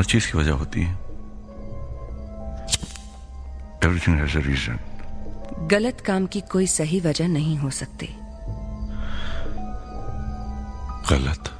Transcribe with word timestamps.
हर 0.00 0.04
चीज़ 0.04 0.32
की 0.32 0.38
वजह 0.38 0.52
होती 0.52 0.82
है। 0.82 0.92
एवरीथिंग 3.84 4.16
हैज़ 4.16 4.38
अ 4.38 4.40
रीजन 4.40 4.78
गलत 5.68 6.00
काम 6.00 6.26
की 6.26 6.40
कोई 6.40 6.66
सही 6.66 7.00
वजह 7.00 7.28
नहीं 7.28 7.58
हो 7.58 7.70
सकती। 7.70 8.06
गलत। 11.10 11.50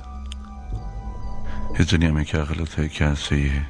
इस 1.80 1.90
दुनिया 1.90 2.12
में 2.12 2.24
क्या 2.24 2.44
गलत 2.44 2.78
है 2.78 2.88
क्या 2.88 3.14
सही 3.14 3.48
है? 3.48 3.68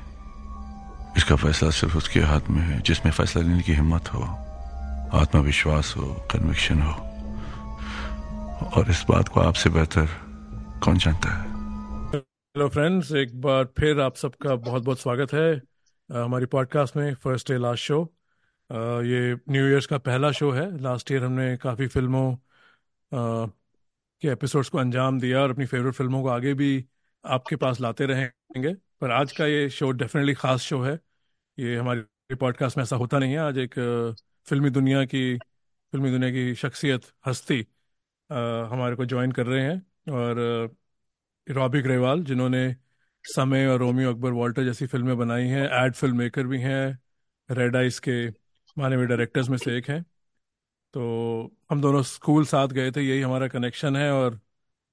इसका 1.16 1.36
फैसला 1.36 1.70
सिर्फ़ 1.70 1.96
उसके 1.96 2.20
हाथ 2.20 2.50
में 2.50 2.62
है 2.62 2.80
जिसमें 2.80 3.12
फैसला 3.12 3.42
लेने 3.42 3.62
की 3.62 3.74
हिम्मत 3.74 4.14
हो 4.14 4.22
आत्मविश्वास 5.18 5.94
हो 5.96 6.26
कन्विक्शन 6.30 6.82
हो। 6.82 6.94
और 8.76 8.90
इस 8.90 9.04
बात 9.10 9.28
को 9.28 9.40
आपसे 9.40 9.70
बेहतर 9.70 10.08
कौन 10.84 10.98
जानता 10.98 11.38
है? 11.38 11.49
हेलो 12.56 12.68
फ्रेंड्स 12.68 13.12
एक 13.14 13.40
बार 13.40 13.64
फिर 13.78 14.00
आप 14.00 14.16
सबका 14.16 14.54
बहुत 14.54 14.82
बहुत 14.84 15.00
स्वागत 15.00 15.32
है 15.32 15.50
हमारी 16.10 16.46
पॉडकास्ट 16.46 16.96
में 16.96 17.14
फ़र्स्ट 17.14 17.50
डे 17.50 17.58
लास्ट 17.58 17.82
शो 17.82 17.98
ये 19.04 19.34
न्यू 19.50 19.66
ईयर्स 19.68 19.86
का 19.86 19.98
पहला 19.98 20.30
शो 20.32 20.50
है। 20.50 20.64
लास्ट 20.82 21.12
ईयर 21.12 21.24
हमने 21.24 21.56
काफ़ी 21.56 21.86
फ़िल्मों 21.86 22.34
के 23.12 24.28
एपिसोड्स 24.28 24.68
को 24.68 24.78
अंजाम 24.78 25.20
दिया 25.20 25.40
और 25.42 25.50
अपनी 25.50 25.66
फेवरेट 25.66 25.94
फ़िल्मों 25.94 26.22
को 26.22 26.28
आगे 26.28 26.54
भी 26.54 26.84
आपके 27.24 27.56
पास 27.56 27.80
लाते 27.80 28.06
रहेंगे। 28.06 28.74
पर 29.00 29.10
आज 29.10 29.32
का 29.32 29.46
ये 29.46 29.68
शो 29.70 29.90
डेफिनेटली 29.92 30.34
ख़ास 30.34 30.60
शो 30.62 30.80
है। 30.82 30.98
ये 31.58 31.76
हमारी 31.76 32.34
पॉडकास्ट 32.34 32.76
में 32.76 32.82
ऐसा 32.84 32.96
होता 32.96 33.18
नहीं 33.18 33.32
है। 33.32 33.38
आज 33.38 33.58
एक 33.58 33.74
फिल्मी 34.46 34.70
दुनिया 34.70 35.04
की, 35.04 35.36
फिल्मी 35.92 36.10
दुनिया 36.10 36.30
की 36.30 36.54
शख्सियत, 36.54 37.12
हस्ती 37.26 37.66
हमारे 38.30 38.96
को 38.96 39.04
ज्वाइन 39.04 39.32
कर 39.32 39.46
रहे 39.46 39.62
हैं। 39.62 39.78
और 40.12 40.74
रॉबी 41.50 41.80
ग्रेवाल 41.82 42.22
जिन्होंने 42.24 42.76
समय 43.24 43.66
और 43.66 43.78
रोमियो 43.78 44.10
अकबर 44.12 44.30
वॉल्टर 44.32 44.64
जैसी 44.64 44.86
फ़िल्में 44.86 45.16
बनाई 45.18 45.46
हैं 45.46 45.68
एड 45.84 45.94
फ़िल्म 45.94 46.16
मेकर 46.18 46.46
भी 46.46 46.60
हैं 46.60 46.98
रेड 47.48 47.76
आइस 47.76 47.98
के 48.00 48.28
माने 48.76 48.96
हुए 48.96 49.06
डायरेक्टर्स 49.06 49.48
में 49.48 49.56
से 49.58 49.76
एक 49.78 49.88
हैं। 49.90 50.02
तो 50.94 51.56
हम 51.70 51.80
दोनों 51.80 52.02
स्कूल 52.02 52.44
साथ 52.46 52.68
गए 52.68 52.90
थे, 52.92 53.02
यही 53.02 53.20
हमारा 53.20 53.48
कनेक्शन 53.48 53.96
है 53.96 54.10
और 54.12 54.40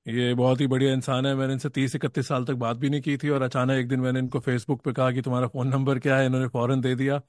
ये 0.06 0.34
बहुत 0.34 0.62
ही 0.62 0.68
बढ़िया 0.68 0.94
इंसान 0.94 1.26
है। 1.26 1.36
मैंने 1.36 1.54
इनसे 1.54 1.70
तीस 1.70 1.96
इकतीस 1.96 2.28
साल 2.28 2.46
तक 2.46 2.54
बात 2.56 2.78
भी 2.78 2.90
नहीं 2.90 3.02
की 3.02 3.18
थी 3.18 3.30
और 3.30 3.42
अचानक 3.42 3.72
एक 3.72 3.88
दिन 3.88 4.00
मैंने 4.00 4.20
इनको 4.20 4.40
फेसबुक 4.40 4.82
पे 4.84 4.94
कहा 4.94 5.12
कि 5.12 5.22
तुम्हारा 5.22 5.48
फ़ोन 5.48 5.68
नंबर 5.68 6.00
क्या 6.00 6.18
है? 6.18 6.26
इन्होंने 6.26 6.48
फ़ौरन 6.48 6.82
दे 6.82 6.96
दिया 6.96 7.22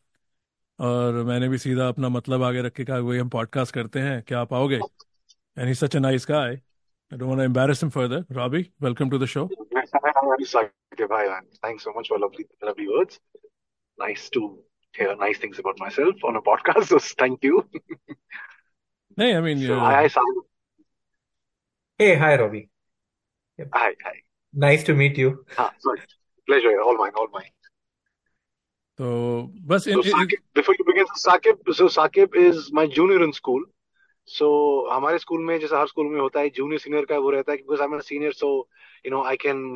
और 0.79 1.23
मैंने 1.25 1.49
भी 1.49 1.59
सीधा 1.59 1.89
अपना 1.89 2.09
मतलब 2.09 2.43
आगे 2.43 2.63
रख 2.63 2.73
के 2.73 2.85
कहा, 2.85 2.99
वही 2.99 3.19
हम 3.19 3.29
पॉडकास्ट 3.29 3.75
करते 3.75 4.01
हैं, 4.01 4.23
क्या 4.23 4.41
आप 4.41 4.55
आओगे? 4.55 4.77
And 5.59 5.69
he 5.69 5.75
such 5.75 5.97
a 5.97 5.99
nice 6.01 6.27
guy 6.31 6.61
I 7.11 7.17
don't 7.17 7.29
want 7.29 7.41
to 7.41 7.45
embarrass 7.45 7.83
him 7.83 7.91
further. 7.91 8.27
Robbie, 8.29 8.71
welcome 8.81 9.09
to 9.11 9.17
the 9.17 9.27
show. 9.27 9.49
Hi, 9.75 11.41
Thanks 11.63 11.85
so 11.85 11.93
much 11.95 12.09
for 12.09 12.19
lovely, 12.19 12.47
lovely 12.63 12.87
words. 12.87 13.19
Nice 13.99 14.29
to 14.31 14.59
hear 14.95 15.17
nice 15.17 15.39
things 15.39 15.59
about 15.59 15.79
myself 15.79 16.17
on 16.23 16.37
a 16.37 16.43
podcast. 16.43 16.89
So 16.89 16.99
thank 16.99 17.43
you. 17.43 17.67
hey, 19.17 19.35
I 19.35 19.41
mean, 19.41 19.67
so, 19.67 19.79
hi, 19.79 20.07
hi, 20.07 20.23
Hey, 21.99 22.15
hi, 22.17 22.37
Robbie. 22.37 22.69
Yep. 23.57 23.69
Hi, 23.73 23.95
hi. 24.05 24.17
Nice 24.53 24.85
to 24.85 24.95
meet 24.95 25.17
you. 25.17 25.47
Ah, 25.57 25.73
sorry. 25.79 26.01
Pleasure. 26.47 26.79
All 26.81 26.97
mine. 26.99 27.13
All 27.17 27.29
mine. 27.33 27.51
So, 28.99 29.51
but 29.65 29.87
in, 29.87 30.03
so 30.03 30.11
Saqib, 30.11 30.41
before 30.55 30.75
you 30.79 30.85
begin, 30.85 31.07
Saqib, 31.17 31.57
so 31.73 31.87
Saqib 31.87 32.37
is 32.37 32.71
my 32.71 32.87
junior 32.87 33.23
in 33.25 33.33
school. 33.33 33.63
So 34.29 34.47
so, 34.47 34.97
हमारे 34.97 35.19
school 35.19 35.45
में 35.45 35.59
जैसा 35.61 35.79
हर 35.81 35.87
school 35.87 36.07
में 36.07 36.21
होता 36.21 36.41
है 36.41 36.49
junior 36.51 36.81
senior 36.81 37.05
का 37.05 37.19
वो 37.19 37.31
रहता 37.31 37.53
है 37.53 37.59
because 37.59 37.81
I 37.81 37.87
am 37.87 37.99
senior 38.01 38.33
so 38.33 38.49
you 39.07 39.11
know 39.13 39.23
I 39.25 39.37
can 39.37 39.75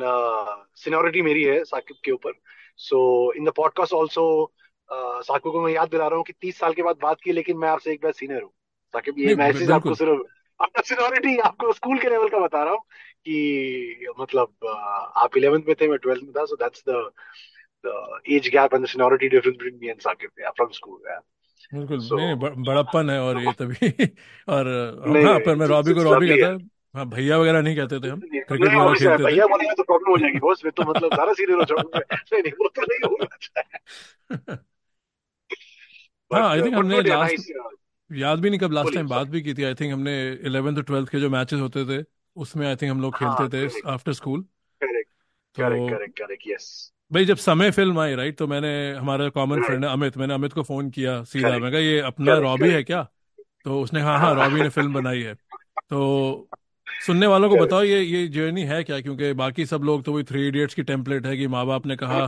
seniority 0.75 1.21
मेरी 1.21 1.43
है 1.43 1.63
साकिब 1.63 1.97
के 2.05 2.11
ऊपर. 2.11 2.31
So 2.77 3.33
in 3.33 3.45
the 3.45 3.49
podcast 3.55 3.93
also 3.93 4.51
Saqib 4.91 5.51
को 5.51 5.61
मैं 5.61 5.71
याद 5.73 5.89
दिला 5.89 6.07
रहा 6.07 6.17
हूँ 6.17 6.23
कि 6.25 6.33
तीस 6.41 6.59
साल 6.59 6.73
के 6.73 6.83
बाद 6.83 6.97
बात 7.01 7.21
की 7.21 7.31
लेकिन 7.31 7.57
मैं 7.57 7.69
आपसे 7.69 7.91
एक 7.93 8.03
बार 8.03 8.11
सीनियर 8.11 8.41
हूँ. 8.41 8.51
साकिब 8.93 9.19
ये 9.19 9.35
मैसेज 9.35 9.71
आपको 9.71 9.93
सिर्फ़ 9.95 10.21
अपना 10.59 10.81
सीनियोरिटी 10.81 11.37
आपको 11.37 11.73
स्कूल 11.73 11.99
के 11.99 12.09
लेवल 12.09 12.29
का 12.29 12.39
बता 12.39 12.63
रहा 12.63 12.73
हूँ 12.73 12.81
कि 13.27 14.07
मतलब 14.19 14.53
uh, 14.65 15.23
आप 15.23 15.37
इलेवेंथ 15.37 15.63
में 15.67 15.75
थे 15.81 15.87
मैं 15.87 15.97
ट्वेल्थ 15.97 16.23
में 16.23 16.31
था 16.31 16.45
so 16.45 16.55
that's 16.55 16.83
the 16.89 18.21
age 18.29 18.49
gap 18.49 18.73
and 18.73 18.83
the 18.83 18.87
seniority 18.87 19.27
difference 19.29 19.55
between 19.57 19.79
me 19.81 19.87
and 19.87 19.99
Saqib 19.99 20.29
from 20.49 20.69
school 20.69 20.99
बिल्कुल 21.73 21.99
so, 21.99 22.17
नहीं 22.17 22.35
बड़प्पन 22.35 23.09
है 23.09 23.19
और 23.21 23.39
ये 23.41 23.51
तभी 23.59 24.05
और 24.49 24.67
हाँ 25.25 25.39
पर 25.39 25.55
मैं 25.55 25.67
रॉबी 25.67 25.93
को 25.93 26.03
रॉबी 26.03 26.27
कहता 26.27 26.57
हाँ। 26.97 27.09
भैया 27.09 27.37
वगैरह 27.37 27.61
नहीं 27.61 27.75
कहते 27.75 27.99
थे 27.99 28.09
हम 28.09 28.19
क्रिकेट 28.19 28.67
वगैरह 28.67 28.93
खेलते 28.93 29.17
थे। 29.17 29.23
भैया 29.23 29.45
बोलेंगे 29.45 29.73
तो 29.73 29.83
प्रॉब्लम 29.83 30.11
हो 30.11 30.17
जाएगी 30.17 30.39
बॉस 30.39 30.61
फिर 30.61 30.71
तो 30.71 30.83
मतलब 30.83 31.15
सारा 31.15 31.33
सीरियल 31.33 31.59
हो 31.59 31.65
जाऊँगा 31.65 31.99
नहीं 32.13 32.41
नहीं 32.41 32.51
वो 32.51 32.67
तो 32.67 32.81
नहीं 32.81 32.99
होना 33.09 34.57
हाँ 36.33 36.49
आई 36.49 36.61
थिंक 36.61 36.73
हमने 36.73 37.01
लास्ट 37.01 37.51
याद 38.11 38.39
भी 38.39 38.49
नहीं 38.49 38.59
कब 38.59 38.71
लास्ट 38.71 38.93
टाइम 38.93 39.07
बात 39.07 39.27
भी 39.27 39.41
की 39.41 39.53
थी 39.53 39.63
आई 39.63 39.73
थिंक 39.73 39.93
हमने 39.93 40.33
इलेवेंथ 40.33 40.77
और 40.77 40.83
ट्वेल्थ 40.83 41.09
के 41.09 41.19
जो 41.19 41.29
मैचेस 41.29 41.59
होते 41.59 41.85
थे 41.85 42.05
उसमें 42.35 42.67
आई 42.67 42.75
थिंक 42.75 42.91
हम 42.91 43.01
लोग 43.01 43.15
खेलते 43.15 43.67
थे 43.67 43.89
after 43.89 44.13
school 44.13 44.41
correct 44.81 45.09
correct 45.55 46.17
correct 46.17 46.43
yes 46.47 46.92
भाई 47.11 47.25
जब 47.25 47.37
समय 47.37 47.71
फ़िल्म 47.71 47.99
आई 47.99 48.15
राइट 48.15 48.37
तो 48.37 48.47
मैंने 48.47 48.69
हमारा 48.91 49.27
कॉमन 49.29 49.61
फ्रेंड 49.61 49.85
है 49.85 49.91
अमित 49.91 50.17
मैंने 50.17 50.33
अमित 50.33 50.53
को 50.53 50.63
फ़ोन 50.63 50.89
किया 50.89 51.23
सीधा। 51.23 51.57
मैं 51.59 51.71
कहा 51.71 51.79
ये 51.79 51.99
अपना 51.99 52.33
रॉबी 52.33 52.69
है 52.69 52.83
क्या? 52.83 53.01
तो 53.65 53.81
उसने 53.81 54.01
हाँ 54.01 54.17
हाँ 54.19 54.33
रॉबी 54.35 54.61
ने 54.61 54.69
फ़िल्म 54.69 54.93
बनाई 54.93 55.21
है. 55.21 55.33
तो 55.89 56.49
सुनने 57.05 57.27
वालों 57.27 57.49
को 57.49 57.55
बताओ 57.55 57.83
ये 57.83 58.01
ये 58.01 58.27
जर्नी 58.27 58.63
है 58.63 58.83
क्या? 58.83 58.99
क्योंकि 59.01 59.31
बाकी 59.33 59.65
सब 59.65 59.83
लोग 59.83 60.03
तो 60.03 60.13
वही 60.13 60.23
थ्री 60.23 60.47
इडियट्स 60.47 60.75
की 60.75 60.83
टेम्पलेट 60.83 61.25
है 61.25 61.37
कि 61.37 61.47
माँ 61.47 61.65
बाप 61.65 61.85
ने 61.85 61.95
कहा 61.95 62.19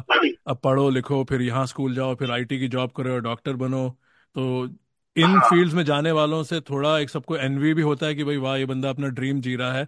अब 0.48 0.58
पढ़ो 0.58 0.90
लिखो 0.90 1.24
फिर 1.24 1.42
यहाँ 1.42 1.66
स्कूल 1.66 1.96
जाओ 1.96 2.16
फिर 2.16 2.32
आईटी 2.32 2.60
की 2.60 2.68
जॉब 2.68 2.92
करो 2.92 3.18
डॉक्टर 3.20 3.54
बनो। 3.56 3.90
तो 4.36 4.68
इन 5.18 5.40
फील्ड्स 5.40 5.74
में 5.74 5.84
जाने 5.86 6.12
वालों 6.12 6.44
से 6.44 6.60
थोड़ा 6.62 6.98
एक 7.00 7.10
सबको 7.10 7.36
एनवी 7.38 7.74
भी 7.74 7.82
होता 7.82 8.06
है 8.06 8.16
कि 8.16 8.24
भाई 8.24 8.38
वाह 8.38 8.58
ये 8.58 8.66
बंदा 8.66 8.90
अपना 8.90 9.08
ड्रीम 9.10 9.40
जी 9.42 9.56
रहा 9.56 9.72
है। 9.74 9.88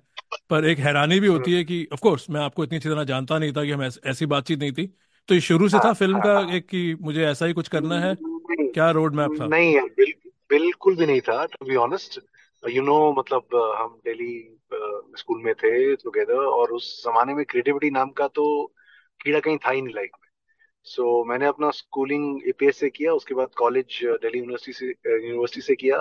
पर 0.50 0.66
एक 0.66 0.80
हैरानी 0.80 1.20
भी 1.20 1.28
होती 1.28 1.54
है 1.54 1.64
कि 1.64 1.88
ऑफ़ 1.94 2.00
कोर्स 2.00 2.30
मैं 2.30 2.42
आपको 2.42 2.64
इतनी 2.64 2.78
अच्छी 2.78 2.90
तरह 2.90 3.04
जानता 3.04 3.40
नहीं 3.40 3.52
था 3.54 3.64
कि 3.64 3.72
हम 3.72 3.84
ऐसी 3.84 4.26
बातचीट 4.26 4.60
नहीं 4.60 4.72
थी। 4.72 4.86
तो 5.30 5.36
ये 5.36 5.42
शुरू 5.42 5.70
से 5.70 5.80
था 5.80 5.94
फ़िल्म 5.94 6.20
का 6.20 6.56
एक 6.56 6.66
कि 6.68 6.98
मुझे 7.02 7.26
ऐसा 7.26 7.46
ही 7.46 7.54
कुछ 7.54 7.68
करना 7.68 8.00
है? 8.00 8.16
क्या 8.22 8.90
रोड 8.92 9.16
मैप 9.16 9.36
था? 9.42 9.48
नहीं 9.48 9.74
यार 9.76 9.86
बिल, 9.98 10.14
बिल्कुल 10.50 10.96
भी 10.96 11.06
नहीं 11.06 11.22
था 11.22 11.46
to 11.46 11.66
be 11.66 11.76
honest 11.76 12.20
you 12.64 12.82
know 12.84 13.14
मतलब 13.14 13.56
हम 13.80 14.00
दिल्ली 14.06 14.60
स्कूल 15.18 15.42
में 15.44 15.54
थे 15.54 15.96
टुगेदर 15.96 16.46
और 16.46 16.72
उस 16.72 17.04
जमाने 17.06 17.34
में 17.34 17.46
क्रिएटिविटी 17.46 17.90
नाम 17.90 18.10
का 18.10 18.28
तो 18.28 18.46
कीड़ा 19.22 19.40
कहीं 19.40 19.58
था 19.58 19.72
ही 19.72 19.82
नहीं 19.82 19.96
लाइफ 19.96 20.10
में। 20.14 20.27
सो 20.88 21.04
so, 21.04 21.30
मैंने 21.30 21.46
अपना 21.46 21.70
स्कूलिंग 21.72 22.48
एपीएस 22.50 22.78
से 22.80 22.90
किया 22.90 23.14
उसके 23.14 23.36
बाद 23.36 23.50
कॉलेज 23.58 24.00
दिल्ली 24.22 24.40
यूनिवर्सिटी 24.40 24.74
से 24.74 24.86
यूनिवर्सिटी 25.28 25.62
से 25.62 25.76
किया। 25.76 25.98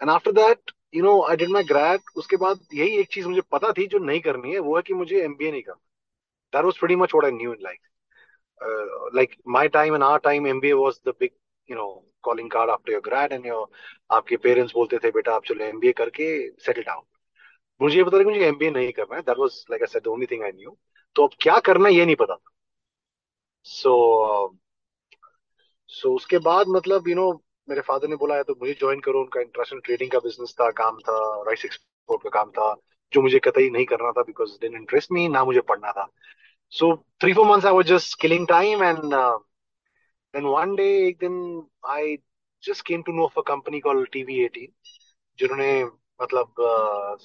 And 0.00 0.10
after 0.10 0.32
that 0.32 0.72
you 0.94 1.02
know 1.04 1.20
I 1.22 1.36
did 1.36 1.50
my 1.50 1.64
grad 1.64 2.00
उसके 2.16 2.36
बाद 2.36 2.58
यही 2.74 2.98
एक 3.00 3.08
चीज़ 3.12 3.28
मुझे 3.28 3.40
पता 3.52 3.72
थी 3.72 3.86
जो 3.86 3.98
नहीं 4.00 4.20
करनी 4.20 4.52
है 4.52 4.58
वो 4.60 4.76
है 4.76 4.82
कि 4.82 4.94
मुझे 4.94 5.22
एमबीए 5.24 5.50
नहीं 5.50 5.62
करना। 5.62 5.80
That 6.52 6.64
was 6.64 6.78
pretty 6.78 6.96
much 6.96 7.14
what 7.14 7.24
I 7.24 7.38
knew 7.38 7.52
in 7.52 7.62
life 7.62 9.14
like 9.16 9.34
my 9.48 9.68
time 9.78 9.94
and 9.94 10.02
our 10.04 10.18
time 10.24 10.46
MBA 10.46 10.72
was 10.74 11.00
the 11.08 11.14
big 11.20 11.30
you 11.68 11.76
know 11.76 11.88
calling 12.22 12.50
card 12.50 12.70
after 12.70 12.92
your 12.92 13.00
grad 13.02 13.32
and 13.32 13.46
your 13.46 13.66
आपके 14.16 14.36
पेरेंट्स 14.46 14.72
बोलते 14.74 14.98
थे 15.04 15.10
बेटा 15.10 15.34
आप 15.34 15.44
चलो 15.46 15.64
एमबीए 15.64 15.92
करके 16.02 16.26
settle 16.66 16.82
down 16.82 17.02
मुझे 17.80 17.96
ये 17.96 18.04
पता 18.04 18.18
था 18.18 18.22
कि 18.22 18.30
मुझे 18.30 18.46
एमबीए 18.46 18.70
नहीं 18.70 18.92
करना 18.92 19.16
है। 19.16 19.22
That 19.22 19.38
was 19.38 19.64
like 19.70 19.82
I 19.82 19.92
said 19.92 20.02
the 20.04 20.06
only 20.08 20.26
thing 20.30 20.42
I 20.44 20.52
knew 20.52 20.76
तो 21.16 21.24
अब 21.26 21.30
क्या 21.42 21.58
करना 21.66 21.88
है 21.88 21.94
ये 21.94 22.04
नहीं 22.06 22.16
पता 22.16 22.34
था। 22.34 22.50
सो 23.64 23.90
so, 24.48 24.58
सो 25.88 26.08
so 26.08 26.16
उसके 26.16 26.38
बाद 26.38 26.66
मतलब 26.68 27.08
यू 27.08 27.14
you 27.14 27.22
नो 27.22 27.30
know, 27.32 27.40
मेरे 27.68 27.80
फादर 27.80 28.08
ने 28.08 28.16
बोला 28.16 28.36
है 28.36 28.42
तो 28.42 28.54
मुझे 28.60 28.72
ज्वाइन 28.74 29.00
करो 29.00 29.20
उनका 29.20 29.40
इंटरनेशनल 29.40 29.80
ट्रेडिंग 29.80 30.10
का 30.10 30.18
बिज़नेस 30.18 30.54
था 30.60 30.70
काम 30.70 30.98
था 30.98 31.42
राइस 31.42 31.64
एक्सपोर्ट 31.64 32.22
का 32.22 32.30
काम 32.30 32.50
था 32.50 32.74
जो 33.12 33.22
मुझे 33.22 33.38
कतई 33.38 33.70
नहीं 33.70 33.84
करना 33.84 34.12
था 34.12 34.22
बिकॉज़ 34.22 34.50
डिन 34.60 34.76
इंटरेस्ट 34.76 35.12
मी 35.12 35.28
ना 35.28 35.44
मुझे 35.44 35.60
पढ़ना 35.60 35.92
था. 35.92 36.06
So 36.72 36.96
three 37.22 37.32
four 37.32 37.46
months 37.46 37.66
I 37.66 37.72
was 37.72 37.86
just 37.86 38.20
killing 38.20 38.46
time 38.48 38.82
and 38.82 38.98
then 40.34 40.44
one 40.44 40.74
day 40.74 41.08
एक 41.08 41.18
दिन 41.18 41.36
I 41.86 42.16
just 42.62 42.86
came 42.86 43.02
to 43.02 43.12
know 43.12 43.24
of 43.24 43.38
a 43.38 43.42
company 43.42 43.80
call 43.80 44.04
TV 44.12 44.48
18 44.48 44.66
जिन्होंने 45.38 45.84
मतलब 46.22 46.54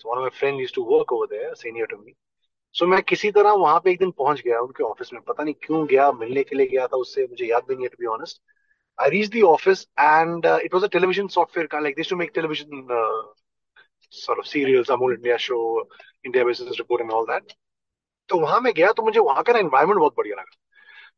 one 0.05 0.17
of 0.17 0.19
my 0.19 0.29
friend 0.29 0.59
used 0.59 0.75
to 0.75 0.83
work 0.83 1.13
over 1.13 1.27
there 1.27 1.53
senior 1.55 1.85
to 1.85 1.97
me 1.97 2.13
so 2.75 2.85
मैं 2.87 3.01
किसी 3.09 3.31
तरह 3.31 3.51
वहाँ 3.51 3.79
पे 3.83 3.91
एक 3.91 3.99
दिन 3.99 4.11
पहुँच 4.17 4.41
गया 4.41 4.59
उनके 4.61 4.83
ऑफ़िस 4.83 5.13
में। 5.13 5.21
पता 5.27 5.43
नहीं 5.43 5.53
क्यों 5.63 5.85
गया 5.87 6.11
मिलने 6.11 6.43
के 6.43 6.55
लिए 6.55 6.67
गया 6.67 6.87
था 6.87 6.97
उससे 6.97 7.25
मुझे 7.27 7.45
याद 7.45 7.63
भी 7.67 7.75
नहीं 7.75 7.85
है 7.85 7.89
to 7.89 7.97
be 7.99 8.13
honest 8.13 8.41
the 8.97 9.41
office 9.43 9.85
and 9.97 10.45
uh, 10.45 10.57
it 10.63 10.73
was 10.73 10.83
a 10.83 10.89
television 10.89 11.29
software 11.29 11.67
kind 11.67 11.83
like 11.83 11.95
this 11.95 12.07
to 12.07 12.15
make 12.15 12.33
television 12.33 12.87
uh, 12.89 13.23
sort 14.09 14.39
of 14.39 14.47
serials, 14.47 14.87
Amul 14.87 15.15
India 15.15 15.37
show, 15.37 15.83
India 16.23 16.45
Business 16.45 16.79
Report 16.79 17.01
and 17.01 17.11
all. 17.11 17.25
तो 18.29 18.39
वहाँ 18.39 18.59
मैं 18.61 18.73
गया 18.77 18.91
तो 18.91 19.03
मुझे 19.03 19.19
वहाँ 19.19 19.43
का 19.43 19.53
ना 19.53 19.59
एनवायरमेंट 19.59 19.99
बहुत 19.99 20.13
बढ़िया 20.17 20.35
लगा। 20.35 20.55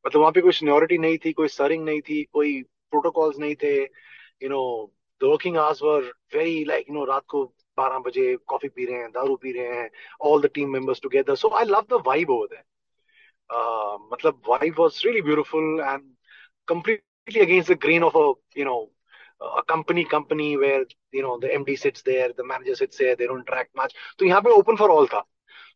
मतलब 0.06 0.22
वहाँ 0.22 0.32
पे 0.32 0.42
कोई 0.42 0.52
सीनियोरिटी 0.52 0.98
नहीं 0.98 1.18
थी 1.26 1.32
कोई 1.34 1.48
सरिंग 1.48 1.86
नहीं 1.86 2.02
थी 2.10 2.24
कोई 2.34 2.62
प्रोटोकॉल्स 2.92 3.38
नहीं 3.40 3.56
थे। 3.64 3.76
You 4.44 4.50
know 4.50 4.64
the 5.22 5.30
working 5.32 5.58
hours 5.58 5.84
were 5.84 6.12
very 6.36 6.64
like 6.66 6.90
you 6.90 6.96
know 6.96 7.06
रात 7.06 7.24
को 7.28 7.44
बारह 7.78 8.00
बजे 8.08 8.36
कॉफ़ी 8.48 8.70
पी 8.70 8.86
रहे 8.86 9.00
हैं, 9.00 9.10
दारू 9.12 9.36
पी 9.42 9.52
रहे 9.52 9.78
हैं 9.78 9.90
all 10.30 10.42
the 10.42 10.50
team 10.54 10.72
members 10.74 11.02
together 11.04 11.36
so 11.36 11.50
I 11.58 11.66
love 11.66 11.86
the 11.90 12.02
vibe 12.08 12.30
over 12.32 12.48
that 12.54 12.66
मतलब 14.14 14.42
vibe 14.50 14.80
was 14.80 15.02
really 15.06 15.22
beautiful 15.22 15.80
and 15.82 16.04
completely 16.68 17.40
against 17.42 17.72
the 17.72 17.78
grain 17.82 18.04
of 18.04 18.18
a 18.18 18.32
you 18.60 18.66
know 18.66 18.78
a 19.42 19.62
company 19.70 20.04
company 20.12 20.56
where 20.58 20.86
you 21.16 21.22
know 21.22 21.38
the 21.40 21.50
MD 21.60 21.76
sits 21.78 22.04
there 22.06 22.34
the 22.38 22.46
manager 22.52 22.76
sits 22.76 22.98
there 23.00 23.16
they 23.16 23.28
don't 23.28 23.46
track 23.48 23.70
much 23.80 23.96
तो 24.20 24.26
यहाँ 24.26 24.42
पे 24.42 24.50
open 24.52 24.76
for 24.76 24.90
all 24.92 25.08
था. 25.08 25.24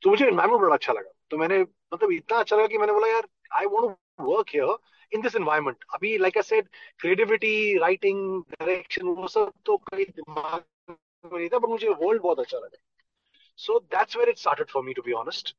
तो 0.02 0.10
मुझे 0.10 0.26
environment 0.28 0.62
बड़ा 0.62 0.76
अच्छा 0.76 0.94
लगा. 0.94 1.12
तो 1.32 1.38
मैंने 1.38 1.60
मतलब 1.62 2.12
इतना 2.12 2.38
अच्छा 2.40 2.56
लगा 2.56 2.68
कि 2.68 2.78
मैंने 2.78 2.94
बोला, 2.94 3.08
यार 3.08 3.28
I 3.60 3.66
want 3.66 3.96
to 4.18 4.32
work 4.32 4.50
here 4.54 4.78
in 5.12 5.22
this 5.22 5.36
environment 5.36 5.84
अभी 5.94 6.18
like 6.18 6.38
I 6.38 6.44
said 6.44 6.68
creativity 7.00 7.78
writing 7.80 8.42
direction 8.52 9.08
वो 9.08 9.28
सब 9.28 9.52
तो 9.66 9.78
कई 9.92 10.04
दिमाग 10.06 10.64
नहीं 11.26 11.50
था, 11.50 11.60
पर 11.60 11.68
मुझे 11.68 11.90
world 11.90 12.22
बहुत 12.22 12.40
अच्छा 12.40 12.58
लगा. 12.58 12.78
So 13.66 13.80
that's 13.92 14.16
where 14.18 14.30
it 14.30 14.40
started 14.40 14.70
for 14.72 14.84
me, 14.84 14.94
to 15.00 15.04
be 15.08 15.14
honest. 15.14 15.54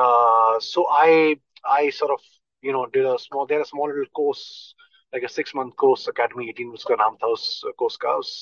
Uh, 0.00 0.60
so 0.60 0.86
I 0.90 1.36
I 1.78 1.90
sort 1.90 2.12
of 2.12 2.20
you 2.62 2.72
know 2.72 2.86
did 2.86 3.06
a 3.06 3.18
small 3.18 3.46
there 3.46 3.60
a 3.60 3.66
small 3.72 3.88
little 3.88 4.10
course 4.20 4.74
like 5.14 5.24
a 5.28 5.30
six 5.36 5.54
month 5.58 5.76
course 5.82 6.06
academy 6.12 6.48
18 6.52 6.72
उसका 6.78 6.96
नाम 7.02 7.16
था 7.22 7.28
उस 7.36 7.46
course 7.82 7.96
का 8.06 8.14
उस 8.24 8.32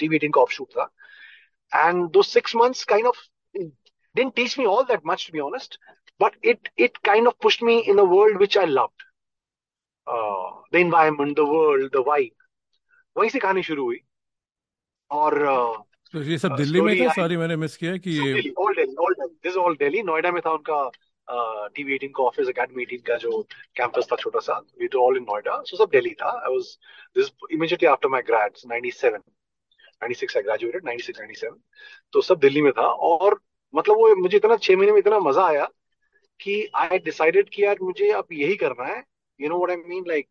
TV 0.00 0.16
18 0.20 0.32
का 0.38 0.42
offshoot 0.46 0.70
था 0.78 0.88
and 1.84 2.12
those 2.14 2.28
six 2.38 2.54
months 2.62 2.84
kind 2.94 3.06
of 3.12 3.20
didn't 4.16 4.36
teach 4.36 4.58
me 4.58 4.66
all 4.66 4.84
that 4.92 5.04
much 5.12 5.26
to 5.26 5.32
be 5.32 5.40
honest 5.48 5.78
but 6.18 6.36
it 6.54 6.70
it 6.88 7.02
kind 7.10 7.26
of 7.32 7.38
pushed 7.40 7.62
me 7.70 7.78
in 7.94 7.98
a 7.98 8.10
world 8.16 8.38
which 8.46 8.56
I 8.56 8.64
loved 8.64 9.08
uh, 10.06 10.50
the 10.72 10.78
environment 10.78 11.36
the 11.36 11.44
world 11.46 11.90
the 11.92 12.02
vibe 12.10 12.34
वहीं 13.18 13.30
से 13.30 13.38
कहानी 13.38 13.62
शुरू 13.62 13.84
हुई 13.84 13.98
और 15.18 15.34
uh, 15.48 15.82
तो 16.14 16.22
ये 16.22 16.36
सब 16.38 16.54
दिल्ली 16.56 16.80
में 16.80 16.94
था? 16.98 17.12
सॉरी 17.12 17.36
मैंने 17.36 17.54
मिस 17.56 17.76
किया 17.76 17.96
कि 17.96 18.10
ये 18.10 18.50
all 18.58 18.74
Delhi 18.74 18.94
all 19.04 19.14
Delhi 19.14 19.34
this 19.44 19.56
all 19.58 19.74
Delhi 19.76 20.02
Noida 20.02 20.30
में 20.32 20.40
था 20.46 20.50
उनका 20.50 20.90
टीवी 21.74 21.94
18 21.94 22.12
का 22.16 22.22
ऑफ़िस 22.22 22.48
एकेडमी 22.48 22.84
18 22.84 23.02
का 23.06 23.16
जो 23.18 23.40
कैंपस 23.76 24.08
था 24.12 24.16
छोटा 24.16 24.40
सा। 24.40 24.58
We 24.80 24.88
too 24.88 25.00
all 25.04 25.16
in 25.16 25.22
Noida 25.22 25.60
so 25.66 25.76
सब 25.76 25.90
दिल्ली 25.92 26.10
था। 26.22 26.30
I 26.30 26.54
was 26.54 26.66
this 27.16 27.30
immediately 27.52 27.88
after 27.88 28.08
my 28.08 28.22
grades 28.30 28.62
97 28.72 29.18
96 30.04 30.36
I 30.36 30.42
graduated 30.42 30.84
96 30.84 31.20
97 31.20 31.58
तो 32.12 32.20
सब 32.20 32.38
दिल्ली 32.40 32.62
में 32.62 32.72
था 32.72 32.86
और 33.10 33.40
मतलब 33.74 33.96
वो 33.96 34.14
मुझे 34.16 34.36
इतना 34.36 34.56
छह 34.56 34.76
महीने 34.76 34.92
में 34.92 34.98
इतना 34.98 35.18
मज़ा 35.20 35.46
आया 35.46 35.68
कि 36.40 36.62
आई 36.76 36.98
डिसाइडेड 37.04 37.48
कि 37.54 37.64
यार 37.64 37.78
मुझे 37.82 38.10
अब 38.12 38.26
यही 38.32 38.56
करना 38.56 38.84
है। 38.84 39.02
You 39.40 39.48
know 39.48 39.56
what 39.58 39.70
I 39.70 39.84
mean 39.88 40.04
like 40.08 40.28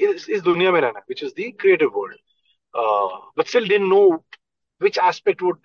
इस 0.00 0.28
इस 0.30 0.42
दुनिया 0.42 0.72
में 0.72 0.80
रहना 0.80 0.98
which 1.00 1.22
is 1.24 1.32
the 1.40 1.52
creative 1.60 1.90
world 1.96 2.16
but 3.38 3.46
still 3.46 3.68
didn't 3.68 3.88
know 3.88 4.02
which 4.78 4.98
aspect 4.98 5.42
would 5.42 5.58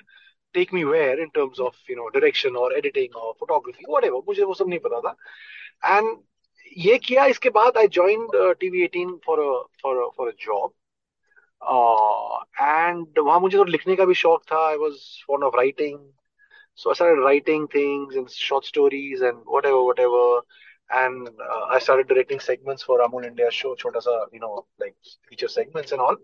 take 0.54 0.72
me 0.74 0.86
where 0.86 1.20
in 1.20 1.30
terms 1.32 1.60
of 1.60 1.76
you 1.88 1.96
know 1.96 2.10
direction 2.10 2.56
or 2.56 2.74
editing 2.74 3.10
or 3.16 3.34
photography 3.40 3.86
whatever 3.88 4.22
मुझे 4.28 4.44
वो 4.44 4.54
सब 4.54 4.68
नहीं 4.70 4.80
पता 4.80 5.02
था 5.08 5.16
and 5.96 6.18
ये 6.78 6.98
किया 6.98 7.26
इसके 7.34 7.50
बाद 7.58 7.78
I 7.78 7.88
joined 7.88 8.36
uh, 8.36 8.54
TV18 8.62 9.20
for 9.26 9.40
a 9.40 9.52
for 9.82 9.94
a 10.04 10.08
for 10.18 10.30
a 10.30 10.36
job 10.46 10.72
uh, 11.62 12.38
and 12.60 13.20
वहाँ 13.20 13.40
मुझे 13.40 13.58
तो 13.58 13.64
लिखने 13.64 13.96
का 13.96 14.06
भी 14.06 14.14
शौक 14.24 14.44
था 14.52 14.62
I 14.74 14.78
was 14.78 15.24
fond 15.28 15.44
of 15.44 15.54
writing 15.54 16.00
so 16.76 16.92
I 16.92 16.94
started 16.94 17.22
writing 17.22 17.68
things 17.68 18.16
and 18.16 18.30
short 18.30 18.66
stories 18.66 19.22
and 19.22 19.38
whatever 19.46 19.84
whatever 19.84 20.42
and 20.91 21.29
uh, 21.29 21.65
I 21.71 21.79
started 21.79 22.09
directing 22.09 22.41
segments 22.41 22.83
for 22.83 22.99
Amul 23.01 23.25
India 23.27 23.51
show, 23.51 23.75
छोटा 23.75 24.01
सा, 24.01 24.27
you 24.33 24.41
know, 24.41 24.67
like 24.81 24.95
feature 25.29 25.49
segments 25.49 25.93
and 25.93 26.01
all. 26.01 26.17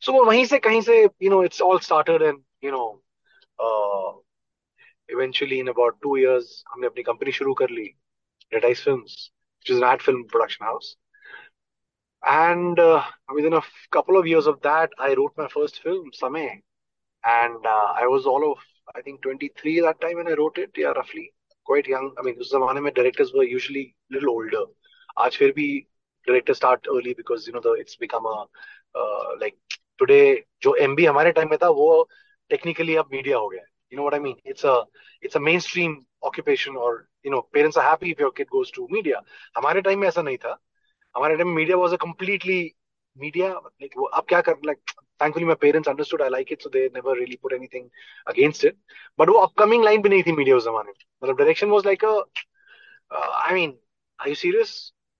So 0.00 0.12
वहीं 0.24 0.44
से 0.46 0.58
कहीं 0.58 0.80
से, 0.82 1.08
you 1.20 1.30
know, 1.30 1.42
it's 1.42 1.60
all 1.60 1.78
started 1.80 2.22
and, 2.22 2.38
you 2.60 2.70
know, 2.72 3.00
uh, 3.60 4.12
eventually 5.08 5.60
in 5.60 5.68
about 5.68 6.00
two 6.02 6.16
years, 6.16 6.62
हमने 6.72 6.86
अपनी 6.86 7.04
company 7.10 7.32
शुरू 7.40 7.54
कर 7.62 7.70
ली, 7.70 7.88
Red 8.54 8.64
Ice 8.64 8.80
Films, 8.88 9.30
which 9.60 9.70
is 9.70 9.78
an 9.78 9.84
ad 9.84 10.02
film 10.02 10.24
production 10.28 10.66
house. 10.66 10.96
And 12.26 12.78
uh, 12.78 13.04
within 13.34 13.52
a 13.54 13.58
f- 13.58 13.88
couple 13.90 14.16
of 14.16 14.26
years 14.26 14.46
of 14.46 14.60
that, 14.62 14.90
I 14.98 15.14
wrote 15.14 15.32
my 15.36 15.48
first 15.48 15.82
film, 15.82 16.10
Samay. 16.12 16.62
And 17.24 17.66
uh, 17.66 17.92
I 17.96 18.06
was 18.06 18.26
all 18.26 18.52
of, 18.52 18.58
I 18.94 19.02
think, 19.02 19.22
23 19.22 19.80
that 19.80 20.00
time 20.00 20.16
when 20.16 20.28
I 20.28 20.34
wrote 20.34 20.58
it, 20.58 20.70
yeah, 20.76 20.88
roughly. 20.88 21.32
Quite 21.65 21.87
young. 21.87 22.11
I 22.19 22.23
mean, 22.27 22.37
उस 22.39 22.51
जमाने 22.53 22.81
में 22.81 22.91
directors 22.93 23.33
were 23.33 23.43
usually 23.43 23.85
little 24.11 24.29
older. 24.29 24.65
आज 25.25 25.37
फिर 25.37 25.51
भी 25.57 25.67
directors 26.27 26.57
start 26.57 26.87
early 26.95 27.13
because 27.13 27.47
you 27.47 27.53
know 27.53 27.61
the 27.67 27.73
it's 27.83 27.95
become 28.05 28.25
a 28.25 28.37
uh, 28.99 29.35
like 29.41 29.57
today 30.01 30.25
जो 30.63 30.75
MB 30.87 31.07
हमारे 31.07 31.31
time 31.39 31.49
में 31.49 31.57
था 31.63 31.69
वो 31.79 31.89
technically 32.53 32.97
अब 32.99 33.09
media 33.15 33.35
हो 33.35 33.47
गया. 33.49 33.63
You 33.91 33.97
know 33.99 34.05
what 34.09 34.15
I 34.15 34.19
mean? 34.19 34.37
It's 34.45 34.63
a 34.73 34.75
it's 35.21 35.35
a 35.35 35.43
mainstream 35.49 35.95
occupation 36.29 36.75
or 36.75 37.07
you 37.23 37.31
know 37.31 37.41
parents 37.57 37.77
are 37.77 37.87
happy 37.89 38.11
if 38.11 38.19
your 38.25 38.31
kid 38.31 38.49
goes 38.57 38.71
to 38.77 38.87
media. 38.97 39.21
हमारे 39.57 39.81
time 39.81 39.99
में 39.99 40.07
ऐसा 40.07 40.21
नहीं 40.21 40.37
था. 40.37 40.57
हमारे 41.15 41.43
में 41.43 41.55
media 41.55 41.77
was 41.77 41.93
a 41.93 41.97
completely 42.05 42.59
media 43.25 43.53
like 43.83 43.97
अब 44.13 44.25
क्या 44.29 44.41
कर 44.49 44.55
like 44.69 44.93
thankfully 45.22 45.46
my 45.46 45.54
parents 45.54 45.88
understood 45.88 46.22
I 46.22 46.28
like 46.28 46.50
it 46.50 46.62
so 46.62 46.68
they 46.68 46.88
never 46.94 47.12
really 47.12 47.36
put 47.36 47.52
anything 47.52 47.90
against 48.26 48.64
it 48.64 48.76
but 49.18 49.28
वो 49.28 49.46
upcoming 49.46 49.82
line 49.88 50.02
भी 50.02 50.08
नहीं 50.08 50.22
थी 50.22 50.36
media 50.36 50.56
उस 50.56 50.64
जमाने 50.64 50.92
में 50.92 51.04
मतलब 51.22 51.38
direction 51.38 51.70
was 51.70 51.84
like 51.84 52.02
a 52.02 52.14
uh, 53.10 53.30
I 53.46 53.54
mean 53.54 53.76
are 54.18 54.28
you 54.28 54.38
serious 54.44 54.76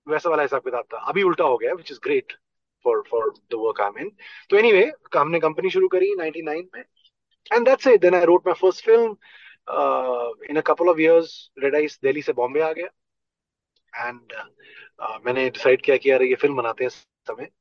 वैसा 0.07 0.29
वाला 0.29 0.43
हिसाब 0.43 0.61
किताब 0.61 0.85
था 0.93 0.97
अभी 1.09 1.23
उल्टा 1.23 1.43
हो 1.43 1.57
गया 1.57 1.73
which 1.79 1.91
is 1.95 1.99
great 2.07 2.37
for 2.85 2.95
for 3.11 3.23
the 3.53 3.59
work 3.65 3.81
I'm 3.87 3.99
in 4.03 4.11
तो 4.49 4.57
anyway 4.61 4.85
हमने 5.15 5.39
कंपनी 5.39 5.69
शुरू 5.69 5.87
करी 5.95 6.15
99 6.19 6.63
में 6.75 6.83
and 7.51 7.67
that's 7.67 7.91
it 7.91 8.01
then 8.01 8.15
I 8.15 8.23
wrote 8.25 8.45
my 8.45 8.55
first 8.61 8.83
film 8.85 9.17
uh, 9.67 10.29
in 10.49 10.57
a 10.57 10.63
couple 10.63 10.89
of 10.89 10.99
years 10.99 11.51
Red 11.63 11.75
Ice 11.83 11.99
Delhi 12.03 12.21
से 12.21 12.33
बॉम्बे 12.33 12.61
आ 12.61 12.71
गया 12.79 12.89
and 14.07 14.33
uh, 14.39 14.49
uh, 15.05 15.25
मैंने 15.25 15.49
decide 15.49 15.81
किया 15.81 15.97
कि 15.97 16.11
यार 16.11 16.23
ये 16.23 16.35
फिल्म 16.41 16.55
बनाते 16.55 16.83
हैं 16.83 16.89
समय 16.89 17.45
uh, 17.45 17.51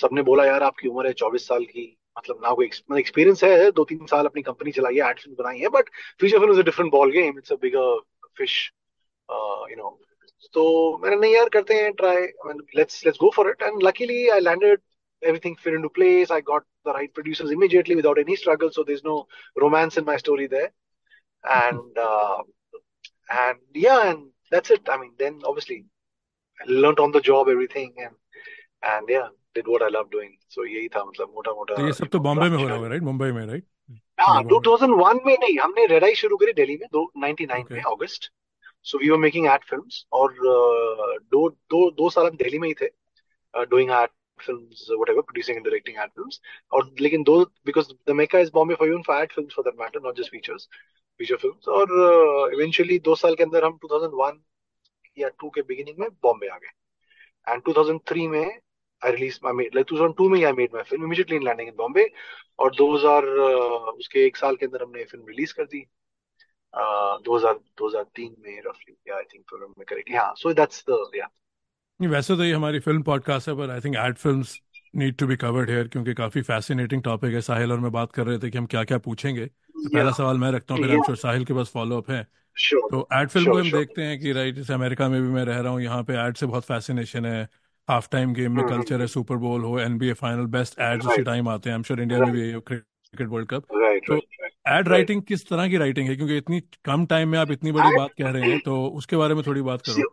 सबने 0.00 0.22
बोला 0.22 0.44
यार 0.46 0.62
आपकी 0.62 0.88
उम्र 0.88 1.06
है 1.06 1.12
चौबीस 1.24 1.46
साल 1.48 1.64
की 1.64 1.86
मतलब 2.18 2.40
ना 2.44 2.54
कोई 2.54 2.66
मतलब 2.66 2.98
एक्सपीरियंस 2.98 3.44
है 3.44 3.70
दो 3.80 3.84
तीन 3.90 4.06
साल 4.06 4.26
अपनी 4.26 4.42
कंपनी 4.42 4.72
चलाई 4.78 4.96
है 4.96 5.08
एड 5.10 5.18
फिल्म 5.20 5.36
बनाई 5.42 5.58
है 5.58 5.68
but 5.76 5.88
feature 6.20 6.38
film 6.38 6.52
is 6.52 6.58
a 6.58 6.64
different 6.70 6.92
ball 6.92 7.12
game 7.12 7.38
it's 7.38 7.52
a 7.52 7.56
bigger 7.62 8.00
fish 8.38 8.56
you 9.30 9.76
know 9.76 9.98
तो 10.54 10.62
मैंने 11.02 11.16
नहीं 11.16 11.34
यार 11.34 11.48
करते 11.48 11.74
हैं 11.74 11.92
try 12.00 12.26
let's 12.76 13.04
let's 13.06 13.18
go 13.20 13.30
for 13.36 13.50
it 13.50 13.62
and 13.62 13.82
luckily 13.82 14.26
I 14.28 14.40
landed 14.40 14.80
everything 15.22 15.56
fit 15.56 15.74
into 15.74 15.88
place 15.96 16.30
i 16.30 16.40
got 16.46 16.64
the 16.86 16.92
right 16.94 17.12
producers 17.14 17.50
immediately 17.56 17.96
without 17.98 18.18
any 18.22 18.36
struggle 18.36 18.70
so 18.76 18.84
there's 18.86 19.04
no 19.04 19.26
romance 19.64 19.98
in 20.00 20.04
my 20.04 20.16
story 20.16 20.46
there 20.54 20.70
and 21.44 22.00
uh, 22.06 22.38
and 23.42 23.58
yeah 23.74 24.10
and 24.10 24.24
that's 24.52 24.70
it 24.70 24.88
i 24.88 24.96
mean 24.96 25.12
then 25.18 25.38
obviously 25.44 25.78
I 26.60 26.64
learned 26.68 27.00
on 27.00 27.12
the 27.12 27.20
job 27.20 27.48
everything 27.48 27.94
and 27.98 28.14
and 28.83 29.09
yeah 29.09 29.27
did 29.55 29.67
what 29.67 29.81
I 29.81 29.89
love 29.89 30.09
doing. 30.11 30.33
So 30.49 30.65
यही 30.65 30.87
था 30.95 31.03
मतलब 31.05 31.31
मोटा 31.35 31.51
मोटा 31.53 31.75
तो 31.75 31.85
ये 31.85 31.93
सब 31.93 32.07
तो 32.11 32.19
बॉम्बे 32.19 32.49
में 32.49 32.57
हो 32.57 32.67
रहा 32.67 32.75
होगा 32.75 32.87
राइट 32.87 33.03
मुंबई 33.03 33.31
में 33.31 33.45
राइट 33.45 33.65
हाँ 34.19 34.43
2001 34.43 35.25
में 35.25 35.35
नहीं 35.39 35.57
हमने 35.59 35.85
रेड 35.87 36.03
आई 36.03 36.15
शुरू 36.15 36.37
करी 36.37 36.53
दिल्ली 36.53 36.77
में 36.81 36.87
दो 36.93 37.11
99 37.23 37.71
में 37.71 37.81
अगस्त 37.81 38.29
so 38.85 38.97
we 38.99 39.09
were 39.09 39.17
making 39.17 39.47
ad 39.47 39.63
films 39.69 40.05
और 40.19 40.35
दो 41.31 41.47
दो 41.49 41.89
दो 41.97 42.09
साल 42.09 42.25
हम 42.27 42.37
दिल्ली 42.37 42.59
में 42.59 42.67
ही 42.67 42.73
थे 42.81 43.65
doing 43.73 43.91
ad 44.01 44.15
films 44.39 44.81
whatever 44.97 45.21
producing 45.23 45.57
and 45.57 45.65
directing 45.65 45.95
ad 46.01 46.11
films 46.15 46.35
or 46.71 46.81
लेकिन 46.99 47.23
दो 47.29 47.35
because 47.65 47.87
the 48.09 48.13
mecca 48.13 48.39
is 48.39 48.51
Bombay 48.57 48.75
for 48.75 48.87
even 48.87 49.03
for 49.07 49.15
ad 49.15 49.31
films 49.31 49.53
for 49.53 49.63
that 49.67 49.77
matter 49.79 50.01
not 50.03 50.15
just 50.15 50.29
features 50.29 50.67
feature 51.19 51.39
films 51.43 51.67
और 51.77 51.93
uh, 52.01 52.43
eventually 52.57 52.99
दो 53.07 53.15
साल 53.21 53.35
के 53.35 53.43
अंदर 53.43 53.65
हम 53.65 53.79
2001 53.85 54.37
या 55.17 55.29
2 55.43 55.49
के 55.55 55.61
beginning 55.71 55.99
में 55.99 56.07
बॉम्बे 56.23 56.47
आ 56.47 56.57
गए 56.57 56.75
and 57.47 57.65
2003 57.69 58.27
में 58.35 58.59
I 59.05 59.09
released 59.09 59.43
my 59.43 59.51
made 59.51 59.75
like 59.75 59.87
2002 59.87 60.29
में 60.29 60.39
I 60.39 60.51
made 60.51 60.73
my 60.73 60.83
film 60.83 61.03
immediately 61.03 61.35
in 61.35 61.43
landing 61.43 61.67
in 61.67 61.75
Bombay. 61.75 62.05
और 62.59 62.75
2000 62.75 63.23
uh, 63.23 63.97
उसके 63.99 64.25
एक 64.25 64.37
साल 64.37 64.55
के 64.55 64.65
अंदर 64.65 64.83
हमने 64.83 65.03
फ़िल्म 65.03 65.25
रिलीज़ 65.27 65.53
कर 65.53 65.63
दी। 65.63 65.85
uh, 66.73 67.25
2000 67.25 67.53
2003 67.53 68.35
में 68.39 68.61
रफली 68.67 68.97
या 69.09 69.15
आई 69.15 69.23
थिंक 69.23 69.43
फ़िल्म 69.49 69.73
में 69.77 69.85
करेगी। 69.89 70.15
हाँ 70.15 70.33
सो 70.37 70.53
दैट्स 70.53 70.85
द 70.89 71.11
या 71.15 71.29
वैसे 72.01 72.35
तो 72.35 72.43
ये 72.43 72.53
हमारी 72.53 72.79
फ़िल्म 72.79 73.01
पॉडकास्ट 73.01 73.49
है 73.49 73.55
पर 73.55 73.69
I 73.69 73.79
think 73.79 73.95
ad 73.95 74.15
films 74.15 74.61
need 74.95 75.15
to 75.15 75.27
be 75.27 75.35
covered 75.35 75.69
here 75.69 75.87
क्योंकि 75.87 76.13
काफ़ी 76.13 76.41
फैसिनेटिंग 76.41 77.03
टॉपिक 77.03 77.33
है। 77.33 77.41
साहिल 77.41 77.71
और 77.71 77.79
मैं 77.79 77.91
बात 77.91 78.11
कर 78.11 78.27
रहे 78.27 78.37
थे 78.37 78.49
कि 78.49 78.57
हम 78.57 78.65
क्या 78.65 78.83
क्या 78.83 78.97
पूछेंगे। 78.97 79.45
तो 79.45 79.89
पहला 79.89 80.11
सवाल 80.11 80.37
मैं 80.37 80.51
रखता 80.51 80.73
हूँ 80.73 80.83
फिर 80.83 80.91
हम 80.91 81.15
साहिल 81.15 81.45
के 81.45 81.53
पास 81.53 81.71
फॉलो 81.73 81.97
अप 81.97 82.11
है। 82.11 82.27
Sure, 82.57 82.91
तो 82.91 83.07
एड 83.13 83.29
फ़िल्म 83.29 83.51
को 83.51 83.57
हम 83.57 83.63
sure. 83.63 83.73
देखते 83.73 84.01
हैं 84.01 84.19
कि 84.19 84.31
राइट 84.31 84.55
जैसे 84.55 84.73
अमेरिका 84.73 85.09
में 85.09 85.21
भी 85.21 85.27
मैं 85.27 85.45
रह 85.45 85.59
रहा 85.59 85.71
हूँ 85.71 85.81
यहाँ 85.81 86.03
पे 86.03 86.13
एड 86.13 86.37
से 86.37 86.45
बहुत 86.45 86.63
फैसिनेशन 86.63 87.25
है। 87.25 87.49
हाफ़ 87.89 88.07
टाइम 88.11 88.33
गेम 88.33 88.55
में 88.55 88.65
कल्चर 88.67 89.01
है 89.01 89.07
सुपर 89.07 89.35
बोल 89.35 89.61
हो 89.61 89.79
एनबीए 89.79 90.13
फाइनल 90.13 90.45
बेस्ट 90.45 90.79
एड्स 90.79 91.07
उसी. 91.07 91.23
टाइम 91.23 91.49
आते 91.49 91.69
हैं 91.69 91.75
आई 91.75 91.77
एम 91.77 91.83
श्योर 91.83 92.01
इंडिया 92.01 92.19
में 92.19 92.31
भी 92.31 92.53
क्रिकेट 92.53 93.27
वर्ल्ड 93.27 93.49
कप 93.49 93.63
तो 94.07 94.17
एड 94.67 94.87
राइटिंग 94.87 95.21
किस 95.21 95.49
तरह 95.49 95.69
की 95.69 95.77
राइटिंग 95.77 96.09
है 96.09 96.15
क्योंकि 96.15 96.37
इतनी 96.37 96.59
कम 96.85 97.05
टाइम 97.05 97.29
में 97.29 97.39
आप 97.39 97.51
इतनी 97.51 97.71
बड़ी 97.71 97.97
बात 97.97 98.09
कह 98.21 98.29
रहे 98.29 98.49
हैं 98.49 98.59
तो 98.59 98.87
उसके 98.87 99.15
बारे 99.15 99.33
में 99.33 99.43
थोड़ी 99.47 99.61
बात 99.61 99.81
करो 99.89 100.11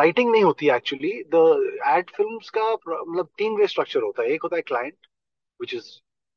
writing 0.00 0.32
नहीं 0.32 0.44
होती 0.44 0.66
actually 0.66 1.12
the 1.34 1.40
ad 1.86 2.04
films 2.20 2.50
का 2.58 2.72
मतलब 3.02 3.28
तीन 3.38 3.56
वे 3.56 3.66
स्ट्रक्चर 3.66 4.02
होता 4.02 4.22
है 4.22 4.28
एक 4.28 4.42
होता 4.42 4.56
है 4.56 4.92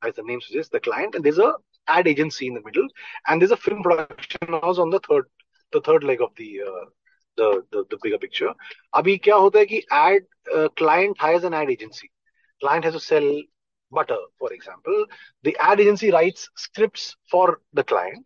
as 0.02 0.16
the 0.16 0.24
name 0.24 0.42
suggests 0.42 0.72
the 0.76 0.82
client 0.90 1.16
and 1.16 1.26
there's 1.26 1.40
a 1.40 1.52
ad 1.88 2.08
agency 2.08 2.48
in 2.48 2.58
the 2.58 2.64
middle 2.66 2.88
and 3.28 3.42
there's 3.42 3.54
a 3.54 3.62
film 3.68 3.82
production 3.84 4.54
house 4.54 4.82
on 4.86 4.92
the 4.96 5.00
third 5.00 5.26
the 5.74 5.82
third 5.82 6.04
leg 6.04 6.22
of 6.22 6.32
the 6.42 6.50
uh, 6.68 6.86
the, 7.38 7.64
the, 7.72 7.86
the 7.90 7.98
bigger 8.02 8.18
picture. 8.18 8.54
Abhi 8.94 9.22
kya 9.22 9.34
hota 9.34 9.60
hai 9.60 9.66
ki 9.66 9.86
ad 9.92 10.22
uh, 10.54 10.70
client 10.78 11.18
hires 11.18 11.44
an 11.44 11.54
ad 11.54 11.70
agency. 11.70 12.12
Client 12.62 12.86
has 12.86 12.94
to 12.94 13.00
sell 13.00 13.42
butter, 13.92 14.18
for 14.40 14.54
example. 14.54 15.06
The 15.44 15.58
ad 15.60 15.80
agency 15.80 16.12
writes 16.12 16.50
scripts 16.56 17.16
for 17.30 17.60
the 17.74 17.84
client 17.84 18.26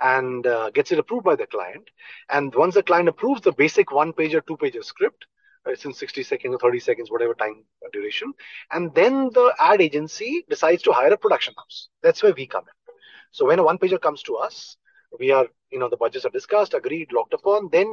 and 0.00 0.46
uh, 0.46 0.70
gets 0.70 0.92
it 0.92 0.98
approved 0.98 1.24
by 1.24 1.36
the 1.36 1.46
client. 1.46 1.88
And 2.28 2.54
once 2.54 2.74
the 2.74 2.82
client 2.82 3.08
approves 3.08 3.42
the 3.42 3.52
basic 3.52 3.92
one 3.92 4.12
page 4.12 4.34
or 4.34 4.40
two 4.42 4.56
page 4.56 4.76
script, 4.82 5.26
uh, 5.66 5.72
it's 5.72 5.84
in 5.84 5.92
60 5.92 6.22
seconds 6.22 6.54
or 6.54 6.58
30 6.58 6.80
seconds, 6.80 7.10
whatever 7.10 7.34
time 7.34 7.64
uh, 7.84 7.88
duration. 7.92 8.32
And 8.70 8.94
then 8.94 9.30
the 9.32 9.52
ad 9.58 9.80
agency 9.80 10.44
decides 10.48 10.82
to 10.82 10.92
hire 10.92 11.12
a 11.12 11.18
production 11.18 11.54
house. 11.56 11.88
That's 12.02 12.22
where 12.22 12.32
we 12.32 12.46
come 12.46 12.64
in. 12.64 12.94
So 13.32 13.46
when 13.46 13.58
a 13.58 13.64
one 13.64 13.78
pager 13.78 14.00
comes 14.00 14.22
to 14.24 14.36
us, 14.36 14.76
we 15.18 15.30
are, 15.30 15.46
you 15.70 15.78
know, 15.78 15.88
the 15.88 15.96
budgets 15.96 16.24
are 16.24 16.30
discussed, 16.30 16.74
agreed, 16.74 17.12
locked 17.12 17.34
upon. 17.34 17.68
Then 17.72 17.86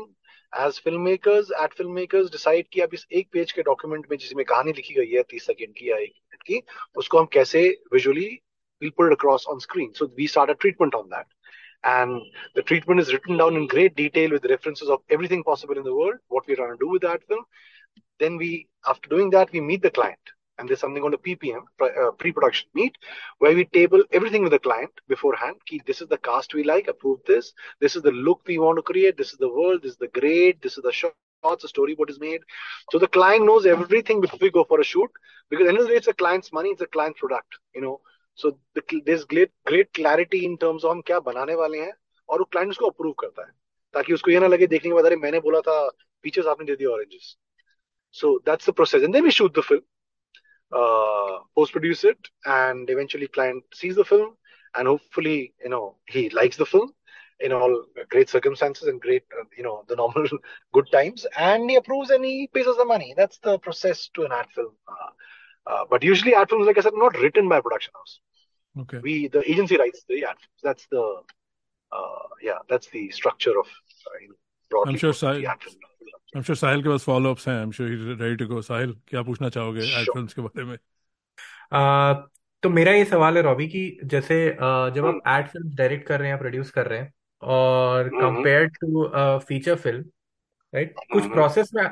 as 0.53 0.79
filmmakers, 0.79 1.51
ad 1.59 1.75
filmmakers 1.81 2.31
decide 2.37 2.69
कि 2.73 2.81
अब 2.81 2.95
इस 2.95 3.07
एक 3.13 3.29
page 3.33 3.53
के 3.53 3.63
document 3.63 4.07
में 4.11 4.17
जिसमें 4.19 4.45
कहानी 4.45 4.73
लिखी 4.73 4.95
गई 4.95 5.11
है 5.11 5.23
तीस 5.31 5.47
सेकंड 5.47 5.75
की 5.79 5.91
या 5.91 5.97
एक 5.97 6.13
मिनट 6.17 6.43
की 6.43 6.63
उसको 6.97 7.19
हम 7.19 7.27
कैसे 7.33 7.69
visually 7.93 8.31
we'll 8.81 8.91
put 8.93 9.07
it 9.07 9.13
across 9.13 9.47
on 9.47 9.61
screen. 9.61 9.95
So 9.95 10.11
we 10.17 10.27
start 10.27 10.51
a 10.51 10.55
treatment 10.55 10.95
on 10.95 11.09
that. 11.11 11.27
And 11.83 12.21
the 12.55 12.63
treatment 12.63 13.01
is 13.01 13.13
written 13.13 13.39
down 13.39 13.57
in 13.57 13.67
great 13.67 13.97
detail 13.97 14.31
with 14.31 14.45
references 14.45 14.89
of 14.89 15.01
everything 15.09 15.43
possible 15.43 15.79
in 15.79 15.85
the 15.85 15.95
world, 15.95 16.17
what 16.29 16.47
we're 16.47 16.57
trying 16.57 16.73
to 16.73 16.79
do 16.79 16.89
with 16.89 17.03
that 17.03 17.23
film. 17.27 17.45
Then 18.19 18.37
we, 18.37 18.69
after 18.87 19.09
doing 19.09 19.31
that, 19.31 19.51
we 19.53 19.61
meet 19.61 19.83
the 19.83 19.91
client. 19.91 20.19
And 20.59 20.69
there's 20.69 20.81
something 20.81 21.01
called 21.01 21.15
a 21.15 21.17
PPM, 21.17 21.63
uh, 21.81 22.11
pre-production 22.19 22.69
meet, 22.75 22.95
where 23.39 23.55
we 23.55 23.65
table 23.65 24.05
everything 24.13 24.43
with 24.43 24.53
the 24.53 24.59
client 24.59 24.91
beforehand. 25.09 25.57
Key, 25.65 25.81
this 25.87 26.03
is 26.03 26.09
the 26.09 26.19
cast 26.19 26.53
we 26.53 26.65
like, 26.65 26.87
approve 26.87 27.21
this. 27.27 27.55
This 27.81 27.97
is 27.97 28.03
the 28.03 28.11
look 28.11 28.43
we 28.47 28.59
want 28.59 28.77
to 28.77 28.83
create. 28.83 29.17
This 29.17 29.33
is 29.33 29.39
the 29.39 29.49
world. 29.49 29.83
This 29.83 29.93
is 29.93 29.97
the 29.97 30.09
grade. 30.09 30.59
This 30.63 30.77
is 30.77 30.83
the 30.83 30.93
shots. 30.93 31.15
The 31.43 31.69
storyboard 31.69 32.11
is 32.11 32.21
made. 32.21 32.43
So 32.91 32.99
the 32.99 33.09
client 33.09 33.47
knows 33.47 33.65
everything 33.65 34.21
before 34.21 34.39
we 34.43 34.51
go 34.51 34.65
for 34.65 34.81
a 34.81 34.85
shoot. 34.85 35.11
Because 35.49 35.67
end 35.67 35.79
of 35.79 35.85
the 35.85 35.91
day, 35.91 35.97
it's 35.97 36.09
a 36.09 36.13
client's 36.13 36.53
money. 36.53 36.71
It's 36.71 36.83
a 36.83 36.87
client's 36.87 37.21
product. 37.21 37.57
You 37.75 37.81
know, 37.81 38.01
so 38.39 38.51
this 38.79 39.25
great 39.31 39.51
great 39.69 39.89
clarity 39.95 40.39
in 40.45 40.57
terms 40.57 40.85
of 40.85 40.91
हम 40.91 41.01
क्या 41.07 41.19
बनाने 41.29 41.55
वाले 41.55 41.79
हैं 41.79 41.93
और 42.29 42.39
वो 42.39 42.45
client 42.53 42.71
उसको 42.71 42.87
approve 42.91 43.13
करता 43.21 43.47
है 43.47 43.53
ताकि 43.95 44.13
उसको 44.15 44.31
ये 44.31 44.41
ना 44.41 44.47
लगे 44.47 44.67
देखने 44.67 44.91
के 44.91 44.95
बाद 44.95 45.05
अरे 45.07 45.17
मैंने 45.25 45.41
बोला 45.47 45.61
था 45.69 45.77
पीचर्स 46.23 46.47
आपने 46.53 46.67
दे 46.67 46.77
दिया 46.77 46.91
oranges 46.91 47.37
so 48.21 48.39
that's 48.47 48.71
the 48.71 48.73
process 48.81 49.03
and 49.03 49.13
then 49.13 49.25
we 49.25 49.31
shoot 49.39 49.59
the 49.59 49.63
film 49.69 49.83
uh, 50.76 51.40
post 51.56 51.72
produce 51.72 52.04
it 52.04 52.18
and 52.46 52.90
eventually 52.90 53.28
client 53.28 53.64
sees 53.74 53.96
the 53.96 54.04
film 54.04 54.36
and 54.76 54.88
hopefully 54.88 55.54
you 55.64 55.70
know 55.70 55.96
he 56.08 56.30
likes 56.30 56.58
the 56.58 56.66
film 56.66 56.92
in 57.40 57.52
all 57.52 57.86
great 58.10 58.30
circumstances 58.30 58.88
and 58.88 59.02
great 59.02 59.24
uh, 59.40 59.44
you 59.58 59.64
know 59.64 59.84
the 59.88 59.96
normal 59.96 60.28
good 60.74 60.90
times. 60.92 61.26
And 61.38 61.70
he 61.70 61.76
approves 61.76 62.10
and 62.10 62.24
he 62.24 62.50
pays 62.54 62.68
us 62.68 62.78
the 62.78 62.86
money. 62.86 63.14
That's 63.18 63.38
the 63.40 63.60
process 63.60 64.10
to 64.16 64.24
an 64.24 64.32
ad 64.32 64.48
film. 64.54 64.74
Uh, 64.88 65.72
uh, 65.72 65.86
but 65.90 66.04
usually 66.04 66.36
ad 66.36 66.50
films 66.50 66.68
like 66.68 66.78
i 66.78 66.82
said 66.82 66.94
not 66.96 67.18
written 67.18 67.50
by 67.50 67.60
production 67.62 67.92
house. 67.96 68.20
Okay. 68.82 69.00
We 69.00 69.28
the 69.28 69.50
agency 69.50 69.78
writes 69.78 70.04
the 70.08 70.24
ad 70.24 70.38
films. 70.38 70.62
that's 70.64 70.88
the 70.92 71.22
uh, 71.92 72.28
yeah 72.42 72.60
that's 72.70 72.90
the 72.90 73.10
structure 73.12 73.58
of 73.58 73.66
uh, 73.66 74.18
you 74.22 74.30
know, 74.30 74.36
broadly 74.70 74.94
i'm 74.94 75.00
sure 75.00 75.14
so 75.14 75.32
I'm 76.36 76.44
sure 76.44 76.56
Sahil 76.58 76.82
के 76.84 76.90
पास 76.90 77.04
follow 77.06 77.32
ups 77.32 77.48
हैं 77.48 77.56
I'm 77.66 77.72
sure 77.78 77.88
he's 77.90 78.06
ready 78.22 78.38
to 78.44 78.48
go 78.54 78.62
साहिल 78.62 78.96
क्या 79.08 79.22
पूछना 79.24 79.50
चाहोगे 79.50 79.82
add 79.82 80.06
Sure. 80.06 80.14
Films 80.14 80.34
के 80.34 80.42
बारे 80.42 80.64
में 80.64 80.78
आ, 81.74 82.14
तो 82.64 82.70
मेरा 82.70 82.92
ये 82.92 83.06
सवाल 83.06 83.38
है 83.38 83.42
रॉबी 83.44 83.68
कि 83.68 83.84
जैसे 84.04 84.38
जब 84.52 85.06
हम्म 85.06 85.22
आप 85.28 85.40
एड 85.40 85.48
फ़िल्म 85.52 85.76
डायरेक्ट 85.76 86.08
कर 86.08 86.20
रहे 86.20 86.30
हैं 86.30 86.38
प्रोड्यूस 86.40 86.72
कर 86.72 86.88
रहे 86.88 87.00
हैं 87.00 87.12
और 87.42 88.06
हम्म 88.08 88.22
compare 88.22 88.68
to 88.82 89.08
feature 89.48 89.76
film 89.76 90.04
right 90.74 90.94
कुछ 91.12 91.24
हम्म 91.24 91.34
प्रोसेस 91.34 91.72
में 91.76 91.84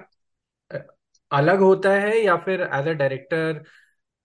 अलग 1.32 1.60
होता 1.60 1.92
है 1.92 2.18
या 2.24 2.36
फिर 2.46 2.62
एज 2.62 2.88
अ 2.88 2.94
डायरेक्टर 2.94 3.64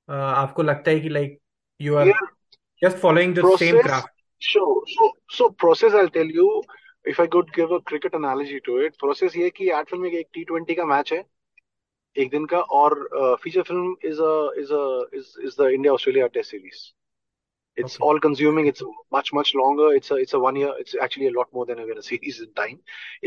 आपको 0.09 0.63
लगता 0.63 0.91
है 0.91 1.01
कि 1.01 1.09
like 1.09 1.39
you 1.81 1.95
are 1.97 2.13
just 2.83 2.97
following 2.99 3.35
the 3.35 3.57
same 3.59 3.81
craft 3.83 4.17
Sure. 4.43 4.75
So 4.91 5.07
so 5.37 5.47
process. 5.63 5.95
I'll 6.01 6.11
tell 6.17 6.29
you. 6.35 6.45
If 7.08 7.20
I 7.20 7.28
could 7.28 7.54
give 7.54 7.72
a 7.72 7.82
cricket 7.82 8.14
analogy 8.16 8.60
to 8.68 8.78
it, 8.88 8.98
process 9.06 9.36
ये 9.38 9.44
है 9.44 9.50
कि 9.62 9.70
ad 9.80 9.90
film 9.94 10.02
में 10.04 10.12
एक 10.12 10.28
टी 10.34 10.44
ट्वेंटी 10.52 10.76
का 10.76 10.86
मैच 10.96 11.14
है 11.14 11.24
एक 12.16 12.30
दिन 12.32 12.46
का 12.54 12.60
और 12.80 12.94
feature 13.44 13.62
film 13.70 13.96
is 14.06 14.20
a 14.22 14.34
is 14.62 14.72
a 14.72 14.84
is 15.18 15.34
is 15.46 15.56
the 15.62 15.70
India 15.74 15.94
Australia 15.94 16.28
test 16.40 16.52
series 16.52 16.92
it's 17.78 17.96
okay 17.96 18.08
all 18.08 18.20
consuming 18.24 18.66
it's 18.70 18.84
much 19.16 19.30
much 19.38 19.50
longer 19.60 19.86
it's 20.00 20.12
a 20.12 20.16
it's 20.24 20.34
a 20.38 20.40
one 20.44 20.58
year 20.62 20.72
it's 20.84 20.96
actually 21.06 21.28
a 21.28 21.34
lot 21.38 21.48
more 21.58 21.66
than 21.70 21.80
even 21.84 21.98
a 22.02 22.04
series 22.08 22.40
in 22.46 22.50
time 22.60 22.76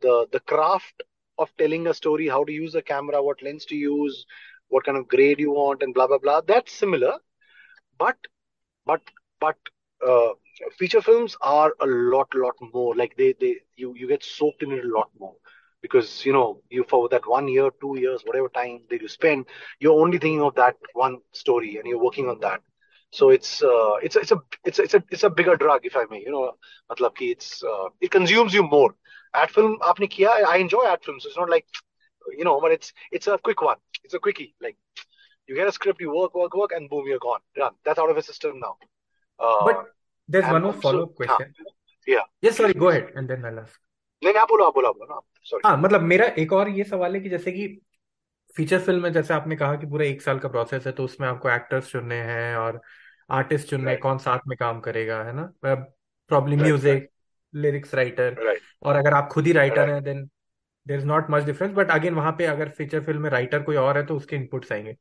the 0.00 0.26
the 0.32 0.40
craft 0.40 1.02
of 1.38 1.48
telling 1.56 1.86
a 1.86 1.92
story, 1.94 2.26
how 2.28 2.44
to 2.44 2.52
use 2.52 2.74
a 2.74 2.82
camera, 2.82 3.22
what 3.22 3.42
lens 3.42 3.64
to 3.64 3.74
use, 3.76 4.24
what 4.68 4.84
kind 4.84 4.96
of 4.96 5.08
grade 5.08 5.38
you 5.40 5.50
want, 5.50 5.82
and 5.82 5.94
blah 5.94 6.06
blah 6.06 6.18
blah. 6.18 6.40
That's 6.40 6.72
similar, 6.72 7.14
but 7.98 8.16
but 8.86 9.00
but 9.40 9.56
uh, 10.06 10.30
feature 10.78 11.00
films 11.00 11.36
are 11.42 11.74
a 11.80 11.86
lot 11.86 12.28
lot 12.34 12.54
more. 12.72 12.94
Like 12.94 13.16
they 13.16 13.34
they 13.40 13.56
you 13.76 13.94
you 13.96 14.08
get 14.08 14.22
soaked 14.24 14.62
in 14.62 14.72
it 14.72 14.84
a 14.84 14.88
lot 14.96 15.10
more 15.18 15.34
because 15.82 16.24
you 16.24 16.32
know 16.32 16.60
you 16.70 16.84
for 16.88 17.08
that 17.10 17.28
one 17.28 17.48
year, 17.48 17.70
two 17.80 17.96
years, 17.98 18.22
whatever 18.24 18.48
time 18.48 18.80
that 18.90 19.00
you 19.02 19.08
spend, 19.08 19.46
you're 19.80 20.00
only 20.00 20.18
thinking 20.18 20.42
of 20.42 20.54
that 20.56 20.76
one 20.94 21.18
story 21.32 21.76
and 21.76 21.86
you're 21.86 22.02
working 22.04 22.28
on 22.28 22.40
that 22.40 22.60
So 23.13 23.29
it's 23.29 23.49
uh, 23.61 23.95
it's 24.01 24.15
a, 24.15 24.21
it's 24.21 24.31
a 24.31 24.37
it's 24.65 24.79
a, 24.79 24.83
it's 24.83 24.93
a 24.93 25.03
it's 25.17 25.23
a 25.23 25.29
bigger 25.29 25.55
drug, 25.55 25.85
if 25.89 25.95
I 25.95 26.05
may. 26.11 26.21
You 26.21 26.31
know, 26.35 26.43
मतलब 26.91 27.13
कि 27.17 27.31
it's 27.31 27.63
uh, 27.63 27.89
it 28.01 28.11
consumes 28.11 28.53
you 28.53 28.63
more. 28.63 28.95
Ad 29.41 29.51
film 29.51 29.75
आपने 29.91 30.07
किया, 30.15 30.31
I 30.53 30.57
enjoy 30.57 30.85
ad 30.93 31.03
films. 31.03 31.25
It's 31.25 31.37
not 31.37 31.49
like 31.49 31.65
you 32.37 32.45
know, 32.49 32.59
but 32.61 32.71
it's 32.71 32.93
it's 33.11 33.27
a 33.27 33.37
quick 33.49 33.61
one. 33.61 33.77
It's 34.03 34.13
a 34.13 34.19
quickie. 34.19 34.55
Like 34.61 34.77
you 35.47 35.55
get 35.55 35.67
a 35.67 35.71
script, 35.71 36.01
you 36.01 36.15
work, 36.15 36.33
work, 36.33 36.55
work, 36.55 36.71
and 36.75 36.89
boom, 36.89 37.05
you're 37.07 37.19
gone. 37.19 37.39
Done. 37.55 37.75
That's 37.85 37.99
out 37.99 38.09
of 38.09 38.17
a 38.17 38.25
system 38.31 38.59
now. 38.59 38.75
Uh, 39.39 39.65
but 39.67 39.85
there 40.29 40.43
is 40.43 40.49
and 40.49 40.55
one 40.55 40.61
more 40.61 40.73
also, 40.73 40.81
follow 40.83 41.05
up 41.05 41.29
हाँ, 41.29 41.37
question 41.37 42.13
yeah. 42.13 42.27
Yes 42.43 42.57
sorry 42.57 42.73
go 42.79 42.87
ahead 42.89 43.13
and 43.17 43.27
then 43.27 43.45
I 43.45 43.55
ask 43.61 43.79
नहीं 44.23 44.33
नहीं, 44.33 44.41
आप 44.41 44.47
बोलो 44.49 44.65
आप 44.65 44.73
बोलो 44.73 44.89
आप 44.89 44.95
बोलो 44.97 45.13
ना 45.13 45.19
सॉरी 45.49 45.67
हाँ 45.67 45.77
मतलब 45.77 46.01
मेरा 46.11 46.25
एक 46.43 46.53
और 46.53 46.69
ये 46.69 46.83
सवाल 46.83 47.15
है 47.15 47.21
कि 47.21 47.29
जैसे 47.29 47.51
कि 47.51 47.67
फीचर 48.56 48.80
फ़िल्म 48.80 49.02
में 49.02 49.12
जैसे 49.12 49.34
आपने 49.34 49.56
कहा 49.56 49.76
कि 49.76 49.86
पूरा 49.86 50.04
एक 50.04 50.22
साल 50.22 50.38
का 50.38 50.48
प्रोसेस 50.48 50.86
है 50.86 50.92
तो 50.92 51.04
उसमें 51.04 51.28
आपको 51.28 51.50
एक्टर्स 51.50 51.90
चुनने 51.90 52.14
हैं 52.14 52.56
और 52.56 52.80
आर्टिस्ट 53.30 53.68
चुनने 53.68 53.90
हैं 53.90 54.00
कौन 54.00 54.18
साथ 54.18 54.38
में 54.48 54.56
काम 54.58 54.80
करेगा 54.80 55.24
है 55.24 55.32
ना? 55.32 55.52
प्रॉब्लम 55.64 56.62
म्यूज़िक 56.62 57.10
लिरिक्स 57.54 57.94
राइटर 57.94 58.56
और 58.82 58.96
अगर 58.96 59.14
आप 59.14 59.28
खुद 59.32 59.46
ही 59.46 59.52
राइटर 59.52 59.76
right. 59.76 59.92
हैं 59.92 60.02
then 60.02 60.30
there 60.88 60.98
is 60.98 61.06
not 61.06 61.26
much 61.30 61.42
difference 61.42 61.72
but 61.72 61.90
again 61.90 62.14
वहाँ 62.14 62.32
पे 62.32 62.44
अगर 62.44 62.68
फीचर 62.68 63.04
फ़िल्म 63.04 63.22
में 63.22 63.30
राइटर 63.30 63.62
कोई 63.62 63.76
और 63.76 63.98
है 63.98 64.06
तो 64.06 64.16
उसके 64.16 64.36
इनपुट्स 64.36 64.72
आएँगे। 64.72 64.96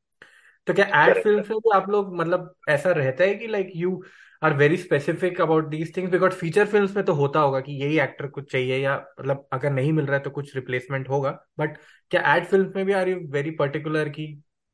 तो 0.67 0.73
क्या 0.73 0.85
एड 1.05 1.21
फ़िल्म 1.23 1.43
में 1.49 1.57
भी 1.59 1.71
आप 1.75 1.89
लोग 1.89 2.15
मतलब 2.15 2.53
ऐसा 2.69 2.91
रहता 2.91 3.23
है 3.23 3.35
कि 3.35 3.47
like 3.47 3.71
you 3.75 4.03
are 4.43 4.53
very 4.53 4.77
specific 4.77 5.41
about 5.41 5.67
these 5.67 5.95
things 5.97 6.11
because 6.11 6.31
feature 6.31 6.65
films 6.65 6.95
में 6.95 7.05
तो 7.05 7.13
होता 7.13 7.39
होगा 7.39 7.59
कि 7.59 7.73
यही 7.73 7.99
एक्टर 7.99 8.27
कुछ 8.27 8.51
चाहिए 8.51 8.77
या 8.77 8.95
मतलब 9.19 9.47
अगर 9.53 9.71
नहीं 9.71 9.93
मिल 9.93 10.05
रहा 10.05 10.17
है 10.17 10.23
तो 10.23 10.29
कुछ 10.29 10.55
रिप्लेसमेंट 10.55 11.09
होगा। 11.09 11.31
बट 11.59 11.77
क्या 12.11 12.35
एड 12.35 12.45
फ़िल्म 12.45 12.71
में 12.75 12.85
भी 12.85 12.93
आर 12.93 13.09
यू 13.09 13.17
वेरी 13.31 13.51
पर्टिकुलर 13.51 14.09
की 14.09 14.27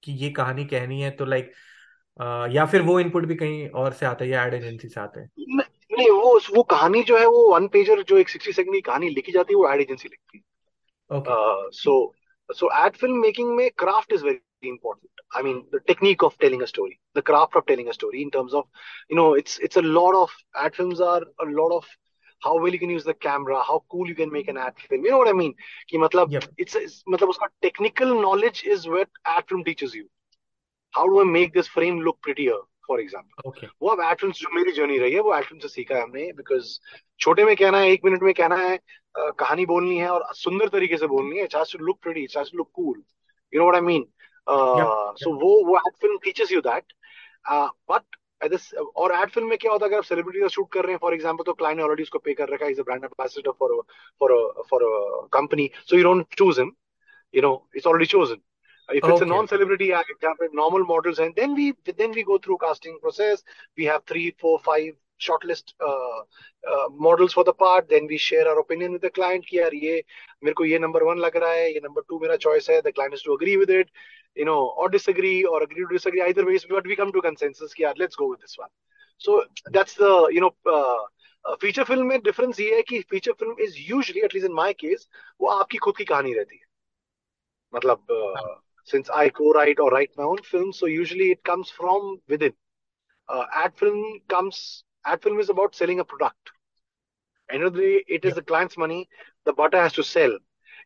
कि 0.03 0.11
ये 0.11 0.29
कहानी 0.29 0.65
कहनी 0.65 1.01
है 1.01 1.11
तो 1.11 1.25
लाइक 1.25 1.51
या 2.51 2.65
फिर 2.65 2.81
वो 2.81 2.99
इनपुट 2.99 3.25
भी 3.25 3.35
कहीं 3.35 3.69
और 3.69 3.93
से 3.93 4.05
आता 4.05 4.25
है 4.25 4.31
या 4.31 4.45
एड 4.45 4.53
एजेंसी 4.53 4.87
से 4.87 4.99
आते 5.01 5.19
हैं? 5.19 5.29
नहीं 5.91 6.09
वो 6.09 6.39
वो 6.55 6.63
कहानी 6.63 7.03
जो 7.03 7.17
है 7.17 7.25
वो 7.25 7.53
वन 7.53 7.67
पेजर 7.67 8.01
जो 8.01 8.17
एक 8.17 8.29
सिक्सटी 8.29 8.51
सेकंड 8.51 8.73
की 8.73 8.81
कहानी 8.81 9.09
लिखी 9.09 9.31
जाती 9.31 9.53
है 9.53 9.57
वो 9.57 9.69
एड 9.69 9.81
एजेंसी 9.81 10.09
लिखती 10.09 10.37
है। 10.37 10.43
So 11.71 11.93
so 12.49 12.69
ad 12.73 12.95
film 12.97 13.19
making 13.23 13.55
में 13.57 13.69
craft 13.81 14.13
is 14.13 14.21
very 14.21 14.39
important. 14.63 15.12
I 15.38 15.42
mean 15.42 15.64
the 15.72 15.80
technique 15.80 16.22
of 16.22 16.36
telling 16.38 16.62
a 16.62 16.66
story, 16.66 16.98
the 17.14 17.22
craft 17.22 17.56
of 17.56 17.66
telling 17.66 17.88
a 17.88 17.92
story 17.92 18.22
in 18.22 18.30
terms 18.30 18.54
of 18.54 18.66
you 19.10 19.16
know 19.16 19.34
it's 19.34 19.58
it's 19.58 19.76
a 19.76 19.82
lot 19.82 20.14
of 20.20 20.30
ad 20.66 20.74
films 20.74 21.00
are 21.00 21.22
a 21.46 21.48
lot 21.60 21.74
of 21.78 21.84
how 22.46 22.54
well 22.62 22.72
you 22.72 22.78
can 22.78 22.90
use 22.90 23.04
the 23.04 23.14
camera, 23.14 23.60
how 23.62 23.82
cool 23.90 24.08
you 24.08 24.14
can 24.14 24.30
make 24.32 24.48
an 24.48 24.56
ad 24.56 24.74
film. 24.88 25.04
You 25.04 25.10
know 25.10 25.18
what 25.18 25.28
I 25.28 25.32
mean? 25.32 25.54
कि 25.90 25.98
मतलब 25.98 26.30
yep 26.36 26.44
it's, 26.56 26.74
it's 26.76 27.02
मतलब 27.08 27.28
उसका 27.28 27.48
technical 27.66 28.14
knowledge 28.20 28.64
is 28.64 28.88
what 28.96 29.08
ad 29.36 29.44
film 29.48 29.64
teaches 29.64 29.94
you. 29.94 30.06
How 30.92 31.06
do 31.06 31.20
I 31.20 31.24
make 31.24 31.52
this 31.52 31.68
frame 31.68 31.98
look 32.00 32.20
prettier, 32.26 32.58
for 32.86 32.98
example? 33.00 33.42
Okay 33.46 33.66
वो 33.82 33.88
अब 33.88 34.00
ad 34.10 34.18
film 34.20 34.32
जो 34.32 34.54
मेरी 34.54 34.72
journey 34.78 34.98
रही 34.98 35.12
है 35.12 35.20
वो 35.28 35.34
एड 35.36 35.44
फिल्म 35.44 35.60
से 35.60 35.68
सीखा 35.68 35.94
है 35.94 36.02
हमने 36.02 36.30
बिकॉज 36.36 36.78
छोटे 37.20 37.44
में 37.44 37.54
कहना 37.56 37.78
है 37.78 37.90
एक 37.90 38.04
मिनट 38.04 38.22
में 38.22 38.32
कहना 38.34 38.56
है 38.56 38.76
अ, 38.76 39.30
कहानी 39.40 39.66
बोलनी 39.66 39.98
है 39.98 40.08
और 40.10 40.26
सुंदर 40.34 40.68
तरीके 40.78 40.96
से 40.96 41.06
बोलनी 41.16 41.38
है 41.38 41.44
it 41.44 41.54
to 41.72 41.84
look 41.84 41.98
pretty 42.02 42.22
it 42.24 42.34
to 42.38 42.56
look 42.58 42.70
cool 42.74 43.02
you 43.54 43.60
know 43.60 43.66
what 43.66 43.74
I 43.82 43.86
mean 43.86 44.06
yep 44.50 45.18
सो 45.22 45.32
वो 45.44 45.52
वो 45.64 45.76
ad 45.76 45.92
film 46.00 46.18
teaches 46.24 46.52
you 46.52 46.60
that 46.60 46.92
but 47.90 48.16
this 48.50 48.72
और 48.74 49.12
एड 49.12 49.30
फिल्म 49.30 49.48
में 49.48 49.58
क्या 49.58 49.72
होता 49.72 49.84
है 49.84 49.90
अगर 49.90 49.98
आप 49.98 50.04
सेलिब्रिटी 50.04 50.40
का 50.40 50.48
शूट 50.48 50.72
कर 50.72 50.82
रहे 50.82 50.92
हैं 50.92 50.98
फॉर 51.02 51.14
एग्जांपल 51.14 51.44
तो 51.44 51.52
क्लाइंट 51.52 51.76
ने 51.76 51.82
ऑलरेडी 51.84 52.02
उसको 52.02 52.18
पे 52.18 52.34
कर 52.34 52.48
रखा 52.48 52.64
है 52.64 52.70
is 52.72 52.80
a 52.80 52.82
brand 52.82 53.04
ambassador 53.04 53.50
for 53.58 53.80
for 54.20 54.36
for 54.70 54.82
a 54.82 55.26
company 55.32 55.70
so 55.90 55.96
you 55.96 56.02
don't 56.04 56.34
choose 56.38 56.58
him 56.58 56.72
you 57.34 57.42
know 57.42 57.66
it's 57.74 57.86
already 57.86 58.06
chosen 58.06 58.38
if 58.88 59.04
it's 59.04 59.08
Okay. 59.08 59.24
a 59.24 59.26
non-celebrity 59.26 59.92
act 59.92 60.12
जहाँ 60.22 60.34
पे 60.34 60.46
normal 60.54 60.84
models 60.90 61.18
and 61.18 61.34
then 61.36 61.54
we 61.54 61.66
then 61.98 62.14
we 62.18 62.22
go 62.22 62.38
through 62.38 62.56
casting 62.58 62.94
process 63.00 63.42
we 63.76 63.84
have 63.84 64.04
three 64.12 64.30
four 64.44 64.58
five 64.60 64.94
shortlist 65.25 65.73
uh, 65.89 66.21
uh, 66.73 66.87
models 67.07 67.33
for 67.33 67.43
the 67.43 67.53
part 67.53 67.89
then 67.89 68.07
we 68.07 68.17
share 68.17 68.47
our 68.47 68.59
opinion 68.59 68.91
with 68.91 69.01
the 69.01 69.11
client 69.17 69.45
कि 69.49 69.57
यार 69.59 69.75
ये 69.83 70.03
मेरे 70.43 70.53
को 70.53 70.65
ये 70.65 70.79
number 70.79 71.03
one 71.09 71.23
लग 71.25 71.37
रहा 71.43 71.51
है 71.51 71.71
ये 71.73 71.81
number 71.85 72.03
two 72.11 72.21
मेरा 72.21 72.37
choice 72.47 72.69
है 72.69 72.81
the 72.83 72.93
client 72.99 73.17
has 73.17 73.23
to 73.23 73.33
agree 73.33 73.57
with 73.63 73.73
it 73.79 73.89
you 74.37 74.45
know 74.45 74.59
or 74.77 74.89
disagree 74.89 75.43
or 75.43 75.63
agree 75.63 75.85
to 75.85 75.93
disagree 75.93 76.23
either 76.27 76.45
ways 76.51 76.65
but 76.69 76.91
we 76.91 76.99
come 77.01 77.11
to 77.17 77.25
consensus 77.29 77.73
कि 77.73 77.83
यार 77.83 77.97
let's 78.03 78.21
go 78.23 78.29
with 78.33 78.41
this 78.41 78.57
one 78.63 78.73
so 79.17 79.43
that's 79.71 79.99
the 80.03 80.13
you 80.37 80.47
know 80.47 80.53
uh, 80.77 81.01
feature 81.61 81.83
film 81.83 82.05
में 82.07 82.21
difference 82.23 82.59
ये 82.59 82.75
है 82.75 82.81
कि 82.89 82.99
feature 83.09 83.31
film 83.39 83.63
is 83.63 83.77
usually 83.87 84.21
at least 84.25 84.45
in 84.47 84.53
my 84.55 84.73
case 84.73 85.07
वो 85.41 85.47
आपकी 85.51 85.77
खुद 85.85 85.97
की 85.97 86.03
कहानी 86.11 86.33
रहती 86.33 86.55
है 86.55 86.65
मतलब 87.73 88.05
since 88.83 89.09
I 89.09 89.29
co-write 89.29 89.79
or 89.79 89.89
write 89.91 90.11
my 90.17 90.23
own 90.23 90.41
films, 90.43 90.79
so 90.79 90.85
usually 90.85 91.31
it 91.31 91.43
comes 91.43 91.69
from 91.69 92.19
within. 92.27 92.53
Uh, 93.29 93.45
ad 93.53 93.75
film 93.77 94.19
comes. 94.27 94.83
Ad 95.05 95.21
film 95.21 95.39
is 95.39 95.49
about 95.49 95.75
selling 95.75 95.99
a 95.99 96.05
product. 96.05 96.51
End 97.51 97.63
of 97.63 97.73
the 97.73 97.81
day, 97.81 98.03
it 98.07 98.25
is 98.25 98.35
the 98.35 98.41
client's 98.41 98.77
money. 98.77 99.07
The 99.45 99.53
butter 99.53 99.77
has 99.77 99.93
to 99.93 100.03
sell. 100.03 100.37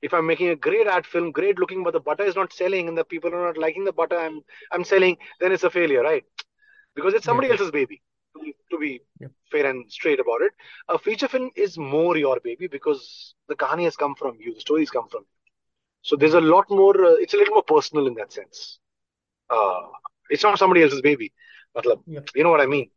If 0.01 0.13
I'm 0.13 0.25
making 0.27 0.49
a 0.49 0.55
great 0.55 0.87
ad 0.87 1.05
film, 1.05 1.31
great 1.31 1.57
looking, 1.59 1.83
but 1.83 1.93
the 1.93 1.99
butter 1.99 2.23
is 2.23 2.35
not 2.35 2.53
selling 2.53 2.87
and 2.87 2.97
the 2.97 3.03
people 3.05 3.33
are 3.33 3.45
not 3.47 3.57
liking 3.57 3.83
the 3.85 3.93
butter 3.93 4.17
I'm 4.17 4.41
I'm 4.71 4.83
selling, 4.83 5.17
then 5.39 5.51
it's 5.51 5.63
a 5.63 5.69
failure, 5.69 6.01
right? 6.03 6.23
Because 6.95 7.13
it's 7.13 7.25
somebody 7.25 7.49
Yeah. 7.49 7.53
else's 7.53 7.71
baby. 7.71 8.01
To 8.35 8.41
be, 8.43 8.55
to 8.71 8.77
be 8.79 9.01
Yeah. 9.19 9.27
fair 9.51 9.65
and 9.67 9.91
straight 9.91 10.19
about 10.19 10.41
it, 10.41 10.53
a 10.89 10.97
feature 10.97 11.27
film 11.27 11.49
is 11.55 11.77
more 11.77 12.17
your 12.17 12.39
baby 12.41 12.67
because 12.67 13.33
the 13.47 13.55
kahani 13.55 13.83
has 13.85 13.95
come 13.95 14.15
from 14.15 14.37
you, 14.39 14.53
the 14.53 14.61
stories 14.61 14.89
come 14.91 15.07
from 15.09 15.21
you. 15.21 15.37
So 16.01 16.15
there's 16.15 16.33
a 16.35 16.41
lot 16.41 16.65
more. 16.69 16.95
Uh, 17.05 17.15
it's 17.23 17.33
a 17.33 17.37
little 17.37 17.53
more 17.55 17.63
personal 17.63 18.07
in 18.07 18.15
that 18.15 18.31
sense. 18.31 18.79
Uh, 19.49 19.81
it's 20.29 20.43
not 20.43 20.57
somebody 20.59 20.83
else's 20.83 21.01
baby. 21.01 21.33
Matlab, 21.75 21.99
Yeah. 22.07 22.21
you 22.35 22.43
know 22.43 22.49
what 22.51 22.61
I 22.61 22.65
mean? 22.67 22.89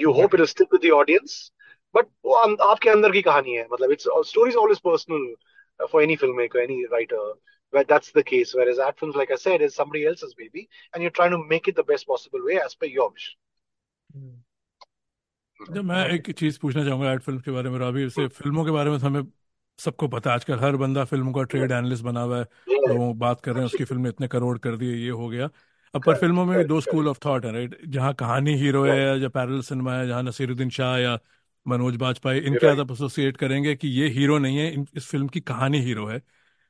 You 0.00 0.12
hope 0.12 0.34
it 0.34 0.42
stick 0.42 0.68
with 0.72 0.88
the 0.88 0.92
audience 0.94 1.52
but 1.94 2.06
वो 2.24 2.34
अं-, 2.34 2.60
आपके 2.60 2.90
अंदर 2.90 3.12
की 3.12 3.22
कहानी 3.22 3.52
है 3.52 3.66
मतलब 3.72 3.92
it's 3.92 4.08
story 4.30 4.50
is 4.50 4.56
always 4.56 4.78
personal 4.78 5.34
for 5.92 6.02
any 6.02 6.16
film 6.16 6.36
maker 6.36 6.58
any 6.58 6.82
writer 6.92 7.34
where 7.72 7.84
that's 7.84 8.10
the 8.10 8.22
case 8.22 8.52
whereas 8.54 8.78
that 8.78 8.96
film 8.98 9.12
like 9.12 9.30
i 9.30 9.36
said 9.36 9.62
is 9.62 9.74
somebody 9.74 10.04
else's 10.04 10.34
baby 10.34 10.68
and 10.92 11.02
you're 11.02 11.10
trying 11.10 11.30
to 11.30 11.38
make 11.50 11.68
it 11.68 11.76
the 11.76 11.84
best 11.84 12.06
possible 12.06 12.44
way 12.44 12.56
as 12.58 12.74
per 12.74 12.86
your 12.86 13.10
wish. 13.10 13.36
जब 15.70 15.84
मैं 15.84 16.08
एक 16.08 16.30
चीज़ 16.30 16.58
पूछना 16.58 16.84
चाहूँगा 16.84 17.12
add 17.12 17.20
film 17.20 17.40
के 17.40 17.50
बारे 17.50 17.70
में 17.70 17.78
रावी 17.78 18.08
से 18.10 18.22
hmm. 18.22 18.32
फ़िल्मों 18.32 18.64
के 18.64 18.70
बारे 18.70 18.90
में 18.90 18.98
तो 19.00 19.06
हमें 19.06 19.22
सबको 19.78 20.08
पता 20.08 20.30
है 20.30 20.34
आजकल 20.34 20.58
हर 20.58 20.76
बंदा 20.76 21.04
फ़िल्म 21.04 21.32
का 21.32 21.42
ट्रेड 21.42 21.70
एनालिस्ट 21.70 22.04
बना 22.04 22.20
हुआ 22.20 22.38
है 22.38 22.44
लोग 22.68 23.18
बात 23.18 23.40
कर 23.40 23.52
रहे 23.52 23.60
हैं 23.60 23.66
उसकी 23.66 23.84
फ़िल्म 23.84 24.06
इतने 24.06 24.28
करोड़ 24.28 24.58
कर 24.58 24.76
दिए 24.76 24.94
ये 24.94 25.10
हो 25.10 25.28
गया। 25.28 25.48
अब 25.94 26.02
पर 26.04 26.14
फ़िल्मों 26.16 26.44
में 26.46 26.66
दो 26.66 26.80
स्कूल 26.80 27.08
ऑफ़ 27.08 27.18
थॉट 27.24 27.44
है 27.44 27.52
राइट 27.52 27.76
जहाँ 27.88 28.12
कहानी 28.14 28.54
हीरो 28.58 28.84
है 28.84 29.20
या 29.20 29.28
पैरल 29.28 29.60
सिनेमा 29.62 29.94
है 29.94 30.06
जहाँ 30.08 30.22
नसीरुद्दीन 30.22 30.70
शाह 30.70 30.96
या 30.98 31.18
मनोज 31.66 31.96
बाजपेयी 31.96 32.40
इनके. 32.40 32.66
साथ 32.66 32.80
आप 32.80 32.90
एसोसिएट 32.92 33.36
करेंगे 33.36 33.74
कि 33.76 33.88
ये 33.88 34.08
हीरो 34.08 34.38
नहीं 34.38 34.58
है 34.58 34.84
इस 34.96 35.06
फ़िल्म 35.06 35.28
की 35.28 35.40
कहानी 35.40 35.80
हीरो 35.82 36.06
है। 36.06 36.20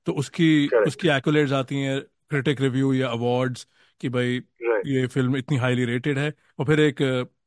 तो 0.07 0.13
उसकी 0.13 0.67
उसकी 0.87 1.09
एक्ोलेट्स 1.09 1.53
आती 1.53 1.81
हैं 1.83 2.01
क्रिटिक 2.31 2.61
रिव्यू 2.61 2.93
या 2.95 3.09
अवार्ड्स 3.09 3.67
कि 4.01 4.09
भाई 4.09 4.41
ये 4.87 5.07
फ़िल्म 5.07 5.37
इतनी 5.37 5.57
हाईली 5.59 5.85
रेटेड 5.85 6.19
है। 6.19 6.33
और 6.59 6.67
फिर 6.67 6.81
एक 6.81 7.03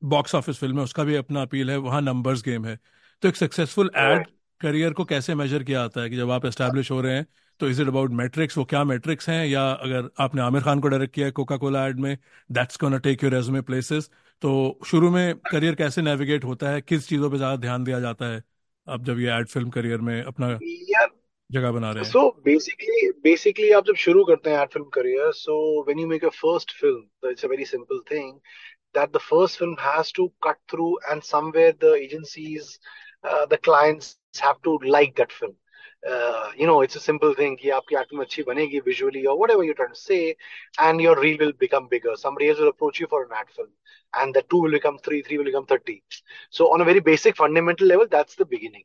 बॉक्स 0.06 0.36
ऑफ़िस 0.36 0.60
फ़िल्म 0.60 0.77
है 0.77 0.84
उसका 0.84 1.03
भी 1.03 1.15
अपना 1.15 1.42
अपील 1.42 1.72
है 1.72 1.77
वहाँ 1.77 2.01
नंबर्स 2.01 2.44
गेम 2.44 2.65
है। 2.65 2.77
तो 3.24 3.27
एक 3.27 3.36
सक्सेसफुल 3.36 3.92
एड 3.98 4.27
करियर 4.62 4.94
को 4.94 5.06
कैसे 5.06 5.36
मेजर 5.36 5.63
किया 5.63 5.80
जाता 5.82 6.01
है 6.01 6.10
कि 6.10 6.18
जब 6.18 6.32
आप 6.32 6.46
एस्टेब्लिश 6.46 6.92
हो 6.92 7.01
रहे 7.01 7.15
हैं 7.15 7.25
तो 7.63 7.70
इज़ 7.70 7.82
इट 7.82 7.88
अबाउट 7.88 8.12
मैट्रिक्स 8.12 8.58
वो 8.58 8.63
क्या 8.65 8.83
मैट्रिक्स 8.83 9.29
हैं? 9.29 9.46
या 9.48 9.61
अगर 9.72 10.09
आपने 10.24 10.42
आमिर 10.42 10.61
खान 10.61 10.79
को 10.81 10.88
डायरेक्ट 10.88 11.14
किया 11.16 11.25
है 11.25 11.31
कोका 11.31 11.57
कोला 11.57 11.85
एड 11.88 12.00
में 12.00 12.18
that's 12.50 12.77
contact 13.00 13.24
your 13.24 13.33
resume 13.33 13.61
places 13.70 14.09
तो 14.42 14.79
शुरू 14.85 15.09
में 15.11 15.35
करियर 15.51 15.75
कैसे 15.75 16.01
नेविगेट 16.01 16.46
होता 16.46 16.70
है? 16.70 16.81
किस 16.81 17.07
चीज़ों 17.09 17.29
पे 17.31 17.38
ज़्यादा 17.38 17.55
ध्यान 17.57 17.83
दिया 17.83 18.00
जाता 18.00 18.33
है? 18.33 18.44
अब 18.88 19.03
जब 19.05 19.20
ये 19.20 19.31
एड 19.38 19.48
फ़िल्म 19.48 19.70
करियर 19.70 20.01
में 20.01 20.22
अपना 20.24 20.50
जगह 21.50 21.72
बना 21.72 21.92
रहे 21.92 22.03
हैं। 22.03 22.11
सो 22.11 22.29
बेसिकली 22.46 23.09
बेसिकली 23.24 23.70
आप 23.72 23.85
जब 23.88 23.96
शुरू 24.03 24.24
करते 24.25 24.50
हैं 24.50 24.61
ad 24.61 24.70
film 24.70 24.90
career 24.94 25.31
so 25.35 25.55
when 25.83 26.00
you 26.00 26.07
make 26.07 26.25
a 26.25 26.29
first 26.42 26.72
film 26.79 27.29
it's 27.29 27.46
a 27.46 27.48
very 27.48 27.66
simple 27.66 28.00
thing 28.11 28.31
that 28.98 29.14
the 29.16 29.18
first 29.29 29.59
film 29.59 29.75
has 29.81 30.14
to 30.16 30.27
cut 30.44 30.57
through 30.72 30.98
and 31.09 31.22
somewhere 31.24 31.77
the 31.83 31.96
agencies 31.98 32.77
the 33.25 33.57
clients 33.64 34.18
have 34.44 34.55
to 34.64 34.79
like 34.85 35.14
that 35.18 35.31
film 35.31 35.53
Uh, 36.09 36.51
you 36.57 36.68
know 36.68 36.81
it's 36.81 36.96
a 36.96 37.00
simple 37.00 37.33
thing 37.33 37.57
visually 38.85 39.25
or 39.25 39.37
whatever 39.37 39.63
you're 39.63 39.74
trying 39.74 39.94
to 39.94 40.00
say 40.00 40.35
and 40.79 41.01
your 41.01 41.20
reel 41.20 41.37
will 41.39 41.53
become 41.53 41.87
bigger. 41.87 42.16
Somebody 42.16 42.50
else 42.50 42.59
will 42.59 42.70
approach 42.70 43.00
you 43.00 43.07
for 43.07 43.24
an 43.24 43.29
ad 43.37 43.50
film 43.55 43.70
and 44.16 44.33
the 44.33 44.42
two 44.50 44.57
will 44.61 44.72
become 44.72 44.98
three 44.98 45.22
three 45.22 45.37
will 45.37 45.46
become 45.46 45.66
30 45.66 46.03
so 46.50 46.74
on 46.74 46.81
a 46.81 46.85
very 46.85 47.00
basic 47.00 47.35
fundamental 47.37 47.87
level 47.87 48.07
that's 48.09 48.35
the 48.35 48.46
beginning. 48.46 48.83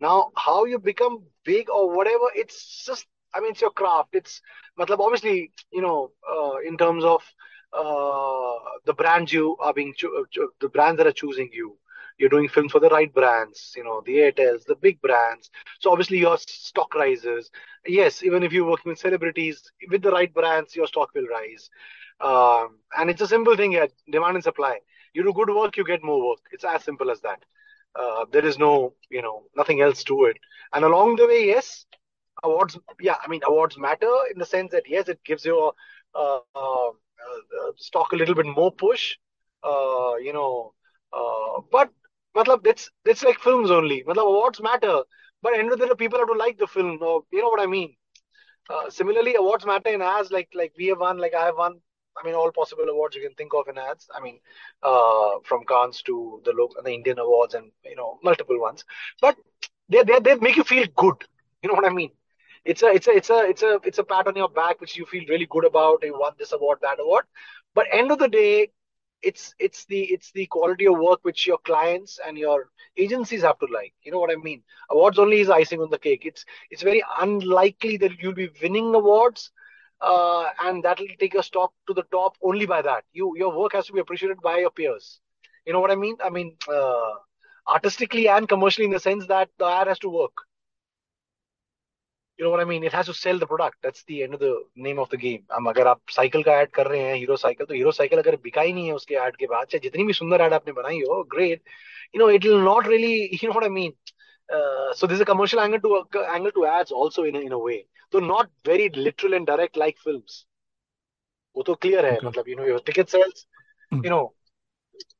Now 0.00 0.30
how 0.36 0.64
you 0.64 0.78
become 0.78 1.24
big 1.44 1.70
or 1.70 1.94
whatever 1.96 2.26
it's 2.34 2.84
just 2.86 3.06
i 3.34 3.40
mean 3.40 3.50
it's 3.52 3.60
your 3.60 3.70
craft. 3.70 4.14
It's 4.14 4.40
matlab 4.78 5.00
obviously 5.00 5.52
you 5.72 5.82
know 5.82 6.10
uh, 6.34 6.56
in 6.66 6.76
terms 6.76 7.04
of 7.04 7.22
uh, 7.72 8.54
the 8.86 8.94
brands 8.94 9.32
you 9.32 9.56
are 9.60 9.72
being 9.72 9.94
cho- 9.96 10.24
the 10.60 10.68
brands 10.68 10.98
that 10.98 11.06
are 11.06 11.12
choosing 11.12 11.50
you 11.52 11.76
you're 12.18 12.28
doing 12.30 12.48
films 12.48 12.72
for 12.72 12.80
the 12.80 12.88
right 12.88 13.12
brands, 13.12 13.72
you 13.76 13.84
know, 13.84 14.02
the 14.06 14.16
Airtels, 14.16 14.64
the 14.64 14.76
big 14.76 15.00
brands. 15.00 15.50
So 15.80 15.90
obviously 15.90 16.18
your 16.18 16.36
stock 16.38 16.94
rises. 16.94 17.50
Yes, 17.86 18.22
even 18.22 18.42
if 18.42 18.52
you're 18.52 18.68
working 18.68 18.90
with 18.90 18.98
celebrities, 18.98 19.62
with 19.90 20.02
the 20.02 20.10
right 20.10 20.32
brands, 20.32 20.74
your 20.76 20.86
stock 20.86 21.10
will 21.14 21.26
rise. 21.26 21.70
Um, 22.20 22.78
and 22.96 23.10
it's 23.10 23.20
a 23.20 23.26
simple 23.26 23.56
thing 23.56 23.72
here, 23.72 23.88
demand 24.10 24.36
and 24.36 24.44
supply. 24.44 24.78
You 25.12 25.22
do 25.24 25.32
good 25.32 25.50
work, 25.50 25.76
you 25.76 25.84
get 25.84 26.02
more 26.04 26.28
work. 26.28 26.40
It's 26.52 26.64
as 26.64 26.84
simple 26.84 27.10
as 27.10 27.20
that. 27.22 27.44
Uh, 27.94 28.24
there 28.32 28.44
is 28.44 28.58
no, 28.58 28.94
you 29.10 29.22
know, 29.22 29.44
nothing 29.56 29.80
else 29.80 30.02
to 30.04 30.24
it. 30.24 30.36
And 30.72 30.84
along 30.84 31.16
the 31.16 31.26
way, 31.26 31.46
yes, 31.46 31.86
awards, 32.42 32.78
yeah, 33.00 33.16
I 33.24 33.28
mean, 33.28 33.40
awards 33.46 33.78
matter 33.78 34.12
in 34.32 34.38
the 34.38 34.46
sense 34.46 34.72
that, 34.72 34.84
yes, 34.88 35.08
it 35.08 35.20
gives 35.24 35.44
your 35.44 35.74
uh, 36.14 36.38
uh, 36.54 36.88
uh, 36.88 37.72
stock 37.76 38.12
a 38.12 38.16
little 38.16 38.34
bit 38.34 38.46
more 38.46 38.72
push, 38.72 39.16
uh, 39.62 40.14
you 40.20 40.32
know, 40.32 40.74
uh, 41.12 41.60
but 41.70 41.90
matlab, 42.36 42.64
that's, 42.64 42.90
that's 43.04 43.22
like 43.22 43.38
films 43.38 43.70
only. 43.70 44.02
Matlab, 44.04 44.26
awards 44.26 44.60
matter, 44.60 45.02
but 45.42 45.58
end 45.58 45.72
of 45.72 45.78
the 45.78 45.86
day, 45.86 45.94
people 45.96 46.18
have 46.18 46.28
to 46.28 46.34
like 46.34 46.58
the 46.58 46.66
film, 46.66 46.98
you 47.32 47.42
know 47.42 47.48
what 47.48 47.60
I 47.60 47.66
mean? 47.66 47.96
Uh, 48.70 48.88
similarly, 48.88 49.34
awards 49.34 49.66
matter 49.66 49.90
in 49.90 50.00
ads, 50.02 50.30
like, 50.30 50.48
like 50.54 50.72
we 50.78 50.86
have 50.86 50.98
won, 50.98 51.18
like 51.18 51.34
I 51.34 51.44
have 51.44 51.56
won, 51.56 51.80
I 52.16 52.24
mean, 52.24 52.34
all 52.34 52.50
possible 52.52 52.84
awards 52.88 53.16
you 53.16 53.22
can 53.22 53.34
think 53.34 53.52
of 53.54 53.68
in 53.68 53.76
ads. 53.76 54.08
I 54.14 54.20
mean, 54.22 54.38
uh, 54.82 55.32
from 55.44 55.64
Cannes 55.64 56.00
to 56.02 56.40
the 56.44 56.52
the 56.84 56.92
Indian 56.92 57.18
awards 57.18 57.54
and, 57.54 57.72
you 57.84 57.96
know, 57.96 58.18
multiple 58.22 58.58
ones. 58.60 58.84
But 59.20 59.36
they, 59.88 60.02
they, 60.04 60.20
they 60.20 60.36
make 60.36 60.56
you 60.56 60.64
feel 60.64 60.86
good. 60.96 61.16
You 61.62 61.68
know 61.68 61.74
what 61.74 61.84
I 61.84 61.92
mean? 61.92 62.10
It's 62.64 62.82
a, 62.82 62.86
it's 62.86 63.08
a, 63.08 63.10
it's 63.10 63.30
a, 63.30 63.38
it's 63.48 63.62
a, 63.62 63.80
it's 63.84 63.98
a 63.98 64.04
pat 64.04 64.26
on 64.28 64.36
your 64.36 64.48
back, 64.48 64.80
which 64.80 64.96
you 64.96 65.04
feel 65.06 65.24
really 65.28 65.46
good 65.50 65.66
about. 65.66 66.02
You 66.02 66.18
won 66.18 66.32
this 66.38 66.52
award, 66.52 66.78
that 66.82 67.00
award. 67.00 67.24
But 67.74 67.88
end 67.92 68.10
of 68.10 68.18
the 68.18 68.28
day, 68.28 68.70
it's, 69.24 69.54
it's 69.58 69.84
the, 69.86 70.02
it's 70.04 70.30
the 70.32 70.46
quality 70.46 70.86
of 70.86 70.98
work 70.98 71.20
which 71.22 71.46
your 71.46 71.58
clients 71.58 72.18
and 72.26 72.38
your 72.38 72.68
agencies 72.96 73.42
have 73.42 73.58
to 73.60 73.66
like. 73.72 73.94
You 74.02 74.12
know 74.12 74.20
what 74.20 74.30
I 74.30 74.36
mean? 74.36 74.62
Awards 74.90 75.18
only 75.18 75.40
is 75.40 75.50
icing 75.50 75.80
on 75.80 75.90
the 75.90 75.98
cake. 75.98 76.22
It's, 76.24 76.44
it's 76.70 76.82
very 76.82 77.02
unlikely 77.20 77.96
that 77.98 78.18
you'll 78.20 78.34
be 78.34 78.50
winning 78.62 78.94
awards 78.94 79.50
uh, 80.00 80.46
and 80.64 80.82
that 80.84 80.98
will 81.00 81.08
take 81.18 81.34
your 81.34 81.42
stock 81.42 81.72
to 81.88 81.94
the 81.94 82.04
top 82.12 82.36
only 82.42 82.66
by 82.66 82.82
that. 82.82 83.04
You 83.12 83.34
your 83.36 83.56
work 83.56 83.72
has 83.72 83.86
to 83.86 83.92
be 83.92 84.00
appreciated 84.00 84.40
by 84.42 84.58
your 84.58 84.70
peers. 84.70 85.20
You 85.66 85.72
know 85.72 85.80
what 85.80 85.90
I 85.90 85.96
mean? 85.96 86.16
I 86.22 86.30
mean, 86.30 86.56
uh, 86.68 87.14
artistically 87.68 88.28
and 88.28 88.48
commercially 88.48 88.84
in 88.86 88.90
the 88.92 89.00
sense 89.00 89.26
that 89.26 89.48
the 89.58 89.66
ad 89.66 89.86
has 89.88 89.98
to 90.00 90.10
work. 90.10 90.36
You 92.38 92.44
know 92.44 92.50
what 92.50 92.60
I 92.60 92.64
mean? 92.64 92.82
It 92.82 92.92
has 92.92 93.06
to 93.06 93.14
sell 93.14 93.38
the 93.38 93.46
product. 93.46 93.76
That's 93.82 94.02
the 94.04 94.22
end 94.24 94.34
of 94.34 94.40
the 94.40 94.54
name 94.76 94.98
of 94.98 95.08
the 95.10 95.16
game. 95.16 95.42
हम 95.52 95.68
अगर 95.70 95.86
आप 95.86 96.00
cycle 96.10 96.42
का 96.42 96.52
ad 96.60 96.70
कर 96.74 96.86
रहे 96.86 97.00
हैं 97.00 97.14
Hero 97.14 97.36
cycle 97.36 97.66
तो 97.66 97.74
Hero 97.74 97.92
cycle 97.98 98.18
अगर 98.18 98.36
बिका 98.46 98.60
ही 98.62 98.72
नहीं 98.72 98.86
है 98.86 98.92
उसके 98.94 99.14
ऐड 99.26 99.36
के 99.36 99.46
बाद 99.46 99.66
चाहे 99.66 99.80
जितनी 99.82 100.04
भी 100.04 100.12
सुंदर 100.12 100.40
ऐड 100.46 100.52
आपने 100.52 100.72
बनाई 100.80 101.00
हो 101.10 101.22
great 101.34 101.62
you 102.14 102.20
know 102.20 102.26
it 102.38 102.44
will 102.48 102.60
not 102.64 102.88
really 102.92 103.12
you 103.42 103.48
know 103.48 103.54
what 103.58 103.64
I 103.66 103.70
mean 103.76 103.92
uh, 104.56 104.92
so 104.98 105.06
there's 105.06 105.22
a 105.24 105.28
commercial 105.30 105.60
angle 105.60 105.80
to 105.86 106.24
angle 106.34 106.52
to 106.58 106.66
ads 106.72 106.92
also 107.02 107.24
in 107.30 107.36
a, 107.36 107.40
in 107.46 107.52
a 107.52 107.58
way 107.58 107.78
so 108.12 108.20
not 108.26 108.50
very 108.70 108.88
literal 109.06 109.34
and 109.38 109.46
direct 109.52 109.80
like 109.84 109.98
films 110.08 110.36
वो 111.56 111.62
तो 111.70 111.74
clear 111.86 112.04
है. 112.04 112.18
मतलब 112.24 112.48
you 112.52 112.56
know 112.60 112.68
your 112.72 112.80
ticket 112.90 113.14
sales 113.16 113.46
Hmm. 113.92 114.02
you 114.04 114.10
know 114.10 114.22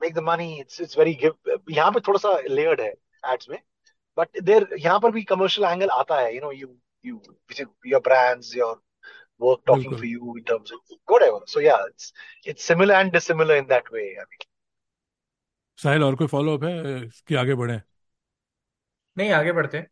make 0.03 0.15
the 0.19 0.23
money 0.31 0.49
it's 0.65 0.81
it's 0.87 0.99
very 1.03 1.15
give 1.25 1.53
यहाँ 1.71 1.91
पे 1.93 2.01
थोड़ा 2.09 2.19
सा 2.27 2.37
layered 2.61 2.81
है 2.81 2.93
ads 3.35 3.49
में 3.51 3.59
but 4.19 4.45
there 4.51 4.63
यहाँ 4.79 5.01
पर 5.01 5.11
भी 5.19 5.25
commercial 5.33 5.67
angle 5.73 5.91
आता 6.01 6.21
है 6.21 6.33
you 6.37 6.43
know 6.47 6.53
you 6.61 6.71
you 7.05 7.21
your 7.93 8.01
brands 8.09 8.55
your 8.55 8.73
work 9.41 9.65
talking 9.67 9.91
बिल्कुल। 9.91 9.99
for 10.01 10.11
you 10.15 10.37
in 10.41 10.45
terms 10.53 10.73
of 10.79 10.97
whatever. 11.15 11.41
So 11.55 11.61
yeah 11.69 11.85
it's 11.93 12.13
it's 12.53 12.65
similar 12.73 12.95
and 13.03 13.13
dissimilar 13.13 13.57
in 13.57 13.69
that 13.75 13.93
way 13.99 14.09
I 14.25 14.27
mean. 14.33 14.49
Sahil 15.79 16.03
और 16.05 16.15
कोई 16.17 16.27
follow 16.27 16.57
up 16.57 16.65
है? 16.65 17.09
कि 17.29 17.35
आगे 17.35 17.55
बढ़े। 17.55 17.81
नहीं 19.19 19.31
आगे 19.33 19.53
बढ़ते 19.53 19.87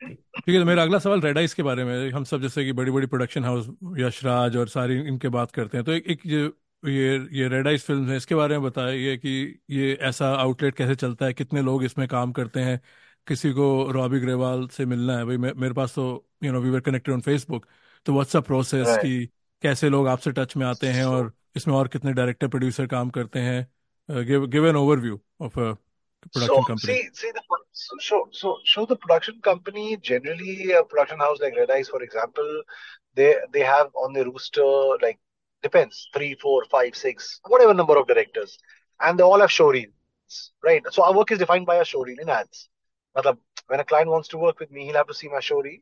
ठीक 0.00 0.54
है 0.54 0.58
तो 0.60 0.64
मेरा 0.64 0.82
अगला 0.82 0.98
सवाल 0.98 1.20
रेड 1.20 1.38
आइस 1.38 1.54
के 1.54 1.62
बारे 1.62 1.84
में 1.84 2.10
हम 2.12 2.24
सब 2.24 2.40
जैसे 2.42 2.64
कि 2.64 2.72
बड़ी 2.72 2.90
बड़ी 2.92 3.06
प्रोडक्शन 3.06 3.44
हाउस 3.44 3.66
यशराज 3.98 4.56
और 4.56 4.68
सारी 4.68 4.98
इनके 5.00 5.28
बात 5.28 5.50
करते 5.52 5.76
हैं। 5.78 5.84
तो 5.84 5.92
एक, 5.92 6.06
एक 6.06 6.22
जो 6.26 6.88
ये 6.88 7.18
ये 7.38 7.48
रेड 7.48 7.68
आइस 7.68 7.84
फ़िल्म 7.86 8.08
है 8.10 8.16
इसके 8.16 8.34
बारे 8.34 8.58
में 8.58 8.62
बताइए 8.68 9.16
कि 9.16 9.30
ये 9.70 9.94
ऐसा 10.10 10.28
आउटलेट 10.34 10.74
कैसे 10.76 10.94
चलता 10.94 11.26
है? 11.26 11.32
कितने 11.34 11.62
लोग 11.62 11.84
इसमें 11.84 12.06
काम 12.08 12.32
करते 12.32 12.60
हैं? 12.60 12.80
किसी 13.28 13.52
को 13.52 13.66
रॉबी 13.92 14.20
ग्रेवाल 14.20 14.66
से 14.76 14.86
मिलना 14.86 15.16
है 15.18 15.24
भाई 15.24 15.36
मेरे 15.36 15.72
पास 15.74 15.94
तो 15.94 16.04
you 16.44 16.52
know 16.52 16.60
we 16.60 16.70
were 16.70 16.80
connected 16.88 17.14
on 17.14 17.20
Facebook 17.20 17.66
तो 18.06 18.12
व्हाट्स 18.12 18.36
अ 18.36 18.40
प्रोसेस 18.50 18.86
Right. 18.88 19.02
कि 19.02 19.28
कैसे 19.62 19.88
लोग 19.88 20.08
आपसे 20.08 20.32
टच 20.32 20.56
में 20.56 20.66
आते 20.66 20.86
हैं 20.86 21.04
So, 21.04 21.12
और 21.12 21.32
इसमें 21.56 21.74
और 21.74 21.88
कितने 21.88 22.12
डायरेक्टर 22.12 22.48
प्रोड्यूसर 22.48 22.86
काम 22.86 23.10
करते 23.18 23.38
हैं 23.48 24.24
give 24.26 24.46
give 24.56 24.68
an 24.68 24.76
overview 24.76 25.20
of 25.40 25.60
a 25.60 25.72
production 26.32 26.54
so 26.54 26.62
company 26.68 26.94
see, 26.94 27.08
see 27.20 27.32
the 27.34 27.42
pro- 27.48 27.64
so 28.38 28.52
so 28.70 28.84
the 28.92 28.96
production 28.96 29.40
company. 29.48 29.96
Generally, 30.08 30.72
a 30.72 30.82
production 30.92 31.20
house 31.24 31.42
like 31.44 31.58
Red 31.58 31.70
Eyes, 31.76 31.90
for 31.94 32.00
example, 32.06 32.48
they 33.20 33.28
they 33.56 33.64
have 33.68 34.00
on 34.04 34.16
their 34.18 34.24
rooster 34.30 34.70
like 35.04 35.18
depends 35.64 36.00
three, 36.16 36.32
four, 36.42 36.56
five, 36.74 36.98
six, 37.02 37.28
whatever 37.54 37.74
number 37.74 37.96
of 38.00 38.08
directors, 38.08 38.56
and 39.00 39.18
they 39.18 39.24
all 39.28 39.40
have 39.40 39.54
showreels, 39.58 40.42
right? 40.68 40.90
So 40.96 41.04
our 41.04 41.14
work 41.20 41.32
is 41.36 41.38
defined 41.38 41.66
by 41.70 41.76
a 41.76 41.86
showreel 41.92 42.20
in 42.26 42.28
ads. 42.38 42.68
When 43.66 43.80
a 43.80 43.84
client 43.84 44.10
wants 44.10 44.28
to 44.28 44.38
work 44.38 44.60
with 44.60 44.70
me, 44.70 44.86
he'll 44.86 44.94
have 44.94 45.08
to 45.08 45.14
see 45.14 45.28
my 45.28 45.38
showreel, 45.38 45.80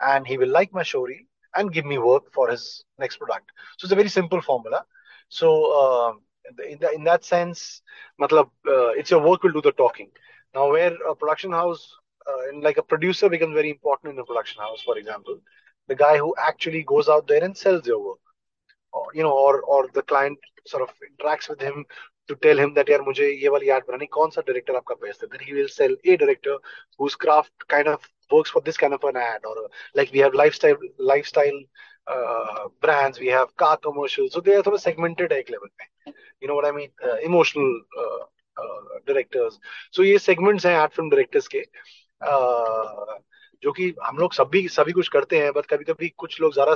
and 0.00 0.26
he 0.26 0.38
will 0.38 0.48
like 0.48 0.72
my 0.72 0.82
showreel 0.82 1.26
and 1.54 1.72
give 1.72 1.84
me 1.84 1.98
work 1.98 2.32
for 2.32 2.48
his 2.48 2.84
next 2.98 3.16
product. 3.16 3.50
So 3.78 3.86
it's 3.86 3.92
a 3.92 3.96
very 3.96 4.08
simple 4.08 4.40
formula. 4.40 4.84
So 5.28 5.48
um, 5.80 6.20
in, 6.68 6.78
the, 6.78 6.92
in 6.92 7.04
that 7.04 7.24
sense, 7.24 7.82
matlab, 8.20 8.50
uh, 8.68 8.88
it's 8.90 9.10
your 9.10 9.20
work 9.20 9.42
will 9.42 9.52
do 9.52 9.62
the 9.62 9.72
talking. 9.72 10.10
Now, 10.54 10.70
where 10.70 10.94
a 11.08 11.14
production 11.14 11.52
house, 11.52 11.94
uh, 12.28 12.48
and 12.48 12.62
like 12.62 12.78
a 12.78 12.82
producer 12.82 13.28
becomes 13.28 13.54
very 13.54 13.70
important 13.70 14.14
in 14.14 14.18
a 14.18 14.24
production 14.24 14.60
house, 14.62 14.82
for 14.82 14.96
example, 14.98 15.38
the 15.88 15.94
guy 15.94 16.18
who 16.18 16.34
actually 16.38 16.82
goes 16.82 17.08
out 17.08 17.26
there 17.28 17.44
and 17.44 17.56
sells 17.56 17.86
your 17.86 18.04
work, 18.04 18.18
or 18.92 19.06
you 19.14 19.22
know, 19.22 19.32
or 19.32 19.60
or 19.62 19.88
the 19.94 20.02
client 20.02 20.38
sort 20.66 20.82
of 20.82 20.90
interacts 21.10 21.48
with 21.48 21.60
him 21.60 21.84
to 22.28 22.36
tell 22.36 22.58
him 22.58 22.74
that 22.74 22.90
यार 22.90 23.02
मुझे 23.02 23.30
ये 23.30 23.48
वाली 23.48 23.68
ad 23.70 23.86
बनानी 23.88 24.06
कौन 24.18 24.30
सा 24.30 24.42
director 24.50 24.76
आपका 24.76 24.94
best 25.06 25.22
है 25.22 25.28
then 25.30 25.44
he 25.48 25.56
will 25.58 25.68
sell 25.68 25.96
a 26.04 26.16
director 26.16 26.56
whose 26.98 27.14
craft 27.14 27.66
kind 27.68 27.88
of 27.88 28.08
works 28.30 28.50
for 28.50 28.62
this 28.68 28.76
kind 28.76 28.94
of 28.94 29.04
an 29.04 29.16
ad 29.16 29.44
or 29.44 29.56
uh, 29.64 29.68
like 29.94 30.12
we 30.12 30.18
have 30.18 30.34
lifestyle 30.34 30.76
lifestyle 30.98 31.58
uh, 32.06 32.68
brands 32.80 33.20
we 33.20 33.28
have 33.28 33.54
car 33.56 33.76
commercials 33.76 34.32
so 34.32 34.40
they 34.40 34.56
are 34.56 34.62
थोड़ा 34.62 34.82
segmented 34.86 35.32
है 35.32 35.38
एक 35.38 35.50
level 35.50 35.74
पे 35.80 36.12
you 36.42 36.48
know 36.48 36.54
what 36.54 36.66
I 36.66 36.72
mean 36.72 36.90
uh, 37.08 37.16
emotional 37.30 37.70
uh, 38.02 38.24
uh, 38.56 38.98
directors 39.06 39.58
so 39.92 40.02
ये 40.02 40.18
segments 40.18 40.66
हैं 40.66 40.76
ad 40.78 40.98
film 40.98 41.12
directors 41.14 41.48
के 41.54 41.64
uh, 42.20 43.20
जो 43.62 43.72
कि 43.72 43.94
हम 44.04 44.18
लोग 44.18 44.32
सभी 44.32 44.68
सभी 44.68 44.92
कुछ 44.92 45.08
करते 45.08 45.38
हैं 45.38 45.52
बट 45.52 45.66
कभी 45.66 45.84
कभी 45.84 46.08
कुछ 46.08 46.40
लोग 46.40 46.54
जरा 46.54 46.74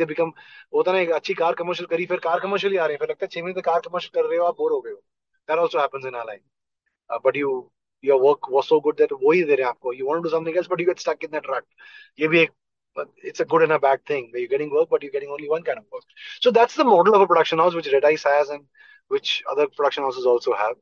दे 0.00 0.04
बिकम 0.04 0.32
होता 0.74 0.92
ना 0.92 0.98
एक 1.00 1.10
अच्छी 1.20 1.34
कार 1.34 1.54
कमर्शियल 1.60 1.86
करी 1.90 2.06
फिर 2.06 2.18
कार 2.28 2.40
कमर्शियल 2.40 2.72
ही 2.72 2.78
आ 2.78 2.86
रहे 2.86 2.94
हैं 2.94 2.98
फिर 3.00 3.08
लगता 3.10 3.24
है 3.24 3.28
छह 3.34 3.42
महीने 3.42 3.60
कार 3.70 3.80
कमर्शियल 3.88 4.22
कर 4.22 4.28
रहे 4.28 4.38
हो 4.38 4.44
आप 4.46 4.56
बोर 4.58 4.72
हो 4.72 4.80
गए 4.80 4.90
हो 4.90 5.02
that 5.48 5.58
also 5.58 5.80
happens 5.80 6.04
in 6.06 6.14
our 6.14 6.26
life 6.26 7.20
but 7.26 7.36
you 7.36 7.50
your 8.04 8.20
work 8.22 8.50
was 8.50 8.64
so 8.64 8.80
good 8.86 8.96
that 8.98 9.12
वो 9.22 9.32
ही 9.32 9.42
दे 9.42 9.54
रहे 9.54 9.64
हैं 9.64 9.70
आपको 9.70 9.92
you 9.92 10.06
want 10.06 10.22
to 10.22 10.28
do 10.28 10.36
something 10.36 10.56
else 10.56 10.68
but 10.70 10.80
you 10.80 10.86
get 10.86 10.98
stuck 11.06 11.24
in 11.24 11.30
that 11.30 11.50
rut 11.50 11.64
ये 12.20 12.28
भी 12.28 12.40
एक 12.40 12.50
it's 13.22 13.40
a 13.40 13.44
good 13.44 13.62
and 13.62 13.72
a 13.72 13.78
bad 13.78 14.04
thing 14.06 14.28
where 14.32 14.40
you're 14.40 14.48
getting 14.48 14.70
work 14.70 14.88
but 14.90 15.02
you're 15.02 15.12
getting 15.12 15.30
only 15.30 15.48
one 15.48 15.62
kind 15.62 15.78
of 15.78 15.84
work 15.92 16.04
so 16.40 16.50
that's 16.50 16.74
the 16.74 16.84
model 16.84 17.14
of 17.14 17.20
a 17.20 17.26
production 17.26 17.58
house 17.58 17.74
which 17.74 17.90
red 17.92 18.04
ice 18.04 18.24
has 18.24 18.48
and 18.48 18.64
which 19.08 19.42
other 19.50 19.66
production 19.68 20.02
houses 20.02 20.26
also 20.26 20.54
have 20.54 20.76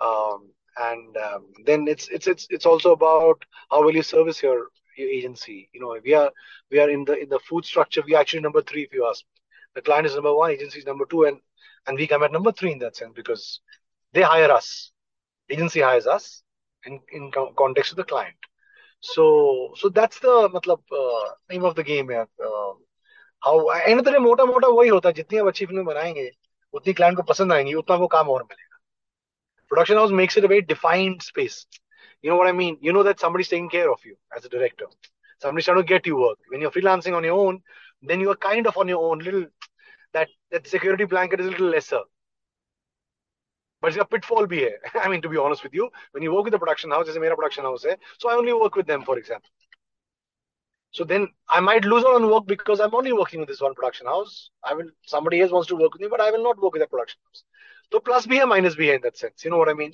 um, 0.00 0.48
and 0.76 1.16
um, 1.16 1.46
then 1.64 1.88
it's 1.88 2.08
it's 2.08 2.26
it's 2.26 2.46
it's 2.50 2.66
also 2.66 2.92
about 2.92 3.44
how 3.70 3.82
will 3.82 3.94
you 3.94 4.02
service 4.02 4.42
your 4.42 4.56
your 4.56 4.68
agency 5.00 5.68
you 5.72 5.80
know 5.80 5.96
we 6.04 6.14
are 6.14 6.30
we 6.70 6.78
are 6.78 6.90
in 6.90 7.04
the 7.04 7.18
in 7.18 7.28
the 7.28 7.38
food 7.38 7.64
structure 7.64 8.02
we 8.06 8.14
are 8.14 8.20
actually 8.20 8.40
number 8.40 8.62
three 8.62 8.82
if 8.82 8.92
you 8.92 9.06
ask 9.06 9.24
me 9.24 9.40
the 9.74 9.82
client 9.82 10.06
is 10.06 10.14
number 10.14 10.34
one 10.34 10.50
agency 10.50 10.78
is 10.78 10.86
number 10.86 11.06
two 11.06 11.24
and 11.24 11.38
and 11.86 11.98
we 11.98 12.06
come 12.06 12.22
at 12.22 12.32
number 12.32 12.52
three 12.52 12.72
in 12.72 12.78
that 12.78 12.96
sense 12.96 13.12
because 13.14 13.60
they 14.12 14.22
hire 14.22 14.50
us 14.50 14.92
agency 15.50 15.80
hires 15.80 16.06
us 16.06 16.42
in 16.86 17.00
in 17.12 17.30
co- 17.30 17.52
context 17.58 17.92
of 17.92 17.96
the 17.96 18.04
client 18.04 18.36
so 19.00 19.72
so 19.76 19.88
that's 19.88 20.18
the 20.20 20.48
matlab 20.54 20.80
uh, 20.92 21.28
name 21.50 21.64
of 21.64 21.74
the 21.74 21.84
game 21.92 22.10
यार 22.10 22.26
uh, 22.50 22.74
how 23.46 23.56
and 23.76 24.04
तो 24.04 24.20
मोटा 24.20 24.44
मोटा 24.44 24.68
वही 24.68 24.88
होता 24.88 25.08
है 25.08 25.12
जितनी 25.14 25.38
आप 25.38 25.46
अच्छी 25.46 25.66
फिल्में 25.66 25.84
बनाएंगे 25.84 26.30
उतनी 26.74 26.92
क्लाइंट 26.92 27.16
को 27.16 27.22
पसंद 27.22 27.52
आएंगी 27.52 27.74
उतना 27.82 27.96
वो 27.96 28.06
काम 28.16 28.28
और 28.30 28.42
मिलेगा 28.42 28.76
production 29.68 29.96
house 29.96 30.10
makes 30.10 30.36
it 30.36 30.44
a 30.44 30.48
very 30.48 30.62
defined 30.62 31.22
space. 31.22 31.66
You 32.22 32.30
know 32.30 32.36
what 32.36 32.48
I 32.48 32.52
mean? 32.52 32.78
You 32.80 32.92
know 32.92 33.02
that 33.02 33.20
somebody's 33.20 33.48
taking 33.48 33.68
care 33.68 33.90
of 33.90 34.04
you 34.04 34.16
as 34.36 34.44
a 34.44 34.48
director. 34.48 34.86
Somebody's 35.40 35.66
trying 35.66 35.78
to 35.78 35.84
get 35.84 36.06
you 36.06 36.16
work. 36.16 36.38
When 36.48 36.60
you're 36.60 36.70
freelancing 36.70 37.14
on 37.14 37.24
your 37.24 37.38
own, 37.38 37.62
then 38.02 38.20
you 38.20 38.30
are 38.30 38.36
kind 38.36 38.66
of 38.66 38.76
on 38.76 38.88
your 38.88 39.02
own. 39.10 39.18
Little 39.18 39.46
that 40.12 40.28
that 40.50 40.66
security 40.66 41.04
blanket 41.04 41.40
is 41.40 41.46
a 41.46 41.50
little 41.50 41.68
lesser. 41.68 42.00
But 43.82 43.92
it's 43.92 44.00
a 44.00 44.04
pitfall 44.04 44.46
bhi 44.46 44.62
hai. 44.68 45.00
I 45.04 45.08
mean, 45.08 45.20
to 45.22 45.28
be 45.28 45.36
honest 45.36 45.62
with 45.62 45.74
you, 45.74 45.90
when 46.12 46.22
you 46.22 46.32
work 46.32 46.44
with 46.44 46.54
a 46.54 46.58
production 46.58 46.90
house, 46.90 47.06
जैसे 47.08 47.20
मेरा 47.20 47.36
production 47.36 47.64
house 47.64 47.84
है, 47.84 47.96
so 48.18 48.30
I 48.30 48.34
only 48.34 48.52
work 48.52 48.74
with 48.74 48.86
them, 48.86 49.04
for 49.04 49.18
example. 49.18 49.50
So 50.92 51.04
then 51.04 51.28
I 51.50 51.60
might 51.60 51.84
lose 51.84 52.04
out 52.04 52.14
on 52.14 52.30
work 52.30 52.46
because 52.46 52.80
I'm 52.80 52.94
only 52.94 53.12
working 53.12 53.40
with 53.40 53.48
this 53.48 53.60
one 53.60 53.74
production 53.74 54.06
house. 54.06 54.50
I 54.64 54.72
will 54.72 54.88
somebody 55.04 55.40
else 55.42 55.52
wants 55.52 55.68
to 55.68 55.76
work 55.76 55.92
with 55.92 56.00
me, 56.00 56.08
but 56.08 56.22
I 56.22 56.30
will 56.30 56.42
not 56.42 56.60
work 56.62 56.72
with 56.72 56.82
that 56.82 56.90
production 56.90 57.20
house. 57.26 57.44
तो 57.92 57.98
plus 58.06 58.26
भी 58.28 58.38
है 58.38 58.44
minus 58.46 58.74
भी 58.76 58.86
है 58.88 58.94
in 58.94 59.00
that 59.00 59.16
sense 59.16 59.44
you 59.46 59.50
know 59.50 59.56
what 59.56 59.68
I 59.68 59.74
mean 59.74 59.92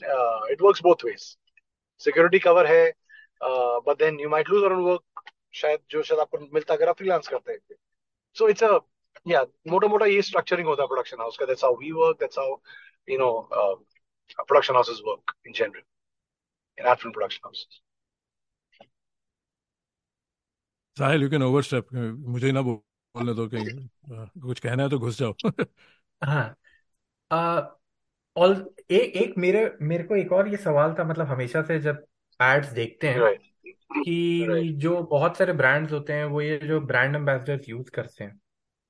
it 0.52 0.62
works 0.62 0.82
both 0.82 1.04
ways 1.04 1.24
Security 2.01 2.39
cover 2.39 2.67
है 2.67 2.83
but 3.41 3.97
then 3.99 4.19
you 4.19 4.29
might 4.29 4.49
lose 4.49 4.63
on 4.63 4.73
work 4.83 5.21
शायद 5.55 5.79
जो 5.91 6.03
शायद 6.03 6.19
आपको 6.21 6.38
मिलता 6.53 6.73
अगर 6.73 6.89
आप 6.89 6.97
फ्रीलांस 6.97 7.27
करते 7.27 7.51
हैं। 7.51 7.75
सो 8.36 8.47
इट्स 8.49 8.63
अ 8.63 8.77
या 9.27 9.43
मोटा 9.67 9.88
मोटा 9.88 10.05
ये 10.05 10.21
स्ट्रक्चरिंग 10.21 10.67
होता 10.67 10.83
है 10.83 10.88
प्रोडक्शन 10.88 11.17
हाउस 11.21 11.38
का। 11.38 11.45
That's 11.45 11.63
how 11.63 11.75
we 11.77 11.91
work 11.93 12.19
that's 12.19 12.39
how 12.39 12.55
you 13.07 13.17
know 13.19 13.31
production 14.39 14.73
houses 14.73 15.01
work 15.07 15.33
in 15.47 15.53
general 15.53 15.81
in 16.77 16.86
art 16.86 16.99
film 16.99 17.13
production 17.13 17.41
houses 17.45 17.81
Sahil 20.97 21.23
you 21.23 21.29
can 21.29 21.43
overstep 21.43 21.88
मुझे 21.93 22.51
ना 22.51 22.62
बोलने 22.62 23.33
दो 23.33 23.47
कहीं 23.47 23.88
कुछ 24.41 24.60
कहना 24.60 24.83
है 24.83 24.89
तो 24.89 24.99
घुस 24.99 25.17
जाओ। 25.19 25.33
हाँ। 27.31 27.76
और 28.38 28.52
एक 28.91 29.15
एक 29.15 29.34
मेरे 29.38 29.69
मेरे 29.82 30.04
को 30.04 30.15
एक 30.15 30.32
और 30.32 30.47
ये 30.47 30.58
सवाल 30.58 30.93
था 31.00 31.04
मतलब 31.04 31.28
हमेशा 31.28 31.62
से 31.62 31.80
जब 31.80 32.04
एड्स 32.39 32.69
देखते 32.71 33.08
हैं 33.08 33.34
कि 34.04 34.73
जो 34.78 35.02
बहुत 35.04 35.38
सारे 35.38 35.54
ब्रांड्स 35.54 35.93
होते 35.93 36.13
हैं 36.13 36.26
वो 36.26 36.41
ये 36.41 36.58
जो 36.58 36.80
ब्रांड 36.82 37.15
एम्बेसडर्स 37.15 37.69
यूज़ 37.69 37.89
करते 37.91 38.23
हैं। 38.23 38.36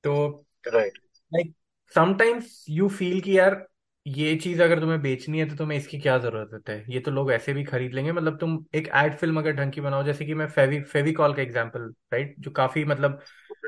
तो 0.04 0.46
right 0.68 0.98
like 1.32 1.54
sometimes 1.94 2.66
you 2.70 2.88
feel 2.90 3.20
कि 3.22 3.38
यार 3.40 3.66
ये 4.06 4.36
चीज़ 4.36 4.62
अगर 4.64 4.80
तुम्हें 4.80 5.02
बेचनी 5.02 5.40
है 5.40 5.50
तो 5.50 5.56
तुम्हें 5.56 5.78
इसकी 5.78 6.00
क्या 6.00 6.18
ज़रूरत 6.18 6.70
है? 6.70 6.84
ये 6.90 7.00
तो 7.00 7.12
लोग 7.12 7.32
ऐसे 7.32 7.54
भी 7.54 7.64
खरीद 7.64 7.94
लेंगे। 7.94 8.12
मतलब 8.12 8.38
तुम 8.38 8.66
एक 8.76 8.88
एड 8.96 9.16
फ़िल्म 9.18 9.40
अगर 9.40 9.52
ढंग 9.52 9.72
की 9.72 9.82
बनाओ 9.82 10.04
जैसे 10.04 10.26
कि 10.26 10.34
मैं 10.34 10.48
फेवी 10.48 10.82
फेविकॉल 10.84 11.34
का 11.34 11.42
एग्जांपल 11.42 11.82
राइट 12.14 12.36
जो 12.40 12.52
काफ़ी 12.52 12.84
मतलब 12.86 13.20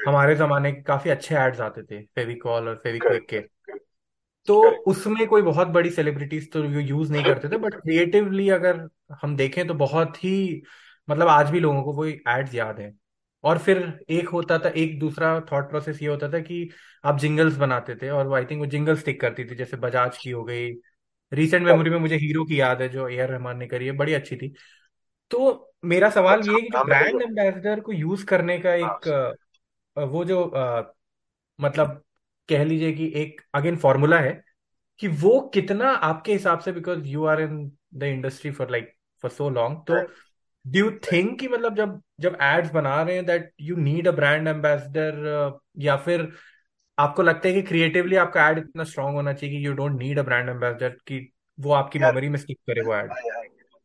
हमारे 0.07 0.35
जमाने 0.35 0.71
के 0.71 0.81
काफ़ी 0.81 1.09
अच्छे 1.09 1.35
एड्स 1.35 1.59
आते 1.61 1.83
थे 1.83 2.01
फेविकॉल 2.15 2.67
और 2.69 2.75
फेविक्विक 2.83 3.27
के। 3.29 3.39
तो 4.49 4.61
उसमें 4.83 5.25
कोई 5.27 5.41
बहुत 5.41 5.67
बड़ी 5.67 5.89
सेलिब्रिटीज 5.89 6.51
तो 6.51 6.63
यूज़ 6.63 7.11
नहीं 7.11 7.23
करते 7.23 7.49
थे 7.49 7.57
बट 7.57 7.73
क्रिएटिवली 7.75 8.49
अगर 8.49 8.87
हम 9.21 9.35
देखें 9.35 9.65
तो 9.67 9.73
बहुत 9.73 10.23
ही 10.23 10.61
मतलब 11.09 11.27
आज 11.27 11.49
भी 11.51 11.59
लोगों 11.59 11.83
को 11.83 11.93
वो 11.93 12.05
एड्स 12.05 12.55
याद 12.55 12.79
है। 12.79 12.93
और 13.43 13.57
फिर 13.57 13.99
एक 14.09 14.29
होता 14.29 14.57
था 14.57 14.69
एक 14.69 14.97
दूसरा 14.99 15.39
थॉट 15.51 15.69
प्रोसेस 15.69 16.01
ये 16.01 16.07
होता 16.07 16.29
था 16.29 16.39
कि 16.39 16.69
आप 17.03 17.19
जिंगल्स 17.19 17.57
बनाते 17.57 17.95
थे 17.95 18.09
और 18.09 18.33
आई 18.33 18.45
थिंक 18.45 18.59
वो 18.59 18.65
जिंगल 18.65 18.95
स्टिक 18.95 19.21
करती 19.21 19.45
थी 19.45 19.55
जैसे 19.55 19.77
बजाज 19.77 20.17
की 20.17 20.31
हो 20.31 20.43
गई। 20.43 20.69
रिसेंट 21.31 21.63
मेमोरी 21.65 21.89
में 21.89 21.97
मुझे 21.99 22.15
हीरो 22.15 22.43
की 22.45 22.59
याद 22.59 22.81
है 22.81 22.89
जो 22.89 23.07
ए 23.07 23.19
आर 23.19 23.29
रहमान 23.29 23.57
ने 23.57 23.67
करी 23.67 23.85
है 23.85 23.91
बड़ी 23.91 24.13
अच्छी 24.13 24.35
थी। 24.35 24.53
तो 25.31 25.71
मेरा 25.85 26.09
सवाल 26.09 26.41
ये 26.41 26.53
है 26.53 26.61
कि 26.61 26.69
जो 26.69 26.83
ब्रांड 26.85 27.21
एम्बेसडर 27.21 27.79
को 27.79 27.91
यूज़ 27.91 28.25
करने 28.25 28.59
का 28.59 28.73
एक 28.75 29.35
वो 29.97 30.25
जो 30.25 30.45
मतलब 31.59 32.01
कह 32.49 32.63
लीजिए 32.63 32.91
कि 32.93 33.11
एक 33.15 33.41
अगेन 33.55 33.77
फॉर्मूला 33.77 34.19
है 34.19 34.41
कि 34.99 35.07
वो 35.07 35.39
कितना 35.53 35.89
आपके 35.89 36.33
हिसाब 36.33 36.59
से 36.59 36.71
because 36.71 37.07
you 37.07 37.25
are 37.25 37.41
in 37.41 37.71
the 37.93 38.03
industry 38.03 38.51
for 38.51 38.71
like 38.71 38.93
for 39.23 39.31
so 39.31 39.49
long 39.49 39.77
तो 39.87 39.99
डू 40.65 40.79
यू 40.79 40.91
थिंक 41.11 41.39
कि 41.39 41.47
मतलब 41.47 41.75
जब 41.75 42.01
जब 42.19 42.37
एड्स 42.41 42.71
बना 42.71 43.01
रहे 43.01 43.15
हैं 43.15 43.25
that 43.25 43.51
you 43.61 43.75
need 43.75 44.07
a 44.07 44.11
brand 44.11 44.47
ambassador 44.47 45.59
या 45.79 45.97
फिर 45.97 46.31
आपको 46.97 47.21
लगता 47.21 47.47
है 47.47 47.53
कि 47.53 47.61
क्रिएटिवली 47.61 48.15
आपका 48.15 48.49
एड 48.49 48.57
इतना 48.57 48.83
स्ट्रांग 48.83 49.15
होना 49.15 49.33
चाहिए 49.33 49.57
कि 49.57 49.65
you 49.65 49.73
don't 49.73 49.99
need 49.99 50.19
a 50.19 50.23
brand 50.23 50.49
ambassador 50.49 50.97
कि 51.07 51.27
वो 51.59 51.71
आपकी 51.73 51.99
मेमोरी 51.99 52.29
में 52.29 52.39
स्टिक 52.39 52.57
करे 52.67 52.81
वो 52.81 52.95
ad 52.95 53.11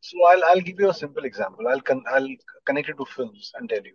So 0.05 0.22
I'll 0.29 0.42
I'll 0.44 0.61
give 0.61 0.81
you 0.81 0.88
a 0.90 0.94
simple 0.94 1.24
example. 1.24 1.66
I'll 1.66 1.81
con- 1.81 2.05
I'll 2.07 2.27
connect 2.66 2.90
it 2.90 2.96
to 2.98 3.05
films 3.07 3.53
and 3.55 3.70
tell 3.70 3.87
you. 3.90 3.94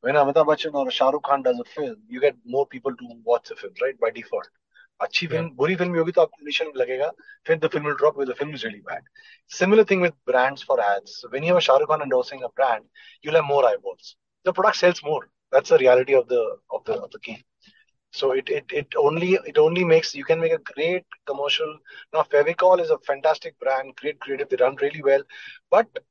When 0.00 0.14
Amitabh 0.14 0.46
Bachchan 0.46 0.74
or 0.74 0.90
Shah 0.90 1.10
Rukh 1.10 1.22
Khan 1.22 1.42
does 1.42 1.58
a 1.58 1.64
film, 1.64 1.96
you 2.08 2.20
get 2.20 2.36
more 2.44 2.66
people 2.66 2.94
to 2.96 3.08
watch 3.24 3.48
the 3.48 3.56
film, 3.56 3.72
right? 3.82 3.98
By 3.98 4.10
default. 4.10 4.48
अच्छी 5.02 5.26
Yeah. 5.26 5.32
Film 5.32 5.50
बुरी 5.56 5.74
film 5.76 5.92
भी 5.92 5.98
होगी 5.98 6.12
तो 6.12 6.20
आपको 6.22 6.42
initial 6.42 6.72
लगेगा 6.80 7.10
फिर 7.46 7.56
the 7.58 7.68
film 7.70 7.86
will 7.86 7.94
drop 8.02 8.20
the 8.28 8.34
film 8.38 8.54
is 8.54 8.64
really 8.64 8.80
bad 8.90 9.08
similar 9.58 9.84
thing 9.90 10.02
with 10.02 10.12
brands 10.26 10.64
for 10.68 10.80
ads 10.80 11.20
when 11.32 11.44
you 11.44 11.50
have 11.54 11.60
Shahrukh 11.68 11.88
Khan 11.88 12.04
endorsing 12.06 12.44
a 12.48 12.50
brand 12.60 12.84
you'll 13.24 13.38
have 13.40 13.48
more 13.48 13.64
eyeballs 13.70 14.12
the 14.48 14.54
product 14.58 14.80
sells 14.82 15.02
more 15.08 15.20
that's 15.56 15.74
the 15.74 15.80
reality 15.82 16.16
of 16.20 16.28
the 16.34 16.40
of 16.78 16.84
the 16.90 17.00
of 17.06 17.10
the 17.16 17.20
game 17.28 17.42
so 18.14 18.30
it 18.40 18.50
it 18.58 18.72
it 18.80 18.96
only 19.02 19.30
it 19.52 19.58
only 19.64 19.84
makes 19.92 20.14
you 20.14 20.24
can 20.30 20.40
make 20.44 20.52
a 20.56 20.62
great 20.72 21.18
commercial 21.32 21.72
now 22.16 22.22
Fevicol 22.34 22.82
is 22.86 22.90
a 22.96 22.98
fantastic 23.10 23.58
brand 23.64 23.94
great 24.02 24.20
creative 24.26 24.48
they 24.52 24.60
run 24.64 24.76
really 24.84 25.02
well 25.10 25.24
but 25.76 26.04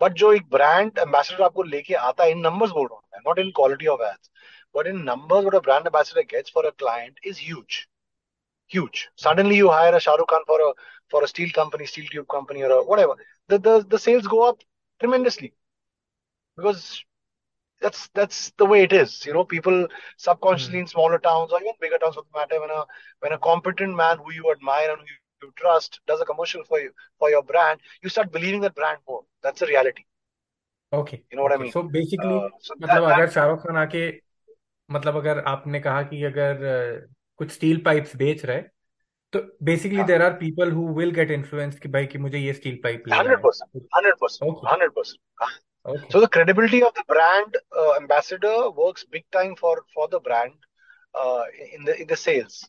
but 0.00 0.12
जो 0.22 0.32
एक 0.32 0.48
brand 0.50 0.98
ambassador 0.98 1.42
आपको 1.44 1.62
लेके 1.62 1.94
आता 2.10 2.24
है 2.24 2.30
इन 2.30 2.40
numbers 2.46 2.70
बोल 2.78 2.86
रहा 2.86 2.94
हूँ 2.96 3.08
मैं 3.14 3.20
not 3.26 3.38
in 3.38 3.50
quality 3.56 3.86
of 3.96 4.00
ads 4.12 4.30
but 4.76 4.86
in 4.86 5.02
numbers 5.10 5.44
what 5.44 5.54
a 5.54 5.64
brand 5.68 5.86
ambassador 5.86 6.22
gets 6.34 6.52
for 6.54 6.66
a 6.66 6.70
client 6.78 7.20
is 7.26 7.40
huge 7.44 7.84
huge 8.68 9.08
suddenly 9.16 9.56
you 9.56 9.68
hire 9.70 9.94
a 9.94 10.00
shahrukh 10.04 10.28
khan 10.28 10.46
for 10.46 10.60
a 10.68 10.70
for 11.08 11.22
a 11.24 11.28
steel 11.28 11.50
company 11.58 11.86
steel 11.86 12.06
tube 12.12 12.28
company 12.28 12.62
or 12.62 12.70
a 12.76 12.82
whatever 12.84 13.14
the 13.50 13.58
the, 13.58 13.74
the 13.88 13.98
sales 13.98 14.26
go 14.26 14.42
up 14.48 14.62
tremendously 15.00 15.52
because 16.58 17.04
that's 17.82 18.08
that's 18.14 18.50
the 18.58 18.66
way 18.66 18.82
it 18.82 18.92
is 18.92 19.24
you 19.26 19.32
know 19.32 19.44
people 19.44 19.86
subconsciously 20.16 20.78
in 20.78 20.86
smaller 20.86 21.18
towns 21.18 21.52
or 21.52 21.60
even 21.60 21.74
bigger 21.80 21.98
towns 21.98 22.14
for 22.14 22.22
the 22.22 22.38
matter 22.38 22.60
when 22.60 22.70
a 22.70 22.84
when 23.20 23.32
a 23.32 23.38
competent 23.38 23.94
man 23.94 24.18
who 24.18 24.32
you 24.32 24.50
admire 24.50 24.90
and 24.90 25.00
who 25.00 25.06
you 25.43 25.51
trust 25.61 25.99
does 26.11 26.21
a 26.23 26.27
commercial 26.31 26.63
for 26.71 26.79
you 26.81 26.91
for 27.21 27.29
your 27.35 27.43
brand 27.51 27.85
you 28.05 28.13
start 28.15 28.31
believing 28.37 28.65
that 28.67 28.75
brand 28.81 28.99
more 29.11 29.21
that's 29.45 29.63
the 29.65 29.69
reality 29.71 30.05
okay 30.91 31.17
you 31.17 31.37
know 31.39 31.47
what 31.47 31.53
okay. 31.53 31.59
i 31.59 31.63
mean 31.63 31.73
so 31.73 31.83
basically 31.95 32.35
uh, 32.39 32.49
so 32.67 32.73
that, 32.73 32.83
मतलब 32.83 33.03
अगर 33.03 33.25
that 33.25 33.33
Shahrukh 33.33 33.59
Khan 33.67 33.77
आके 33.77 34.03
मतलब 34.89 35.15
अगर 35.17 35.39
आपने 35.55 35.79
कहा 35.79 36.01
कि 36.11 36.23
अगर 36.29 36.63
अ, 36.65 37.07
कुछ 37.39 37.51
स्टील 37.51 37.81
पाइप्स 37.85 38.15
बेच 38.21 38.45
रहे 38.45 38.61
तो 39.33 39.39
बेसिकली 39.63 39.97
हाँ, 39.97 40.05
there 40.07 40.21
are 40.21 40.33
people 40.39 40.71
who 40.71 40.87
will 40.95 41.11
get 41.15 41.31
influence 41.31 41.79
कि 41.79 41.89
भाई 41.89 42.05
कि 42.13 42.17
मुझे 42.23 42.37
ये 42.37 42.53
स्टील 42.53 42.79
पाइप 42.83 43.03
लेना 43.07 43.21
100% 43.21 43.85
100% 43.97 44.43
okay 44.49 44.67
100% 44.71 45.19
okay 45.91 46.09
So 46.13 46.19
the 46.23 46.27
credibility 46.33 46.81
of 46.87 46.91
the 46.97 47.03
brand 47.11 47.55
uh, 47.83 47.91
ambassador 47.99 48.57
works 48.81 49.05
big 49.15 49.23
time 49.37 49.55
for 49.61 49.71
for 49.95 50.07
the 50.15 50.19
brand 50.27 50.67
uh, 51.14 51.44
in 51.74 51.84
the 51.84 52.00
in 52.00 52.06
the 52.06 52.16
sales. 52.16 52.68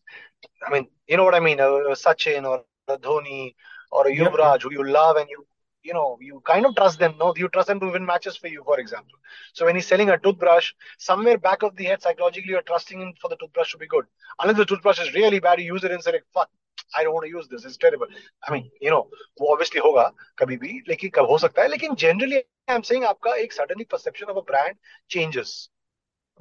I 0.66 0.72
mean, 0.72 0.88
you 1.08 1.18
know 1.18 1.24
what 1.24 1.36
I 1.36 1.40
mean? 1.40 1.60
A, 1.60 1.70
a 1.70 1.96
Sachin 1.96 2.46
or 2.46 2.64
a 2.88 2.98
Dhoni 2.98 3.56
or 3.92 4.08
a 4.08 4.14
yep 4.14 4.32
yep 4.32 4.34
Yuvraj 4.34 4.64
who 4.64 4.72
you 4.72 4.84
love 4.84 5.18
and 5.18 5.30
you 5.30 5.46
you 5.84 5.94
know 5.94 6.18
you 6.22 6.42
kind 6.46 6.66
of 6.66 6.76
trust 6.76 7.00
them. 7.00 7.16
No, 7.20 7.34
you 7.36 7.48
trust 7.50 7.68
them 7.68 7.80
to 7.80 7.88
win 7.92 8.06
matches 8.06 8.38
for 8.38 8.48
you, 8.48 8.64
for 8.66 8.80
example. 8.80 9.18
So 9.54 9.66
when 9.66 9.76
he's 9.76 9.88
selling 9.88 10.10
a 10.10 10.18
toothbrush, 10.18 10.74
somewhere 10.98 11.38
back 11.38 11.64
of 11.64 11.76
the 11.76 11.86
head 11.86 12.02
psychologically 12.02 12.52
you're 12.52 12.62
trusting 12.62 13.02
him 13.02 13.14
for 13.22 13.30
the 13.30 13.38
toothbrush 13.38 13.72
to 13.72 13.78
be 13.78 13.88
good. 13.88 14.06
Unless 14.40 14.58
the 14.58 14.66
toothbrush 14.66 15.00
is 15.00 15.14
really 15.14 15.40
bad, 15.40 15.60
you 15.60 15.74
use 15.74 15.84
it 15.84 15.92
and 15.92 16.04
say, 16.04 16.12
like, 16.12 16.26
"Fuck, 16.34 16.50
I 16.96 17.04
don't 17.04 17.14
want 17.14 17.26
to 17.26 17.30
use 17.30 17.48
this. 17.48 17.66
It's 17.66 17.78
terrible." 17.78 18.08
I 18.48 18.52
mean, 18.52 18.70
you 18.82 18.92
know, 18.92 19.10
वो 19.42 19.56
obviously 19.56 19.80
होगा 19.80 20.12
कभी 20.40 20.58
भी, 20.58 20.82
लेकिन 20.88 21.10
कब 21.10 21.30
हो 21.30 21.38
सकता 21.38 21.62
है. 21.62 21.68
लेकिन 21.68 21.96
generally 21.96 22.44
I'm 22.70 22.84
saying 22.84 23.06
आपका 23.06 23.36
एक 23.46 23.54
suddenly 23.54 23.86
perception 23.86 24.30
of 24.30 24.38
a 24.38 24.46
brand 24.52 24.78
changes 25.10 25.70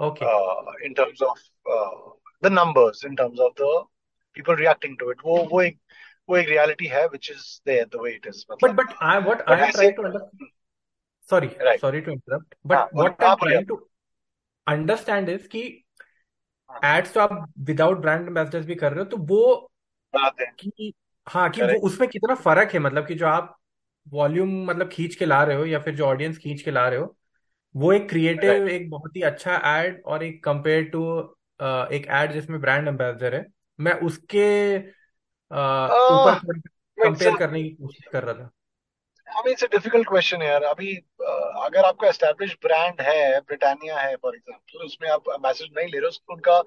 okay 0.00 0.24
uh, 0.24 0.72
in 0.84 0.94
terms 0.94 1.22
uh, 1.65 1.89
the 2.41 2.49
numbers, 2.49 3.03
in 3.03 3.15
terms 3.15 3.39
of 3.39 3.55
the 3.55 3.83
people 4.37 4.55
reacting 4.55 4.97
to 4.97 5.09
it. 5.09 5.17
वो 5.25 5.43
वो 5.51 5.61
एक 5.61 5.79
वो 6.29 6.37
एक 6.37 6.49
reality 6.49 6.87
है 6.87 7.07
which 7.09 7.29
is 7.29 7.61
there 7.65 7.85
the 7.85 8.01
way 8.05 8.13
it 8.19 8.27
is. 8.31 8.43
But 8.63 8.71
but 8.71 8.93
I 9.03 9.19
what 9.19 9.37
but 9.37 9.51
I 9.51 9.61
am 9.61 9.71
trying 9.71 9.95
to 9.95 10.03
understand 10.03 10.49
sorry 11.29 11.49
sorry 11.77 12.01
to 12.01 12.11
interrupt 12.11 12.55
हाँ 12.73 12.85
but 12.85 12.95
what 12.95 13.23
I 13.23 13.29
am 13.29 13.35
trying 13.35 13.67
to 13.67 13.75
understand 14.67 15.29
is 15.29 15.47
कि 15.47 15.61
हाँ, 16.69 16.97
ads 16.97 17.13
तो 17.13 17.19
आप 17.19 17.53
without 17.59 17.97
brand 17.97 18.27
ambassadors 18.27 18.65
भी 18.65 18.75
कर 18.75 18.91
रहे 18.91 18.99
हो 18.99 19.05
तो 19.05 19.17
वो 19.17 19.69
हैं। 20.13 20.53
कि 20.59 20.93
हाँ 21.27 21.49
कि 21.49 21.61
वो 21.61 21.79
उसमें 21.87 22.09
कितना 22.09 22.35
फ़र्क 22.35 22.73
है 22.73 22.79
मतलब 22.79 23.07
कि 23.07 23.15
जो 23.15 23.27
आप 23.27 23.57
वॉल्यूम 24.07 24.49
मतलब 24.65 24.89
खींच 24.89 25.15
के 25.15 25.25
ला 25.25 25.43
रहे 25.43 25.55
हो 25.57 25.65
या 25.65 25.79
फिर 25.79 25.95
जो 25.95 26.05
ऑडियंस 26.05 26.37
खींच 26.37 26.61
के 26.61 26.71
ला 26.71 26.87
रहे 26.89 26.99
हो 26.99 27.15
वो 27.75 27.91
एक 27.93 28.09
क्रिएटिव 28.09 28.67
एक 28.67 28.89
बहुत 28.89 29.15
ही 29.15 29.21
अच्छा 29.21 29.55
एड 29.77 30.01
और 30.05 30.23
एक 30.23 30.43
कंपेयर 30.43 30.83
टू 30.83 31.03
एक 31.63 32.07
एड 32.09 32.31
जिसमें 32.31 32.61
ब्रांड 32.61 32.87
एम्बेसडर 32.87 33.35
है 33.35 33.45
मैं 33.79 33.93
उसके 33.93 34.77
ऊपर 35.51 36.59
कंपेयर 37.03 37.37
करने 37.37 37.63
की 37.63 37.69
कोशिश 37.69 38.07
कर 38.11 38.23
रहा 38.23 38.33
था। 38.33 38.49
I 39.27 39.43
mean, 39.43 39.55
it's 39.55 39.63
a 39.63 39.77
difficult 39.77 40.07
question 40.07 40.41
यार। 40.41 40.63
अभी 40.63 40.95
uh, 40.97 41.65
अगर 41.65 41.85
आपका 41.85 42.07
established 42.07 42.57
brand 42.65 43.01
है 43.01 43.39
ब्रिटानिया 43.39 43.99
है 43.99 44.15
फॉर 44.15 44.35
एग्जांपल 44.35 44.85
उसमें 44.85 45.09
आप 45.09 45.23
मैसेज 45.43 45.69
नहीं 45.77 45.87
ले 45.87 45.99
रहे 45.99 46.07
हो 46.07 46.33
उनका 46.33 46.63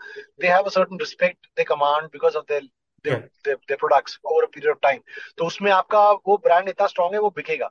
they 1.57 1.65
command 1.65 2.09
because 2.17 2.35
of 2.35 2.47
their 2.47 2.61
their 2.61 2.71
Yeah. 3.05 3.21
their, 3.21 3.57
their 3.69 3.77
products 3.77 4.19
over 4.25 4.45
a 4.45 4.49
period 4.49 4.73
of 4.73 4.81
time. 4.91 5.01
तो 5.39 5.45
उसमें 5.45 5.71
आपका 5.73 6.11
वो 6.11 6.37
ब्रांड 6.37 6.69
इतना 6.69 6.87
स्ट्रांग 6.87 7.15
है 7.15 7.21
वो 7.21 7.31
बिकेगा। 7.31 7.71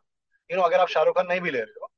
यू 0.52 0.58
नो 0.58 0.64
अगर 0.64 0.80
आप 0.80 0.88
शाहरुख 0.88 1.16
खान 1.16 1.28
नहीं 1.28 1.42
भी 1.42 1.52
ले 1.52 1.60
रहे 1.60 1.80
हो 1.82 1.92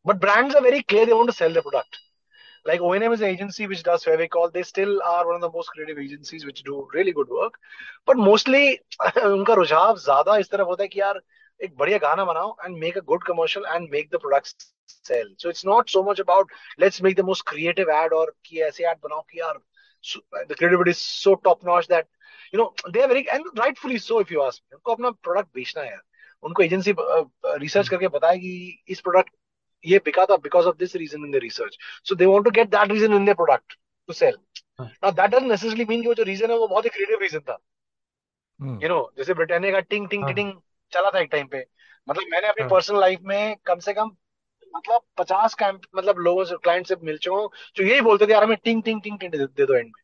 but 0.04 0.20
brands 0.20 0.54
are 0.54 0.62
very 0.62 0.82
clear 0.82 1.06
they 1.06 1.12
want 1.12 1.28
to 1.28 1.36
sell 1.36 1.52
their 1.52 1.62
product. 1.62 1.98
Like 2.64 2.80
O&M 2.80 3.12
is 3.12 3.20
an 3.20 3.28
agency 3.28 3.66
which 3.66 3.82
does 3.82 4.04
Fevicol. 4.04 4.52
They 4.52 4.62
still 4.62 5.00
are 5.04 5.26
one 5.26 5.36
of 5.36 5.40
the 5.40 5.50
most 5.50 5.68
creative 5.68 5.98
agencies 5.98 6.44
which 6.44 6.62
do 6.62 6.88
really 6.92 7.12
good 7.12 7.28
work. 7.28 7.54
But 8.06 8.16
mostly 8.16 8.78
उनका 9.24 9.54
रुझाव 9.54 9.98
ज्यादा 10.04 10.36
इस 10.44 10.50
तरफ 10.50 10.66
होता 10.66 10.82
है 10.82 10.88
कि 10.88 11.00
यार 11.00 11.20
एक 11.63 11.75
बढ़िया 11.77 11.97
गाना 11.97 12.25
बनाओ 12.25 12.55
and 12.65 12.77
make 12.77 12.97
a 12.97 13.01
good 13.07 13.23
commercial 13.23 13.65
and 13.65 13.89
make 13.91 14.09
the 14.13 14.19
product 14.19 14.63
sell 14.89 15.35
so 15.39 15.49
it's 15.49 15.65
not 15.65 15.89
so 15.89 16.03
much 16.03 16.19
about 16.19 16.51
let's 16.79 17.01
make 17.01 17.15
the 17.15 17.25
most 17.25 17.47
creative 17.49 17.91
ad 17.91 18.13
और 18.13 18.33
कि 18.45 18.61
ऐसे 18.61 18.89
एड 18.89 18.97
बनाओ 19.03 19.21
कि 19.21 19.39
यार 19.39 19.59
credibility 20.03 20.93
so 20.93 21.33
top 21.43 21.65
notch 21.65 21.87
that 21.89 22.07
you 22.53 22.61
know 22.61 22.91
they 22.91 23.01
are 23.01 23.07
very 23.07 23.25
and 23.29 23.45
rightfully 23.59 23.99
so 23.99 24.21
if 24.21 24.33
you 24.33 24.41
ask 24.41 24.73
उनको 24.73 24.91
अपना 24.91 25.11
product 25.11 25.49
बेचना 25.55 25.83
है 25.83 25.99
उनको 26.43 26.63
एजेंसी 26.63 26.93
रिसर्च 27.59 27.89
करके 27.89 28.07
बताया 28.07 28.39
इस 28.87 28.99
प्रोडक्ट 28.99 29.31
ये 29.85 29.97
बिका 30.05 30.25
था 30.25 30.37
because 30.37 30.67
of 30.67 30.75
this 30.77 30.95
reason 30.95 31.25
in 31.25 31.31
the 31.31 31.35
research 31.35 31.77
so 32.09 32.15
they 32.15 32.25
want 32.25 32.45
to 32.45 32.51
get 32.51 32.69
that 32.69 32.91
reason 32.91 33.13
in 33.13 33.25
the 33.25 33.35
product 33.35 33.77
to 34.09 34.13
sell 34.13 34.37
necessary 35.43 35.85
mean 35.85 36.01
कि 36.01 36.07
वो 36.07 36.13
जो 36.13 36.23
रीजन 36.23 36.51
है 36.51 36.57
वो 36.57 36.67
बहुत 36.67 36.85
ही 36.85 36.89
क्रिएटिव 36.89 37.19
रीजन 37.21 37.39
था। 37.39 37.57
हम्म। 38.59 38.79
यू 38.83 38.89
नो 38.89 38.99
जैसे 39.17 39.33
ब्रिटेनिया 39.33 39.71
का 39.71 39.79
टिंग 39.79 40.07
टिंग 40.09 40.23
हाँ। 40.23 40.33
टिंग 40.33 40.53
चला 40.93 41.09
था 41.11 41.19
एक 41.19 41.29
टाइम 41.31 41.47
पे। 41.47 41.65
मतलब 42.07 42.27
मैंने 42.31 42.47
अपनी 42.47 42.63
हाँ। 42.63 42.69
पर्सनल 42.69 42.99
लाइफ 42.99 43.19
में 43.23 43.55
कम 43.65 43.79
से 43.79 43.93
कम 43.93 44.11
मतलब 44.75 45.01
पचास 45.17 45.53
कैंप 45.53 45.81
मतलब 45.95 46.19
लोगों 46.19 46.43
से 46.45 46.55
क्लाइंट 46.63 46.87
से 46.87 46.95
मिल 47.03 47.17
चुका 47.17 47.37
हूँ 47.37 47.49
जो 47.75 47.83
यही 47.83 48.01
बोलते 48.01 48.27
थे 48.27 48.31
यार 48.31 48.43
हमें 48.43 48.57
टिंग 48.63 48.83
टिंग 48.83 49.01
टिंग 49.01 49.19
टिंग 49.19 49.31
दे, 49.31 49.37
दे 49.37 49.63
एंड 49.79 49.85
में। 49.85 50.01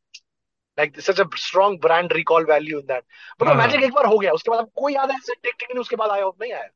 Like 0.77 0.99
such 1.01 1.19
a 1.21 1.23
strong 1.37 1.79
brand 1.81 2.13
recall 2.13 2.45
value 2.45 2.79
in 2.79 2.85
that 2.85 3.03
मतलब 3.41 3.55
हाँ। 3.55 3.55
मैजिक 3.57 3.79
हाँ 3.79 3.87
एक 3.87 3.93
बार 3.93 4.05
हो 4.05 4.19
गया 4.19 4.31
उसके 4.31 4.51
बाद 4.51 4.59
अब 4.59 4.71
कोई 4.75 4.93
याद 4.93 5.11
है 5.11 5.17
ऐसे 5.17 5.33
टिक 5.43 5.55
टिक 5.59 5.69
नहीं 5.71 5.81
उसके 5.81 5.95
बाद 5.95 6.09
आया 6.09 6.23
हो? 6.23 6.35
नहीं 6.41 6.53
आया। 6.53 6.69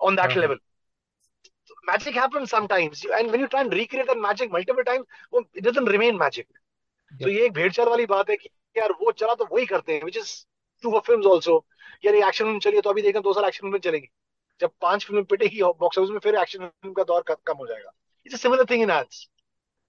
ऑन 0.00 0.16
दैट 0.16 0.24
हाँ। 0.24 0.34
हाँ 0.34 0.40
level 0.40 0.58
magic 1.88 2.14
happens 2.14 2.50
sometimes 2.50 3.00
and 3.18 3.30
when 3.30 3.40
you 3.40 3.48
try 3.48 3.60
and 3.60 3.72
recreate 3.72 4.06
that 4.06 4.18
magic 4.18 4.52
multiple 4.52 4.84
times 4.84 5.04
it 5.54 5.64
doesn't 5.64 5.88
remain 5.88 6.18
magic 6.18 6.46
तो 7.12 7.28
ये 7.28 7.44
एक 7.46 7.52
भेड़चाल 7.52 7.88
वाली 7.88 8.06
बात 8.06 8.30
है 8.30 8.36
कि 8.36 8.48
यार 8.76 8.92
वो 8.92 9.12
चला 9.12 9.34
तो 9.34 9.48
वही 9.52 9.66
करते 9.66 9.94
हैं 9.94 10.02
which 10.02 10.18
is 10.22 10.30
true 10.81 10.91
for 10.91 11.01
films 11.09 11.25
also 11.25 11.63
यार 12.05 12.15
ये 12.15 12.27
एक्शन 12.27 12.45
फिल्म 12.45 12.59
चली 12.59 12.75
है 12.75 12.81
तो 12.81 12.89
अभी 12.89 13.01
देखना 13.01 13.21
दो 13.21 13.33
साल 13.33 13.45
एक्शन 13.45 13.67
फिल्म 13.67 13.77
चलेंगी 13.85 14.07
जब 14.61 14.71
पांच 14.81 15.05
फिल्म 15.05 15.23
पिटेगी 15.31 15.63
बॉक्स 15.79 15.97
ऑफिस 15.97 16.09
में 16.11 16.19
फिर 16.19 16.35
एक्शन 16.41 16.67
फिल्म 16.67 16.93
का 16.93 17.03
दौर 17.11 17.23
कम 17.29 17.57
हो 17.57 17.67
जाएगा 17.67 17.91
it's 18.25 18.35
a 18.35 18.41
similar 18.43 18.65
thing 18.71 18.83
in 18.85 18.93
ads 18.97 19.19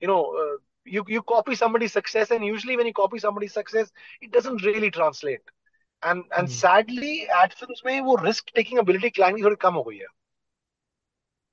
you 0.03 0.09
know 0.11 0.21
uh, 0.43 0.57
you 0.97 1.05
you 1.15 1.23
copy 1.33 1.57
somebody's 1.61 1.95
success 1.99 2.31
and 2.37 2.47
usually 2.49 2.77
when 2.81 2.91
you 2.91 2.97
copy 2.99 3.19
somebody's 3.25 3.57
success 3.61 3.93
it 4.27 4.31
doesn't 4.37 4.65
really 4.69 4.91
translate 4.99 5.55
and 6.03 6.25
and 6.39 6.49
hmm 6.49 6.59
sadly 6.59 7.15
ad 7.41 7.57
films 7.61 7.83
में 7.87 8.01
वो 8.09 8.17
risk 8.23 8.55
taking 8.61 8.83
ability 8.85 9.11
client 9.19 9.37
की 9.37 9.45
थोड़ी 9.45 9.57
कम 9.67 9.75
हो 9.75 9.83
गई 9.83 9.99
है 9.99 10.13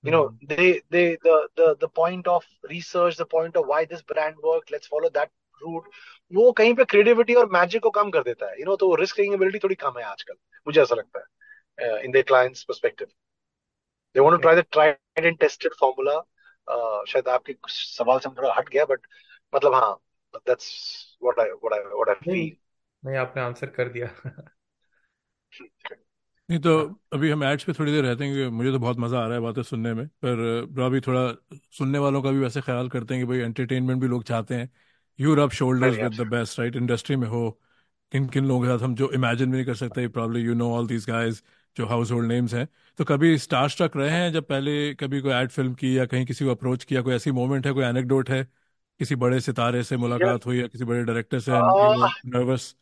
you 0.03 0.11
know 0.11 0.23
they 0.49 0.81
they 0.95 1.05
the 1.27 1.37
the 1.59 1.67
the 1.83 1.91
point 2.01 2.27
of 2.27 2.43
research 2.73 3.17
the 3.17 3.25
point 3.25 3.55
of 3.61 3.67
why 3.73 3.85
this 3.93 4.03
brand 4.13 4.43
worked 4.49 4.75
let's 4.75 4.87
follow 4.87 5.09
that 5.09 5.31
route 5.62 5.88
वो 6.32 6.50
कहीं 6.52 6.74
पे 6.74 6.84
क्रिएटिविटी 6.84 7.34
और 7.34 7.48
मैजिक 7.52 7.82
को 7.82 7.90
कम 7.90 8.10
कर 8.10 8.22
देता 8.22 8.46
है। 8.46 8.52
यू 8.52 8.58
you 8.58 8.66
नो 8.66 8.70
know, 8.70 8.80
तो 8.80 8.94
रिस्क 8.94 9.16
टेकिंग 9.16 9.34
एबिलिटी 9.34 9.58
थोड़ी 9.58 9.74
कम 9.74 9.98
है 9.98 10.04
आजकल 10.04 10.34
मुझे 10.66 10.80
ऐसा 10.82 10.94
लगता 10.94 11.20
है 11.20 12.04
in 12.04 12.12
the 12.12 12.24
clients 12.26 12.62
perspective 12.64 13.08
they 14.14 14.20
want 14.20 14.36
to 14.36 14.42
try 14.42 14.56
the 14.56 14.64
tried 14.72 15.24
and 15.26 15.38
tested 15.38 15.72
formula 15.80 16.20
शायद 17.04 17.28
आपके 17.28 17.56
सवाल 17.68 18.18
से 18.18 18.30
थोड़ा 18.30 18.54
हट 18.58 18.68
गया 18.68 18.84
बट 18.84 19.06
मतलब 19.52 19.74
हाँ 19.74 19.92
that's 20.36 20.70
what 21.22 21.38
I 21.40 21.50
what 21.50 21.72
I 21.72 21.84
what 21.84 22.08
I 22.08 22.14
feel 22.14 22.56
नहीं 23.02 23.16
आपने 23.16 23.42
आंसर 23.42 23.70
कर 23.70 23.88
दिया। 23.88 24.08
नहीं 26.48 26.58
तो 26.60 26.70
अभी 27.12 27.30
हम 27.30 27.42
एड्स 27.44 27.64
पे 27.64 27.72
थोड़ी 27.72 27.92
देर 27.92 28.04
रहते 28.04 28.24
हैं 28.24 28.34
क्योंकि 28.34 28.56
मुझे 28.56 28.70
तो 28.72 28.78
बहुत 28.78 28.96
मज़ा 28.98 29.18
आ 29.18 29.24
रहा 29.26 29.34
है 29.34 29.40
बातें 29.40 29.62
सुनने 29.62 29.92
में 29.94 30.06
पर 30.24 30.82
अभी 30.82 31.00
थोड़ा 31.00 31.20
सुनने 31.78 31.98
वालों 31.98 32.22
का 32.22 32.30
भी 32.30 32.38
वैसे 32.38 32.60
ख्याल 32.60 32.88
करते 32.88 33.14
हैं 33.14 33.22
कि 33.22 33.28
भाई 33.28 33.38
एंटरटेनमेंट 33.38 34.00
भी 34.02 34.08
लोग 34.08 34.24
चाहते 34.24 34.54
हैं। 34.54 34.70
You 35.20 35.34
rub 35.34 35.50
shoulders 35.50 35.96
with 35.98 36.20
the 36.20 36.26
best 36.26 36.58
right 36.60 36.76
industry 36.76 37.16
में 37.16 37.26
हो 37.28 37.50
किन 38.12 38.26
किन 38.28 38.46
लोगों 38.46 38.62
के 38.62 38.68
साथ 38.68 38.84
हम 38.84 38.94
जो 38.94 39.10
इमेजिन 39.12 39.50
भी 39.50 39.56
नहीं 39.56 39.66
कर 39.66 39.74
सकते 39.74 40.06
probably 40.08 40.40
you 40.40 40.54
know 40.54 40.72
all 40.74 40.86
these 40.86 41.06
guys 41.10 41.42
जो 41.76 41.86
हाउस 41.86 42.10
होल्ड 42.12 42.28
नेम्स 42.28 42.54
हैं। 42.54 42.66
तो 42.98 43.04
कभी 43.04 43.36
स्टार 43.38 43.68
स्ट्रक 43.68 43.96
रहे 43.96 44.10
हैं 44.10 44.32
जब 44.32 44.44
पहले 44.44 44.94
कभी 44.94 45.20
कोई 45.20 45.32
एड 45.32 45.50
फ़िल्म 45.50 45.74
की 45.74 45.98
या 45.98 46.06
कहीं 46.06 46.26
किसी 46.26 46.44
को 46.44 46.50
अप्रोच 46.50 46.84
किया 46.84 47.02
कोई 47.02 47.14
ऐसी 47.14 47.30
मोमेंट 47.32 47.66
है 47.66 47.72
कोई 47.72 47.84
एनेक्डोट 47.84 48.30
है? 48.30 48.44
किसी 49.00 49.14
बड़े 49.16 49.40
सितारे 49.40 49.82
से 49.82 49.96
मुलाकात 49.96 50.46
हुई 50.46 50.60
या 50.60 50.66
किसी 50.66 50.84
बड़े 50.84 51.02
डायरेक्टर 51.04 51.40
से 51.40 51.52
nervous 52.30 52.74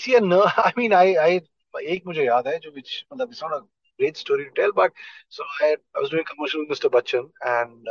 C 0.00 0.14
I 0.14 0.70
mean 0.78 0.92
I 0.92 1.14
I 1.14 1.40
एक 1.84 2.02
मुझे 2.06 2.24
याद 2.24 2.48
है 2.48 2.58
जो 2.58 2.70
विच 2.70 3.04
मतलब 3.12 3.28
it's 3.30 3.42
not 3.44 3.52
a 3.52 3.58
great 3.58 4.16
story 4.16 4.44
to 4.44 4.50
tell 4.56 4.70
but 4.76 4.92
so 5.30 5.44
I 5.44 5.70
I 5.70 5.74
was 5.74 6.10
doing 6.10 6.26
commercial 6.26 6.60
with 6.60 6.70
mister 6.70 6.88
Bachchan 6.88 7.30
and 7.46 7.88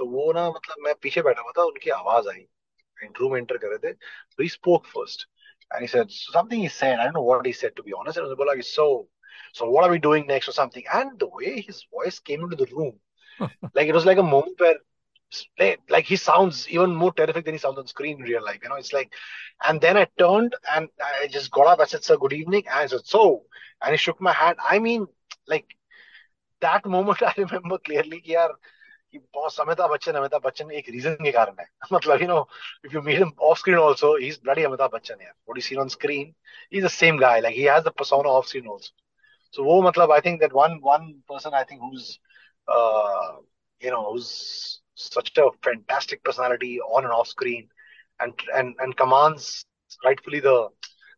तो 0.00 0.06
वो 0.06 0.32
ना 0.32 0.50
मतलब 0.50 0.84
मैं 0.84 0.94
पीछे 1.02 1.22
बैठा 1.22 1.42
हुआ 1.42 1.52
था 1.58 1.62
उनकी 1.62 1.90
आवाज 1.90 2.28
आई 2.28 2.46
रूम 3.20 3.36
एंटर 3.36 3.56
कर 3.56 3.68
रहे 3.68 3.78
थे 3.78 3.92
तो 3.92 4.42
he 4.42 4.48
spoke 4.48 4.86
first 4.86 5.28
and 5.74 5.82
he 5.82 5.86
said 5.92 6.12
something 6.16 6.60
he 6.62 6.68
said 6.72 7.00
i 7.02 7.06
don't 7.06 7.16
know 7.16 7.22
what 7.28 7.46
he 7.48 7.52
said 7.60 7.72
to 7.78 7.84
be 7.86 7.94
honest 8.00 8.18
and 8.20 8.26
I 8.26 8.34
was 8.40 8.48
like 8.48 8.60
so 8.66 8.84
so 9.60 9.66
what 9.76 9.86
are 9.86 9.92
we 9.92 9.98
doing 10.02 10.26
next 10.26 10.50
or 10.50 10.52
something 10.58 10.84
and 10.98 11.16
the 11.22 11.28
way 11.38 11.54
his 11.68 11.80
voice 11.96 12.18
came 12.28 12.44
into 12.44 12.58
the 12.60 12.68
room 12.74 12.92
like 13.74 13.88
it 13.88 13.94
was 13.94 14.06
like 14.06 14.18
a 14.18 14.26
moment 14.28 14.60
where 14.64 14.76
like 15.88 16.04
he 16.04 16.16
sounds 16.16 16.68
even 16.68 16.94
more 16.94 17.12
terrific 17.12 17.44
than 17.44 17.54
he 17.54 17.58
sounds 17.58 17.78
on 17.78 17.86
screen 17.86 18.18
in 18.18 18.22
real 18.22 18.44
life. 18.44 18.58
You 18.62 18.68
know, 18.68 18.76
it's 18.76 18.92
like, 18.92 19.12
and 19.66 19.80
then 19.80 19.96
I 19.96 20.06
turned 20.18 20.54
and 20.74 20.88
I 21.02 21.26
just 21.26 21.50
got 21.50 21.66
up. 21.66 21.80
I 21.80 21.84
said, 21.84 22.04
"Sir, 22.04 22.16
good 22.16 22.32
evening." 22.32 22.64
And 22.68 22.78
I 22.78 22.86
said, 22.86 23.04
"So," 23.04 23.44
and 23.82 23.90
he 23.90 23.96
shook 23.96 24.20
my 24.20 24.32
hand. 24.32 24.56
I 24.62 24.78
mean, 24.78 25.06
like 25.46 25.66
that 26.60 26.86
moment, 26.86 27.22
I 27.22 27.34
remember 27.36 27.78
clearly. 27.78 28.20
कि 28.20 28.34
यार 29.10 29.10
कि 29.12 29.18
बहुत 29.34 29.60
अमिताभ 29.60 29.90
बच्चन 29.90 30.20
अमिताभ 30.20 30.42
बच्चन 30.46 30.70
एक 30.80 30.88
reason 30.90 31.14
के 31.24 31.32
कारण 31.32 31.60
है 31.60 31.66
मतलब 31.92 32.22
you 32.22 32.28
know 32.28 32.40
if 32.84 32.94
you 32.94 33.02
meet 33.08 33.18
him 33.18 33.32
off 33.50 33.58
screen 33.58 33.78
also 33.78 34.14
he 34.16 34.28
is 34.28 34.40
bloody 34.44 34.64
Amitabh 34.70 34.90
Bachchan 34.94 35.20
यार 35.22 35.32
what 35.32 35.58
you 35.58 35.62
seen 35.68 35.78
on 35.80 35.88
screen 35.96 36.34
he 36.72 36.78
is 36.78 36.84
the 36.84 36.88
same 36.98 37.18
guy 37.18 37.40
like 37.40 37.56
he 37.56 37.64
has 37.64 37.82
the 37.84 37.92
persona 37.98 38.30
off 38.40 38.46
screen 38.46 38.70
also 38.72 38.94
so 39.56 39.64
वो 39.64 39.80
मतलब 39.82 40.12
I 40.12 40.20
think 40.26 40.40
that 40.40 40.52
one 40.54 40.80
one 40.84 41.12
person 41.28 41.54
I 41.56 41.64
think 41.70 41.80
who's 41.82 42.18
uh, 42.68 43.36
you 43.80 43.90
know 43.90 44.04
who's 44.10 44.80
such 44.96 45.30
a 45.38 45.50
fantastic 45.62 46.22
personality 46.24 46.80
on 46.80 47.04
and 47.04 47.12
off 47.12 47.28
screen, 47.28 47.68
and 48.20 48.32
and 48.54 48.74
and 48.78 48.96
commands 48.96 49.64
rightfully 50.04 50.40
the 50.40 50.68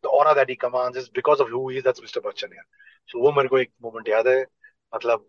the 0.03 0.09
aura 0.09 0.33
that 0.35 0.49
he 0.49 0.55
commands 0.55 0.97
is 0.97 1.09
because 1.09 1.39
of 1.39 1.49
who 1.49 1.69
he 1.69 1.77
is. 1.77 1.83
That's 1.83 2.01
Mr. 2.01 2.21
Bachchan 2.21 2.51
here. 2.51 2.67
So 3.09 3.19
वो 3.19 3.31
मेरे 3.31 3.49
को 3.49 3.57
एक 3.57 3.71
moment 3.81 4.09
याद 4.09 4.27
है 4.27 4.41
मतलब 4.93 5.27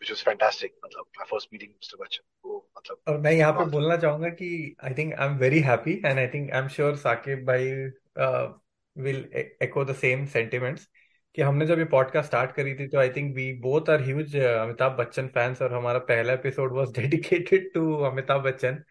which 0.00 0.10
was 0.10 0.20
fantastic. 0.20 0.72
मतलब 0.84 1.06
my 1.18 1.26
first 1.32 1.52
meeting 1.52 1.70
Mr. 1.70 1.98
Bachchan. 2.02 2.24
वो 2.44 2.68
मतलब 2.78 2.98
और 3.08 3.18
मैं 3.18 3.32
यहाँ 3.32 3.52
पे 3.52 3.64
बोलना 3.70 3.96
चाहूँगा 3.96 4.28
कि 4.28 4.76
I 4.84 4.92
think 4.92 5.14
I'm 5.18 5.38
very 5.38 5.60
happy 5.60 5.96
and 6.04 6.18
I 6.18 6.26
think 6.34 6.54
I'm 6.54 6.68
sure 6.76 6.94
Saqib 6.96 7.44
भाई 7.46 7.90
uh, 8.26 8.52
will 8.96 9.24
echo 9.62 9.84
the 9.84 9.98
same 10.04 10.26
sentiments 10.36 10.86
कि 11.34 11.42
हमने 11.42 11.66
जब 11.66 11.78
ये 11.78 11.84
पॉडकास्ट 11.84 12.28
स्टार्ट 12.28 12.52
करी 12.52 12.74
थी 12.74 12.86
तो 12.88 12.98
I 12.98 13.08
think 13.16 13.34
we 13.36 13.52
both 13.60 13.90
are 13.90 14.02
huge 14.02 14.36
Amitabh 14.36 14.92
Bachchan 14.92 15.26
fans 15.28 15.62
और 15.62 15.74
हमारा 15.74 15.98
पहला 16.10 16.32
episode 16.32 16.72
was 16.72 16.92
dedicated 16.98 17.72
to 17.74 17.92
Amitabh 18.10 18.42
Bachchan 18.42 18.82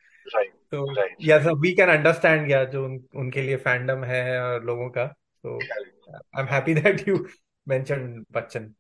तो 0.71 0.85
या 1.21 1.37
वी 1.37 1.73
कैन 1.75 1.89
अंडरस्टैंड 1.89 2.51
या 2.51 2.63
जो 2.63 2.85
उन, 2.85 2.99
उनके 3.15 3.41
लिए 3.41 3.57
फैंडम 3.65 4.03
है 4.03 4.41
और 4.41 4.63
लोगों 4.65 4.89
का. 4.89 5.05
तो 5.43 5.57
I 5.57 6.41
am 6.41 6.47
happy 6.47 6.73
that 6.73 7.07
you 7.07 7.25
mention 7.67 8.25
Bachchan 8.31 8.73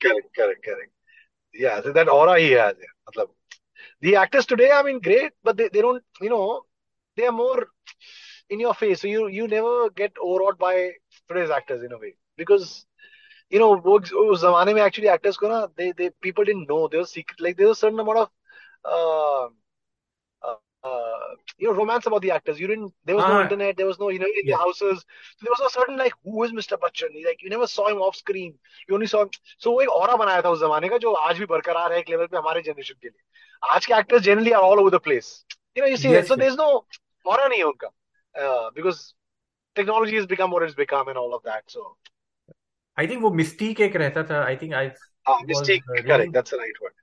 correct 0.00 0.36
correct 0.36 0.64
correct 0.64 0.90
या 1.61 1.81
so 1.83 1.91
that 1.97 2.09
aura 2.09 2.39
he 2.39 2.51
has 2.51 2.75
yeah. 2.79 2.93
मतलब 3.09 3.29
the 4.01 4.15
actors 4.23 4.45
today 4.45 4.71
I 4.71 4.83
mean 4.83 4.99
great 4.99 5.31
but 5.43 5.57
they, 5.57 5.69
they 5.73 5.81
don't 5.81 6.03
you 6.21 6.29
know 6.29 6.61
they 7.17 7.25
are 7.27 7.31
more 7.31 7.67
in 8.49 8.59
your 8.59 8.73
face 8.73 9.01
so 9.01 9.07
you 9.07 9.27
you 9.27 9.47
never 9.47 9.89
get 10.01 10.11
overawed 10.21 10.57
by 10.57 10.73
today's 11.27 11.49
actors 11.49 11.83
in 11.83 11.91
a 11.91 11.97
way 11.97 12.13
because 12.37 12.85
you 13.49 13.59
know 13.59 13.71
वो 13.87 13.97
उस 14.31 14.41
जमाने 14.41 14.73
में 14.73 14.81
actually 14.81 15.11
actors 15.15 15.37
को 15.43 15.49
ना 15.53 15.61
they 15.77 15.91
they 16.01 16.09
people 16.27 16.45
didn't 16.51 16.67
know 16.73 16.87
there 16.87 17.03
was 17.05 17.11
secret 17.17 17.41
like 17.47 17.57
there 17.57 17.67
was 17.67 17.77
a 17.77 17.81
certain 17.85 17.99
amount 17.99 18.19
of 18.23 18.29
uh, 18.85 19.47
uh, 20.85 20.87
uh, 20.87 21.35
you 21.57 21.67
know 21.67 21.73
romance 21.73 22.05
about 22.05 22.21
the 22.21 22.31
actors 22.31 22.59
you 22.59 22.67
didn't 22.67 22.93
there 23.05 23.15
was 23.15 23.25
no 23.25 23.41
internet 23.41 23.77
there 23.77 23.85
was 23.85 23.99
no 23.99 24.09
you 24.09 24.19
know 24.19 24.31
in 24.41 24.45
the 24.45 24.57
houses 24.63 25.05
so 25.37 25.45
there 25.45 25.53
was 25.55 25.63
a 25.67 25.73
certain 25.73 25.97
like 25.97 26.13
who 26.23 26.43
is 26.43 26.51
Mr. 26.51 26.79
Bachchan 26.83 27.17
like 27.25 27.41
you 27.43 27.49
never 27.49 27.67
saw 27.67 27.87
him 27.87 27.97
off 27.97 28.15
screen 28.15 28.53
you 28.87 28.95
only 28.95 29.07
saw 29.07 29.23
him 29.23 29.29
so 29.57 29.71
वो 29.71 29.81
एक 29.81 29.89
aura 29.89 30.15
बनाया 30.23 30.41
था 30.41 30.49
उस 30.49 30.59
जमाने 30.59 30.89
का 30.89 30.97
जो 31.05 31.13
आज 31.29 31.39
भी 31.39 31.45
बरकरार 31.53 31.93
है 31.93 31.99
एक 31.99 32.09
लेवल 32.09 32.25
पे 32.33 32.37
हमारे 32.37 32.61
जनरेशन 32.61 32.95
के 33.01 33.07
लिए 33.07 33.73
आज 33.75 33.85
के 33.85 33.93
actors 33.99 34.21
generally 34.29 34.51
are 34.51 34.69
all 34.69 34.79
over 34.79 34.97
the 34.97 35.01
place 35.09 35.33
you 35.75 35.81
know 35.81 35.89
you 35.89 35.97
see 35.97 36.09
yes, 36.11 36.27
so 36.27 36.35
there's 36.43 36.57
no 36.61 36.69
aura 37.25 37.47
नहीं 37.47 37.59
है 37.59 37.65
उनका 37.65 37.91
uh, 38.35 38.71
because 38.75 39.13
technology 39.75 40.15
has 40.15 40.25
become 40.25 40.51
what 40.51 40.63
it's 40.63 40.75
become 40.75 41.07
and 41.07 41.17
all 41.17 41.33
of 41.39 41.43
that 41.43 41.77
so 41.77 41.89
I 42.99 43.07
think 43.07 43.21
वो 43.23 43.29
mystique 43.31 43.79
एक 43.81 43.95
रहता 43.95 44.23
था 44.29 44.43
I 44.45 44.55
think 44.61 44.73
I 44.73 44.89
mystique 45.51 45.83
correct 46.07 46.33
that's 46.33 46.53
the 46.53 46.57
right 46.59 46.77
word 46.83 46.93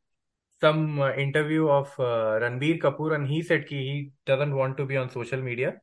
Some 0.63 0.82
uh, 0.99 1.12
interview 1.23 1.67
of 1.78 1.93
uh, 1.99 2.39
Ranbir 2.43 2.80
Kapoor 2.84 3.15
and 3.15 3.32
he 3.34 3.41
said 3.52 3.67
ki 3.67 3.82
he 3.89 3.95
doesn't 4.32 4.56
want 4.62 4.78
to 4.78 4.86
be 4.91 4.97
on 5.04 5.13
social 5.17 5.45
media 5.49 5.73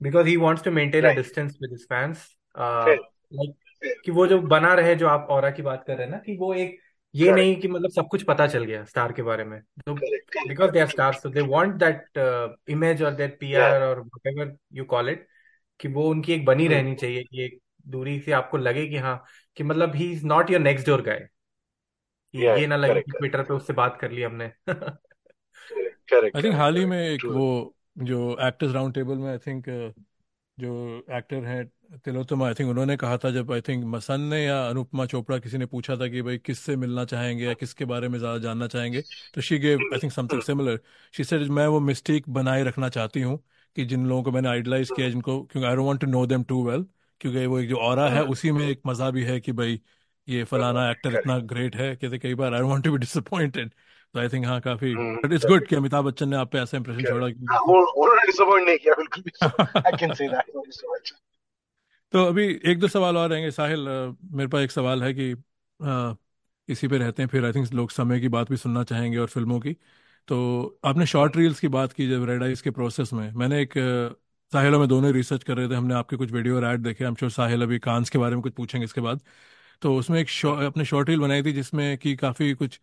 because 0.00 0.26
he 0.26 0.36
wants 0.36 0.62
to 0.62 0.76
maintain 0.78 1.04
right. 1.04 1.18
a 1.18 1.22
distance 1.22 1.58
with 1.60 1.74
his 1.76 1.86
fans. 1.92 2.28
Uh, 2.58 2.96
like 3.32 3.58
कि 4.04 4.10
वो 4.10 4.26
जो 4.26 4.38
बना 4.38 4.74
रहे 4.74 4.94
जो 4.94 5.08
आप 5.08 5.26
और 5.30 5.50
की 5.50 5.62
बात 5.62 5.84
कर 5.86 5.94
रहे 5.94 6.04
हैं 6.04 6.10
ना 6.10 6.18
कि 6.18 6.36
वो 6.36 6.54
एक 6.54 6.78
ये 7.14 7.26
Correct. 7.26 7.42
नहीं 7.42 7.56
कि 7.56 7.68
मतलब 7.68 7.90
सब 7.90 8.08
कुछ 8.08 8.22
पता 8.22 8.46
चल 8.46 8.64
गया 8.64 8.84
स्टार 8.84 9.12
के 9.12 9.22
बारे 9.22 9.44
में। 9.44 9.60
तो 9.60 9.94
because 10.48 10.70
they 10.70 10.80
are 10.80 10.86
stars 10.86 11.26
they 11.26 11.40
want 11.40 11.74
that 11.74 12.04
image 12.68 13.02
और 13.02 13.10
दैट 13.10 13.40
पीआर 13.40 13.82
और 13.82 14.00
व्हाटएवर 14.00 14.56
यू 14.72 14.84
कॉल 14.84 15.08
इट 15.08 15.26
कि 15.80 15.88
वो 15.88 16.08
उनकी 16.10 16.32
एक 16.32 16.44
बनी 16.44 16.68
रहनी 16.68 16.94
चाहिए 16.94 17.22
कि 17.22 17.44
एक 17.44 17.58
दूरी 17.88 18.20
से 18.20 18.32
आपको 18.32 18.56
लगे 18.56 18.86
कि 18.86 18.96
हाँ 18.96 19.24
कि 19.56 19.64
मतलब 19.64 19.94
he 19.94 20.12
is 20.12 20.26
not 20.26 20.50
your 20.50 20.60
next 20.60 20.86
door 20.86 21.02
guy 21.02 21.28
ये 22.34 22.66
ना 22.66 22.76
लगे 22.76 23.00
कि 23.00 23.10
ट्विटर 23.10 23.42
पे 23.42 23.54
उससे 23.54 23.72
बात 23.72 23.98
कर 24.00 24.10
ली 24.10 24.22
हमने। 24.22 24.44
आई 26.14 26.42
थिंक 26.42 26.54
हाल 26.54 26.76
ही 26.76 26.84
में 26.84 26.98
एक 26.98 27.24
वो 27.24 27.74
जो 27.98 28.36
एक्टर्स 28.40 28.72
राउंड 28.72 28.94
टेबल 28.94 29.14
में 29.14 29.30
आई 29.30 29.38
थिंक 29.38 29.64
जो 30.58 31.06
एक्टर 31.10 31.44
हैं 31.44 31.98
तिलोत्तमा 31.98 32.46
आई 32.48 32.54
थिंक 32.54 32.70
उन्होंने 32.70 32.96
कहा 32.96 33.16
था 33.18 33.30
जब 33.30 33.52
आई 33.52 33.60
थिंक 33.60 33.84
मसन 33.84 34.20
ने 34.20 34.44
या 34.44 34.68
अनुपमा 34.68 35.06
चोपड़ा 35.06 35.38
किसी 35.38 35.58
ने 35.58 35.66
पूछा 35.66 35.96
था 35.96 36.08
कि 36.08 36.22
भाई 36.22 36.38
किससे 36.38 36.76
मिलना 36.76 37.04
चाहेंगे 37.04 37.44
या 37.44 37.54
किसके 37.54 37.84
बारे 37.84 38.08
में 38.08 38.18
ज़्यादा 38.18 38.38
जानना 38.38 38.66
चाहेंगे 38.66 39.02
तो 39.34 39.40
she 39.40 39.58
gave 39.58 39.78
I 39.94 39.98
think 39.98 40.12
something 40.12 40.42
similar 40.42 40.80
she 41.14 41.24
said 41.24 41.48
मैं 41.50 41.66
वो 41.66 41.80
मिस्टेक 41.80 42.28
बनाए 42.28 42.62
रखना 42.62 42.88
चाहती 42.88 43.20
हूँ 43.20 43.38
कि 43.76 43.84
जिन 43.84 44.06
लोगों 44.06 44.22
को 44.22 44.32
मैंने 44.32 44.48
आइडलाइज 44.48 44.90
किया 44.90 45.08
जिनको 45.10 45.42
क्योंकि 45.42 45.68
I 45.68 45.76
don't 45.76 45.86
want 45.86 46.00
to 46.00 46.06
know 46.06 46.26
them 46.26 46.44
too 46.44 46.70
well 46.70 46.86
क्योंकि 47.20 47.46
वो 47.46 47.58
एक 47.58 47.68
जो 47.68 47.76
और 47.76 47.98
है 47.98 48.14
हाँ। 48.14 48.24
उसी 48.24 48.50
में 48.50 48.68
एक 48.68 48.80
मज़ा 48.86 49.10
भी 49.10 49.24
है 49.24 49.40
कि 49.40 49.52
भाई 49.52 49.80
ये 50.28 50.44
फलाना 50.44 50.90
एक्टर 50.90 51.18
इतना 51.18 51.38
ग्रेट 51.52 51.76
है 51.76 51.94
कहते 51.96 52.18
कई 52.18 52.34
बार 52.34 52.54
I 52.54 52.60
want 52.60 52.84
to 52.84 52.92
be 52.92 52.98
disappointed 52.98 53.70
तो 54.14 54.20
आई 54.20 54.28
थिंक 54.28 54.46
हाँ 54.46 54.60
काफ़ी 54.60 54.94
बट 54.94 55.32
इट्स 55.32 55.46
गुड 55.46 55.66
कि 55.66 55.76
अमिताभ 55.76 56.04
बच्चन 56.04 56.28
ने 56.28 56.36
आप 56.36 56.52
पे 56.52 56.58
ऐसा 56.58 56.76
इंप्रेशन 56.76 57.04
छोड़ा 57.04 57.28
कि 57.28 57.38
उन्होंने 57.38 58.26
डिसअपॉइंट 58.26 58.68
नहीं 58.68 58.78
किया 58.78 58.94
बिल्कुल 58.94 59.80
आई 59.86 59.92
कैन 60.00 60.14
से 60.14 60.28
दैट 60.28 61.12
तो 62.12 62.24
अभी 62.24 62.44
एक 62.66 62.78
दो 62.78 62.88
सवाल 62.88 63.16
और 63.16 63.28
रहेंगे। 63.30 63.50
साहिल 63.50 63.80
मेरे 64.32 64.48
पास 64.48 64.62
एक 64.62 64.70
सवाल 64.70 65.02
है 65.02 65.12
कि 65.14 65.30
इसी 66.68 66.88
पे 66.88 66.98
रहते 66.98 67.22
हैं 67.22 67.28
फिर 67.28 67.44
आई 67.44 67.52
थिंक 67.52 67.72
लोग 67.74 67.90
समय 67.90 68.20
की 68.20 68.28
बात 68.28 68.50
भी 68.50 68.56
सुनना 68.56 68.82
चाहेंगे 68.84 69.18
और 69.18 69.26
फ़िल्मों 69.26 69.58
की। 69.60 69.72
तो 70.28 70.80
आपने 70.84 71.06
शॉर्ट 71.06 71.36
रील्स 71.36 71.60
की 71.60 71.68
बात 71.68 71.92
की 71.92 72.08
जब 72.10 72.24
रेड 72.28 72.42
आइज़ 72.42 72.62
के 72.62 72.70
प्रोसेस 72.70 73.12
में। 73.12 73.30
मैंने 73.32 73.60
एक 73.62 73.72
साहिल 74.52 74.74
में 74.76 74.86
दोनों 74.88 75.12
रिसर्च 75.12 75.44
कर 75.44 75.56
रहे 75.56 75.68
थे। 75.68 75.74
हमने 75.74 75.94
आपके 75.94 76.16
कुछ 76.16 76.32
वीडियो 76.32 76.56
और 76.56 76.64
ऐड 76.64 76.80
देखे। 76.80 77.04
हम 77.04 77.14
श्योर 77.14 77.30
साहिल 77.30 77.62
अभी 77.62 77.78
कांस 77.78 78.10
के 78.10 78.18
बारे 78.18 78.34
में 78.34 78.42
कुछ 78.42 78.52
पूछेंगे 78.54 78.84
इसके 78.84 79.00
बाद। 79.00 79.20
तो 79.82 79.96
उसमें 79.96 80.20
एक 80.20 80.28
अपने 80.46 80.84
शॉर्ट 80.84 81.08
रील 81.08 81.20
बनाई 81.20 81.42
थी 81.42 81.52
जिसमें 81.52 81.98
कि 81.98 82.16
काफ़ी 82.16 82.54
कुछ 82.54 82.80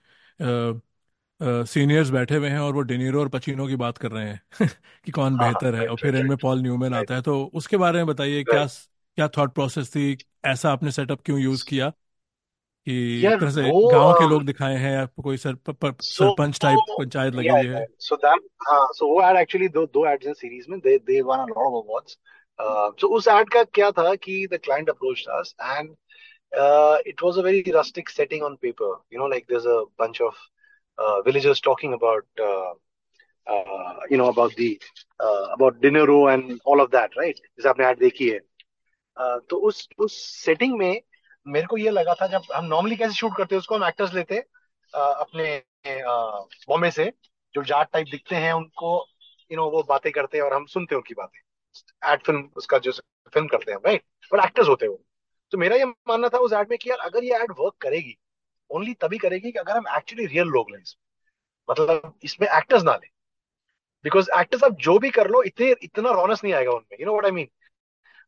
सीनियर्स 1.41 2.09
बैठे 2.09 2.35
हुए 2.35 2.49
हैं 2.49 2.59
और 2.59 2.73
वो 2.73 2.81
डेनीरो 2.81 3.19
और 3.19 3.29
पचीनो 3.29 3.67
की 3.67 3.75
बात 3.75 3.97
कर 3.97 4.11
रहे 4.11 4.29
हैं 4.29 4.41
कि 5.05 5.11
कौन 5.11 5.37
हाँ, 5.39 5.49
बेहतर 5.51 5.75
है। 5.75 5.87
और 5.87 5.97
फिर 5.97 6.15
इनमें 6.15 6.37
पॉल 6.37 6.61
न्यूमैन 6.61 6.93
आता 6.93 7.15
है। 7.15 7.21
तो 7.21 7.45
उसके 7.53 7.77
बारे 7.77 7.97
में 7.97 8.05
बताइए 8.07 8.43
क्या 8.43 8.65
क्या 8.65 9.27
थॉट 9.27 9.53
प्रोसेस 9.53 9.89
थी? 9.89 10.17
ऐसा 10.45 10.71
आपने 10.71 10.91
सेटअप 10.91 11.21
क्यों 11.25 11.39
यूज़ 11.39 11.65
किया? 11.65 11.89
कि 12.87 13.27
एक 13.27 13.39
तरह 13.39 13.51
से 13.51 13.71
गाँव 13.85 14.13
के 14.13 14.27
लोग 14.27 14.45
दिखाए 14.45 14.75
हैं 14.77 14.91
या 14.91 15.05
कोई 15.05 15.37
सर, 15.37 15.55
सरपंच 16.01 16.59
टाइप 16.61 16.79
पंचायत 16.97 17.33
लगी 17.33 17.47
हुई 17.47 17.65
है? 17.65 17.85
So 17.99 18.17
that 18.17 18.39
हाँ 18.67 18.87
so 18.95 19.03
वो 19.03 19.21
ad 19.21 19.37
actually 19.37 19.69
दो 19.73 19.85
दो 19.85 20.05
ads 20.15 20.27
हैं 20.27 20.33
series 20.33 20.69
में. 20.69 20.79
They 20.79 21.21
won 21.21 21.39
a 21.39 21.47
lot 21.47 21.67
of 21.67 21.73
awards. 21.73 22.17
Uh, 22.59 22.91
so 23.01 23.07
उस 23.17 23.27
ad 23.27 23.49
का 23.53 23.63
क्या 23.63 23.91
था 23.91 24.15
कि 24.15 24.47
the 24.53 24.59
client 24.59 24.89
approached 24.89 25.27
us 25.39 25.53
and 25.71 25.89
uh, 26.57 26.97
it 27.05 27.21
was 27.21 27.37
a 27.37 27.41
very 27.41 27.63
rustic 27.73 28.09
setting 28.09 28.43
on 28.43 28.57
paper. 28.57 28.95
You 29.09 29.19
know, 29.19 29.25
like 29.25 29.45
there's 29.47 29.65
a 29.65 29.83
bunch 29.97 30.21
of 30.21 30.33
uh, 30.97 31.21
villagers 31.21 31.59
talking 31.59 31.93
about 31.93 32.25
uh, 32.41 32.73
uh, 33.47 33.93
you 34.09 34.17
know 34.17 34.29
about 34.29 34.55
the 34.55 34.81
uh, 35.19 35.47
about 35.53 35.81
dinero 35.81 36.27
and 36.27 36.59
all 36.65 36.81
of 36.81 36.91
that, 36.91 37.11
right? 37.17 37.39
जैसे 37.57 37.69
आपने 37.69 37.85
ad 37.85 37.99
देखी 37.99 38.29
है. 38.29 38.39
Uh, 39.17 39.39
तो 39.49 39.57
उस 39.67 39.87
उस 39.97 40.17
setting 40.45 40.77
में 40.79 41.01
मेरे 41.47 41.67
को 41.67 41.77
ये 41.77 41.89
लगा 41.89 42.13
था 42.13 42.27
जब 42.27 42.41
हम 42.55 42.65
नॉर्मली 42.65 42.95
कैसे 42.95 43.13
शूट 43.13 43.35
करते 43.37 43.55
हैं 43.55 43.59
उसको 43.59 43.75
हम 43.75 43.83
एक्टर्स 43.83 44.13
लेते 44.13 44.35
हैं 44.35 44.43
uh, 44.93 45.15
अपने 45.25 45.61
बॉम्बे 46.67 46.91
से 46.91 47.11
जो 47.55 47.63
जाट 47.63 47.91
टाइप 47.93 48.07
दिखते 48.11 48.35
हैं 48.35 48.53
उनको 48.53 48.95
यू 49.51 49.57
नो 49.57 49.69
वो 49.71 49.83
बातें 49.83 50.11
करते 50.11 50.37
हैं 50.37 50.45
और 50.45 50.53
हम 50.53 50.65
सुनते 50.65 50.95
हैं 50.95 50.97
उनकी 50.97 51.13
बातें 51.13 52.11
एड 52.13 52.23
फ़िल्म 52.25 52.49
उसका 52.57 52.77
जो 52.77 52.91
फ़िल्म 53.33 53.47
करते 53.47 53.71
हैं 53.71 53.79
राइट 53.85 54.03
बट 54.33 54.45
एक्टर्स 54.45 54.67
होते 54.67 54.85
हैं 54.85 54.91
वो 54.91 55.03
तो 55.51 55.57
मेरा 55.57 55.75
ये 55.75 55.85
मानना 55.85 56.29
था 56.29 56.37
उस 56.37 56.53
एड 56.53 56.69
में 56.69 56.77
कि 56.81 56.89
यार 56.89 56.99
अगर 57.07 57.23
ये 57.23 57.35
एड 57.35 57.51
वर्क 57.59 57.75
करेगी 57.81 58.17
ओनली 58.69 58.93
तभी 59.01 59.17
करेगी 59.17 59.51
कि 59.51 59.59
अगर 59.59 59.77
हम 59.77 59.95
एक्चुअली 59.97 60.25
रियल 60.25 60.47
लोग 60.47 60.71
लें 60.71 60.81
इसमें 60.81 61.03
मतलब 61.69 62.13
इसमें 62.23 62.47
एक्टर्स 62.47 62.83
ना 62.83 62.93
लें। 62.93 63.09
बिकॉज़ 64.03 64.29
एक्टर्स 64.39 64.63
आप 64.63 64.77
जो 64.81 64.97
भी 64.99 65.09
कर 65.09 65.29
लो 65.29 65.41
इतने 65.43 65.75
इतना 65.83 66.11
रौनस 66.11 66.43
नहीं 66.43 66.53
आएगा 66.53 66.71
उनमें। 66.71 66.97
You 66.99 67.05
know 67.05 67.11
what 67.11 67.25
I 67.25 67.31
mean 67.31 67.49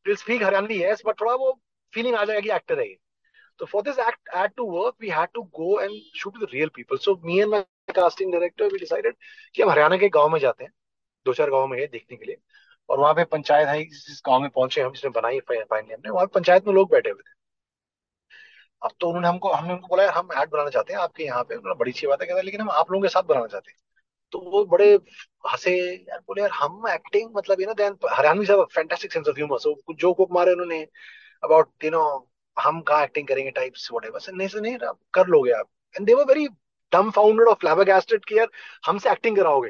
will 0.05 0.15
speak 0.15 0.43
Haryanvi 0.43 0.81
yes 0.83 1.01
but 1.05 1.19
थोड़ा 1.21 1.35
वो 1.35 1.51
फीलिंग 1.93 2.15
आ 2.15 2.25
जाएगा 2.25 2.41
कि 2.41 2.51
एक्टर 2.55 2.79
है 2.79 2.89
ये। 2.89 2.97
So 3.59 3.67
for 3.71 3.81
this 3.85 3.97
act 4.03 4.29
ad 4.41 4.53
to 4.59 4.65
work, 4.65 4.93
we 5.03 5.09
had 5.15 5.31
to 5.37 5.41
go 5.57 5.71
and 5.79 5.97
shoot 6.19 6.37
with 6.43 6.53
real 6.53 6.69
people. 6.77 6.99
So 7.01 7.13
me 7.23 7.33
and 7.41 7.51
my 7.53 7.59
casting 7.97 8.31
director, 8.35 8.69
we 8.73 8.79
decided 8.83 9.17
कि 9.55 9.61
हम 9.61 9.69
हरियाणा 9.69 9.97
के 9.97 10.09
गाँव 10.15 10.29
में 10.29 10.39
जाते 10.39 10.63
हैं। 10.63 10.71
दो 11.25 11.33
चार 11.33 11.49
गाँव 11.49 11.67
में 11.67 11.77
है 11.79 11.85
देखने 11.87 12.17
के 12.17 12.25
लिए। 12.25 12.37
और 12.91 12.99
वहाँ 12.99 13.13
पे 13.13 13.23
पंचायत 13.23 13.67
है, 13.67 13.83
जिस 13.85 14.21
गाँव 14.27 14.41
में 14.41 14.49
पहुँचे 14.49 14.81
हम, 14.81 14.91
जिसने 14.93 15.09
बनाई 15.11 15.39
फाइनली 15.39 15.93
हमने 15.93 16.09
वहाँ 16.09 16.25
पंचायत 16.27 16.67
में 16.67 16.73
लोग 16.73 16.91
बैठे 16.91 17.09
हुए 17.09 17.21
थे। 17.21 17.33
अब 18.81 18.91
तो 18.99 19.07
उन्होंने 19.07 19.27
हमको, 19.27 19.49
हमने 19.51 19.73
उनको 19.73 19.87
बोला, 19.87 20.11
हम 20.11 20.29
ऐड 20.37 20.49
बनाना 20.49 20.69
चाहते 20.69 20.93
हैं, 20.93 20.99
आपके 20.99 21.23
यहाँ 21.23 21.43
पे। 21.43 21.55
उन्होंने 21.55 21.79
बड़ी 21.79 21.91
अच्छी 21.91 22.07
बात 22.07 22.21
है 22.21 22.27
कहता 22.27 22.41
लेकिन 22.41 22.61
हम 22.61 22.69
आप 22.71 22.91
लोगों 22.91 23.01
के 23.03 23.09
साथ 23.09 23.23
बनाना 23.23 23.47
चाहते 23.47 23.71
हैं। 23.71 23.77
तो 24.31 24.39
वो 24.51 24.63
बड़े 24.65 24.93
हंसे, 25.51 25.71
यार 26.09 26.19
बोले, 26.19 26.41
यार 26.41 26.51
हम 26.51 26.87
एक्टिंग 26.89 27.29
मतलब 27.35 27.61
यू 27.61 27.67
नो 27.67 27.73
देन 27.73 27.97
हरियाणवी 28.11 28.45
साहब 28.45 28.67
fantastic 28.75 29.13
sense 29.13 29.27
of 29.27 29.35
humour 29.37 29.59
so 29.59 29.73
कुछ 29.87 29.97
जोक 29.97 30.19
वोक 30.19 30.31
मारे 30.31 30.51
उन्होंने 30.51 30.81
अबाउट 31.43 31.83
यू 31.83 31.91
नो 31.91 32.03
हम 32.57 32.81
कहाँ 32.81 33.03
एक्टिंग 33.03 33.27
करेंगे 33.27 33.51
टाइप्स 33.51 33.89
व्हाटएवर 33.91 34.19
सर 34.19 34.33
नहीं 34.33 34.47
सर 34.47 34.61
नहीं, 34.61 34.77
कर 35.13 35.27
लोगे 35.27 35.51
आप। 35.51 35.69
And 35.95 36.07
they 36.07 36.13
were 36.13 36.25
very 36.25 36.47
dumbfounded 36.91 37.47
or 37.49 37.55
flabbergasted 37.59 38.25
कि, 38.27 38.37
यार 38.37 38.47
हमसे 38.85 39.11
एक्टिंग 39.11 39.37
कराओगे। 39.37 39.69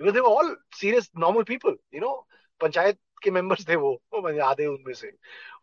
Because 0.00 0.14
they 0.14 0.20
were 0.20 0.28
all 0.28 0.56
serious 0.76 1.10
normal 1.18 1.42
people 1.42 1.76
you 1.94 2.00
know 2.00 2.12
panchayat 2.60 2.98
के 3.22 3.30
मेंबर्स 3.30 3.68
थे 3.68 3.76
वो 3.76 3.94
आधे 4.44 4.66
उनमें 4.66 4.94
से। 4.94 5.12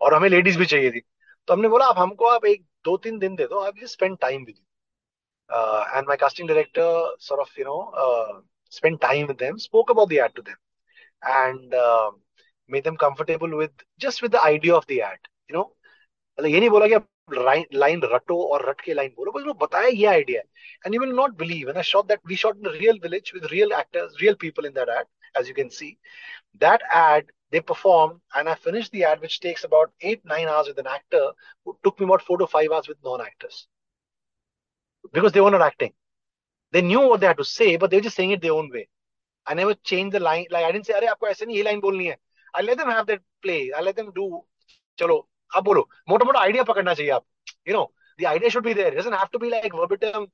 और 0.01 0.13
हमें 0.13 0.29
लेडीज़ 0.29 0.57
भी 0.59 0.65
चाहिए 0.65 0.91
थी। 0.91 1.01
तो 1.47 1.53
हमने 1.53 1.67
बोला 1.67 1.85
आप 1.85 1.97
हमको 1.97 2.25
आप 2.25 2.45
एक 2.45 2.65
दो 2.85 2.97
तीन 2.97 3.19
दिन 3.19 3.35
दे 3.35 3.45
दो 3.47 3.59
आप 3.59 3.77
just 3.81 3.93
spend 3.93 4.17
time 4.21 4.43
with 4.43 4.55
you 4.57 5.97
and 5.97 6.07
my 6.07 6.17
casting 6.17 6.47
director 6.47 7.15
sort 7.19 7.41
of 7.41 7.59
you 7.59 7.65
know 7.65 8.43
spend 8.73 8.97
time 9.01 9.27
with 9.29 9.37
them 9.39 9.57
spoke 9.63 9.91
about 9.93 10.07
the 10.09 10.19
ad 10.19 10.31
to 10.37 10.43
them. 10.45 10.55
And 11.21 11.73
uh, 11.73 12.11
made 12.69 12.83
them 12.83 12.95
comfortable 12.97 13.51
with 13.57 13.83
just 14.05 14.21
with 14.23 14.31
the 14.31 14.43
idea 14.43 14.73
of 14.75 14.85
the 14.87 14.95
you 14.95 15.55
know? 15.55 15.65
मतलब 16.39 16.49
ये 16.49 16.59
नहीं 16.59 16.69
बोला 16.69 16.87
कि 16.87 16.93
आप 16.93 17.07
line 17.74 18.02
रटो 18.12 18.42
और 18.52 18.68
रट 18.68 18.80
के 18.80 18.94
line 18.94 19.12
बोलो 19.16 19.32
बस 19.32 19.44
वो 19.46 19.54
बताया 19.66 19.88
ये 19.88 20.06
आइडिया 20.06 20.40
है 20.40 20.46
and 20.86 20.94
you 20.94 21.00
will 21.00 21.14
not 21.16 21.36
believe 21.38 21.68
and 21.68 21.76
I 21.76 21.82
shot 21.92 22.06
that 22.06 22.20
we 22.28 22.36
shot 22.44 22.56
in 22.56 22.70
real 22.70 23.00
village 23.02 23.30
with 23.34 23.46
real 23.52 23.72
actors 23.80 24.20
real 24.20 24.34
people 24.40 24.66
in 24.66 24.72
that 24.72 24.88
ad 24.98 25.40
as 25.40 25.48
you 25.48 25.54
can 25.54 25.68
see 25.80 25.96
that 26.64 26.82
ad 26.96 27.32
they 27.50 27.60
perform 27.60 28.20
and 28.36 28.48
I 28.48 28.54
finished 28.54 28.92
the 28.92 29.04
ad 29.04 29.20
which 29.20 29.40
takes 29.40 29.64
about 29.64 29.90
eight, 30.00 30.24
nine 30.24 30.48
hours 30.48 30.68
with 30.68 30.78
an 30.78 30.86
actor 30.86 31.30
who 31.64 31.76
took 31.82 31.98
me 31.98 32.04
about 32.04 32.22
four 32.22 32.36
to 32.38 32.46
five 32.46 32.70
hours 32.70 32.88
with 32.88 32.98
non-actors. 33.02 33.66
Because 35.12 35.32
they 35.32 35.40
were 35.40 35.50
not 35.50 35.62
acting. 35.62 35.92
They 36.72 36.82
knew 36.82 37.00
what 37.00 37.20
they 37.20 37.26
had 37.26 37.38
to 37.38 37.44
say, 37.44 37.76
but 37.76 37.90
they 37.90 37.96
were 37.96 38.02
just 38.02 38.16
saying 38.16 38.32
it 38.32 38.42
their 38.42 38.52
own 38.52 38.70
way. 38.70 38.88
I 39.46 39.54
never 39.54 39.74
changed 39.74 40.14
the 40.14 40.20
line. 40.20 40.46
Like 40.50 40.64
I 40.64 40.72
didn't 40.72 40.86
say, 40.86 40.92
अरे 40.92 41.06
आपको 41.06 41.26
ऐसे 41.28 41.46
नहीं 41.46 41.56
ये 41.56 41.64
line 41.64 41.80
बोलनी 41.80 42.06
है. 42.06 42.16
I 42.54 42.62
let 42.62 42.76
them 42.76 42.90
have 42.90 43.06
that 43.06 43.20
play. 43.42 43.72
I 43.72 43.80
let 43.80 43.96
them 43.96 44.12
do. 44.12 44.44
चलो 44.98 45.26
आप 45.55 45.63
बोलो। 45.63 45.89
मोटा 46.09 46.25
मोटा 46.25 46.39
आइडिया 46.39 46.63
पकड़ना 46.63 46.93
चाहिए 46.93 47.11
आप 47.11 47.25
you 47.67 47.73
know 47.73 47.83
idea 48.27 48.49
should 48.49 48.63
be 48.63 48.73
doesn't 48.73 49.13
have 49.13 49.27
to 49.33 49.39
be 49.39 49.49
like 49.49 50.29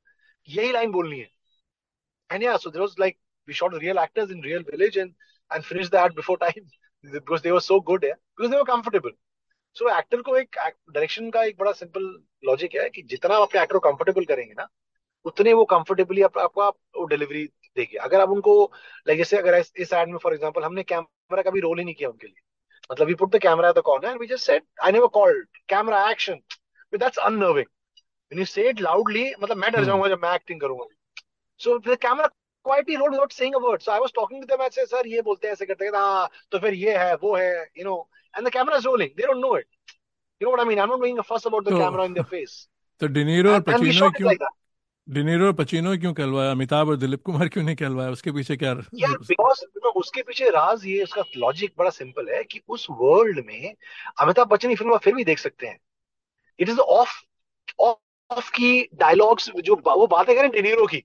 यही 0.49 0.71
लाइन 0.71 0.91
बोलनी 0.91 1.19
है। 1.19 1.29
एंड 2.31 2.43
या 2.43 2.57
so 2.57 2.69
there 2.69 2.81
was 2.81 2.95
like 2.99 3.17
we 3.47 3.55
shot 3.57 3.75
real 3.81 3.99
actors 3.99 4.31
in 4.33 4.41
real 4.41 4.63
village 4.65 4.97
and 5.03 5.13
and 5.51 5.65
finished 5.65 5.91
that 5.93 6.15
before 6.17 6.37
time 6.37 6.65
because 7.13 7.41
they 7.41 7.51
were 7.51 7.63
so 7.67 7.79
good 7.81 8.03
yeah. 8.03 8.17
Because 8.37 8.51
they 8.51 8.57
were 8.57 8.67
comfortable. 8.71 9.15
So 9.75 9.89
actor 9.97 10.21
को 10.21 10.35
एक 10.37 10.57
direction 10.57 11.29
का 11.29 11.43
एक 11.43 11.57
बड़ा 11.59 11.71
simple 11.71 12.03
logic 12.45 12.75
है 12.75 12.89
कि 12.89 13.01
जितना 13.13 13.35
आप 13.35 13.41
अपने 13.41 13.61
एक्टर 13.61 13.77
को 13.77 13.79
कंफर्टेबल 13.89 14.25
करेंगे 14.25 14.53
ना 14.53 14.67
उतने 15.25 15.53
वो 15.53 15.65
कंफर्टेबली 15.65 16.21
आप, 16.21 16.37
आपको 16.37 16.61
आप 16.61 16.75
वो 16.97 17.05
डिलीवरी 17.05 17.45
देंगे। 17.75 17.97
अगर 17.97 18.21
आप 18.21 18.29
उनको 18.29 18.71
लाइक 19.07 19.17
जैसे 19.17 19.37
अगर 19.37 19.63
इस 19.77 19.93
एड 19.93 20.09
में 20.09 20.17
फॉर 20.17 20.33
एग्जांपल 20.33 20.63
हमने 20.63 20.83
कैमरा 20.83 21.41
का 21.41 21.51
भी 21.51 21.59
रोल 21.59 21.79
ही 21.79 21.85
नहीं 21.85 21.95
किया 21.95 22.09
उनके 22.09 22.27
लिए। 22.27 22.41
मतलब 22.90 23.08
we 23.08 23.14
put 23.14 23.30
the 23.30 23.40
camera 23.40 23.68
at 23.68 23.74
the 23.74 23.82
corner 23.82 24.08
and 24.08 24.20
we 24.20 24.28
just 24.28 24.44
said 24.44 24.62
I 24.82 24.90
never 24.90 25.08
called 25.08 25.36
camera 25.68 26.00
action 26.10 26.42
but 26.90 27.00
that's 27.00 27.18
unnerving 27.28 27.70
when 28.30 28.38
you 28.38 28.46
say 28.46 28.66
it 28.72 28.80
loudly 28.80 29.26
मतलब 29.42 29.56
मैं 29.56 29.72
डर 29.72 29.84
जाऊंगा 29.84 30.08
जब 30.08 30.22
मैं 30.22 30.34
एक्टिंग 30.34 30.60
करूंगा 30.60 30.86
so 31.64 31.78
the 31.78 31.96
camera 31.96 32.30
quietly 32.64 32.96
rolled 32.96 33.12
without 33.12 33.32
saying 33.32 33.54
a 33.54 33.62
word 33.66 33.82
so 33.82 33.92
I 33.92 34.00
was 34.00 34.12
talking 34.12 34.40
to 34.42 34.46
them 34.46 34.60
I 34.60 34.68
said 34.76 34.88
sir 34.88 35.02
ये 35.06 35.22
बोलते 35.22 35.46
हैं 35.48 35.52
ऐसे 35.54 35.66
करते 35.66 35.84
हैं 35.84 35.92
हाँ 35.94 36.28
तो 36.52 36.58
फिर 36.58 36.74
ये 36.74 36.96
है 36.98 37.14
वो 37.24 37.34
है 37.36 37.50
you 37.76 37.84
know 37.88 37.98
and 38.36 38.46
the 38.46 38.54
camera 38.58 38.78
is 38.82 38.86
rolling 38.90 39.14
they 39.16 39.30
don't 39.30 39.40
know 39.46 39.54
it 39.54 39.66
you 40.40 40.46
know 40.46 40.54
what 40.56 40.60
I 40.60 40.68
mean 40.70 40.78
I'm 40.78 40.88
not 40.88 41.00
making 41.00 41.18
a 41.18 41.28
fuss 41.32 41.46
about 41.46 41.64
the 41.64 41.70
तो 41.70 41.78
camera 41.84 42.04
in 42.10 42.14
their 42.14 42.30
face 42.34 42.56
तो 43.00 43.06
डिनीरो 43.14 43.50
और 43.52 43.60
and, 43.60 43.74
and 43.74 43.82
we 43.82 43.90
Pacino 43.90 43.98
shot 44.00 44.14
it 44.14 44.16
क्यों 44.18 44.30
like 44.30 44.44
that 44.46 44.54
De Niro 45.09 45.45
और 45.45 45.53
Pacino 45.53 45.95
क्यों 45.97 46.13
कहलवाया 46.13 46.51
अमिताभ 46.51 46.87
और 46.89 46.95
दिलीप 46.97 47.21
कुमार 47.25 47.47
क्यों 47.47 47.63
नहीं 47.63 47.75
कहलवाया 47.75 48.09
उसके 48.11 48.31
पीछे 48.31 48.55
क्या 48.57 48.71
यार 48.95 49.17
बिकॉज़ 49.27 49.63
उसके 49.99 50.21
पीछे 50.21 50.49
राज 50.49 50.85
ये 50.85 51.03
उसका 51.03 51.23
लॉजिक 51.37 51.73
बड़ा 51.77 51.89
सिंपल 51.89 52.29
है 52.29 52.43
कि 52.43 52.61
उस 52.69 52.85
वर्ल्ड 52.91 53.45
में 53.45 53.73
अमिताभ 54.21 54.47
बच्चन 54.47 54.69
की 54.69 54.75
फ़िल्म 54.75 54.97
फिर 54.97 55.15
भी 55.15 55.23
देख 55.23 55.39
सकते 55.39 55.67
हैं 55.67 55.77
इट 56.59 56.69
इज़ 56.69 56.79
ऑफ़ 56.79 57.17
ऑफ़ 57.79 58.51
की 58.51 58.71
डायलॉग्स 58.95 59.49
जो 59.65 59.75
वो 59.87 60.07
बातें 60.07 60.35
करें 60.35 60.51
डिनीरो 60.51 60.85
की 60.87 61.03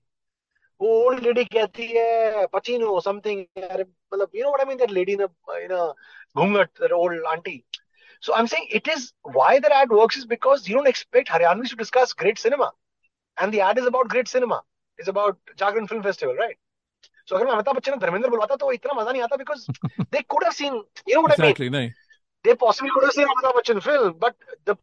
वो 0.81 0.93
ओल्ड 1.05 1.23
लेडी 1.23 1.45
कहती 1.45 1.87
है 1.87 2.45
पचीनो 2.53 2.99
समथिंग 2.99 3.45
मतलब 3.57 4.29
you 4.35 4.43
know 4.43 4.49
what 4.49 4.59
I 4.59 4.65
mean 4.65 4.77
that 4.77 4.91
lady 4.91 5.13
in 5.13 5.21
in 5.21 5.75
घूंघट 6.35 6.69
that 6.81 6.91
old 6.91 7.25
aunty 7.27 7.63
So 8.23 8.33
I'm 8.33 8.47
saying 8.47 8.63
it 8.71 8.87
is 8.87 9.01
why 9.33 9.59
that 9.59 9.71
ad 9.71 9.91
works 9.91 10.15
is 10.17 10.25
because 10.25 10.67
you 10.67 10.75
don't 10.75 10.87
expect 10.87 11.27
Haryanvis 11.29 11.69
to 11.69 11.75
discuss 11.75 12.13
great 12.13 12.39
cinema. 12.39 12.71
And 13.36 13.52
the 13.52 13.60
ad 13.60 13.78
is 13.78 13.86
about 13.86 14.08
great 14.08 14.28
cinema. 14.28 14.62
It's 14.98 15.08
about 15.08 15.38
Jagran 15.56 15.88
Film 15.88 16.02
Festival, 16.02 16.34
right? 16.36 16.56
So 17.26 17.36
अगर 17.36 17.46
मैं 17.46 17.52
अमिताभ 17.52 17.76
बच्चन 17.76 17.98
धर्मेंद्र 17.98 18.30
बुलवाता 18.30 18.56
तो 18.56 18.72
इतना 18.72 19.00
मजा 19.00 19.12
नहीं 19.12 19.22
आता 19.22 19.36
because 19.38 19.66
they 20.10 20.22
could 20.22 20.44
have 20.44 20.54
seen, 20.54 20.82
you 21.06 21.14
know 21.14 21.22
what 21.22 21.32
exactly, 21.32 21.66
I 21.66 21.70
mean? 21.70 21.80
नहीं 21.80 21.94
They 22.44 22.54
possibly 22.54 22.90
could 22.90 23.04
have 23.04 23.12
seen 23.12 23.28
Amitabh 23.28 23.54
Bachchan 23.54 23.82
film, 23.82 24.14
but 24.18 24.34
the 24.64 24.76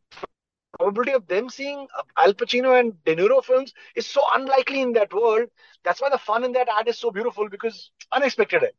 probability 0.78 1.12
of 1.12 1.28
them 1.28 1.50
seeing 1.50 1.88
Al 2.18 2.34
Pacino 2.34 2.80
and 2.80 2.94
De 3.04 3.16
Niro 3.16 3.44
films 3.44 3.74
is 3.96 4.06
so 4.06 4.22
unlikely 4.36 4.82
in 4.82 4.94
that 4.94 5.14
world. 5.14 5.50
That's 5.84 6.02
why 6.02 6.10
the 6.10 6.20
fun 6.20 6.44
in 6.44 6.52
that 6.54 6.68
ad 6.70 6.88
is 6.88 7.00
so 7.00 7.12
beautiful 7.12 7.50
because 7.50 7.92
unexpected 8.12 8.62
है. 8.62 8.72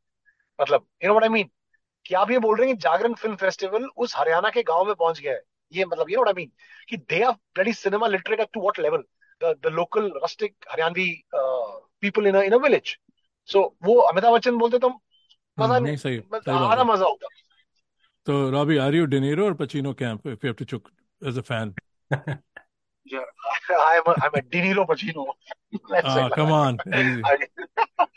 मतलब, 0.60 0.84
you 1.02 1.08
know 1.08 1.14
what 1.14 1.24
I 1.24 1.28
mean? 1.28 1.50
कि 2.06 2.14
आप 2.14 2.30
ये 2.30 2.38
बोल 2.38 2.56
रहे 2.56 2.66
हैं 2.66 2.76
कि 2.76 2.80
जागरण 2.82 3.14
film 3.14 3.36
festival 3.36 3.84
उस 3.96 4.14
हरियाणा 4.16 4.50
के 4.50 4.62
गांव 4.62 4.84
में 4.84 4.94
पहुंच 4.94 5.20
गया 5.20 5.32
है 5.32 5.42
ये 5.72 5.84
मतलब 5.84 6.10
you 6.10 6.16
know 6.16 6.22
what 6.22 6.36
I 6.36 6.42
mean 6.42 6.50
कि 6.88 6.96
they 6.96 7.22
are 7.22 7.32
bloody 7.54 7.72
cinema 7.72 8.06
literate 8.06 8.40
to 8.52 8.60
what 8.60 8.78
level 8.80 9.02
The 9.42 9.54
the 9.64 9.72
local 9.80 10.10
rustic 10.24 10.54
Haryanvi 10.72 11.08
people 12.02 12.26
in 12.26 12.36
in 12.36 12.52
a 12.52 12.56
village 12.64 12.96
so 13.48 13.62
वो 13.84 13.94
अमिताभ 14.12 14.34
बच्चन 14.34 14.56
बोलते 14.58 14.78
तो 14.86 14.88
मजा 15.60 15.78
नहीं 15.78 15.96
सही 15.96 16.18
सही 16.18 16.50
आधा 16.54 16.66
बात 16.66 16.78
है 16.78 16.84
मजा 16.92 17.04
होता 17.04 17.28
तो 18.26 18.38
रॉबी 18.50 18.76
आर 18.86 18.94
यू 18.94 19.04
डिनीरो 19.16 19.44
और 19.46 19.54
Pacino 19.62 19.92
camp 20.02 20.26
if 20.26 20.44
you 20.44 20.48
have 20.48 20.54
to 20.58 20.64
choose 20.74 20.90
as 21.26 21.38
a 21.38 21.42
fan 21.52 21.74
Yeah, 23.10 23.20
I'm 23.82 24.08
a, 24.12 24.14
I'm 24.24 24.34
a 24.38 24.40
De 24.54 24.60
Niro 24.62 24.82
Pacino. 24.88 25.22
Let's 25.92 26.08
say 26.14 26.22
ah 26.22 26.24
like 26.24 26.34
come 26.34 26.50
that. 26.54 26.56
on 26.64 26.98
easy 27.02 27.22
I 27.28 27.30
mean, 27.42 28.08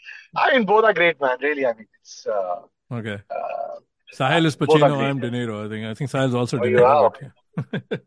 I 0.42 0.48
mean, 0.54 0.66
both 0.72 0.88
are 0.90 0.92
great, 0.98 1.22
man. 1.26 1.38
Really, 1.46 1.66
I 1.70 1.72
mean, 1.78 1.88
it's 2.00 2.16
uh, 2.38 2.58
okay 2.98 3.14
uh, 3.38 3.78
Sahil 4.18 4.50
is 4.50 4.58
both 4.64 4.74
are 4.74 4.80
Pacino 4.82 4.98
great. 4.98 5.12
I'm 5.12 5.22
De 5.26 5.30
Niro 5.36 5.60
I 5.66 5.70
think 5.76 5.88
I 5.92 5.94
think 6.00 6.12
Sahil's 6.16 6.36
also 6.42 6.60
Oh, 6.60 6.64
De 6.66 6.74
you 6.74 6.82
Niro 6.82 6.90
are? 6.90 7.10
but 7.10 7.22
yeah. 7.22 7.32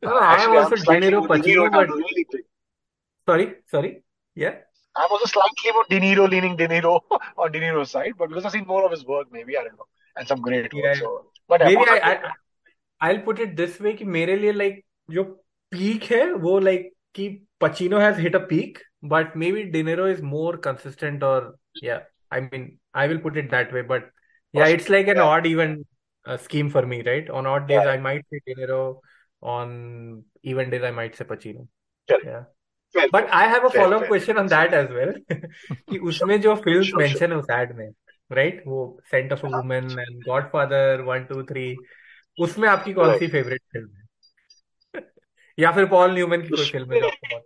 No, 0.02 0.10
no, 0.10 0.18
I 0.18 0.26
am 0.26 0.34
Actually, 0.34 0.58
also 0.64 0.76
I'm 0.78 0.82
slightly 0.84 1.08
De 1.08 1.16
Niro 1.16 1.22
more 1.28 1.38
De 1.38 1.48
Niro, 1.48 1.64
Pacino, 1.64 1.72
but 1.78 1.88
but 1.94 2.02
really, 2.02 2.26
big. 2.36 2.44
sorry, 3.28 3.54
sorry. 3.70 4.02
Yeah. 4.34 4.56
I'm 4.96 5.10
also 5.10 5.26
slightly 5.26 5.72
more 5.72 5.84
De 5.90 5.98
Niro 6.00 6.28
leaning 6.30 6.56
De 6.56 6.68
Niro 6.68 7.00
on 7.38 7.52
De 7.52 7.60
Niro's 7.60 7.90
side, 7.90 8.12
but 8.18 8.28
because 8.28 8.44
I've 8.44 8.52
seen 8.52 8.66
more 8.66 8.84
of 8.84 8.90
his 8.92 9.04
work, 9.04 9.26
maybe 9.32 9.56
I 9.58 9.64
don't 9.64 9.76
know, 9.76 9.86
and 10.16 10.28
some 10.28 10.40
great 10.40 10.72
work. 10.72 10.84
Yeah. 10.84 10.94
So, 10.94 11.26
but 11.48 11.60
yeah, 11.60 11.66
Maybe 11.68 11.76
both 11.76 11.88
I, 11.88 11.98
are 11.98 12.00
great. 12.18 12.30
I 13.00 13.10
I'll 13.10 13.18
put 13.20 13.40
it 13.40 13.56
this 13.56 13.78
way 13.80 13.94
कि 13.94 14.04
मेरे 14.04 14.36
लिए 14.40 14.52
like 14.56 14.84
जो 15.10 15.24
peak 15.72 16.04
है 16.12 16.22
वो 16.46 16.58
like 16.62 16.90
कि 17.14 17.26
Pacino 17.60 18.00
has 18.00 18.16
hit 18.18 18.34
a 18.34 18.40
peak, 18.40 18.80
but 19.02 19.34
maybe 19.36 19.64
De 19.64 19.82
Niro 19.82 20.10
is 20.12 20.22
more 20.22 20.56
consistent 20.56 21.22
or 21.22 21.54
yeah, 21.82 22.00
I 22.30 22.40
mean, 22.40 22.78
I 22.94 23.06
will 23.08 23.18
put 23.18 23.36
it 23.36 23.50
that 23.50 23.72
way. 23.72 23.82
But 23.82 24.10
yeah, 24.52 24.66
it's 24.66 24.88
like 24.88 25.08
an 25.08 25.16
Yeah. 25.16 25.24
odd 25.24 25.46
even 25.46 25.84
uh, 26.26 26.36
scheme 26.36 26.70
for 26.70 26.86
me, 26.86 27.02
right? 27.02 27.28
On 27.30 27.46
odd 27.46 27.66
days, 27.68 27.82
Yeah. 27.84 27.90
I 27.92 27.96
might 27.98 28.24
say 28.32 28.40
De 28.46 28.54
Niro. 28.54 29.00
On 29.42 30.24
even 30.42 30.70
days, 30.70 30.82
I 30.82 30.90
might 30.90 31.16
say 31.16 31.24
Pacino. 31.24 31.66
Correct. 32.08 32.24
Yeah. 32.24 32.44
But 32.95 33.29
I 33.29 33.47
have 33.47 33.67
a 33.67 33.69
follow 33.69 33.99
up 33.99 34.07
question 34.07 34.37
on 34.37 34.47
that 34.47 34.73
as 34.73 34.91
well 34.91 35.13
कि 35.31 35.97
उसमें 35.97 36.39
जो 36.41 36.55
film 36.55 36.97
mention 36.97 37.31
है 37.31 37.37
उस 37.37 37.49
एड 37.51 37.75
में 37.75 37.89
right 38.31 38.63
वो 38.67 38.81
scent 39.11 39.31
of 39.31 39.45
a 39.45 39.49
woman 39.49 39.95
and 39.99 40.23
Godfather 40.49 41.01
one 41.01 41.23
two 41.23 41.41
उसमें 42.43 42.67
आपकी 42.69 42.93
कौन 42.93 43.17
सी 43.19 43.27
फेवरेट 43.27 43.61
फ़िल्म 43.73 43.89
है? 43.89 45.03
या 45.59 45.71
फिर 45.71 45.85
पॉल 45.85 46.13
न्यूमैन 46.13 46.41
की 46.41 46.49
कोई 46.49 46.65
फ़िल्म 46.65 46.93
है 46.93 47.01
आपको 47.01 47.41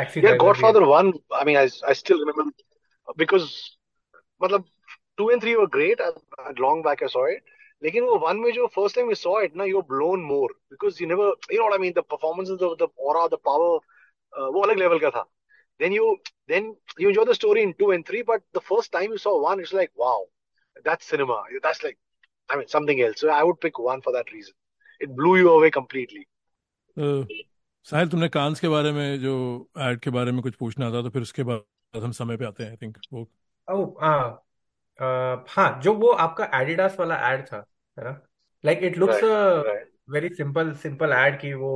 actually 0.00 0.36
Godfather 0.56 0.82
I 0.92 1.44
mean 1.44 1.56
I 1.56 1.68
I 1.86 1.94
still 1.94 2.18
remember 2.18 3.14
because 3.18 3.48
मतलब 4.40 4.64
two 5.16 5.30
and 5.30 5.42
three 5.42 5.54
were 5.54 5.66
great 5.74 6.00
long 6.60 6.84
back 6.84 7.02
I 7.02 7.08
saw 7.08 7.26
it 7.28 7.53
लेकिन 7.82 8.04
वो 8.04 8.18
one 8.18 8.40
में 8.44 8.52
जो 8.52 8.68
first 8.72 8.94
time 8.94 9.08
we 9.08 9.14
saw 9.14 9.38
it 9.38 9.54
ना, 9.56 9.64
blown 9.86 10.22
more 10.22 10.48
because 10.70 11.00
you 11.00 11.06
never, 11.06 11.32
you 11.50 11.58
know 11.58 11.64
what 11.64 11.74
I 11.74 11.78
mean. 11.78 11.92
The 11.94 12.02
performances, 12.02 12.58
the 12.58 12.76
the 12.76 12.88
aura, 12.96 13.28
the 13.28 13.38
power, 13.38 13.78
uh, 14.38 14.50
वो 14.52 14.62
अलग 14.62 14.78
level 14.78 15.00
का 15.00 15.10
था. 15.10 15.24
Then 15.80 15.92
you 15.92 16.16
then 16.48 16.76
you 16.98 17.08
enjoy 17.08 17.24
the 17.24 17.34
story 17.34 17.62
in 17.62 17.74
two 17.74 17.90
and 17.90 18.06
three, 18.06 18.22
but 18.22 18.42
the 18.52 18.60
first 18.60 18.92
time 18.92 19.10
you 19.10 19.18
saw 19.18 19.42
one, 19.42 19.60
it's 19.60 19.72
like 19.72 19.90
wow, 19.96 20.26
that's 20.84 21.06
cinema. 21.06 21.42
That's 21.62 21.82
like, 21.82 21.98
I 22.48 22.56
mean, 22.56 22.68
something 22.68 23.00
else. 23.00 23.20
So 23.20 23.28
I 23.28 23.42
would 23.42 23.60
pick 23.60 23.78
one 23.78 24.02
for 24.02 24.12
that 24.12 24.32
reason. 24.32 24.54
It 25.00 25.14
blew 25.14 25.36
you 25.36 25.50
away 25.50 25.70
completely. 25.70 26.26
तो 26.98 27.26
साहिल 27.90 28.08
तुमने 28.08 28.28
Cannes 28.28 28.60
के 28.60 28.68
बारे 28.68 28.92
में 28.92 29.20
जो 29.20 29.34
add 29.78 30.00
के 30.00 30.10
बारे 30.10 30.32
में 30.32 30.42
कुछ 30.42 30.54
पूछना 30.56 30.90
था 30.90 31.02
तो 31.02 31.10
फिर 31.10 31.22
उसके 31.22 31.42
बाद 31.42 32.02
हम 32.04 32.12
समय 32.18 32.36
पे 32.36 32.44
आते 32.44 32.62
हैं 32.64 32.70
आई 32.70 32.76
थिंक 32.82 32.98
वो 33.12 33.28
ओह 33.70 34.04
हाँ 34.04 34.44
अ, 34.98 35.04
हाँ 35.48 35.80
जो 35.82 35.94
वो 35.94 36.08
आपका 36.08 36.50
एडिडास 36.54 36.96
वाला 37.00 37.16
एड 37.32 37.46
था 37.46 37.64
है 37.98 38.04
ना? 38.04 38.20
Like 38.64 38.78
it 38.82 38.96
looks 38.98 39.22
very 40.10 40.28
simple 40.28 40.72
simple 40.74 41.12
ad 41.12 41.40
की 41.40 41.52
वो 41.54 41.72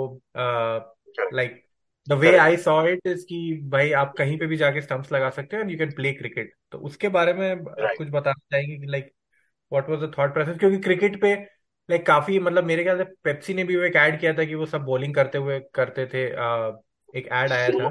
like 1.32 1.64
the 2.08 2.12
way 2.12 2.36
I 2.36 2.56
saw 2.56 2.86
it 2.88 3.06
is 3.06 3.24
कि 3.26 3.38
भाई 3.64 3.92
आप 3.92 4.14
कहीं 4.18 4.38
पे 4.38 4.46
भी 4.46 4.56
जाके 4.56 4.80
स्टंप्स 4.82 5.12
लगा 5.12 5.30
सकते 5.30 5.56
हो 5.56 5.62
and 5.62 5.70
you 5.70 5.78
can 5.78 5.90
play 5.92 6.12
cricket 6.12 6.52
तो 6.72 6.78
उसके 6.78 7.08
बारे 7.08 7.32
में 7.32 7.54
Right. 7.54 7.96
कुछ 7.98 8.08
बताना 8.08 8.40
चाहेंगे 8.52 8.76
कि 8.76 8.86
like 8.86 9.12
what 9.72 9.88
was 9.90 9.98
the 9.98 10.12
thought 10.18 10.32
process 10.32 10.58
क्योंकि 10.58 10.78
क्रिकेट 10.78 11.20
पे 11.20 11.34
लाइक 11.88 12.06
काफ़ी 12.06 12.38
मतलब 12.38 12.64
मेरे 12.64 12.82
ख्याल 12.84 12.98
से 12.98 13.04
पेप्सी 13.24 13.54
ने 13.54 13.64
भी 13.64 13.76
वो 13.76 13.82
एक 13.82 13.96
ऐड 13.96 14.20
किया 14.20 14.32
था 14.32 14.44
कि 14.44 14.54
वो 14.54 14.66
सब 14.66 14.84
बॉलिंग 14.84 15.14
करते 15.14 15.38
हुए 15.38 15.60
करते 15.74 16.06
थे 16.06 16.24
एक 17.18 17.28
ऐड 17.32 17.52
आया 17.52 17.70
था। 17.70 17.88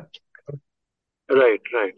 Right, 1.30 1.73
right. 1.73 1.95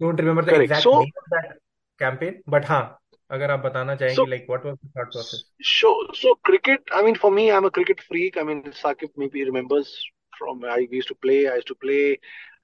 Don't 0.00 0.20
remember 0.20 0.44
the 0.44 0.48
exact 0.48 0.86
name 0.86 1.10
of 1.18 1.34
that 1.34 1.58
campaign 1.98 2.42
but 2.48 2.66
हाँ 2.68 2.84
अगर 3.30 3.50
आप 3.50 3.60
बताना 3.60 3.94
चाहेंगे 3.96 4.22
so, 4.22 4.28
like 4.28 4.46
what 4.50 4.64
was 4.66 4.74
the 4.74 4.90
thought 4.98 5.12
process 5.12 5.44
so, 5.68 5.92
so 6.14 6.34
cricket. 6.48 6.92
I 6.98 7.02
mean, 7.02 7.16
for 7.22 7.30
me, 7.30 7.50
I'm 7.52 7.64
a 7.64 7.70
cricket 7.70 8.02
freak. 8.08 8.36
I 8.36 8.44
mean, 8.50 8.62
Sakib 8.82 9.10
maybe 9.16 9.44
remembers 9.44 9.94
from 10.38 10.64
I 10.64 10.78
used 10.90 11.08
to 11.08 11.16
play. 11.26 11.38
I 11.48 11.56
used 11.56 11.68
to 11.68 11.74
play. 11.74 12.18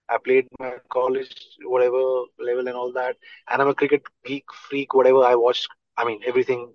I 0.08 0.18
played 0.18 0.48
my 0.60 0.70
college, 0.88 1.32
whatever 1.74 2.02
level 2.38 2.68
and 2.68 2.76
all 2.76 2.92
that. 2.92 3.16
And 3.48 3.62
I'm 3.62 3.68
a 3.68 3.74
cricket 3.74 4.10
geek, 4.24 4.44
freak, 4.68 4.94
whatever. 4.94 5.24
I 5.24 5.34
watched. 5.34 5.68
I 5.96 6.04
mean, 6.04 6.20
everything. 6.26 6.66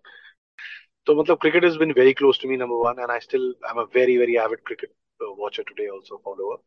So, 1.07 1.15
matlab, 1.15 1.39
cricket 1.39 1.63
has 1.63 1.77
been 1.77 1.93
very 1.93 2.13
close 2.13 2.37
to 2.39 2.47
me, 2.47 2.57
number 2.57 2.77
one, 2.77 2.99
and 2.99 3.11
I 3.11 3.19
still 3.19 3.53
I'm 3.69 3.77
a 3.77 3.85
very 3.85 4.17
very 4.17 4.37
avid 4.37 4.63
cricket 4.63 4.91
uh, 5.21 5.33
watcher 5.43 5.63
today, 5.63 5.89
also 5.89 6.19
follower. 6.23 6.57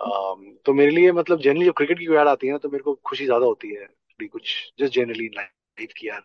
Um, 0.00 0.44
तो 0.66 0.72
मेरे 0.74 0.90
लिए 0.90 1.12
मतलब 1.12 1.40
generally 1.40 1.64
जब 1.64 1.72
cricket 1.76 1.98
की 1.98 2.14
add 2.22 2.28
आती 2.28 2.46
है 2.46 2.52
ना 2.52 2.58
तो 2.58 2.68
मेरे 2.70 2.82
को 2.84 2.94
खुशी 3.10 3.24
ज़्यादा 3.24 3.46
होती 3.46 3.68
है 3.74 3.86
थोड़ी 4.22 4.28
कुछ 4.28 4.72
जस्ट 4.80 4.94
जनरली 4.94 5.26
लाइफ 5.36 5.92
की 5.98 6.08
यार 6.08 6.22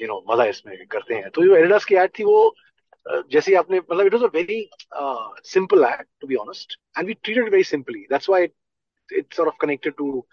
यू 0.00 0.06
नो 0.08 0.24
मज़ा 0.30 0.44
इसमें 0.48 0.86
करते 0.90 1.14
हैं। 1.14 1.30
तो 1.30 1.44
जो 1.44 1.56
एडिडास 1.56 1.84
की 1.84 1.94
ऐड 1.94 2.10
थी 2.18 2.24
वो 2.24 2.54
जैसे 3.32 3.54
आपने 3.56 3.78
मतलब 3.78 4.06
it 4.06 4.14
was 4.14 4.22
a 4.22 4.30
very 4.34 4.68
simple 5.50 5.84
ad 5.84 6.04
to 6.20 6.26
be 6.26 6.34
honest 6.36 6.78
and 6.98 7.06
we 7.06 7.14
treated 7.14 7.48
very 7.50 7.64
simply 7.64 8.00
that's 8.10 8.28
why 8.30 8.44
it 8.44 9.34
sort 9.34 9.48
of 9.48 9.56
connected 9.60 9.94
to 9.98 10.26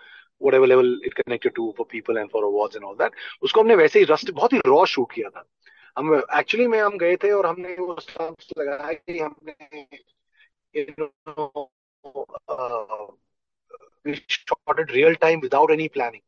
whatever 0.46 0.68
level 0.70 0.90
it 1.08 1.16
connected 1.18 1.54
to 1.58 1.64
for 1.78 1.84
people 1.92 2.18
and 2.22 2.30
for 2.34 2.42
awards 2.48 2.78
and 2.80 2.88
all 2.88 2.98
that. 2.98 3.16
उसको 3.44 3.62
हमने 3.62 3.76
वैसे 3.76 4.00
ही 4.00 4.06
rust 4.10 4.32
बहुत 4.32 4.54
ही 4.54 4.60
raw 4.68 4.84
shoot 4.92 5.12
किया 5.14 5.30
था। 5.30 5.44
हम 5.98 6.14
actually 6.40 6.68
में 6.74 6.80
हम 6.80 6.98
गए 7.04 7.16
थे 7.24 7.32
और 7.38 7.46
हमने 7.46 7.76
वो 7.80 7.96
स्टंप्स 8.00 8.52
लगाया 8.60 8.94
कि 8.94 9.18
हमने 9.20 9.56
we 14.06 14.14
shot 14.34 14.80
it 14.84 14.94
real 14.96 15.16
time 15.24 15.40
without 15.46 15.72
any 15.72 15.90
planning. 15.96 16.22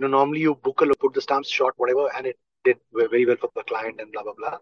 You 0.00 0.08
know 0.08 0.18
normally 0.18 0.40
you 0.40 0.54
book 0.54 0.80
a 0.80 0.84
look, 0.84 1.00
put 1.00 1.14
the 1.14 1.20
stamps 1.20 1.50
shot 1.50 1.74
whatever 1.76 2.08
and 2.16 2.26
it 2.26 2.38
did 2.64 2.78
very 2.92 3.26
well 3.26 3.36
for 3.40 3.50
the 3.54 3.62
client 3.64 4.00
and 4.00 4.12
blah 4.12 4.22
blah 4.22 4.32
blah 4.36 4.58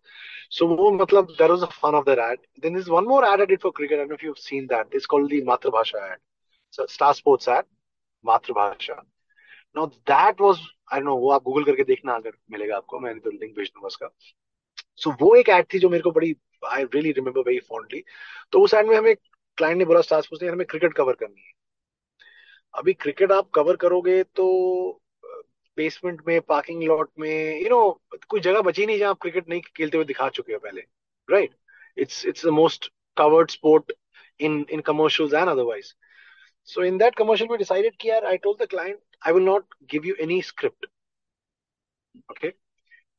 so 0.50 0.66
matlab 0.66 1.36
that 1.38 1.50
was 1.50 1.60
the 1.60 1.66
fun 1.66 1.94
of 1.94 2.04
that 2.04 2.18
ad 2.18 2.38
then 2.62 2.72
there's 2.72 2.88
one 2.88 3.06
more 3.06 3.24
ad 3.24 3.40
I 3.40 3.44
did 3.44 3.60
for 3.60 3.72
cricket 3.72 3.94
I 3.94 4.02
don't 4.02 4.08
know 4.08 4.14
if 4.14 4.22
you've 4.22 4.38
seen 4.38 4.66
that 4.68 4.88
it's 4.92 5.06
called 5.06 5.30
the 5.30 5.42
Matrabhasha 5.42 6.00
ad 6.12 6.18
so 6.70 6.86
Star 6.86 7.14
Sports 7.14 7.48
ad 7.48 7.64
मातृभाषा 8.24 8.98
now 9.76 9.90
that 10.06 10.40
was 10.40 10.60
I 10.90 10.96
don't 10.96 11.06
know 11.06 11.16
वो 11.16 11.30
आप 11.30 11.42
Google 11.42 11.64
करके 11.64 11.84
देखना 11.84 12.14
अगर 12.16 12.32
मिलेगा 12.50 12.76
आपको 12.76 12.98
मैं 13.00 13.18
तो 13.20 13.30
लिंक 13.30 13.56
भेज 13.56 13.68
दूँगा 13.68 13.86
उसका 13.86 14.10
सो 14.96 15.10
वो 15.20 15.34
एक 15.36 15.48
एड 15.48 15.66
थी 15.74 15.78
जो 15.78 15.88
मेरे 15.88 16.10
बड़ी 16.10 16.34
I 16.68 16.84
really 16.84 17.12
remember 17.12 17.42
very 17.48 17.58
fondly 17.68 18.02
तो 18.52 18.60
उस 18.64 18.74
एड 18.74 18.86
में 18.86 18.96
हमें 18.96 19.14
क्लाइंट 19.58 19.78
ने 19.78 19.84
बोला 19.84 20.00
स्टार 20.00 20.22
स्पोर्ट्स 20.22 20.42
ने 20.42 20.48
हमें 20.50 20.66
क्रिकेट 20.66 20.94
कवर 20.94 21.12
करनी 21.20 21.40
है 21.40 21.52
अभी 22.74 22.92
क्रिकेट 22.92 23.32
आप 23.32 23.50
कवर 23.54 23.76
करोगे 23.76 24.22
तो 24.36 24.46
बेसमेंट 25.77 26.21
में 26.27 26.39
पार्किंग 26.41 26.83
लॉट 26.83 27.09
में 27.19 27.29
यू 27.29 27.61
you 27.61 27.69
नो 27.69 27.81
know, 27.81 28.25
कोई 28.29 28.39
जगह 28.39 28.61
बची 28.69 28.85
नहीं 28.85 28.97
जहां 28.99 29.11
आप 29.11 29.19
क्रिकेट 29.21 29.49
नहीं 29.49 29.61
खेलते 29.77 29.97
हुए 29.97 30.05
दिखा 30.05 30.29
चुके 30.37 30.53
हो 30.53 30.59
पहले 30.59 30.81
right 31.31 31.55
it's 32.05 32.25
it's 32.25 32.45
the 32.45 32.49
most 32.61 32.91
covered 33.17 33.51
sport 33.51 33.91
in 34.47 34.65
in 34.71 34.81
commercials 34.91 35.33
and 35.33 35.49
otherwise 35.49 35.93
So 36.67 36.81
in 36.81 36.97
that 36.99 37.15
commercial, 37.15 37.47
we 37.47 37.57
decided 37.57 37.97
कि 37.99 38.09
यार 38.09 38.25
I 38.25 38.37
told 38.37 38.59
the 38.59 38.67
client 38.67 38.99
I 39.21 39.31
will 39.31 39.45
not 39.45 39.63
give 39.87 40.05
you 40.05 40.15
any 40.19 40.41
script. 40.41 40.85
Okay. 42.31 42.53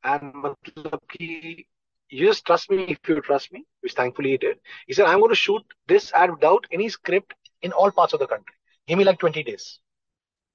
And 0.03 0.33
मतलब 0.33 0.99
कि 1.11 1.65
you 2.11 2.27
just 2.27 2.45
trust 2.45 2.71
me 2.71 2.83
if 2.83 3.09
you 3.09 3.21
trust 3.21 3.51
me, 3.51 3.65
which 3.81 3.93
thankfully 3.93 4.31
he 4.31 4.37
did. 4.37 4.59
He 4.87 4.93
said 4.93 5.05
I'm 5.05 5.19
going 5.19 5.29
to 5.29 5.35
shoot 5.35 5.63
this 5.87 6.11
ad 6.13 6.31
without 6.31 6.65
any 6.71 6.89
script 6.89 7.33
in 7.61 7.71
all 7.71 7.91
parts 7.91 8.13
of 8.13 8.19
the 8.19 8.27
country. 8.27 8.55
Give 8.87 8.97
me 8.97 9.03
like 9.03 9.19
20 9.19 9.43
days. 9.43 9.79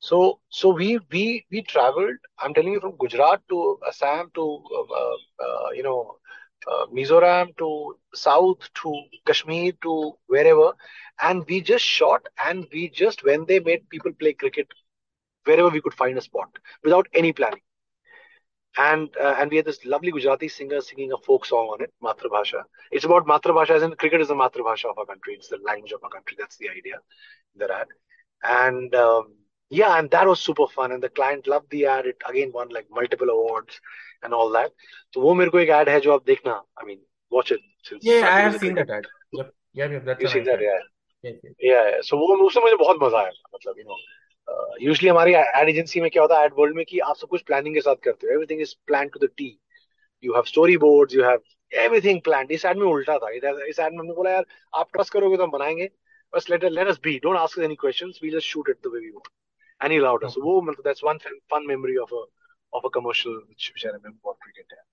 So 0.08 0.18
so 0.60 0.70
we 0.80 0.90
we 1.12 1.46
we 1.52 1.62
traveled. 1.74 2.18
I'm 2.40 2.54
telling 2.54 2.74
you 2.74 2.80
from 2.82 2.96
Gujarat 3.04 3.42
to 3.50 3.80
Assam 3.90 4.32
to 4.36 4.44
uh, 4.80 5.16
uh, 5.46 5.70
you 5.78 5.84
know 5.84 6.18
uh, 6.72 6.86
Mizoram 6.98 7.56
to 7.58 7.70
South 8.14 8.70
to 8.82 8.94
Kashmir 9.26 9.74
to 9.84 10.14
wherever, 10.28 10.74
and 11.22 11.46
we 11.48 11.62
just 11.62 11.86
shot 11.86 12.26
and 12.46 12.68
we 12.74 12.90
just 12.90 13.24
when 13.24 13.46
they 13.46 13.60
made 13.60 13.90
people 13.90 14.14
play 14.14 14.34
cricket 14.34 14.68
wherever 15.46 15.70
we 15.70 15.82
could 15.82 15.94
find 16.04 16.18
a 16.18 16.22
spot 16.22 16.50
without 16.84 17.08
any 17.14 17.34
planning. 17.34 17.62
And 18.78 19.10
uh, 19.18 19.36
and 19.40 19.50
we 19.50 19.58
had 19.58 19.66
this 19.66 19.86
lovely 19.86 20.12
Gujarati 20.12 20.48
singer 20.50 20.82
singing 20.82 21.12
a 21.12 21.18
folk 21.18 21.46
song 21.46 21.68
on 21.74 21.82
it, 21.82 21.94
Matrabhasha. 22.04 22.64
It's 22.92 23.06
about 23.06 23.26
Matrabhasha, 23.26 23.72
as 23.72 23.84
in 23.84 23.96
cricket 23.96 24.22
is 24.22 24.28
the 24.30 24.36
Matrabhasha 24.36 24.90
of 24.90 24.98
our 24.98 25.06
country. 25.06 25.36
It's 25.36 25.48
the 25.50 25.60
language 25.66 25.94
of 25.94 26.04
our 26.04 26.10
country. 26.10 26.36
That's 26.40 26.58
the 26.58 26.70
idea 26.70 26.98
that. 27.56 27.88
And 28.44 28.94
um, 28.96 29.34
yeah, 29.71 29.99
and 29.99 30.11
that 30.11 30.27
was 30.27 30.41
super 30.41 30.67
fun. 30.77 30.93
And 30.93 31.03
the 31.03 31.09
client 31.09 31.47
loved 31.47 31.71
the 31.71 31.87
ad. 31.87 32.07
It 32.07 32.29
again 32.29 32.53
won 32.55 32.69
like 32.71 32.87
multiple 32.91 33.31
awards 33.31 33.81
and 34.23 34.35
all 34.35 34.51
that. 34.53 34.73
So 35.15 35.23
वो 35.23 35.35
मेरे 35.35 35.51
को 35.51 35.61
एक 35.61 35.71
ad 35.81 35.89
है 35.89 36.01
जो 36.01 36.13
आप 36.13 36.25
देखना. 36.27 36.61
I 36.83 36.87
mean, 36.87 37.01
watch 37.33 37.53
it. 37.57 37.61
Since 37.91 38.05
Yeah, 38.05 38.29
I 38.31 38.31
Sakib 38.31 38.39
is 38.39 38.45
have 38.45 38.55
a 38.55 38.59
seen 38.59 38.75
cricket. 38.75 38.89
that 38.89 38.97
ad. 38.97 39.07
Yep. 39.33 39.53
Yeah, 39.75 39.93
yeah, 39.93 40.07
that's 40.09 40.23
You 40.23 40.29
a 40.29 40.31
seen 40.31 40.45
nice 40.45 40.51
that, 40.53 40.65
ad. 40.65 40.71
yeah. 40.71 40.81
Yes, 41.25 41.37
yes. 41.45 41.55
Yeah, 41.71 41.91
yeah. 41.91 42.01
So 42.11 42.19
वो 42.23 42.37
उसमें 42.47 42.63
मुझे 42.65 42.77
बहुत 42.85 43.03
मजा 43.03 43.19
आया 43.19 43.31
मतलब 43.55 43.85
you 43.85 43.87
know 43.91 44.01
usually 44.83 45.09
हमारी 45.09 45.33
ad 45.35 45.69
agency 45.69 46.01
में 46.01 46.11
क्या 46.11 46.23
होता 46.23 46.39
है 46.39 46.45
एड 46.45 46.53
वर्ल्ड 46.59 46.77
में 46.77 46.85
कि 46.85 46.99
आप 47.09 47.17
सब 47.17 47.29
कुछ 47.29 47.43
प्लानिंग 47.51 47.75
के 47.75 47.81
साथ 47.81 47.97
करते 48.05 48.27
हो 48.27 48.33
everything 48.33 48.61
is 48.61 48.73
plan 48.87 49.09
to 49.15 49.21
the 49.25 49.29
T 49.37 49.47
you 50.25 50.33
have 50.35 50.43
story 50.53 50.77
boards 50.85 51.15
you 51.15 51.25
have 51.25 51.43
everything 51.83 52.21
plan 52.29 52.47
इस 52.57 52.65
एड 52.67 52.77
में 52.79 52.87
उल्टा 52.87 53.17
था 53.25 53.29
इस 53.31 53.79
एड 53.79 53.93
में 53.93 53.99
हमने 53.99 54.15
बोला 54.15 54.31
यार 54.31 54.45
आप 54.81 54.89
ट्रस्ट 54.93 55.13
करोगे 55.13 55.37
तो 55.37 55.43
हम 55.43 55.51
बनाएंगे 55.51 55.89
बस 56.33 56.51
let 56.51 56.65
let 56.65 56.89
us 56.89 56.99
be 57.05 57.19
don't 57.25 57.37
ask 57.39 57.59
any 57.69 57.75
questions 57.85 58.19
we 58.23 58.31
just 58.31 58.47
shoot 58.47 58.71
it 58.71 58.77
the 58.87 58.93
way 58.95 59.01
we 59.01 59.11
want 59.11 59.29
he 59.82 59.98
allowed 59.98 60.24
us 60.24 60.36
वो 60.40 60.62
मतलब 60.62 60.84
that's 60.84 61.04
one 61.04 61.18
fun 61.52 61.68
memory 61.68 61.96
of 61.98 62.14
a 62.16 62.26
of 62.74 62.86
a 62.86 62.90
commercial 62.94 63.36
which 63.38 63.70
which 63.70 63.86
I 63.86 63.92
remember 63.92 64.20
for 64.24 64.34
cricket 64.42 64.74
है। 64.74 64.84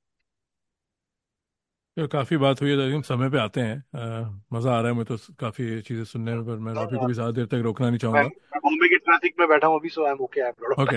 तो 1.96 2.06
काफ़ी 2.08 2.36
बात 2.36 2.60
हुई 2.62 2.70
है 2.70 2.76
तो 2.76 2.94
हम 2.96 3.02
समय 3.02 3.30
पे 3.30 3.38
आते 3.38 3.60
हैं। 3.60 3.76
अ, 3.94 4.40
मज़ा 4.52 4.72
आ 4.72 4.80
रहा 4.80 4.88
है 4.88 4.94
मुझे 4.94 5.16
तो 5.16 5.34
काफ़ी 5.34 5.80
चीज़ें 5.82 6.04
सुनने 6.04 6.34
में 6.34 6.44
पर 6.46 6.58
मैं 6.58 6.72
रॉबी 6.74 6.98
को 6.98 7.06
भी 7.06 7.14
ज़्यादा 7.14 7.32
देर 7.32 7.46
तक 7.46 7.62
रोकना 7.64 7.88
नहीं 7.88 7.98
मैं 8.12 8.22
चाहूँगा। 8.22 8.58
बॉम्बे 8.58 8.88
के 8.88 8.98
ट्रैफ़िक 8.98 9.34
में 9.40 9.48
बैठा 9.48 9.66
हूँ 9.66 9.78
अभी 9.80 9.88
so 9.88 10.04
I 10.06 10.12
am 10.12 10.20
okay 10.20 10.40
I 10.40 10.48
am 10.48 10.54
okay 10.78 10.96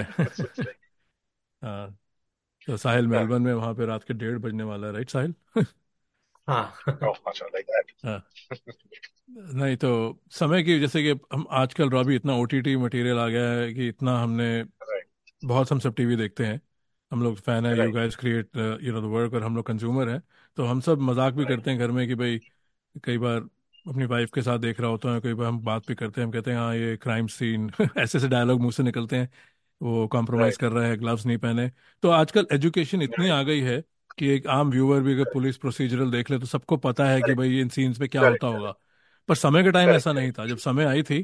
हाँ। 1.61 1.97
तो 2.67 2.77
साहिल 2.77 3.07
मेलबर्न 3.07 3.41
में 3.41 3.53
वहाँ 3.53 3.73
पे 3.75 3.85
रात 3.85 4.03
के 4.03 4.13
डेढ़ 4.15 4.37
बजने 4.39 4.63
वाला 4.63 4.87
है 4.87 4.93
राइट 4.93 5.09
साहिल? 5.09 5.35
हाँ. 6.47 6.71
हाँ 8.03 8.21
नहीं 9.27 9.75
तो 9.77 9.89
समय 10.31 10.63
की 10.63 10.79
जैसे 10.79 11.01
कि 11.03 11.19
हम 11.33 11.45
आजकल 11.51 11.89
रॉबी 11.89 12.15
इतना 12.15 12.33
ओटीटी 12.35 12.75
मटेरियल 12.77 13.17
आ 13.19 13.27
गया 13.27 13.49
है 13.51 13.73
कि 13.73 13.87
इतना 13.87 14.17
हमने 14.19 14.45
Right. 14.63 15.07
बहुत 15.41 15.71
हम 15.71 15.79
सब 15.79 15.95
टीवी 15.95 16.15
देखते 16.15 16.45
हैं 16.45 16.59
हम 17.11 17.23
लोग 17.23 17.37
फ़ैन 17.37 17.65
है 17.65 17.77
you 17.77 17.91
guys 17.91 18.15
create 18.15 18.57
you 18.57 18.93
know 18.93 19.01
the 19.01 19.05
work 19.05 19.33
और 19.33 19.43
हम 19.43 19.55
लोग 19.55 19.65
कंज्यूमर 19.65 20.09
हैं 20.09 20.21
तो 20.57 20.65
हम 20.65 20.81
सब 20.81 20.99
मज़ाक 21.01 21.33
भी 21.33 21.45
Right. 21.45 21.49
करते 21.49 21.69
हैं 21.71 21.79
घर 21.79 21.91
में 21.91 22.07
कि 22.07 22.15
भाई 22.15 22.39
कई 23.05 23.17
बार 23.17 23.37
अपनी 23.85 24.05
वाइफ 24.05 24.31
के 24.33 24.41
साथ 24.41 24.59
देख 24.59 24.79
रहा 24.79 24.89
होता 24.89 25.13
है 25.13 25.21
कई 25.21 25.33
बार 25.33 25.47
हम 25.47 25.59
बात 25.61 25.87
भी 25.87 25.95
करते 25.95 26.21
हैं 26.21 26.25
हम 26.27 26.31
कहते 26.33 26.51
हैं 26.51 26.57
हाँ 26.57 26.75
ये 26.75 26.95
क्राइम 26.97 27.27
सीन 27.29 27.69
ऐसे 27.97 28.17
ऐसे 28.17 28.27
डायलॉग 28.27 28.61
मुँह 28.61 28.71
से 28.71 28.83
निकलते 28.83 29.17
हैं 29.17 29.29
वो 29.81 30.07
कॉम्प्रोमाइज 30.09 30.53
Right. 30.53 30.61
कर 30.61 30.71
रहा 30.71 30.85
है 30.87 30.97
ग्लव्स 30.97 31.25
नहीं 31.25 31.37
पहने 31.37 31.71
तो 32.03 32.09
आजकल 32.11 32.47
एजुकेशन 32.53 33.01
इतनी 33.01 33.29
आ 33.29 33.41
गई 33.43 33.61
है 33.61 33.83
कि 34.17 34.27
एक 34.29 34.47
आम 34.47 34.69
व्यूअर 34.71 35.01
भी 35.01 35.13
अगर 35.13 35.25
पुलिस 35.25 35.57
प्रोसीजरल 35.57 36.11
देख 36.11 36.31
ले 36.31 36.39
तो 36.39 36.45
सबको 36.45 36.77
पता 36.77 37.05
है 37.09 37.21
कि 37.21 37.33
भाई 37.33 37.59
इन 37.61 37.69
सीन्स 37.69 37.97
पे 37.99 38.07
क्या 38.07 38.21
होता 38.21 38.47
होगा। 38.47 38.73
पर 39.29 39.35
समय 39.35 39.63
के 39.63 39.71
टाइम 39.71 39.89
ऐसा 39.89 40.13
नहीं 40.13 40.31
था। 40.31 40.45
जब 40.47 40.57
समय 40.57 40.85
आई 40.85 41.03
थी 41.03 41.21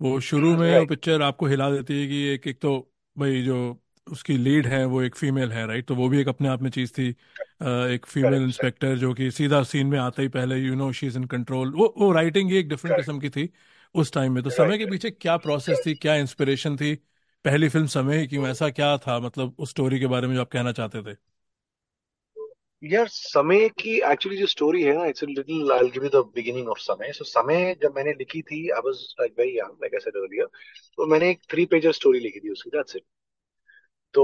वो 0.00 0.18
शुरू 0.20 0.56
में 0.56 0.78
वो 0.78 0.86
पिक्चर 0.86 1.22
आपको 1.22 1.46
हिला 1.46 1.70
देती 1.70 2.00
है 2.00 2.06
कि 2.08 2.22
एक 2.28 2.46
एक 2.48 2.60
तो 2.60 2.72
भाई 3.16 3.42
जो 3.42 3.56
उसकी 4.06 4.36
लीड 4.38 4.66
है 4.66 4.84
वो 4.86 5.02
एक 5.02 5.14
फीमेल 5.16 5.52
है 5.52 5.66
राइट 5.66 5.86
तो 5.86 5.94
वो 5.94 6.08
भी 6.08 6.20
एक 6.20 6.28
अपने 6.28 6.48
आप 6.48 6.62
में 6.62 6.70
चीज़ 6.70 6.92
थी। 6.92 7.08
एक 7.94 8.06
फीमेल 8.06 8.42
इंस्पेक्टर 8.42 8.96
जो 8.98 9.12
कि 9.14 9.30
सीधा 9.30 9.62
सीन 9.62 9.86
में 9.86 9.98
आते 9.98 10.22
ही 10.22 10.28
पहले 10.28 10.56
you 10.58 10.74
know 10.74 10.90
she 10.92 11.06
is 11.06 11.16
in 11.18 11.24
control 11.26 11.72
वो 11.74 11.94
वो 11.98 12.10
राइटिंग 12.12 12.50
ही 12.50 12.56
एक 12.58 12.68
डिफरेंट 12.68 12.96
किस्म 12.96 13.18
की 13.20 13.30
थी 13.30 13.48
उस 13.94 14.12
टाइम 14.12 14.32
में। 14.34 14.42
तो 14.44 14.50
समय 14.50 14.78
के 14.78 14.86
पीछे 14.86 15.10
क्या 15.10 15.36
प्रोसेस 15.38 15.82
थी 15.86 15.94
क्या 15.96 16.14
इंस्पिरेशन 16.16 16.76
थी? 16.76 16.94
पहली 17.44 17.68
फ़िल्म 17.68 17.86
समय 17.88 18.18
ही 18.18 18.26
क्यों? 18.26 18.46
ऐसा 18.48 18.68
क्या 18.70 18.96
था? 18.98 19.18
मतलब 19.20 19.54
उस 19.58 19.70
स्टोरी 19.70 20.00
के 20.00 20.06
बारे 20.06 20.26
में 20.28 20.34
जो 20.34 20.40
आप 20.40 20.50
कहना 20.52 20.72
चाहते 20.72 21.02
थे। 21.02 21.16
यार 22.82 23.08
समय 23.08 23.68
की 23.68 23.96
एक्चुअली 24.12 24.38
जो 24.38 24.46
स्टोरी 24.46 24.82
है 24.82 24.94
ना 24.96 25.06
it's 25.06 25.22
little 25.24 25.72
I 25.72 25.88
give 25.90 26.04
you 26.04 26.08
the 26.10 26.16
beginning 26.34 26.68
of 26.68 26.78
समय. 26.78 27.12
सो 27.12 27.24
समय 27.24 27.76
जब 27.82 27.94
मैंने 27.96 28.12
लिखी 28.12 28.42
थी 28.42 28.70
I 28.70 28.80
was 28.84 29.14
like 29.20 29.34
very 29.38 29.58
young 29.58 29.70
like 29.70 29.94
I 29.94 30.00
said 30.00 30.16
earlier 30.16 30.46
तो 30.96 31.06
मैंने 31.06 31.30
एक 31.30 31.40
थ्री 31.50 31.66
पेजर 31.66 31.92
स्टोरी 31.92 32.20
लिखी 32.20 32.40
थी 32.40 32.50
उसकी 32.50 32.70
दैट्स 32.70 32.96
इट 32.96 33.02
तो 34.14 34.22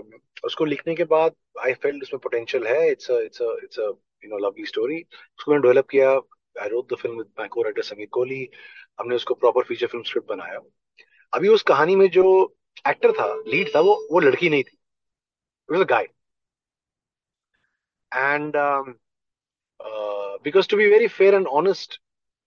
uh, 0.00 0.20
उसको 0.44 0.64
लिखने 0.64 0.94
के 0.94 1.04
बाद 1.04 1.34
आई 1.60 1.72
फेल्ट 1.74 2.02
उसमें 2.02 2.20
पोटेंशियल 2.20 2.66
है 2.66 2.90
it's 2.90 3.10
a 3.10 3.20
it's 3.20 3.42
a 3.42 3.56
it's 3.64 3.78
a 3.78 3.82
you 4.24 4.30
know 4.30 4.38
lovely 4.38 4.66
story 4.66 5.02
उसको 5.38 5.52
मैंने 5.52 5.62
डेवलप 5.62 5.88
किया 5.88 6.10
I 6.62 6.68
wrote 6.68 6.92
the 6.92 6.96
film 6.96 7.18
with 7.18 7.26
my 7.38 7.48
co 7.48 7.62
writer 7.62 7.82
Sameer 7.82 8.08
Kohli 8.12 8.48
हमने 9.00 9.16
उसको 9.16 9.34
प्रॉपर 9.34 9.62
फीचर 9.64 9.86
फ़िल्म 9.86 10.04
स्क्रिप्ट 10.04 10.28
बनाया. 10.28 10.60
अभी 11.34 11.48
उस 11.48 11.62
कहानी 11.62 11.96
में 11.96 12.08
जो 12.10 12.56
एक्टर 12.88 13.12
था 13.12 13.34
लीड 13.46 13.74
था 13.76 13.80
वो 13.80 14.08
वो 14.12 14.20
लड़की 14.20 14.50
नहीं 14.50 14.62
थी. 14.64 14.78
It 15.68 16.19
was 18.15 18.21
a 18.21 18.27
guy 18.27 18.35
and 18.35 18.55
because 20.43 20.67
to 20.67 20.77
be 20.77 20.87
very 20.87 21.07
fair 21.07 21.33
and 21.33 21.47
honest 21.47 22.01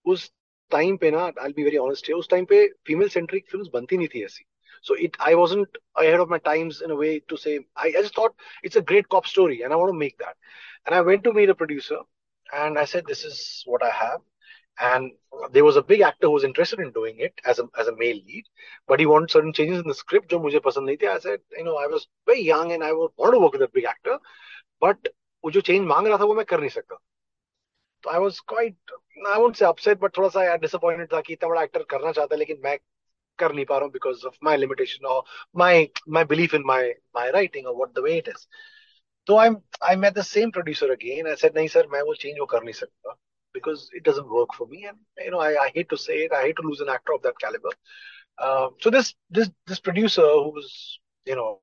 उस 0.06 0.32
टाइम 0.70 0.96
पे 0.96 1.10
ना 1.10 1.32
आई 1.42 1.52
बी 1.52 1.62
वेरी 1.64 1.76
ऑनेस्ट 1.76 2.08
है 2.08 2.14
उस 2.14 2.28
टाइम 2.28 2.44
पे 2.44 2.68
फीमेल 2.86 3.08
सेंट्रिक 3.08 3.50
फिल्म्स 3.50 3.68
बनती 3.72 3.96
नहीं 3.96 4.08
थी 4.14 4.24
ऐसी 4.24 4.44
so 4.82 4.94
it 4.94 5.16
i 5.20 5.34
wasn't 5.34 5.68
ahead 5.96 6.20
of 6.20 6.28
my 6.28 6.38
times 6.38 6.82
in 6.82 6.90
a 6.90 6.96
way 6.96 7.20
to 7.28 7.36
say 7.36 7.58
I, 7.76 7.88
I 7.88 8.02
just 8.02 8.14
thought 8.14 8.34
it's 8.62 8.76
a 8.76 8.80
great 8.80 9.08
cop 9.08 9.26
story 9.26 9.62
and 9.62 9.72
i 9.72 9.76
want 9.76 9.90
to 9.90 9.98
make 9.98 10.18
that 10.18 10.36
and 10.86 10.94
i 10.94 11.00
went 11.00 11.24
to 11.24 11.32
meet 11.32 11.48
a 11.48 11.54
producer 11.54 11.98
and 12.54 12.78
i 12.78 12.84
said 12.84 13.04
this 13.06 13.24
is 13.24 13.62
what 13.66 13.82
i 13.82 13.90
have 13.90 14.20
and 14.80 15.12
there 15.52 15.64
was 15.64 15.76
a 15.76 15.82
big 15.82 16.00
actor 16.00 16.26
who 16.26 16.32
was 16.32 16.44
interested 16.44 16.78
in 16.78 16.92
doing 16.92 17.16
it 17.18 17.32
as 17.44 17.58
a 17.58 17.64
as 17.78 17.88
a 17.88 17.96
male 17.96 18.20
lead 18.26 18.44
but 18.86 19.00
he 19.00 19.06
wanted 19.06 19.30
certain 19.30 19.52
changes 19.52 19.80
in 19.80 19.88
the 19.88 19.94
script 19.94 20.30
जो 20.30 20.38
मुझे 20.40 20.58
पसंद 20.58 20.86
नहीं 20.86 20.96
थे 20.96 21.06
i 21.06 21.18
said 21.18 21.40
you 21.58 21.64
know 21.64 21.76
i 21.76 21.86
was 21.86 22.06
very 22.26 22.42
young 22.42 22.72
and 22.72 22.84
i 22.84 22.92
wanted 22.92 23.32
to 23.32 23.38
work 23.38 23.52
with 23.52 23.62
a 23.62 23.68
big 23.68 23.84
actor 23.84 24.18
but 24.80 25.08
वो 25.45 25.51
जो 25.51 25.61
change 25.61 25.81
मांग 25.87 26.07
रहा 26.07 26.17
था 26.17 26.23
वो 26.25 26.33
मैं 26.35 26.45
कर 26.45 26.59
नहीं 26.59 26.69
सकता। 26.69 26.97
तो 28.03 28.09
I 28.09 28.19
was 28.19 28.39
quite 28.47 28.91
I 29.27 29.39
won't 29.39 29.55
say 29.55 29.65
upset 29.65 29.99
but 29.99 30.17
थोड़ा 30.17 30.29
सा 30.29 30.55
डिसअपॉइंटेड 30.65 31.13
था 31.13 31.21
कि 31.21 31.33
इतना 31.33 31.49
बड़ा 31.49 31.63
एक्टर 31.63 31.83
करना 31.89 32.11
चाहता 32.11 32.35
है 32.35 32.39
लेकिन 32.39 32.61
मैं 32.63 32.77
कर 33.39 33.53
नहीं 33.53 33.65
पा 33.65 33.77
रहा 33.77 33.85
हूँ 33.85 33.91
बिकॉज़ 33.93 34.25
ऑफ़ 34.27 34.37
माई 34.43 34.57
लिमिटेशन 34.57 35.05
और 35.05 35.23
my 35.57 35.89
my 36.09 36.23
belief 36.33 36.53
in 36.55 36.63
my 36.65 36.89
my 37.15 37.31
writing 37.31 37.67
और 37.67 37.75
what 37.81 37.93
the 37.99 38.03
way 38.03 38.17
it 38.17 38.27
is 38.29 38.47
तो 39.27 39.37
I 39.37 39.49
I 39.89 39.95
met 40.05 40.13
the 40.13 40.21
same 40.31 40.51
producer 40.51 40.91
again 40.91 41.27
I 41.27 41.35
said 41.45 41.57
नहीं 41.57 41.67
सर 41.77 41.87
मैं 41.93 42.01
वो 42.09 42.15
चेंज 42.23 42.39
वो 42.39 42.45
कर 42.55 42.63
नहीं 42.63 42.73
सकता 42.73 43.17
because 43.55 43.81
it 43.93 44.03
doesn't 44.03 44.29
work 44.35 44.53
for 44.53 44.65
me 44.67 44.85
and 44.85 44.97
you 45.23 45.31
know 45.31 45.39
I, 45.39 45.49
I 45.63 45.71
hate 45.73 45.89
to 45.89 45.97
say 45.97 46.15
it 46.25 46.33
I 46.33 46.41
hate 46.43 46.55
to 46.57 46.63
lose 46.67 46.79
an 46.81 46.89
actor 46.89 47.13
of 47.13 47.21
that 47.23 47.39
caliber. 47.39 47.69
Uh, 48.37 48.69
so 48.79 48.89
this 48.89 49.13
this 49.29 49.51
this 49.67 49.79
producer 49.79 50.21
who 50.21 50.51
was 50.55 50.99
you 51.25 51.35
know 51.35 51.61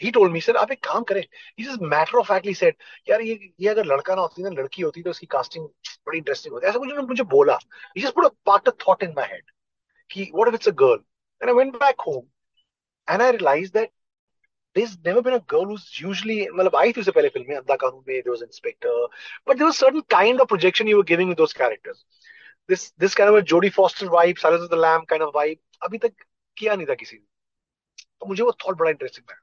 he 0.00 0.10
told 0.12 0.32
me 0.32 0.40
sir 0.40 0.56
आप 0.56 0.72
एक 0.72 0.82
काम 0.84 1.02
करें 1.10 1.22
he 1.56 1.64
just 1.64 1.80
matter 1.80 2.18
of 2.20 2.26
factly 2.26 2.54
said 2.60 2.74
यार 3.08 3.20
ये 3.20 3.38
ये 3.60 3.68
अगर 3.68 3.84
लड़का 3.86 4.14
ना 4.14 4.22
होती 4.22 4.42
ना 4.42 4.50
लड़की 4.60 4.82
होती 4.82 5.02
तो 5.02 5.10
उसकी 5.10 5.26
कास्टिंग 5.34 5.66
बड़ी 6.06 6.18
इंटरेस्टिंग 6.18 6.54
होती 6.54 6.66
ऐसा 6.66 6.78
कुछ 6.78 7.08
मुझे 7.08 7.24
बोला 7.34 7.58
he 7.96 8.04
just 8.04 8.14
put 8.14 8.26
a 8.26 8.32
part 8.50 8.72
of 8.72 8.78
thought 8.84 9.04
in 9.08 9.14
my 9.18 9.26
head 9.32 9.52
कि 10.10 10.30
what 10.38 10.48
if 10.48 10.58
it's 10.60 10.72
a 10.72 10.76
girl 10.84 10.98
and 11.40 11.50
I 11.50 11.54
went 11.60 11.78
back 11.78 12.08
home 12.08 12.26
and 13.08 13.22
I 13.22 13.30
realized 13.30 13.74
that 13.74 13.92
there's 14.76 14.98
never 15.04 15.22
been 15.22 15.34
a 15.34 15.44
girl 15.54 15.66
who's 15.72 15.86
usually 16.00 16.38
मतलब 16.48 16.76
आई 16.76 16.92
थी 16.92 17.00
उससे 17.00 17.12
पहले 17.18 17.28
film 17.36 17.48
में 17.48 17.56
अंधा 17.56 17.76
कानून 17.84 18.04
में 18.08 18.22
there 18.22 18.34
was 18.36 18.44
inspector 18.48 18.94
but 19.46 19.58
there 19.58 19.70
was 19.70 19.78
certain 19.84 20.06
kind 20.16 20.44
of 20.44 20.48
projection 20.48 20.92
you 20.92 20.96
were 20.96 21.10
giving 21.12 21.32
with 21.34 21.42
those 21.42 21.56
characters 21.62 22.04
this 22.68 22.90
this 23.04 23.14
kind 23.14 23.28
of 23.28 23.40
a 23.40 23.46
Jodie 23.52 23.72
Foster 23.78 24.10
vibe 24.16 24.44
Silence 24.44 24.68
of 24.68 24.70
the 24.70 24.82
Lamb 24.86 25.06
kind 25.14 25.28
of 25.28 25.32
vibe 25.38 25.60
अभी 25.88 25.98
तक 26.06 26.28
किया 26.56 26.74
नहीं 26.74 26.86
था 26.86 26.94
किसी 27.04 27.16
ने 27.16 27.24
तो 28.20 28.26
मुझे 28.26 28.42
वो 28.42 28.52
थॉट 28.66 28.76
बड़ा 28.78 28.90
इंटरेस्टिंग 28.90 29.30
लगा 29.30 29.42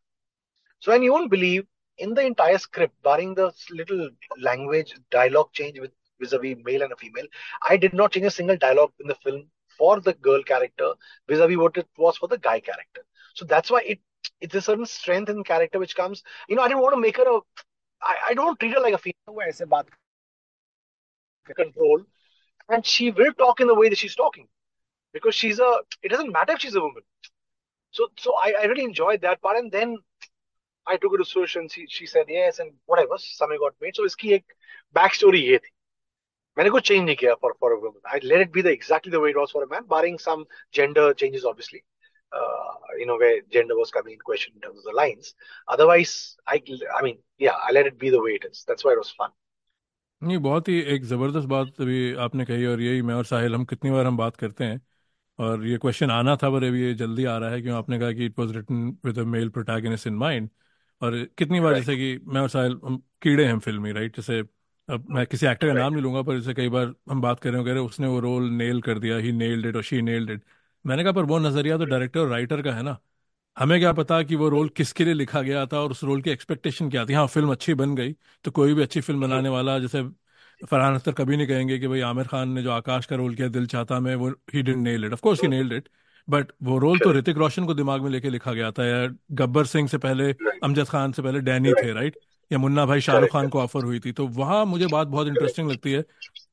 So, 0.80 0.92
and 0.92 1.02
you 1.04 1.12
won't 1.12 1.30
believe 1.30 1.66
in 1.98 2.14
the 2.14 2.22
entire 2.22 2.58
script, 2.58 2.94
barring 3.02 3.34
the 3.34 3.52
little 3.70 4.10
language 4.40 4.94
dialogue 5.10 5.52
change 5.52 5.80
with 5.80 5.92
vis-a-vis 6.20 6.56
male 6.64 6.82
and 6.82 6.92
a 6.92 6.96
female, 6.96 7.26
I 7.68 7.76
did 7.76 7.92
not 7.94 8.12
change 8.12 8.26
a 8.26 8.30
single 8.30 8.56
dialogue 8.56 8.92
in 9.00 9.06
the 9.08 9.14
film 9.16 9.48
for 9.78 10.00
the 10.00 10.14
girl 10.14 10.42
character 10.42 10.92
vis-a-vis 11.28 11.56
what 11.56 11.76
it 11.76 11.88
was 11.98 12.16
for 12.18 12.28
the 12.28 12.38
guy 12.38 12.60
character. 12.60 13.02
So 13.34 13.44
that's 13.44 13.70
why 13.70 13.82
it 13.82 14.00
it's 14.40 14.54
a 14.54 14.60
certain 14.62 14.86
strength 14.86 15.28
in 15.30 15.44
character 15.44 15.78
which 15.78 15.96
comes. 15.96 16.22
You 16.48 16.56
know, 16.56 16.62
I 16.62 16.68
didn't 16.68 16.82
want 16.82 16.94
to 16.94 17.00
make 17.00 17.16
her 17.18 17.28
a. 17.28 17.40
I, 18.02 18.16
I 18.30 18.34
don't 18.34 18.58
treat 18.58 18.74
her 18.74 18.80
like 18.80 18.94
a 18.94 18.98
female. 18.98 19.14
Control, 21.54 22.02
and 22.68 22.84
she 22.84 23.10
will 23.10 23.32
talk 23.34 23.60
in 23.60 23.68
the 23.68 23.74
way 23.74 23.88
that 23.88 23.98
she's 23.98 24.16
talking, 24.16 24.48
because 25.12 25.34
she's 25.34 25.58
a. 25.60 25.78
It 26.02 26.08
doesn't 26.08 26.32
matter 26.32 26.52
if 26.54 26.60
she's 26.60 26.74
a 26.74 26.80
woman. 26.80 27.02
So 27.90 28.08
so 28.18 28.34
I, 28.36 28.54
I 28.62 28.64
really 28.64 28.84
enjoyed 28.84 29.22
that 29.22 29.40
part, 29.42 29.56
and 29.58 29.70
then 29.70 29.98
i 30.86 30.96
took 30.96 31.12
her 31.12 31.18
to 31.18 31.28
Sush 31.30 31.56
and 31.56 31.70
she, 31.70 31.86
she 31.88 32.06
said 32.06 32.26
yes 32.28 32.58
and 32.58 32.72
whatever 32.86 33.18
something 33.18 33.58
got 33.58 33.74
made 33.80 33.96
so 33.96 34.06
इसकी 34.06 34.32
एक 34.34 34.54
back 34.96 35.18
story 35.20 35.42
ये 35.42 35.58
थी 35.58 35.70
मैंने 36.56 36.70
कुछ 36.70 36.88
change 36.88 37.04
नहीं 37.06 37.16
किया 37.16 37.34
for 37.40 37.54
for 37.60 37.72
a 37.72 37.80
woman 37.80 38.00
I 38.14 38.20
let 38.24 38.46
it 38.46 38.52
be 38.52 38.62
the 38.62 38.72
exactly 38.78 39.16
the 39.16 39.20
way 39.20 39.30
it 39.30 39.42
was 39.42 39.50
for 39.50 39.62
a 39.64 39.70
man 39.74 39.92
barring 39.94 40.18
some 40.28 40.46
gender 40.80 41.12
changes 41.14 41.44
obviously 41.44 41.82
uh, 42.32 42.74
you 42.98 43.06
know, 43.06 43.16
where 43.16 43.40
gender 43.50 43.76
was 43.76 43.90
coming 43.90 44.14
in 44.14 44.18
question 44.20 44.52
in 44.56 44.60
terms 44.60 44.78
of 44.78 44.84
the 44.84 44.96
lines. 44.96 45.34
Otherwise, 45.68 46.36
I, 46.46 46.62
I 46.98 47.02
mean, 47.02 47.18
yeah, 47.38 47.52
I 47.62 47.72
let 47.72 47.86
it 47.86 47.98
be 47.98 48.10
the 48.10 48.22
way 48.22 48.32
it 48.32 48.44
is. 48.50 48.64
That's 48.66 48.84
why 48.84 48.92
it 48.92 48.98
was 48.98 49.10
fun. 49.10 49.30
नहीं 50.22 50.38
बहुत 50.44 50.68
ही 50.68 50.78
एक 50.92 51.02
ज़बरदस्त 51.04 51.46
बात 51.48 51.80
अभी 51.80 51.96
आपने 52.24 52.44
कही 52.44 52.64
और 52.66 52.80
यही 52.80 53.00
मैं 53.08 53.14
और 53.14 53.24
साहिल 53.24 53.54
हम 53.54 53.64
कितनी 53.72 53.90
बार 53.90 54.06
हम 54.06 54.16
बात 54.16 54.36
करते 54.36 54.64
हैं 54.64 54.80
और 55.38 55.66
ये 55.66 55.78
क्वेश्चन 55.78 56.10
आना 56.10 56.36
था 56.42 56.50
पर 56.50 56.64
अभी 56.64 56.82
ये 56.82 56.94
जल्दी 57.02 57.24
आ 57.32 57.36
रहा 57.38 57.50
है 57.50 57.60
क्यों 57.62 57.76
आपने 57.78 57.98
कहा 58.00 58.12
कि 58.12 58.26
it 58.26 58.38
was 58.38 58.56
written 58.56 58.86
with 59.04 59.18
a 59.18 59.24
male 59.34 59.48
protagonist 59.56 60.06
in 60.06 60.14
mind 60.24 60.48
और 61.02 61.24
कितनी 61.38 61.60
बार 61.60 61.74
जैसे 61.74 61.96
कि 61.96 62.18
मैं 62.26 62.40
और 62.40 62.48
साहिल 62.48 62.78
हम 62.84 62.96
कीड़े 63.22 63.44
हैं 63.46 63.58
फिल्मी 63.58 63.92
राइट 63.92 64.16
जैसे 64.16 64.38
अब 64.88 65.06
मैं 65.10 65.26
किसी 65.26 65.46
एक्टर 65.46 65.66
का 65.68 65.72
नाम 65.74 65.92
नहीं 65.92 66.02
लूँगा 66.02 66.22
पर 66.22 66.38
जैसे 66.38 66.54
कई 66.54 66.68
बार 66.68 66.94
हम 67.10 67.20
बात 67.20 67.40
कर 67.40 67.50
रहे 67.50 67.58
हो 67.58 67.64
कह 67.64 67.72
रहे 67.72 67.82
उसने 67.82 68.06
वो 68.06 68.20
रोल 68.20 68.50
नेल 68.52 68.80
कर 68.82 68.98
दिया 68.98 69.16
ही 69.18 69.32
नेल्ड 69.32 69.66
इट 69.66 69.76
और 69.76 69.82
शी 69.82 70.00
नेल्ड 70.02 70.30
इट 70.30 70.42
मैंने 70.84 71.02
कहा 71.02 71.12
पर 71.12 71.24
वो 71.24 71.38
नज़रिया 71.38 71.78
तो 71.78 71.84
डायरेक्टर 71.84 72.20
और 72.20 72.28
राइटर 72.28 72.62
का 72.62 72.72
है 72.72 72.82
ना। 72.82 72.96
हमें 73.56 73.78
क्या 73.80 73.92
पता 73.92 74.22
कि 74.22 74.36
वो 74.36 74.48
रोल 74.48 74.68
किसके 74.70 75.04
लिए 75.04 75.14
लिखा 75.14 75.42
गया 75.42 75.66
था 75.66 75.80
और 75.80 75.90
उस 75.90 76.02
रोल 76.04 76.22
की 76.22 76.30
एक्सपेक्टेशन 76.30 76.90
क्या 76.90 77.04
थी? 77.06 77.12
हाँ 77.12 77.26
फ़िल्म 77.28 77.52
अच्छी 77.52 77.74
बन 77.74 77.94
गई 77.96 78.12
तो 78.44 78.50
कोई 78.52 78.74
भी 78.74 78.82
अच्छी 78.82 79.00
फ़िल्म 79.00 79.20
बनाने 79.22 79.48
वाला 79.48 79.78
जैसे 79.78 80.02
फरहान 80.62 80.94
अख्तर 80.94 81.12
कभी 81.12 81.36
नहीं 81.36 81.46
कहेंगे 81.46 81.78
कि 81.78 81.88
भाई 81.88 82.00
आमिर 82.02 82.26
खान 82.26 82.48
ने 82.50 82.62
जो 82.62 82.70
आकाश 82.72 83.06
का 83.06 83.16
रोल 83.16 83.34
किया 83.34 83.48
दिल 83.48 83.66
चाहता 83.66 84.00
मैं 84.00 84.14
वो 84.16 84.28
he 84.54 84.62
didn't 84.62 84.84
nail 84.84 85.04
it 85.04 85.12
of 85.12 85.20
course 85.20 85.42
he 85.42 85.48
nailed 85.48 85.72
it 85.72 85.88
but 86.28 86.52
वो 86.62 86.78
रोल 86.78 86.98
तो 86.98 87.12
ऋतिक 87.12 87.36
रोशन 87.36 87.64
को 87.66 87.74
दिमाग 87.74 88.02
में 88.02 88.10
लेके 88.10 88.30
लिखा 88.30 88.52
गया 88.52 88.70
था 88.70 88.84
या 88.84 89.06
गब्बर 89.32 89.66
सिंह 89.66 89.88
से 89.88 89.98
पहले 89.98 90.30
अमजद 90.64 90.88
खान 90.88 91.12
से 91.12 91.22
पहले 91.22 91.40
डैनी 91.40 91.72
थे 91.72 91.92
राइट 91.92 92.16
या 92.50 92.58
मुन्ना 92.58 92.86
भाई 92.86 93.00
शाहरुख 93.00 93.30
खान 93.30 93.48
को 93.48 93.60
ऑफ़र 93.60 93.84
हुई 93.84 94.00
थी। 94.00 94.12
तो 94.12 94.26
वहाँ 94.28 94.64
मुझे 94.66 94.86
बात 94.86 95.06
बहुत 95.08 95.26
इंटरेस्टिंग 95.26 95.70
लगती 95.70 95.92
है 95.92 96.04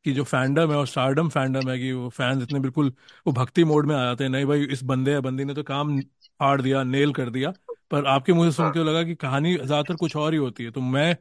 कि 0.05 0.13
जो 0.13 0.23
फैंडम 0.23 0.71
है 0.71 0.77
और 0.77 0.87
स्टारडम 0.87 1.29
फैंडम 1.29 1.69
है 1.69 1.77
कि 1.79 1.91
वो 1.91 2.09
फैंस 2.09 2.43
इतने 2.43 2.59
बिल्कुल 2.59 2.91
वो 3.27 3.33
भक्ति 3.33 3.63
मोड 3.63 3.85
में 3.85 3.95
आ 3.95 4.03
जाते 4.03 4.23
हैं। 4.23 4.31
नहीं 4.31 4.45
भाई 4.45 4.63
इस 4.65 4.83
बंदे 4.83 5.11
या 5.11 5.21
बंदी 5.21 5.45
ने 5.45 5.53
तो 5.53 5.63
काम 5.63 5.99
फाड़ 6.01 6.61
दिया 6.61 6.83
नेल 6.83 7.13
कर 7.13 7.29
दिया। 7.29 7.53
पर 7.91 8.05
आपके 8.05 8.33
मुझे 8.33 8.51
सुन 8.51 8.65
हाँ. 8.65 8.73
के 8.73 8.79
लगा 8.79 9.03
कि 9.03 9.15
कहानी 9.15 9.53
ज़्यादातर 9.55 9.95
कुछ 9.95 10.15
और 10.15 10.33
ही 10.33 10.37
होती 10.39 10.63
है। 10.63 10.71
तो 10.71 10.81
मैं 10.81 11.15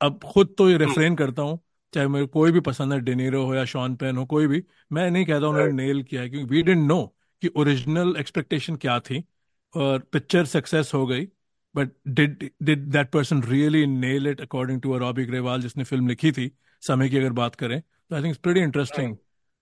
अब 0.00 0.20
खुद 0.24 0.54
तो 0.58 0.68
ये 0.70 0.74
हम्म. 0.76 0.84
रेफरेन 0.86 1.16
करता 1.16 1.42
हूँ 1.42 1.58
चाहे 1.94 2.06
मेरे 2.08 2.26
कोई 2.26 2.52
भी 2.52 2.60
पसंद 2.60 2.92
है 2.92 3.00
डेनीरो 3.00 3.44
हो 3.44 3.54
या 3.54 3.64
शॉन 3.64 3.94
पेन 3.96 4.16
हो 4.16 4.24
कोई 4.26 4.46
भी 4.46 4.62
मैं 4.92 5.10
नहीं 5.10 5.24
कहता 5.26 5.48
उन्होंने 5.48 5.72
नेल 5.72 6.02
किया 6.02 6.22
है 6.22 6.28
क्योंकि 6.30 6.54
वी 6.54 6.62
डेंट 6.62 6.86
नो 6.88 7.00
कि 7.42 7.50
ओरिजिनल 7.56 8.14
एक्सपेक्टेशन 8.18 8.76
क्या 8.76 8.98
थी 9.00 9.24
और 9.74 9.98
पिक्चर 10.12 10.44
सक्सेस 10.46 10.90
हो 10.94 11.06
गई 11.06 11.26
but 11.74 11.90
did 12.10 12.50
did 12.62 12.86
that 12.92 13.10
person 13.10 13.42
really 13.42 13.86
nail 13.86 14.26
it 14.26 14.40
according 14.40 14.80
to 14.82 14.96
Robby 14.98 15.24
Grewal 15.24 15.62
जिसने 15.62 15.84
फ़िल्म 15.84 16.08
लिखी 16.08 16.32
थी 16.32 16.50
समय 16.82 17.08
की 17.08 17.18
अगर 17.18 17.32
बात 17.34 17.54
करें 17.54 17.80
तो 17.80 18.16
I 18.16 18.22
think 18.22 18.30
it's 18.30 18.40
pretty 18.40 18.60
interesting 18.60 19.16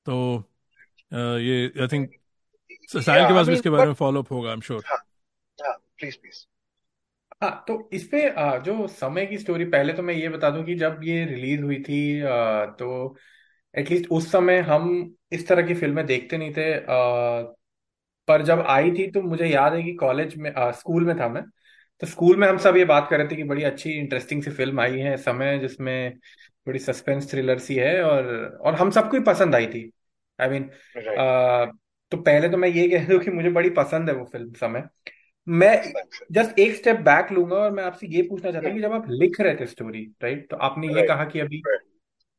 तो 0.07 0.17
uh, 0.37 1.39
ये 1.41 1.73
आई 1.81 1.89
थिंक 1.89 2.11
साहिल 2.89 3.27
के 3.27 3.35
पास 3.35 3.47
भी 3.47 3.55
इसके 3.55 3.71
बारे 3.71 3.87
में 3.87 3.95
फॉलो 3.95 4.23
अप 4.23 4.33
होगा 4.33 4.49
I 4.49 4.55
am 4.55 4.61
sure 4.61 4.85
please 5.59 6.17
please 6.19 6.45
हाँ 7.43 7.65
तो 7.69 7.89
इस 7.93 8.05
पे 8.05 8.21
जो 8.61 8.87
समय 8.89 9.27
की 9.27 9.39
स्टोरी 9.39 9.65
पहले 9.67 9.93
तो 9.93 10.03
मैं 10.03 10.15
ये 10.15 10.29
बता 10.29 10.51
दूँ 10.51 10.65
कि 10.65 10.75
जब 10.75 11.01
ये 11.05 11.25
रिलीज़ 11.25 11.63
हुई 11.63 11.79
थी 11.81 12.01
तो 12.79 13.17
एटलीस्ट 13.75 14.11
उस 14.11 14.31
समय 14.33 14.59
हम 14.69 14.89
इस 15.33 15.47
तरह 15.49 15.67
की 15.67 15.75
फ़िल्में 15.75 16.05
देखते 16.07 16.39
नहीं 16.39 16.53
थे 16.53 16.71
पर 18.29 18.43
जब 18.43 18.61
आई 18.69 18.91
थी 18.91 19.11
तो 19.11 19.23
मुझे 19.23 19.47
याद 19.47 19.75
है 19.75 19.83
कि 19.83 19.93
कॉलेज 19.95 20.37
में 20.37 20.53
आ, 20.53 20.71
स्कूल 20.71 21.05
में 21.05 21.17
था 21.21 21.29
मैं। 21.29 21.43
तो 22.03 22.07
स्कूल 22.07 22.37
में 22.37 22.49
हम 22.49 22.59
सब 22.59 22.77
ये 22.77 22.85
बात 22.85 23.07
कर 23.11 23.19
रहे 23.19 23.29
थे 23.29 23.37
कि 23.37 23.45
बड़ी 23.45 23.63
अच्छी 23.63 23.91
इंटरेस्टिंग 23.91 24.43
सी 24.43 24.51
फ़िल्म 24.51 24.81
आई 24.81 24.99
है 25.01 25.17
समय 25.17 25.59
जिसमें 25.59 26.19
बड़ी 26.67 26.79
सस्पेंस 26.79 27.31
थ्रिलर 27.31 27.59
सी 27.59 27.75
है 27.75 28.03
और 28.03 28.27
और 28.63 28.75
हम 28.75 28.91
सबको 28.91 29.17
ही 29.17 29.23
पसंद 29.23 29.55
आई 29.55 29.67
थी। 29.67 29.91
आई 30.39 30.49
I 30.49 30.51
मीन 30.51 30.63
mean, 30.63 31.79
तो 32.13 32.17
पहले 32.17 32.49
तो 32.49 32.57
मैं 32.57 32.69
ये 32.69 32.89
कह 32.89 33.09
दूँ 33.09 33.19
कि 33.19 33.31
मुझे 33.31 33.51
बड़ी 33.51 33.71
पसंद 33.71 34.11
है 34.11 34.15
वो 34.17 34.25
फ़िल्म 34.25 34.53
समय। 34.53 34.85
मैं 35.47 35.93
जस्ट 36.33 36.59
एक 36.59 36.75
स्टेप 36.77 36.97
बैक 37.01 37.33
लूँगा 37.33 37.57
और 37.57 37.71
मैं 37.71 37.85
आपसे 37.85 38.07
ये 38.07 38.23
पूछना 38.23 38.53
चाहता 38.53 38.69
हूँ 38.69 38.77
कि 38.77 38.83
जब 38.83 38.93
आप 38.93 39.05
लिख 39.11 39.41
रहे 39.41 39.55
थे 39.57 39.67
स्टोरी 39.67 40.03
राइट 40.23 40.51
तो 40.51 40.57
आपने 40.57 40.89
ये 40.89 41.07
कहा 41.07 41.25
कि 41.25 41.41
अभी 41.41 41.61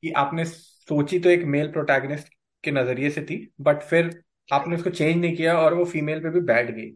कि 0.04 0.12
आपने 0.12 0.46
सोची 0.46 1.20
तो 1.20 1.30
एक 1.30 1.44
मेल 1.44 1.72
प्रोटैगनिस्ट 1.72 2.34
के 2.64 2.72
नज़रिए 2.72 3.10
से 3.10 3.22
थी 3.22 3.48
बट 3.62 3.82
फिर 3.84 4.24
आपने 4.50 4.76
उसको 4.76 4.90
चेंज 4.92 5.18
नहीं 5.18 5.36
किया 5.36 5.58
और 5.60 5.74
वो 5.74 5.86
फीमेल 5.86 6.20
पे 6.24 6.30
भी 6.30 6.40
बैठ 6.44 6.72
गई। 6.72 6.90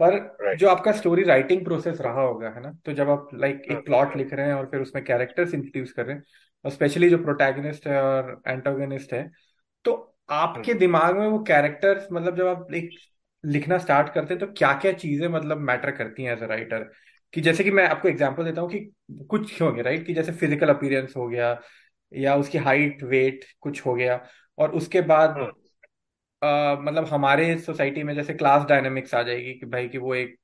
पर 0.00 0.18
जो 0.54 0.68
आपका 0.68 0.92
स्टोरी 0.92 1.22
राइटिंग 1.24 1.64
प्रोसेस 1.64 2.00
रहा 2.00 2.22
होगा 2.22 2.48
है 2.50 2.60
ना? 2.62 2.72
तो 2.86 2.92
जब 2.92 3.10
आप 3.10 3.28
लाइक 3.34 3.62
एक 3.70 3.84
प्लॉट 3.86 4.16
लिख 4.16 4.32
रहे 4.34 4.46
हैं 4.46 4.54
और 4.54 4.66
फिर 4.66 4.80
उसमें 4.80 5.04
कैरेक्टर्स 5.04 5.54
इंट्रोड्यूस 5.54 5.92
कर 5.92 6.06
रहे 6.06 6.16
हैं 6.16 6.22
और 6.64 6.70
स्पेशली 6.70 7.10
जो 7.10 7.18
प्रोटैगनिस्ट 7.18 7.86
है 7.88 8.02
और 8.02 8.40
एंटोगनिस्ट 8.48 9.12
है 9.14 9.30
तो 9.84 9.92
आपके 10.32 10.74
दिमाग 10.74 11.16
में 11.18 11.26
वो 11.28 11.38
कैरेक्टर्स 11.44 12.08
मतलब 12.12 12.36
जब 12.36 12.46
आप 12.46 12.72
एक 12.74 12.90
लिखना 13.44 13.78
स्टार्ट 13.78 14.12
करते 14.14 14.34
हैं 14.34 14.40
तो 14.40 14.46
क्या 14.52 14.72
क्या 14.74 14.92
चीज़ें 14.94 15.28
मतलब 15.28 15.58
मैटर 15.60 15.90
करती 15.90 16.22
हैं 16.24 16.32
एज 16.32 16.42
अ 16.42 16.46
राइटर 16.46 16.84
कि 17.32 17.40
जैसे 17.40 17.64
कि 17.64 17.70
मैं 17.70 17.86
आपको 17.88 18.08
एग्जांपल 18.08 18.44
देता 18.44 18.60
हूँ 18.60 18.70
कि 18.70 18.80
कुछ 19.30 19.60
हो 19.62 19.70
गया 19.72 19.82
राइट 19.84 20.06
कि 20.06 20.14
जैसे 20.14 20.32
फ़िज़िकल 20.32 20.68
अपीयरेंस 20.68 21.14
हो 21.16 21.28
गया 21.28 21.58
या 22.12 22.36
उसकी 22.36 22.58
हाइट 22.58 23.02
वेट 23.04 23.44
कुछ 23.60 23.84
हो 23.86 23.94
गया 23.94 24.20
और 24.58 24.72
उसके 24.72 25.00
बाद 25.04 25.38
आ, 26.42 26.74
मतलब 26.76 27.04
हमारे 27.06 27.56
सोसाइटी 27.60 28.02
में 28.02 28.14
जैसे 28.14 28.34
क्लास 28.34 28.64
डायनेमिक्स 28.66 29.14
आ 29.14 29.22
जाएगी 29.22 29.52
कि 29.54 29.66
भाई 29.66 29.88
कि 29.88 29.98
वो 29.98 30.14
एक 30.14 30.36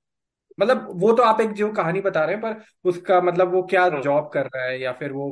मतलब 0.58 0.88
वो 1.00 1.12
तो 1.12 1.22
आप 1.22 1.40
एक 1.40 1.52
जो 1.52 1.72
कहानी 1.72 2.00
बता 2.00 2.24
रहे 2.24 2.36
हैं 2.36 2.42
पर 2.42 2.88
उसका 2.88 3.20
मतलब 3.20 3.52
वो 3.54 3.62
क्या 3.64 3.88
जॉब 4.00 4.30
कर 4.32 4.46
रहा 4.46 4.64
है 4.64 4.80
या 4.80 4.92
फिर 4.92 5.12
वो 5.12 5.28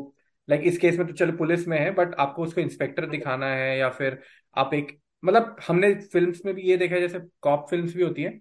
लाइक 0.48 0.62
इस 0.64 0.78
केस 0.78 0.98
में 0.98 1.06
तो 1.08 1.14
चलो 1.14 1.36
पुलिस 1.38 1.66
में 1.68 1.78
है 1.78 1.90
बट 1.90 2.14
आपको 2.16 2.42
उसको 2.42 2.60
इंस्पेक्टर 2.60 3.06
दिखाना 3.06 3.46
है 3.54 3.78
या 3.78 3.90
फिर 3.90 4.22
आप 4.56 4.74
एक 4.74 4.98
मतलब 5.22 5.56
हमने 5.68 5.94
फिल्म्स 6.04 6.42
में 6.44 6.54
भी 6.54 6.62
ये 6.62 6.76
देखा 6.76 6.94
है 6.94 7.00
जैसे 7.00 7.20
कॉप 7.42 7.66
फिल्म्स 7.70 7.94
भी 7.94 8.02
होती 8.02 8.22
है 8.22 8.40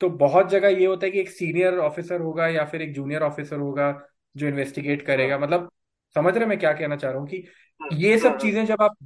तो 0.00 0.08
बहुत 0.10 0.48
जगह 0.48 0.68
ये 0.70 0.86
होता 0.86 1.06
है 1.06 1.10
कि 1.12 1.20
एक 1.20 1.30
सीनियर 1.30 1.78
ऑफिसर 1.78 2.20
होगा 2.20 2.46
या 2.48 2.64
फिर 2.64 2.82
एक 2.82 2.92
जूनियर 2.94 3.22
ऑफिसर 3.22 3.58
होगा 3.58 3.92
जो 4.34 4.48
इन्वेस्टिगेट 4.48 5.02
करेगा 5.02 5.34
हाँ। 5.34 5.42
मतलब 5.42 5.70
समझ 6.16 6.36
रहे 6.36 6.46
मैं 6.46 6.58
क्या 6.58 6.72
कहना 6.72 6.96
चाह 6.96 7.10
रहा 7.10 7.20
हूँ 7.20 7.28
कि 7.28 7.44
हाँ। 7.80 7.88
ये 7.92 8.18
सब 8.18 8.28
हाँ, 8.28 8.38
चीज़ें 8.38 8.64
जब 8.66 8.82
आप 8.82 8.96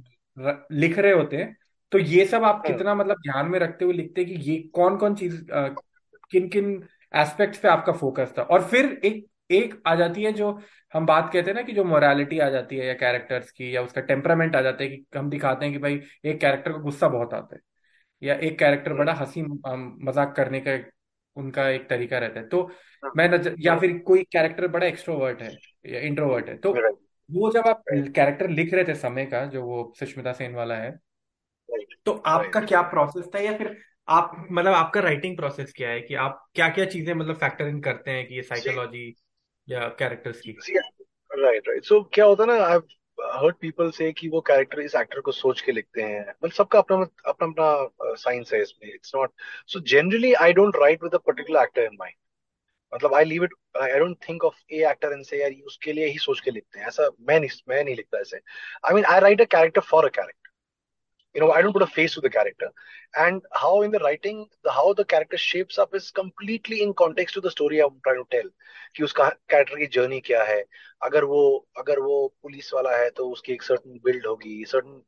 लिख 0.71 0.97
रहे 0.99 1.11
होते 1.11 1.37
हैं 1.37 1.55
तो 1.91 1.99
ये 1.99 2.25
सब 2.25 2.43
आप 2.43 2.63
कितना 2.67 2.95
मतलब 2.95 3.17
ध्यान 3.23 3.47
में 3.47 3.59
रखते 3.59 3.85
हुए 3.85 3.93
लिखते 3.93 4.21
हैं 4.21 4.29
कि 4.29 4.51
ये 4.51 4.57
कौन 4.75 4.97
कौन 4.97 5.15
चीज़ 5.15 5.41
किन 6.31 6.47
किन 6.49 6.71
एस्पेक्ट्स 7.13 7.59
पे 7.59 7.67
आपका 7.67 7.93
फोकस 7.93 8.33
था? 8.37 8.41
और 8.43 8.63
फिर 8.65 8.85
एक 9.05 9.25
एक 9.51 9.81
आ 9.87 9.95
जाती 9.95 10.23
है 10.23 10.31
जो 10.33 10.51
हम 10.93 11.05
बात 11.05 11.29
कहते 11.33 11.49
हैं 11.51 11.55
ना 11.55 11.61
कि 11.61 11.73
जो 11.73 11.83
मोरालिटी 11.83 12.39
आ 12.39 12.49
जाती 12.49 12.77
है 12.77 12.85
या 12.87 12.93
कैरेक्टर्स 12.93 13.51
की 13.51 13.75
या 13.75 13.81
उसका 13.81 14.01
टेम्परामेंट 14.01 14.55
आ 14.55 14.61
जाता 14.61 14.83
है 14.83 14.89
कि 14.89 15.05
हम 15.17 15.29
दिखाते 15.29 15.65
हैं 15.65 15.73
कि 15.73 15.79
भाई 15.79 15.99
एक 16.25 16.39
कैरेक्टर 16.41 16.71
को 16.71 16.79
गुस्सा 16.79 17.07
बहुत 17.09 17.33
आता 17.33 17.55
है 17.55 17.61
या 18.21 18.35
एक 18.35 18.57
कैरेक्टर 18.59 18.93
बड़ा 18.93 19.13
हँसी 19.13 19.41
मज़ाक 19.41 20.33
करने 20.35 20.59
का 20.59 20.77
उनका 21.35 21.67
एक 21.69 21.89
तरीका 21.89 22.17
रहता 22.19 22.39
है। 22.39 22.47
तो 22.47 22.69
मैं 23.17 23.29
नज़र 23.29 23.55
या 23.59 23.77
फिर 23.79 23.97
कोई 23.99 24.23
कैरेक्टर 24.33 24.67
बड़ा 24.67 24.85
एक्सट्रोवर्ट 24.87 25.41
है 25.41 25.55
या 25.85 25.99
इंट्रोवर्ट 26.01 26.49
है 26.49 26.57
तो 26.57 26.73
वो 27.29 27.51
जब 27.51 27.67
आप 27.67 27.83
कैरेक्टर 27.89 28.49
लिख 28.49 28.73
रहे 28.73 28.83
थे 28.83 28.95
समय 28.95 29.25
का 29.25 29.45
जो 29.47 29.63
वो 29.63 29.93
सुष्मिता 29.99 30.33
सेन 30.33 30.55
वाला 30.55 30.75
है 30.75 30.91
तो 32.05 32.11
आपका 32.11 32.61
क्या 32.61 32.81
प्रोसेस 32.81 33.25
था 33.35 33.39
या 33.39 33.57
फिर 33.57 33.77
आप 34.09 34.47
मतलब 34.51 34.73
आपका 34.73 34.99
राइटिंग 34.99 35.37
प्रोसेस 35.37 35.73
क्या 35.77 35.89
है 35.89 36.01
कि 36.01 36.15
आप 36.15 36.47
क्या 36.55 36.69
क्या 36.69 36.85
चीज़ें 36.85 37.13
मतलब 37.13 37.35
फैक्टर 37.35 37.67
इन 37.67 37.81
करते 37.81 38.11
हैं 38.11 38.27
कि 38.27 38.35
ये 38.35 38.41
साइकोलॉजी 38.41 39.15
या 39.69 39.87
कैरेक्टर्स 39.87 40.41
की? 40.41 40.51
राइट 41.39 41.67
राइट 41.67 41.83
सो 41.83 42.09
क्या 42.13 42.25
होता 42.25 42.43
है 42.43 42.49
ना 42.49 42.65
आई 42.65 42.77
हर्ड 43.33 43.55
पीपल 43.55 43.91
से 43.91 44.11
कि 44.11 44.29
वो 44.29 44.41
कैरेक्टर 44.41 44.79
इस 44.79 44.95
एक्टर 44.95 45.19
को 45.19 45.31
सोच 45.31 45.61
के 45.61 45.71
लिखते 45.71 46.01
हैं। 46.01 46.21
मतलब 46.21 46.51
सबका 46.51 46.79
अपना 46.79 46.95
अपना 47.27 47.47
अपना 47.47 48.13
साइंस 48.13 48.53
है 48.53 48.61
इसमें 48.61 48.93
it's 48.93 49.11
not 49.15 49.31
so 49.67 49.79
generally 49.79 50.33
I 50.33 50.53
don't 50.53 50.75
write 50.75 51.03
with 51.03 51.15
a 51.15 51.17
particular 51.17 51.61
actor 51.61 51.81
in 51.81 51.97
mind 51.99 52.15
मतलब 52.93 53.13
I 53.13 53.23
leave 53.25 53.43
it 53.43 53.53
I 53.81 53.99
don't 53.99 54.17
think 54.29 54.43
of 54.43 54.55
a 54.73 54.83
actor 54.91 55.13
and 55.13 55.23
say 55.25 55.41
यार 55.41 55.51
उसके 55.65 55.93
लिए 55.93 56.07
ही 56.07 56.17
सोच 56.17 56.39
के 56.39 56.51
लिखते 56.51 56.79
हैं। 56.79 56.87
ऐसा 56.87 57.09
मैं 57.21 57.39
नहीं 57.39 57.49
मैं 57.69 57.83
नहीं 57.83 57.95
लिखता 57.95 58.19
ऐसे। 58.19 58.37
I 58.87 58.93
mean 58.93 59.05
I 59.05 59.19
write 59.19 59.41
a 59.41 59.45
character 59.45 59.81
for 59.81 60.05
a 60.05 60.09
character 60.09 60.40
you 61.35 61.41
know 61.41 61.51
i 61.51 61.61
don't 61.61 61.73
put 61.73 61.83
a 61.83 61.87
face 61.87 62.13
to 62.15 62.21
the 62.21 62.29
character. 62.29 62.67
And 63.13 63.41
how 63.53 63.81
in 63.83 63.91
the 63.91 63.99
writing 63.99 64.45
the, 64.63 64.71
how 64.71 64.93
the 64.93 65.05
character 65.05 65.37
shapes 65.37 65.77
up 65.77 65.93
is 65.93 66.11
completely 66.11 66.81
in 66.81 66.93
context 66.93 67.35
to 67.35 67.41
the 67.41 67.51
story 67.51 67.79
i'm 67.79 67.99
trying 68.03 68.23
to 68.23 68.29
tell. 68.35 68.49
कि 68.95 69.03
उसका 69.03 69.27
character 69.49 69.77
की 69.77 69.85
journey 69.95 70.19
क्या 70.19 70.43
है? 70.43 70.63
अगर 71.03 71.23
वो 71.23 71.41
अगर 71.79 71.99
वो 71.99 72.15
police 72.43 72.73
वाला 72.73 72.95
है 72.97 73.09
तो 73.17 73.27
उसकी 73.31 73.53
एक 73.53 73.63
सर्टन 73.63 73.99
बिल्ड 74.05 74.25
होगी 74.27 74.63
सर्टन 74.71 75.01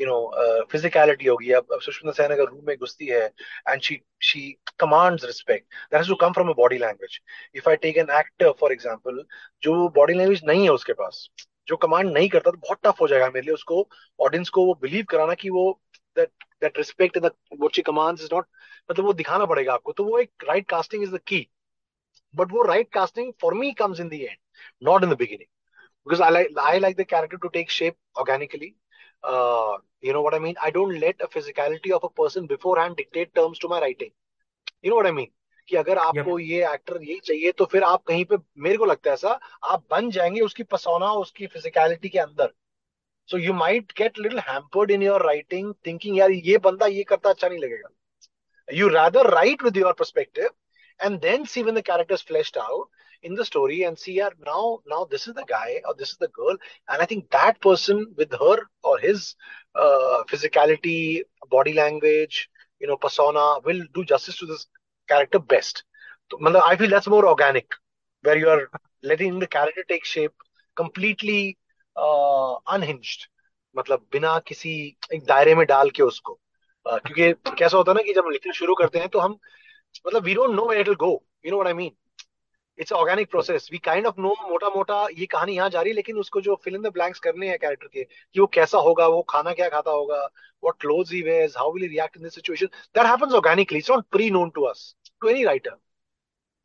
यू 0.00 0.06
नो 0.06 0.64
फिजिकलिटी 0.72 1.26
होगी। 1.26 1.50
अब 1.58 1.66
अब 1.72 1.80
सुष्मिता 1.80 2.22
सेन 2.22 2.32
अगर 2.36 2.48
रूम 2.50 2.64
में 2.66 2.76
घुसती 2.76 3.06
है 3.06 3.24
and 3.68 3.82
she 3.82 4.00
she 4.30 4.40
commands 4.80 5.24
respect 5.24 5.66
that 5.66 5.98
has 5.98 6.08
to 6.08 6.14
come 6.24 6.32
from 6.32 6.48
a 6.50 6.54
body 6.62 6.78
language 6.78 7.20
if 7.56 7.68
I 7.70 7.76
take 7.84 7.96
an 8.04 8.10
actor 8.18 8.52
for 8.60 8.72
example 8.72 9.22
जो 9.62 9.88
बॉडी 10.00 10.14
लैंग्वेज 10.14 10.42
नहीं 10.46 10.64
है 10.64 10.70
उसके 10.70 10.92
पास 11.02 11.28
जो 11.68 11.76
कमांड 11.76 12.10
नहीं 12.12 12.28
करता 12.28 12.50
तो 12.50 12.56
बहुत 12.58 12.78
टफ 12.84 13.00
हो 13.00 13.08
जाएगा 13.08 13.26
मेरे 13.26 13.44
लिए 13.46 13.54
उसको 13.54 13.88
ऑडियंस 14.20 14.48
को 14.48 14.66
वो 14.66 14.74
बिलीव 14.82 15.04
कराना 15.10 15.34
कि 15.34 15.50
वो 15.50 15.80
that 16.16 16.30
that 16.62 16.78
respect 16.78 17.18
commands 17.86 18.22
is 18.22 18.28
not 18.34 18.46
मतलब 18.90 19.04
वो 19.04 19.12
दिखाना 19.12 19.46
पड़ेगा 19.46 19.72
आपको। 19.74 19.92
तो 19.92 20.04
वो 20.04 20.18
एक 20.18 20.44
right 20.48 20.68
casting 20.70 21.02
is 21.02 21.14
the 21.14 21.20
key 21.26 21.48
but 22.34 22.52
वो 22.52 22.62
right 22.62 22.92
casting 22.92 23.32
for 23.42 23.54
me 23.54 23.72
comes 23.72 24.00
in 24.00 24.08
the 24.08 24.12
in 25.04 25.10
the 25.10 25.16
because 25.18 26.22
I 26.22 26.30
like 26.30 26.58
I 26.58 26.78
like 26.78 26.96
the 26.96 27.02
character 27.02 27.36
to 27.36 27.48
take 27.48 27.70
shape 27.70 27.96
organically 28.18 28.66
you 30.06 30.12
know 30.12 30.22
what 30.26 30.34
I 30.34 30.40
mean 30.40 30.54
I 30.58 30.70
don't 30.70 30.92
let 30.98 31.22
a 31.22 31.26
physicality 31.26 31.90
of 31.90 32.04
a 32.06 32.08
person 32.18 32.46
beforehand 32.80 32.96
dictate 32.96 33.32
terms 33.34 33.60
to 33.62 33.68
my 33.68 33.80
writing 33.80 34.10
you 34.84 34.90
know 34.90 34.98
what 35.00 35.06
I 35.06 35.12
mean 35.12 35.28
कि 35.68 35.76
अगर 35.76 35.98
आपको 35.98 36.38
ये 36.38 36.72
actor 36.72 37.02
यही 37.02 37.18
चाहिए 37.24 37.52
तो 37.52 37.64
फिर 37.72 37.82
आप 37.82 38.02
कहीं 38.08 38.24
पे 38.24 38.36
मेरे 38.58 38.76
को 38.76 38.84
लगता 38.84 39.10
है 39.10 39.14
ऐसा 39.14 39.38
आप 39.64 39.84
बन 39.90 40.10
जाएँगे 40.10 40.40
उसकी 40.40 40.62
पसौना 40.74 41.12
उसकी 41.24 41.46
फिजिकलिटी 41.46 42.08
के 42.08 42.18
अंदर 42.18 42.52
so 43.30 43.38
you 43.38 43.52
might 43.54 43.92
get 43.98 44.18
little 44.18 44.38
hampered 44.48 44.90
in 44.90 45.02
your 45.02 45.26
writing 45.26 45.74
thinking 45.86 46.18
यार 46.18 46.30
ये 46.30 46.58
बंदा 46.68 46.86
ये 46.86 47.02
करता 47.12 47.30
अच्छा 47.30 47.48
नहीं 47.48 47.58
लगेगा 47.58 47.88
you 48.72 48.88
rather 48.88 49.30
write 49.30 49.62
with 49.62 49.76
your 49.76 49.92
perspective 49.92 50.50
and 51.00 51.20
then 51.20 51.46
see 51.46 51.62
when 51.62 51.74
the 51.74 51.82
character 51.82 52.14
is 52.14 52.22
fleshed 52.22 52.56
out 52.56 52.88
in 53.22 53.34
the 53.34 53.44
story 53.44 53.82
and 53.84 53.98
see 53.98 54.14
yeah 54.14 54.30
now 54.44 54.78
now 54.86 55.04
this 55.04 55.26
is 55.26 55.34
the 55.34 55.44
guy 55.44 55.80
or 55.86 55.94
this 55.94 56.10
is 56.10 56.16
the 56.18 56.28
girl 56.28 56.56
and 56.88 57.02
i 57.02 57.04
think 57.04 57.28
that 57.30 57.60
person 57.60 58.06
with 58.16 58.32
her 58.32 58.56
or 58.82 58.98
his 58.98 59.34
uh, 59.74 60.22
physicality 60.30 61.22
body 61.50 61.72
language 61.72 62.48
you 62.80 62.86
know 62.86 62.96
persona 62.96 63.44
will 63.64 63.82
do 63.94 64.04
justice 64.04 64.38
to 64.38 64.46
this 64.46 64.66
character 65.08 65.38
best. 65.38 65.84
So, 66.30 66.62
I 66.62 66.76
feel 66.76 66.90
that's 66.90 67.08
more 67.08 67.26
organic, 67.26 67.66
where 68.24 68.36
you 68.36 68.48
are 68.48 68.68
letting 69.02 69.38
the 69.38 69.46
character 69.46 69.84
take 69.88 70.04
shape 70.04 70.34
completely 70.76 71.58
uh, 71.96 72.54
unhinged. 72.68 73.28
मतलब 73.76 74.06
बिना 74.12 74.38
किसी 74.38 74.70
एक 75.14 75.24
दायरे 75.24 75.54
में 75.54 75.66
डाल 75.66 75.90
के 75.90 76.02
उसको 76.02 76.38
uh, 76.86 76.98
क्योंकि 77.06 77.54
कैसा 77.58 77.76
होता 77.76 77.92
है 77.92 77.96
ना 77.96 78.02
कि 78.02 78.12
जब 78.12 78.28
लिखना 78.32 78.52
शुरू 78.52 78.74
करते 78.74 78.98
हैं 78.98 79.08
तो 79.08 79.18
हम 79.18 79.38
मतलब 80.06 80.24
we 80.24 80.34
don't 80.34 80.54
know 80.54 80.68
where 80.68 80.80
it 80.80 80.88
will 80.88 80.96
go 80.96 81.10
you 81.46 81.50
know 81.50 81.56
what 81.56 81.66
I 81.66 81.74
mean 81.74 81.90
it's 82.80 82.92
organic 82.92 83.30
process 83.30 83.68
we 83.72 83.78
kind 83.78 84.06
of 84.06 84.20
know 84.20 84.34
मोटा 84.48 84.68
मोटा 84.68 85.06
ये 85.18 85.26
कहानी 85.26 85.56
यहाँ 85.56 85.70
जा 85.70 85.80
रही 85.80 85.90
है 85.90 85.94
लेकिन 85.94 86.18
उसको 86.18 86.40
जो 86.40 86.60
फिल 86.64 86.74
इन 86.74 86.82
द 86.82 86.92
ब्लैंक्स 86.92 87.18
करने 87.18 87.48
हैं 87.48 87.58
कैरेक्टर 87.58 87.86
के 87.86 88.04
कि 88.04 88.40
वो 88.40 88.46
कैसा 88.46 88.78
होगा 88.78 89.06
वो 89.06 89.22
खाना 89.30 89.52
क्या 89.52 89.68
खाता 89.68 89.90
होगा 89.90 90.28
what 90.62 90.78
clothes 90.84 91.10
he 91.10 91.18
wears 91.22 91.52
how 91.54 91.66
will 91.72 91.82
he 91.82 91.88
react 91.88 92.16
in 92.16 92.22
this 92.22 92.34
situation 92.34 92.70
that 92.94 93.06
happens 93.06 93.34
organically. 93.34 93.78
It's 93.78 93.90
not 93.90 94.08
pre-known 94.10 94.50
to 94.52 94.64
us 94.66 94.94
to 95.22 95.28
any 95.28 95.44
writer. 95.46 95.74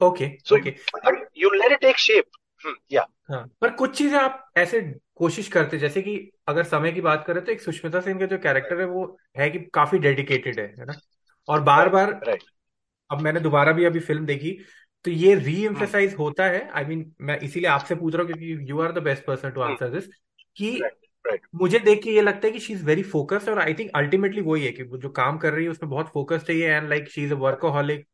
Okay 0.02 0.40
so 0.44 0.58
okay. 0.58 0.78
but 1.04 1.14
you 1.34 1.52
let 1.60 1.72
it 1.72 1.82
take 1.82 1.98
shape. 1.98 2.40
Hmm, 2.64 2.78
yeah. 2.90 3.06
हाँ 3.30 3.44
पर 3.62 3.70
कुछ 3.70 3.98
चीज़ें 3.98 4.18
आप 4.20 4.52
ऐसे 4.58 4.82
कोशिश 5.16 5.48
करते 5.48 5.78
जैसे 5.78 6.02
कि 6.02 6.32
अगर 6.48 6.64
समय 6.64 6.92
की 6.92 7.02
बात 7.02 7.24
करें 7.28 7.44
तो 7.46 7.52
एक 7.52 7.62
सुष्मिता 7.62 8.00
सेन 8.02 8.20
का 8.20 8.26
जो 8.26 8.38
कैरेक्टर 8.38 8.80
है 8.80 8.86
वो 8.86 9.06
है 9.38 9.50
कि 9.50 9.60
काफ़ी 9.74 10.00
डेडिकेटेड 10.00 10.60
है 10.60 10.66
है 10.80 10.86
ना? 10.86 10.94
और 11.48 11.62
बार 11.62 11.90
बार 11.90 12.20
right. 12.28 12.44
अब 13.12 13.22
मैंने 13.22 13.40
दोबारा 13.40 13.72
भी 13.72 13.86
अभी 13.86 14.00
फ़िल्म 14.00 14.26
देखी 14.26 14.58
तो 15.06 15.12
ये 15.12 15.34
री 15.36 15.64
एम्फेसाइज 15.66 16.14
होता 16.14 16.46
है 16.46 16.70
आई 16.70 16.84
I 16.84 16.88
मीन 16.88 17.00
mean, 17.00 17.12
मैं 17.22 17.40
इसीलिए 17.40 17.70
आपसे 17.70 17.96
पूछ 17.96 18.14
रहा 18.16 18.24
हूँ 18.24 18.34
क्योंकि 18.34 18.72
you 18.72 18.80
are 18.82 18.92
the 18.92 19.04
best 19.04 19.26
person 19.26 19.50
to 19.50 19.62
answer 19.62 19.90
this 19.90 20.08
कि 20.58 20.72
right. 20.72 21.40
मुझे 21.56 21.80
देख 21.80 22.04
के 22.04 22.12
ये 22.12 22.22
लगता 22.22 22.48
है 22.48 22.52
कि 22.52 22.60
शी 22.60 22.74
इज़ 22.74 22.86
वेरी 22.86 23.04
फोकस्ड 23.06 23.50
और 23.50 23.60
आई 23.60 23.74
थिंक 23.74 23.92
अल्टीमेटली 23.96 24.42
वही 24.42 24.66
है 24.66 24.72
कि 24.72 24.84
वो 24.84 24.98
जो 24.98 25.10
काम 25.12 25.38
कर 25.38 25.54
रही 25.54 25.66
है 25.66 25.72
उसमें 25.72 25.90
बहुत 25.90 26.10
फोकस्ड 26.14 26.52
है 26.52 26.58
and 26.58 26.90
like 26.90 27.10
she 27.12 27.24
is 27.24 27.34
a 27.34 27.38
workaholic 27.38 28.08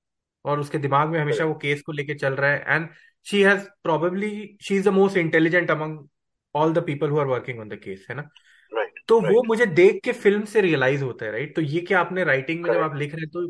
और 0.45 0.59
उसके 0.59 0.77
दिमाग 0.77 1.09
में 1.09 1.19
हमेशा 1.19 1.45
वो 1.45 1.53
केस 1.61 1.81
को 1.81 1.91
लेके 1.91 2.15
चल 2.15 2.33
रहा 2.33 2.51
है 2.51 2.75
and 2.75 2.87
she 3.27 3.41
has 3.41 3.65
probably 3.83 4.57
she 4.61 4.75
is 4.75 4.89
the 4.89 4.93
most 4.93 5.17
intelligent 5.17 5.71
among 5.71 6.07
all 6.55 6.73
the 6.73 6.83
people 6.85 7.09
who 7.09 7.19
are 7.19 7.25
working 7.27 7.59
on 7.59 7.69
the 7.69 7.79
case 7.83 8.05
है 8.09 8.15
ना 8.15 8.29
right. 8.71 9.07
तो 9.07 9.19
right. 9.19 9.33
वो 9.33 9.43
मुझे 9.43 9.65
देख 9.65 10.01
के 10.03 10.11
फ़िल्म 10.13 10.45
से 10.45 10.61
रियलाइज़ 10.61 11.03
होता 11.03 11.25
है 11.25 11.31
राइट 11.31 11.55
तो 11.55 11.61
ये 11.63 11.81
क्या 11.81 11.99
आपने 11.99 12.23
राइटिंग 12.23 12.63
में 12.63 12.73
जब 12.73 12.81
आप 12.81 12.95
लिख 12.95 13.15
रहे 13.15 13.21
हैं 13.21 13.29
तो 13.29 13.47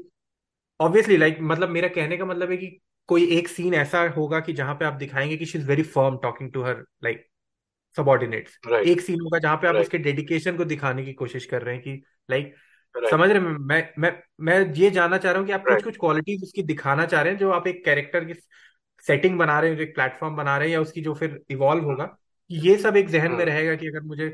ऑब्वियसली 0.80 1.18
लाइक 1.18 1.38
मतलब 1.44 1.70
मेरा 1.70 1.88
कहने 1.90 2.18
का 2.18 2.26
मतलब 2.26 2.52
है 2.52 2.58
कि 2.58 2.78
कोई 3.10 3.26
एक 3.38 3.48
सीन 3.48 3.74
ऐसा 3.74 4.02
होगा 4.08 4.40
कि 4.40 4.54
जहाँ 4.54 4.76
पे 4.76 4.86
आप 4.86 4.94
दिखाएँगे 4.94 5.38
कि 5.38 5.46
she 5.46 5.58
is 5.58 5.68
very 5.68 5.84
firm 5.84 6.18
talking 6.18 6.52
to 6.52 6.64
her 6.64 6.84
like 7.04 7.26
subordinates 7.96 8.60
एक 8.74 9.02
सीन 9.02 9.22
होगा 9.22 9.40
जहाँ 9.40 9.58
पे 9.58 9.68
आप 9.68 9.74
right. 9.74 9.86
उसके 9.86 9.98
डेडिकेशन 9.98 10.58
को 10.58 10.66
दिखाने 10.66 11.06
की 11.06 11.14
कोशिश 11.14 11.46
कर 11.46 11.62
रहे 11.62 11.76
हैं 11.76 11.84
कि 11.84 12.04
लाइक 12.32 12.56
right. 12.98 13.12
समझ 13.12 13.30
रहे 13.30 13.40
मैं 13.40 13.90
मैं 14.00 14.24
मैं 14.42 14.74
ये 14.74 14.92
जानना 14.92 15.18
चाह 15.18 15.32
रहा 15.32 15.40
हूँ 15.40 15.48
कि 15.48 15.54
आप 15.54 15.64
right. 15.64 15.76
कुछ 15.76 15.84
कुछ 15.84 15.98
क्वालिटीज 15.98 16.44
उसकी 16.44 16.64
दिखाना 16.64 17.06
चाह 17.06 17.22
रहे 17.22 17.34
हैं 17.34 17.40
जो 17.40 17.52
आप 17.52 17.68
एक 17.68 17.86
कैरेक्टर 17.86 18.26
की 18.26 18.34
सेटिंग 19.08 19.38
बना 19.40 19.60
रहे 19.60 19.70
हैं 19.70 19.78
जो 19.78 19.84
एक 19.84 19.96
प्लेटफॉर्म 19.96 20.36
बना 20.36 20.58
रहे 20.58 20.68
हैं 20.68 20.74
या 20.74 20.82
उसकी 20.82 21.02
जो 21.02 21.14
फिर 21.14 21.42
इवॉल्व 21.50 21.84
होगा 21.84 22.18
ये 22.52 22.78
सब 22.78 22.98
एक 22.98 23.10
जहन 23.10 23.32
में 23.32 23.46
रहेगा 23.46 23.76
कि 23.76 23.88
अगर 23.88 24.02
मुझे 24.02 24.30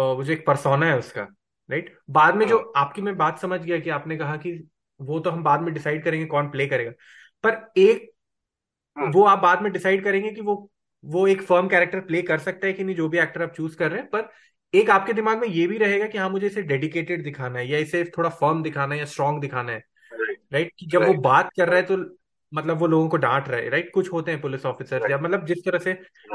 जो 0.00 0.32
एक 0.32 0.46
परसोना 0.46 0.86
है 0.86 0.98
उसका 0.98 1.22
राइट 1.70 1.98
बाद 2.10 2.34
में 2.34 2.48
जो 2.48 2.58
आपकी 2.76 3.02
मैं 3.02 3.16
बात 3.16 3.38
समझ 3.38 3.60
गया 3.60 3.78
कि 3.78 3.90
आपने 3.90 4.16
कहा 4.16 4.36
कि 4.36 4.68
वो 5.00 5.20
तो 5.20 5.30
हम 5.30 5.42
बाद 5.42 5.60
में 5.60 5.74
डिसाइड 5.74 6.04
करेंगे 6.04 6.26
कौन 6.26 6.50
प्ले 6.50 6.66
करेगा 6.66 6.92
पर 7.46 7.80
एक 7.80 8.10
वो 8.96 9.24
आप 9.24 9.38
बाद 9.38 9.62
में 9.62 9.72
डिसाइड 9.72 10.04
करेंगे 10.04 10.30
कि 10.30 10.40
वो 10.40 10.70
वो 11.04 11.26
एक 11.28 11.42
फर्म 11.42 11.68
कैरेक्टर 11.68 12.00
प्ले 12.00 12.22
कर 12.22 12.38
सकता 12.38 12.66
है 12.66 12.72
कि 12.72 12.84
नहीं 12.84 12.96
जो 12.96 13.08
भी 13.08 13.18
एक्टर 13.18 13.42
आप 13.42 13.52
चूज़ 13.52 13.76
कर 13.76 13.90
रहे 13.90 14.00
हैं 14.00 14.08
पर 14.10 14.28
एक 14.74 14.90
आपके 14.90 15.12
दिमाग 15.12 15.38
में 15.38 15.48
ये 15.48 15.66
भी 15.66 15.78
रहेगा 15.78 16.06
कि 16.06 16.18
हाँ 16.18 16.30
मुझे 16.30 16.46
इसे 16.46 16.62
डेडिकेटेड 16.62 17.24
दिखाना 17.24 17.58
है 17.58 17.68
या 17.68 17.78
इसे 17.78 18.04
थोड़ा 18.18 18.30
फर्म 18.30 18.62
दिखाना 18.62 18.94
है 18.94 18.98
या 19.00 19.06
स्ट्रांग 19.06 19.40
दिखाना 19.40 19.72
है। 19.72 19.82
राइट 20.52 20.72
कि 20.78 20.86
जब 20.86 21.02
वो 21.02 21.14
बात 21.14 21.50
कर 21.56 21.68
रहा 21.68 21.76
है 21.76 21.82
तो 21.82 21.96
मतलब 22.52 22.78
वो 22.78 22.86
लोगों 22.86 23.08
को 23.08 23.16
डांट 23.16 23.48
रहे 23.48 23.68
राइट 23.68 23.90
कुछ 23.94 24.12
होते 24.12 24.30
हैं 24.30 24.40
पुलिस 24.40 24.66
ऑफिसर 24.66 25.10
या 25.10 25.18
मतलब 25.18 25.46
जिस 25.46 25.64
तरह 25.64 25.78
से 25.78 25.94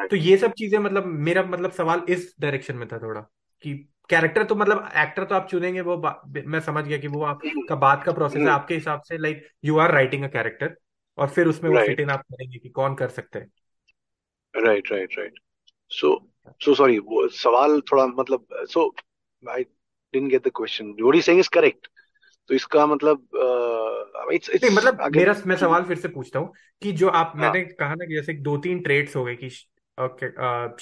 तो 0.09 0.15
ये 0.15 0.37
सब 0.37 0.51
चीज़ें 0.51 0.79
मतलब 0.79 1.05
मेरा 1.05 1.43
मतलब 1.43 1.71
सवाल 1.71 2.01
इस 2.09 2.35
डायरेक्शन 2.39 2.75
में 2.75 2.87
था 2.87 2.99
थोड़ा 2.99 3.21
कि 3.63 3.73
कैरेक्टर 4.09 4.43
तो 4.43 4.55
मतलब 4.55 4.89
एक्टर 4.97 5.23
तो 5.23 5.35
आप 5.35 5.47
चुनेंगे 5.47 5.81
वो 5.81 5.97
मैं 6.47 6.59
समझ 6.59 6.85
गया 6.85 6.97
कि 6.97 7.07
वो 7.07 7.23
आपका 7.23 7.75
बात 7.75 8.03
का 8.03 8.11
प्रोसेस 8.11 8.41
है 8.41 8.49
आपके 8.49 8.73
हिसाब 8.73 9.01
से 9.01 9.17
like 9.17 9.47
you 9.63 9.77
are 9.77 9.91
writing 9.91 10.23
a 10.23 10.27
character 10.27 10.75
और 11.17 11.27
फिर 11.27 11.47
उसमें 11.47 11.71
वो 11.71 11.85
फिट 11.85 11.99
इन 11.99 12.09
आप 12.09 12.21
करेंगे 12.21 12.57
कि 12.57 12.69
कौन 12.69 12.95
कर 12.95 13.09
सकते 13.09 13.39
हैं। 13.39 13.51
Right 14.65 14.91
right 14.91 15.09
right 15.17 15.39
so 15.89 16.31
so 16.47 16.75
sorry 16.75 16.99
वो 16.99 17.27
सवाल 17.27 17.81
थोड़ा 17.81 18.07
मतलब 18.07 18.45
so 18.53 18.95
I 19.49 19.63
didn't 19.63 20.31
get 20.31 20.47
the 20.47 20.51
question 20.55 20.85
what 20.85 21.15
he 21.15 21.21
saying 21.21 21.39
is 21.39 21.49
correct 21.53 21.87
तो 22.47 22.53
इसका 22.53 22.85
मतलब 22.85 23.27
इट्स 24.33 24.49
uh, 24.49 24.55
इट्स 24.55 24.71
मतलब 24.71 25.15
मेरा 25.15 25.35
मैं 25.45 25.55
सवाल 25.55 25.83
फिर 25.83 25.97
से 25.97 26.07
पूछता 26.07 26.39
हूँ 26.39 26.53
कि 26.81 26.91
जो 26.91 27.09
आप 27.09 27.33
हाँ. 27.35 27.51
मैंने 27.51 27.65
कहा 27.65 27.95
ना 27.95 28.05
कि 28.05 28.13
जैसे 28.13 28.33
दो 28.33 28.57
तीन 28.57 28.79
ट्रेड्स 28.79 29.15
हो 29.15 29.25
गए 29.25 29.35
कि 29.35 29.47
okay 29.99 30.29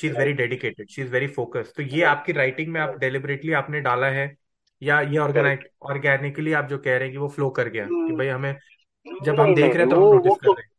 she 0.01 0.07
is 0.07 0.17
very 0.17 0.33
dedicated 0.33 0.89
she 0.89 1.01
is 1.01 1.09
very 1.09 1.27
focused 1.27 1.75
तो 1.75 1.83
ये 1.83 2.03
आपकी 2.03 2.31
राइटिंग 2.31 2.67
में 2.67 2.81
आप 2.81 2.97
डेलिबरेटली 2.97 3.51
आपने 3.51 3.81
डाला 3.81 4.07
है 4.07 4.35
या 4.83 5.01
ये 5.01 5.17
ऑर्गेनाइज 5.17 5.59
ऑर्गेनिकली 5.81 6.53
आप 6.53 6.65
जो 6.65 6.77
कह 6.77 6.91
रहे 6.91 7.03
हैं 7.03 7.11
कि 7.11 7.17
वो 7.17 7.27
फ्लो 7.27 7.49
कर 7.49 7.69
गया 7.69 7.85
कि 7.85 8.07
hmm. 8.07 8.17
भाई 8.17 8.27
हमें 8.27 8.55
जब 9.23 9.39
हम 9.39 9.55
देख 9.55 9.73
रहे 9.73 9.77
हैं 9.77 9.89
तो 9.89 9.95
हम 9.95 10.01
नोटिस 10.01 10.33
कर 10.33 10.47
तो 10.47 10.53
रहे 10.53 10.63
हैं। 10.63 10.69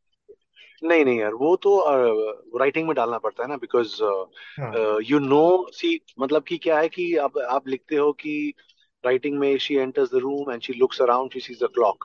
नहीं 0.83 1.05
नहीं 1.05 1.18
यार 1.21 1.35
वो 1.35 1.57
तो 1.57 1.85
राइटिंग 2.59 2.87
में 2.87 2.95
डालना 2.95 3.18
पड़ता 3.18 3.43
है 3.43 3.49
ना 3.49 3.57
बिकॉज़ 3.57 3.97
यू 5.11 5.18
नो 5.18 5.71
सी 5.73 6.01
मतलब 6.21 6.43
कि 6.43 6.59
क्या 6.59 6.79
है 6.79 6.89
कि 6.89 7.16
आप 7.16 7.39
आप 7.39 7.68
लिखते 7.68 7.97
हो 7.97 8.12
कि 8.12 8.55
राइटिंग 9.05 9.39
में 9.39 9.59
she 9.59 9.75
enters 9.75 10.11
the 10.11 10.14
room 10.14 10.53
and 10.53 10.62
she 10.62 10.73
looks 10.73 11.03
around 11.03 11.33
she 11.33 11.41
sees 11.41 11.62
the 11.62 11.66
clock 11.66 12.05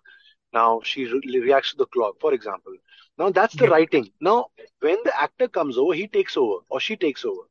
now 0.55 0.82
she 0.82 1.05
reacts 1.05 1.76
to 1.78 1.84
the 1.84 1.88
clock 1.91 2.18
for 2.22 2.34
example 2.34 2.78
now 3.20 3.30
that's 3.30 3.57
the 3.57 3.63
writing 3.63 4.05
now 4.24 4.41
when 4.84 5.03
the 5.05 5.11
actor 5.24 5.47
comes 5.47 5.78
over 5.78 5.95
he 5.95 6.05
takes 6.05 6.38
over 6.38 6.59
और 6.72 6.82
she 6.82 6.95
takes 6.95 7.26
over 7.26 7.43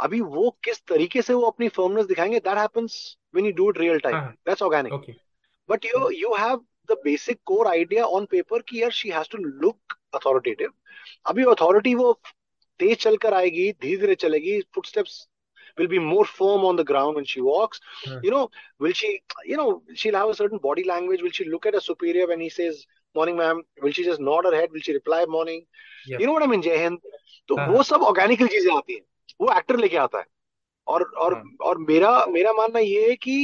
अभी 0.00 0.20
वो 0.20 0.50
किस 0.64 0.82
तरीके 0.86 1.22
से 1.22 1.34
वो 1.34 1.42
अपनी 1.42 1.68
firmness 1.68 2.06
दिखाएँगे 2.06 2.38
that 2.38 2.58
happens 2.58 3.16
when 3.34 3.46
you 3.46 3.52
do 3.52 3.70
it 3.70 3.78
real 3.78 3.98
time 3.98 4.18
that's 4.18 4.62
organic 4.62 4.92
okay 4.92 5.12
but 5.68 5.84
you 5.84 6.10
you 6.10 6.34
have 6.34 6.64
the 6.90 6.96
basic 7.04 7.38
core 7.46 7.66
idea 7.68 8.04
on 8.16 8.24
paper 8.30 8.62
कि 8.68 8.82
यार 8.82 8.90
she 9.00 9.10
has 9.10 9.28
to 9.32 9.38
look 9.38 9.94
authoritative 10.14 10.72
अभी 11.26 11.44
अथॉरिटी 11.50 11.94
वो 11.94 12.12
तेज 12.80 12.96
चलकर 12.98 13.34
आएगी 13.34 13.70
धीरे 13.82 13.96
धीरे 14.00 14.14
चलेगी 14.26 14.60
footsteps 14.74 15.26
will 15.78 15.88
be 15.88 15.98
more 15.98 16.24
firm 16.24 16.64
on 16.66 16.76
the 16.76 16.84
ground 16.88 17.16
when 17.18 17.24
she 17.28 17.40
walks 17.44 17.80
हाँ 17.94 18.18
you 18.24 18.32
know 18.32 18.42
will 18.84 18.92
she 18.98 19.08
you 19.52 19.56
know 19.60 19.64
she'll 20.02 20.18
have 20.18 20.28
a 20.28 20.36
certain 20.40 20.60
body 20.66 20.84
language 20.90 21.22
will 21.22 21.32
she 21.38 21.46
look 21.54 21.66
at 21.70 21.78
a 21.78 21.80
superior 21.86 22.26
when 22.32 22.44
he 22.44 22.48
says 22.56 22.78
morning 23.14 23.40
ma'am 23.40 23.62
will 23.84 23.96
she 23.96 24.04
just 24.04 24.22
nod 24.28 24.48
her 24.48 24.52
head 24.56 24.76
will 24.76 24.84
she 24.88 24.94
reply 24.98 25.24
morning 25.38 25.64
Yeah. 26.06 26.18
you 26.20 26.26
know 26.28 26.32
what 26.32 26.44
i 26.44 26.46
mean 26.46 26.62
जय 26.62 26.76
हिंद 26.76 26.98
तो 27.48 27.56
हाँ 27.56 27.66
वो 27.68 27.82
सब 27.82 28.02
ऑर्गेनिकल 28.02 28.46
चीज़ें 28.46 28.72
आती 28.76 28.94
हैं 28.94 29.00
वो 29.40 29.52
actor 29.52 29.76
लेके 29.76 29.96
आता 29.96 30.18
है 30.18 30.26
और 30.86 31.02
और 31.26 31.34
हाँ 31.34 31.68
और 31.68 31.78
मेरा 31.90 32.10
मेरा 32.30 32.52
मानना 32.52 32.78
ये 32.78 33.08
है 33.08 33.14
कि 33.26 33.36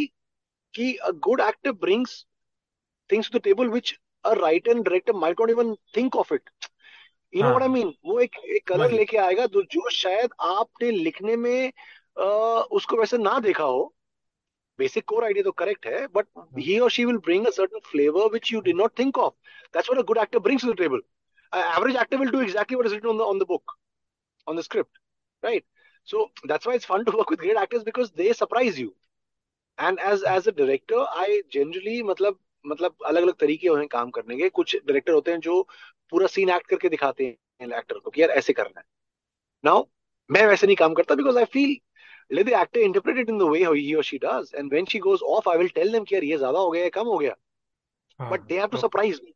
कि 0.75 0.89
a 1.09 1.13
good 1.27 1.43
actor 1.47 1.73
brings 1.85 2.17
things 3.13 3.29
to 3.29 3.39
the 3.39 3.45
table 3.49 3.71
which 3.77 3.93
a 4.25 4.35
writer 4.41 4.73
and 4.73 4.85
director 4.85 5.15
might 5.25 5.43
not 5.43 5.53
even 5.57 5.75
think 5.99 6.21
of 6.25 6.33
it 6.39 6.53
you 7.33 7.43
know 7.43 7.49
what 7.49 7.63
I 7.63 7.69
हाँ 7.69 7.75
मीन 7.75 7.93
वो 8.07 8.19
एक 8.21 8.37
एक 8.57 8.67
कलर 8.69 8.93
लेके 8.93 9.17
आएगा 9.25 9.47
जो 9.57 9.63
जो 9.73 9.91
शायद 9.97 10.31
आपने 10.43 10.91
लिखने 10.91 11.37
में 11.37 11.73
आ, 12.21 12.25
उसको 12.79 12.97
वैसे 12.97 13.19
ना 13.19 13.39
देखा 13.41 13.65
हो 13.65 13.83
बेसिक 14.79 15.05
कोर 15.09 15.25
आइडिया 15.25 15.43
तो 15.45 15.53
करेक्ट 15.63 15.87
है 15.87 16.07
बट 16.15 16.27
हाँ 16.39 16.49
he 16.59 16.79
or 16.79 16.91
she 16.91 17.05
will 17.05 17.19
bring 17.27 17.47
a 17.47 17.51
certain 17.57 17.81
flavour 17.91 18.31
which 18.31 18.53
you 18.53 18.61
did 18.69 18.77
not 18.77 18.99
think 18.99 19.19
of 19.19 19.35
that's 19.75 19.91
what 19.91 20.03
a 20.03 20.07
good 20.07 20.19
actor 20.23 20.39
brings 20.49 20.65
to 20.65 20.73
the 20.73 20.77
table 20.79 21.03
average 21.53 21.97
actor 22.03 22.17
will 22.17 22.31
do 22.31 22.41
exactly 22.41 22.77
what 22.77 22.87
is 22.87 22.95
written 22.95 23.09
on 23.09 23.19
the 23.19 23.31
on 23.35 23.39
the 23.39 23.47
book 23.49 23.77
on 24.47 24.57
the 24.57 24.63
script, 24.63 24.99
right? 25.43 25.65
So 26.09 26.31
that's 26.45 26.67
why 26.67 26.75
it's 26.75 26.85
fun 26.85 27.05
to 27.05 27.13
work 27.13 27.31
with 27.31 27.41
great 27.41 27.57
actors 27.57 27.83
because 27.85 28.11
they 28.11 28.33
surprise 28.33 28.79
you. 28.79 28.95
And 29.79 30.01
as 30.01 30.23
as 30.23 30.47
a 30.47 30.53
director, 30.53 31.01
I 31.25 31.43
generally 31.51 32.03
मतलब 32.03 32.39
मतलब 32.65 32.95
अलग 33.07 33.23
अलग 33.23 33.35
तरीके 33.41 33.69
हैं 33.69 33.87
काम 33.89 34.11
करने 34.11 34.37
के। 34.37 34.49
कुछ 34.49 34.77
डायरेक्टर 34.77 35.13
होते 35.13 35.31
हैं 35.31 35.41
जो 35.41 35.63
पूरा 36.13 36.27
सीन 36.27 36.51
एक्ट 36.51 36.67
करके 36.67 36.89
दिखाते 36.89 37.27
हैं 37.27 37.79
एक्टर 37.79 37.99
को 37.99 38.11
कि 38.11 38.23
यार 38.23 38.31
ऐसे 38.31 38.53
करना 38.53 38.81
है। 38.81 38.85
नाउ 39.65 39.85
मैं 40.31 40.47
वैसे 40.47 40.67
नहीं 40.67 40.77
काम 40.77 40.95
करता 40.95 41.15
because 41.15 41.39
I 41.39 41.45
feel 41.53 41.77
let 42.31 42.47
the 42.47 42.55
actor 42.55 42.83
interpret 42.87 43.17
it 43.21 43.31
in 43.31 43.39
the 43.39 43.47
way 43.47 43.61
how 43.63 43.71
he 43.75 43.87
or 44.01 44.03
she 44.09 44.19
does 44.25 44.51
and 44.55 44.75
when 44.75 44.87
she 44.91 44.99
goes 45.07 45.23
off 45.37 45.47
i 45.53 45.55
will 45.61 45.71
tell 45.79 45.89
them 45.95 46.05
कि 46.09 46.15
यार 46.15 46.25
ये 46.25 46.37
ज़्यादा 46.37 46.59
हो 46.59 46.71
गया 46.71 46.83
है 46.85 46.91
कम 46.91 47.07
हो 47.07 47.19
गया। 47.19 47.35
हाँ 48.21 48.31
but 48.31 48.45
they 48.49 48.59
have 48.61 48.71
to 48.71 48.79
okay 48.79 48.83
surprise 48.83 49.21
me. 49.21 49.33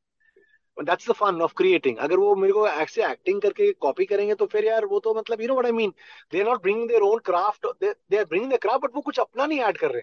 That's 0.77 1.09
the 1.09 1.13
fun 1.13 1.41
of 1.43 1.53
creating 1.57 1.99
अगर 1.99 2.19
वो 2.19 2.35
मेरे 2.37 2.53
को 2.53 2.67
ऐसे 2.69 3.05
एक्टिंग 3.07 3.41
करके 3.43 3.71
कॉपी 3.81 4.05
करेंगे 4.05 4.35
तो 4.35 4.47
फिर 4.47 4.65
यार 4.65 4.85
वो 4.85 5.01
तो 5.01 5.15
मतलब 5.15 5.41
you 5.41 5.49
know 5.49 5.55
what 5.55 5.67
I 5.67 5.73
mean 5.73 5.93
they 6.33 6.41
are 6.41 6.47
not 6.47 6.63
bringing 6.63 6.89
their 6.89 7.03
own 7.03 7.19
craft 7.25 7.67
they 7.85 8.17
are 8.19 8.25
bringing 8.25 8.53
the 8.53 8.59
craft 8.63 8.85
but 8.85 8.95
वो 8.95 9.01
कुछ 9.01 9.21
अपना 9.21 9.47
नहीं 9.47 9.61
ऐड 9.61 9.79
कर 9.79 9.91
रहे। 9.91 10.03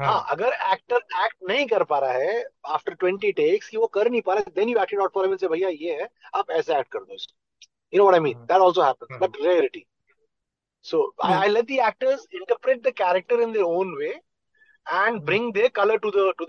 हाँ।, 0.00 0.12
हाँ। 0.12 0.26
अगर 0.30 0.52
एक्टर 0.72 1.24
एक्ट 1.24 1.36
नहीं 1.48 1.66
कर 1.66 1.84
पा 1.84 1.98
रहा 1.98 2.12
है 2.12 2.44
आफ्टर 2.66 2.94
ट्वेंटी 2.94 3.32
टेक्स 3.32 3.70
वो 3.74 3.86
कर 3.86 4.10
नहीं 4.10 4.22
पा 4.22 4.34
रहा 4.34 4.50
देन 4.54 4.68
यू 4.68 5.48
भैया 5.48 5.68
ये 5.68 5.94
है 6.00 6.08
आप 6.34 6.50
ऐसे 6.50 6.78
एक्ट 6.78 6.92
कर 6.92 6.98
दो 7.00 7.16
you 7.92 7.98
know 7.98 8.04
what 8.04 8.14
I 8.14 8.20
mean 8.20 8.52
also 8.52 8.92
but 9.18 9.36
rarity 9.42 9.84
so 10.84 11.06
let 11.24 11.64
the 11.64 11.78
actors 11.86 12.26
interpret 12.34 12.82
the 12.82 12.92
character 12.96 13.40
in 13.40 13.52
their 13.52 13.64
own 13.64 13.94
way 13.98 14.08
and 14.86 15.20
bring 15.22 15.52
their 15.52 15.68
colour 15.68 15.98
to 15.98 16.10
the 16.10 16.32
to 16.38 16.46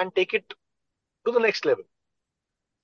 and 0.00 0.12
take 0.12 0.34
it 0.34 0.54
to 1.26 1.32
the 1.32 1.42
next 1.42 1.66
level 1.66 1.84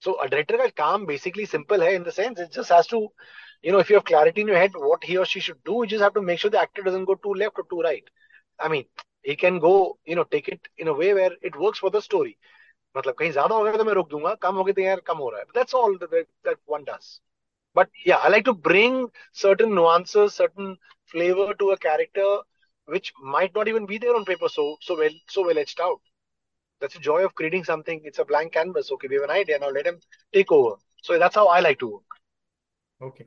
so 0.02 0.16
director 0.20 0.56
का 0.56 0.66
काम 0.76 1.06
basically 1.06 1.46
simple 1.46 1.82
है 1.82 1.94
in 1.94 2.02
the 2.02 2.10
sense 2.10 2.40
it 2.40 2.48
just 2.48 2.72
has 2.72 2.90
to 2.90 3.00
you 3.64 3.72
know 3.72 3.80
if 3.80 3.92
you 3.92 3.98
have 3.98 4.04
clarity 4.06 4.40
in 4.40 4.48
your 4.48 4.58
head 4.58 4.76
what 4.76 5.04
he 5.04 5.16
or 5.16 5.26
she 5.26 5.40
should 5.40 5.58
do 5.66 5.84
just 5.86 6.02
have 6.02 6.10
to 6.10 6.22
make 6.22 6.38
sure 6.38 6.52
the 6.52 6.62
actor 6.62 6.82
doesn't 6.82 7.06
go 7.06 7.14
to 7.22 7.34
left 7.34 7.58
or 7.58 7.66
to 7.70 7.80
right 7.80 8.10
I 8.58 8.68
mean 8.68 8.84
he 9.22 9.36
can 9.36 9.58
go, 9.58 9.98
you 10.04 10.16
know, 10.16 10.24
take 10.24 10.48
it 10.48 10.68
in 10.76 10.88
a 10.88 10.92
way 10.92 11.14
where 11.14 11.32
it 11.42 11.56
works 11.56 11.78
for 11.78 11.90
the 11.90 12.02
story. 12.02 12.36
मतलब 12.96 13.14
कहीं 13.18 13.30
ज़्यादा 13.32 13.54
हो 13.54 13.64
गया 13.64 13.76
तो 13.76 13.84
मैं 13.84 13.92
रोक 13.94 14.08
दूँगा 14.10 14.34
कम 14.42 14.54
हो 14.56 14.64
गया 14.64 14.72
तो 14.74 14.82
यार 14.82 15.00
कम 15.06 15.18
हो 15.18 15.30
रहा 15.30 15.40
है 15.40 15.46
that's 15.54 15.74
all 15.74 15.98
that, 15.98 16.26
that 16.44 16.58
one 16.66 16.84
does 16.84 17.20
but 17.74 17.88
yeah 18.06 18.18
I 18.18 18.28
like 18.28 18.44
to 18.44 18.54
bring 18.54 19.10
certain 19.32 19.74
nuances 19.74 20.34
certain 20.34 20.76
flavor 21.12 21.54
to 21.54 21.70
a 21.70 21.76
character 21.76 22.30
which 22.88 23.12
might 23.34 23.54
not 23.54 23.68
even 23.68 23.86
be 23.86 23.98
there 23.98 24.16
on 24.16 24.24
paper 24.24 24.48
so 24.48 24.76
so 24.80 24.98
well 24.98 25.16
so 25.28 25.46
well 25.46 25.58
etched 25.58 25.80
out 25.80 26.00
that's 26.80 26.94
the 26.94 27.00
joy 27.00 27.24
of 27.24 27.34
creating 27.36 27.62
something. 27.62 28.00
It's 28.04 28.18
a 28.18 28.24
blank 28.24 28.52
canvas. 28.52 28.90
Okay, 28.90 29.06
we 29.08 29.14
have 29.14 29.24
an 29.24 29.30
idea 29.30 29.58
now. 29.58 29.70
Let 29.70 29.86
him 29.86 30.00
take 30.34 30.50
over. 30.50 30.76
So 31.02 31.16
that's 31.16 31.36
how 31.36 31.46
I 31.46 31.60
like 31.60 31.78
to 31.78 31.86
work. 31.86 32.18
Okay 33.02 33.24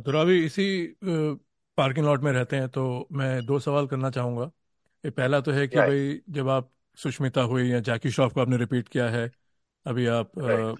तो 0.00 0.18
अभी 0.20 0.44
इसी 0.44 0.96
parking 1.04 2.06
lot 2.06 2.20
में 2.22 2.32
रहते 2.32 2.56
हैं 2.56 2.68
तो 2.68 3.08
मैं 3.12 3.44
दो 3.46 3.58
सवाल 3.58 3.86
करना 3.86 4.10
चाहूँगा 4.10 4.42
ये 4.42 4.65
पहला 5.04 5.40
तो 5.40 5.50
है 5.52 5.68
कि 5.68 5.76
Right. 5.76 5.88
भाई 5.88 6.20
जब 6.30 6.48
आप 6.48 6.72
सुष्मिता 6.96 7.40
हुई 7.40 7.68
या 7.68 7.80
जैकी 7.80 8.10
श्रॉफ 8.10 8.32
को 8.32 8.40
आपने 8.40 8.56
रिपीट 8.56 8.88
किया 8.88 9.08
है 9.08 9.32
अभी 9.86 10.06
आप 10.06 10.32
Right. 10.38 10.78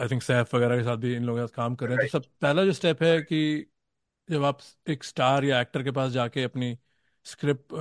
आई 0.00 0.08
थिंक 0.08 0.22
सैफ 0.22 0.54
वगैरह 0.54 0.76
के 0.76 0.82
साथ 0.82 0.96
भी 0.96 1.14
इन 1.14 1.24
लोगों 1.24 1.40
के 1.40 1.46
साथ 1.46 1.56
काम 1.56 1.74
कर 1.74 1.86
रहे 1.88 1.98
हैं। 1.98 2.06
तो 2.08 2.18
सब 2.18 2.30
पहला 2.40 2.64
जो 2.64 2.72
स्टेप 2.72 3.02
है 3.02 3.22
कि 3.22 3.66
जब 4.30 4.44
आप 4.44 4.58
एक 4.88 5.04
स्टार 5.04 5.44
या 5.44 5.60
एक्टर 5.60 5.82
के 5.82 5.90
पास 5.90 6.10
जाके 6.10 6.42
अपनी 6.42 6.78
स्क्रिप्ट 7.24 7.74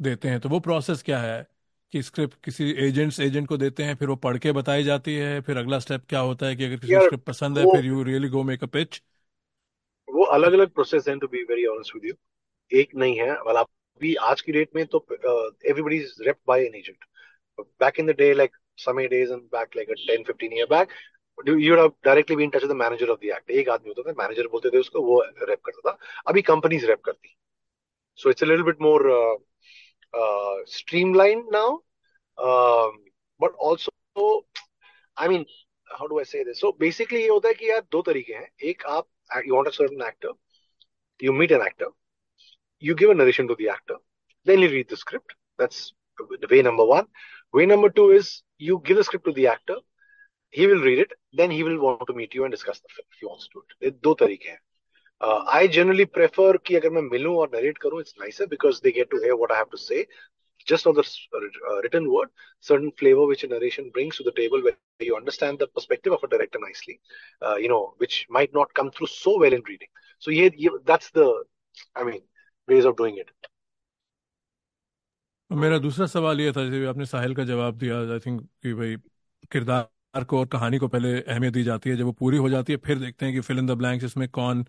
देते 0.00 0.28
हैं 0.28 0.40
तो 0.40 0.48
वो 0.48 0.60
प्रोसेस 0.60 1.02
क्या 1.02 1.18
है 1.18 1.46
कि 1.92 2.02
स्क्रिप्ट 2.02 2.44
किसी 2.44 2.70
एजेंट्स 2.70 3.20
एजेंट 3.20 3.48
को 3.48 3.56
देते 3.56 3.82
हैं 3.82 3.94
फिर 3.96 4.08
वो 4.08 4.16
पढ़ 4.16 4.38
के 4.38 4.52
बताई 4.52 4.82
जाती 4.84 5.14
है 5.14 5.40
फिर 5.40 5.56
अगला 5.56 5.78
स्टेप 5.78 6.04
क्या 6.08 6.20
होता 6.20 6.46
है 6.46 6.56
कि 6.56 6.64
अगर 6.64 6.76
किसी 6.76 7.00
स्क्रिप्ट 7.00 7.24
पसंद 7.24 7.58
है 7.58 7.64
फिर 7.66 7.84
you 7.84 8.02
really 8.02 8.28
go 8.28 8.42
make 8.42 8.62
a 8.64 8.66
pitch 8.66 9.02
वो 10.08 10.24
अलग 10.24 10.52
अलग 10.52 10.70
प्रोसेस 10.70 11.08
हैं 11.08 11.18
to 11.18 11.26
be 11.26 11.42
very 11.42 11.66
honest 11.66 11.94
with 11.94 12.04
you 12.04 12.14
एक 12.70 12.94
नहीं 12.94 13.18
है 13.18 13.42
वाला 13.42 13.62
अभी 14.00 14.14
आज 14.26 14.40
की 14.40 14.52
डेट 14.52 14.68
में 14.76 14.84
तो 14.92 14.98
everybody 15.12 15.96
is 15.96 16.12
repped 16.26 16.40
by 16.48 16.62
an 16.66 16.74
agent 16.74 17.04
back 17.80 17.98
in 18.00 18.06
the 18.06 18.10
day 18.18 18.32
like 18.34 18.56
same 18.78 19.06
days 19.08 19.32
and 19.32 19.40
back 19.54 19.76
like 19.76 19.88
10 20.10 20.24
15 20.30 20.54
year 20.56 20.66
back 20.70 20.92
you 21.48 21.76
have 21.76 21.88
directly 22.04 22.36
been 22.36 22.50
touch 22.50 22.64
the 22.64 22.76
manager 22.82 23.10
of 23.10 23.18
the 23.20 23.24
act 23.36 23.50
एक 23.50 23.68
आदमी 23.68 23.88
होता 23.88 24.10
था 24.10 24.14
मैनेजर 24.22 24.46
बोलते 24.52 24.70
थे 24.70 24.78
उसको, 24.78 25.00
वो 25.00 25.20
रेप 25.48 25.60
करता 25.64 25.90
था। 25.90 25.96
अभी 26.28 26.42
कंपनीज़ 26.42 26.86
रेप 26.86 27.00
करती 27.04 27.34
so 28.18 28.30
it's 28.30 28.42
a 28.42 28.46
little 28.46 28.62
bit 28.64 28.80
more 28.82 29.06
streamline 30.78 31.46
now 31.52 31.76
but 33.40 33.62
also 33.68 34.36
I 35.16 35.28
mean 35.28 35.46
how 35.90 36.06
do 36.08 36.18
I 36.18 36.24
say 36.24 36.44
this 36.44 36.60
so 36.60 36.76
basically 36.80 37.22
ये 37.22 37.28
होता 37.28 37.48
है 37.48 37.54
कि 37.54 37.70
यार, 37.70 37.80
दो 37.92 38.02
तरीके 38.02 38.32
हैं। 38.32 38.48
एक 38.70 38.84
आप 38.98 39.08
you 39.46 39.54
want 39.54 39.66
a 39.66 39.70
certain 39.70 40.08
actor 40.08 40.32
you 41.20 41.32
meet 41.32 41.52
an 41.52 41.66
actor 41.66 41.90
you 42.79 42.95
give 42.95 43.09
a 43.09 43.13
narration 43.13 43.47
to 43.47 43.55
the 43.55 43.69
actor 43.69 43.95
then 44.45 44.59
you 44.59 44.69
read 44.69 44.89
the 44.89 44.97
script 44.97 45.35
that's 45.57 45.93
the 46.41 46.47
way 46.51 46.61
number 46.61 46.85
one 46.85 47.05
way 47.53 47.65
number 47.65 47.89
two 47.89 48.11
is 48.11 48.43
you 48.57 48.81
give 48.85 48.97
the 48.97 49.03
script 49.03 49.25
to 49.25 49.33
the 49.33 49.47
actor 49.47 49.77
he 50.49 50.67
will 50.67 50.81
read 50.81 50.99
it 50.99 51.11
then 51.33 51.51
he 51.51 51.63
will 51.63 51.79
want 51.79 52.05
to 52.07 52.13
meet 52.13 52.33
you 52.33 52.43
and 52.45 52.51
discuss 52.51 52.79
the 52.79 52.93
film 52.95 53.07
if 53.11 53.19
he 53.19 53.25
wants 53.25 53.47
to 53.47 53.61
do 53.61 53.87
it 53.87 54.01
दो 54.01 54.13
तरीके 54.21 54.49
हैं 54.49 54.59
uh, 55.21 55.43
I 55.47 55.67
generally 55.67 56.05
prefer 56.05 56.57
कि 56.65 56.75
अगर 56.75 56.89
मैं 56.89 57.01
मिलूं 57.09 57.35
और 57.37 57.49
narrate 57.55 57.77
करूं 57.85 58.01
it's 58.03 58.15
nicer 58.23 58.47
because 58.47 58.81
they 58.81 58.91
get 58.91 59.09
to 59.11 59.21
hear 59.25 59.35
what 59.35 59.51
I 59.51 59.57
have 59.57 59.69
to 59.71 59.77
say 59.77 60.05
just 60.65 60.87
on 60.87 60.95
the 60.95 61.01
uh, 61.01 61.81
written 61.83 62.11
word 62.11 62.29
certain 62.59 62.91
flavor 62.99 63.25
which 63.25 63.43
a 63.43 63.47
narration 63.47 63.89
brings 63.93 64.17
to 64.17 64.23
the 64.23 64.31
table 64.31 64.61
where 64.63 64.77
you 64.99 65.15
understand 65.15 65.59
the 65.59 65.67
perspective 65.67 66.13
of 66.13 66.23
a 66.23 66.27
director 66.27 66.59
nicely 66.61 66.99
uh, 67.45 67.55
you 67.55 67.69
know 67.69 67.93
which 67.97 68.25
might 68.29 68.53
not 68.53 68.73
come 68.73 68.91
through 68.91 69.07
so 69.07 69.37
well 69.39 69.53
in 69.53 69.61
reading 69.67 69.87
so 70.19 70.31
yeah, 70.31 70.49
yeah 70.55 70.69
that's 70.85 71.11
the 71.11 71.27
i 71.95 72.03
mean 72.03 72.21
ways 72.68 72.84
of 72.84 72.96
doing 72.96 73.18
it. 73.18 73.30
मेरा 75.50 75.78
दूसरा 75.78 76.06
सवाल 76.06 76.40
ये 76.40 76.52
था 76.52 76.64
जैसे 76.64 76.84
आपने 76.86 77.06
साहिल 77.06 77.34
का 77.34 77.44
जवाब 77.44 77.76
दिया 77.78 77.98
आई 78.12 78.18
थिंक 78.18 78.40
कि 78.62 78.74
भाई 78.74 78.96
किरदार 79.52 80.24
को 80.24 80.38
और 80.38 80.46
कहानी 80.46 80.78
को 80.78 80.88
पहले 80.88 81.20
अहमियत 81.22 81.54
दी 81.54 81.62
जाती 81.62 81.90
है 81.90 81.96
जब 81.96 82.04
वो 82.04 82.12
पूरी 82.12 82.36
हो 82.36 82.48
जाती 82.48 82.72
है 82.72 82.76
फिर 82.78 82.98
देखते 82.98 83.26
हैं 83.26 83.34
कि 83.34 83.40
फिल 83.40 83.58
इन 83.58 83.66
द 83.66 83.70
ब्लैंक्स 83.70 84.04
इसमें 84.04 84.28
कौन 84.28 84.64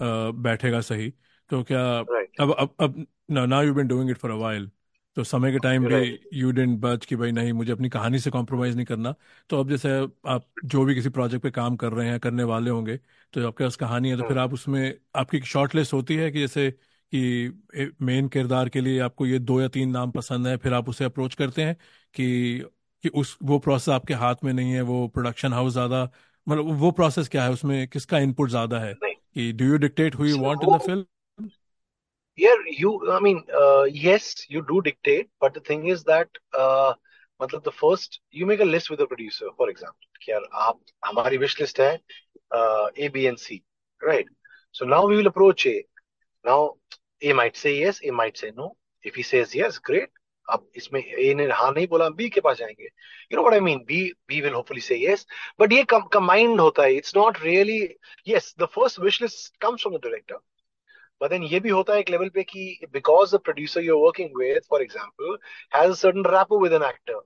बैठेगा 0.00 0.80
सही। 0.80 1.10
तो 1.50 1.62
क्या 1.62 1.80
right. 2.00 2.40
अब 2.40 2.52
अब 2.58 2.74
अब 2.80 3.06
now 3.30 3.62
you 3.62 3.74
been 3.74 3.86
doing 3.86 4.10
it 4.10 4.18
for 4.18 4.30
a 4.30 4.34
while 4.34 4.70
तो 5.16 5.24
समय 5.24 5.52
के 5.52 5.58
टाइम 5.58 5.88
पे 5.88 6.00
यू 6.32 6.50
डेंट 6.50 6.78
बच 6.80 7.04
कि 7.06 7.16
भाई 7.16 7.32
नहीं 7.32 7.52
मुझे 7.52 7.72
अपनी 7.72 7.88
कहानी 7.88 8.18
से 8.18 8.30
कॉम्प्रोमाइज 8.30 8.74
नहीं 8.76 8.86
करना। 8.86 9.14
तो 9.50 9.60
अब 9.60 9.70
जैसे 9.70 9.90
आप 10.26 10.46
जो 10.64 10.84
भी 10.84 10.94
किसी 10.94 11.08
प्रोजेक्ट 11.08 11.42
पे 11.42 11.50
काम 11.50 11.76
कर 11.76 11.92
रहे 11.92 12.08
हैं 12.08 12.20
करने 12.20 12.44
वाले 12.44 12.70
होंगे 12.70 12.96
तो 13.32 13.46
आपके 13.48 13.64
पास 13.64 13.76
कहानी 13.76 14.10
है 14.10 14.16
तो 14.16 14.22
फिर 14.22 14.38
हाँ। 14.38 14.44
आप 14.46 14.52
उसमें 14.54 14.94
आपकी 15.16 15.40
शॉर्ट 15.40 15.74
लिस्ट 15.74 15.92
होती 15.92 16.16
है 16.16 16.30
कि 16.30 16.40
जैसे 16.40 16.68
कि 17.12 17.94
मेन 18.02 18.28
किरदार 18.28 18.68
के 18.68 18.80
लिए 18.80 19.00
आपको 19.00 19.26
ये 19.26 19.38
दो 19.38 19.60
या 19.60 19.68
तीन 19.68 19.90
नाम 19.90 20.10
पसंद 20.10 20.46
है 20.46 20.56
फिर 20.56 20.74
आप 20.74 20.88
उसे 20.88 21.04
अप्रोच 21.04 21.34
करते 21.34 21.62
हैं 21.62 21.74
कि 22.14 22.64
कि 23.04 23.08
उस 23.14 23.36
वो 23.42 23.58
प्रोसेस 23.58 23.88
आपके 23.88 24.14
हाथ 24.14 24.44
में 24.44 24.52
नहीं 24.52 24.72
है 24.72 24.80
वो 24.82 25.06
प्रोडक्शन 25.08 25.52
हाउस 25.52 25.72
ज़्यादा 25.72 26.02
मतलब 26.46 26.78
वो 26.80 26.90
प्रोसेस 26.90 27.28
क्या 27.28 27.44
है 27.44 27.50
उसमें 27.50 27.88
किसका 27.88 28.18
इनपुट 28.18 28.50
ज़्यादा 28.50 28.78
है? 28.78 28.94
कि 28.94 29.52
do 29.52 29.64
you 29.64 29.76
dictate 29.78 30.14
who 30.14 30.24
you 30.24 30.38
want 30.38 30.62
in 30.62 30.76
the 30.76 30.80
film 30.80 31.48
यार 32.38 32.64
you 32.80 32.96
I 33.12 33.20
mean 33.20 33.42
yes 33.96 34.46
you 34.50 34.60
do 34.60 34.80
dictate 34.80 35.28
but 35.42 35.58
the 35.58 35.62
thing 35.70 35.88
is 35.88 36.02
that 36.10 36.38
मतलब 37.40 37.62
the 37.66 37.70
first 37.70 38.20
you 38.34 38.46
make 38.46 38.60
a 38.60 38.64
list 38.64 38.90
with 38.90 39.00
the 39.00 39.06
producer 39.06 39.50
for 39.58 39.70
example 39.70 40.24
कि 40.24 40.32
यार 40.32 40.48
आप 40.62 40.80
हमारी 41.06 41.36
wish 41.36 41.60
list 41.60 41.80
है 41.80 41.92
A 43.04 43.08
B 43.08 43.24
and 43.24 43.36
C 43.38 43.62
right 44.00 44.30
so 44.74 44.86
now 44.86 45.08
we 45.08 45.16
will 45.16 45.26
approach 45.26 45.66
A 45.66 45.78
now 46.44 46.68
A 47.21 47.33
might 47.33 47.57
say 47.57 47.73
yes 47.79 48.01
A 48.03 48.11
might 48.11 48.37
say 48.37 48.51
no 48.55 48.75
if 49.03 49.15
he 49.15 49.23
says 49.23 49.55
yes 49.55 49.79
great 49.89 50.09
अब 50.53 50.67
इसमें 50.75 50.99
ए 51.03 51.33
ने 51.33 51.45
हाँ 51.59 51.71
नहीं 51.71 51.87
बोला 51.87 52.09
बी 52.17 52.27
के 52.29 52.41
पास 52.41 52.57
जाएंगे 52.57 52.83
you 52.83 53.35
know 53.35 53.41
what 53.41 53.53
I 53.53 53.59
mean 53.67 53.79
B 53.87 54.01
B 54.27 54.41
will 54.41 54.53
hopefully 54.53 54.81
say 54.81 54.97
yes 55.03 55.25
but 55.59 55.71
ये 55.73 55.83
कंबाइंड 55.93 56.59
होता 56.61 56.83
है 56.83 56.95
it's 56.95 57.15
not 57.15 57.41
really 57.43 57.79
yes 58.27 58.53
the 58.59 58.65
first 58.75 58.99
wish 58.99 59.21
list 59.21 59.55
comes 59.61 59.81
from 59.81 59.97
the 59.97 60.01
director 60.03 60.39
But 61.21 61.31
then 61.31 61.43
ये 61.51 61.59
भी 61.59 61.69
होता 61.69 61.93
है 61.93 61.99
एक 61.99 62.09
लेवल 62.09 62.29
पे 62.29 62.43
कि 62.43 62.89
because 62.91 63.31
the 63.31 63.39
producer 63.39 63.81
you're 63.81 63.99
working 63.99 64.31
with, 64.33 64.65
for 64.67 64.81
example, 64.81 65.37
has 65.69 65.89
a 65.91 65.95
certain 65.95 66.23
rapport 66.23 66.59
with 66.59 66.73
an 66.73 66.83
actor. 66.83 67.19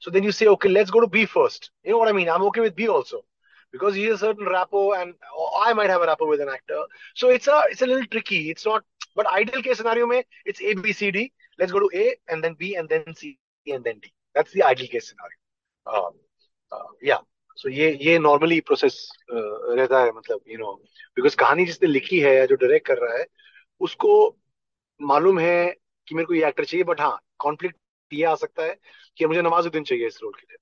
So 0.00 0.10
then 0.10 0.22
you 0.22 0.32
say, 0.32 0.46
okay, 0.46 0.68
let's 0.68 0.90
go 0.90 1.00
to 1.00 1.08
B 1.08 1.26
first. 1.26 1.70
You 1.84 1.92
know 1.92 1.98
what 1.98 2.08
I 2.08 2.12
mean? 2.12 2.28
I'm 2.28 2.42
okay 2.44 2.60
with 2.60 2.76
B 2.76 2.86
also 2.88 3.24
because 3.72 3.94
he 3.94 4.04
has 4.04 4.22
a 4.22 4.26
certain 4.26 4.46
rapport 4.46 4.96
and 4.98 5.14
I 5.60 5.72
might 5.72 5.90
have 5.90 6.00
a 6.02 6.06
rapport 6.06 6.28
with 6.28 6.40
an 6.40 6.48
actor. 6.48 6.82
So 7.14 7.30
it's 7.30 7.48
a 7.48 7.62
it's 7.70 7.82
a 7.82 7.86
little 7.86 8.06
tricky. 8.06 8.50
It's 8.50 8.64
not. 8.64 8.84
But 9.17 9.27
ideal 9.27 9.61
case 9.61 9.77
scenario 9.77 10.07
में 10.07 10.23
it's 10.45 10.61
A 10.61 10.73
B 10.75 10.93
C 10.93 11.11
D. 11.11 11.31
Let's 11.59 11.71
go 11.71 11.79
to 11.79 11.89
A 11.95 12.15
and 12.27 12.43
then 12.43 12.55
B 12.55 12.75
and 12.75 12.89
then 12.89 13.13
C 13.15 13.37
and 13.67 13.83
then 13.83 13.99
D. 13.99 14.11
That's 14.35 14.51
the 14.51 14.63
ideal 14.63 14.87
case 14.87 15.09
scenario. 15.09 15.37
Um, 15.85 16.13
uh, 16.71 16.89
yeah. 17.01 17.19
So 17.57 17.69
so 17.69 17.75
ये 17.75 17.91
ये 18.01 18.17
normally 18.19 18.59
process 18.67 18.95
रहता 19.31 19.99
है 20.03 20.11
मतलब 20.11 20.39
you 20.47 20.57
no 20.57 20.73
because 21.17 21.35
कहानी 21.37 21.65
जिसने 21.65 21.89
लिखी 21.89 22.19
है 22.19 22.35
या 22.35 22.45
जो 22.45 22.55
डायरेक्ट 22.55 22.87
कर 22.87 22.97
रहा 22.97 23.17
है 23.17 23.25
उसको 23.81 24.13
मालूम 24.99 25.39
है 25.39 25.75
कि 26.07 26.15
मेरे 26.15 26.25
को 26.25 26.33
ये 26.33 26.47
एक्टर 26.47 26.65
चाहिए 26.65 26.83
बट 26.83 27.01
हाँ 27.01 27.17
कॉन्फ्लिक्ट 27.39 27.77
ये 28.11 28.23
आ 28.25 28.35
सकता 28.35 28.63
है 28.63 28.77
कि 29.17 29.25
मुझे 29.25 29.41
नवाजुद्दीन 29.41 29.83
चाहिए 29.83 30.07
इस 30.07 30.19
रोल 30.23 30.33
के 30.39 30.45
लिए 30.49 30.57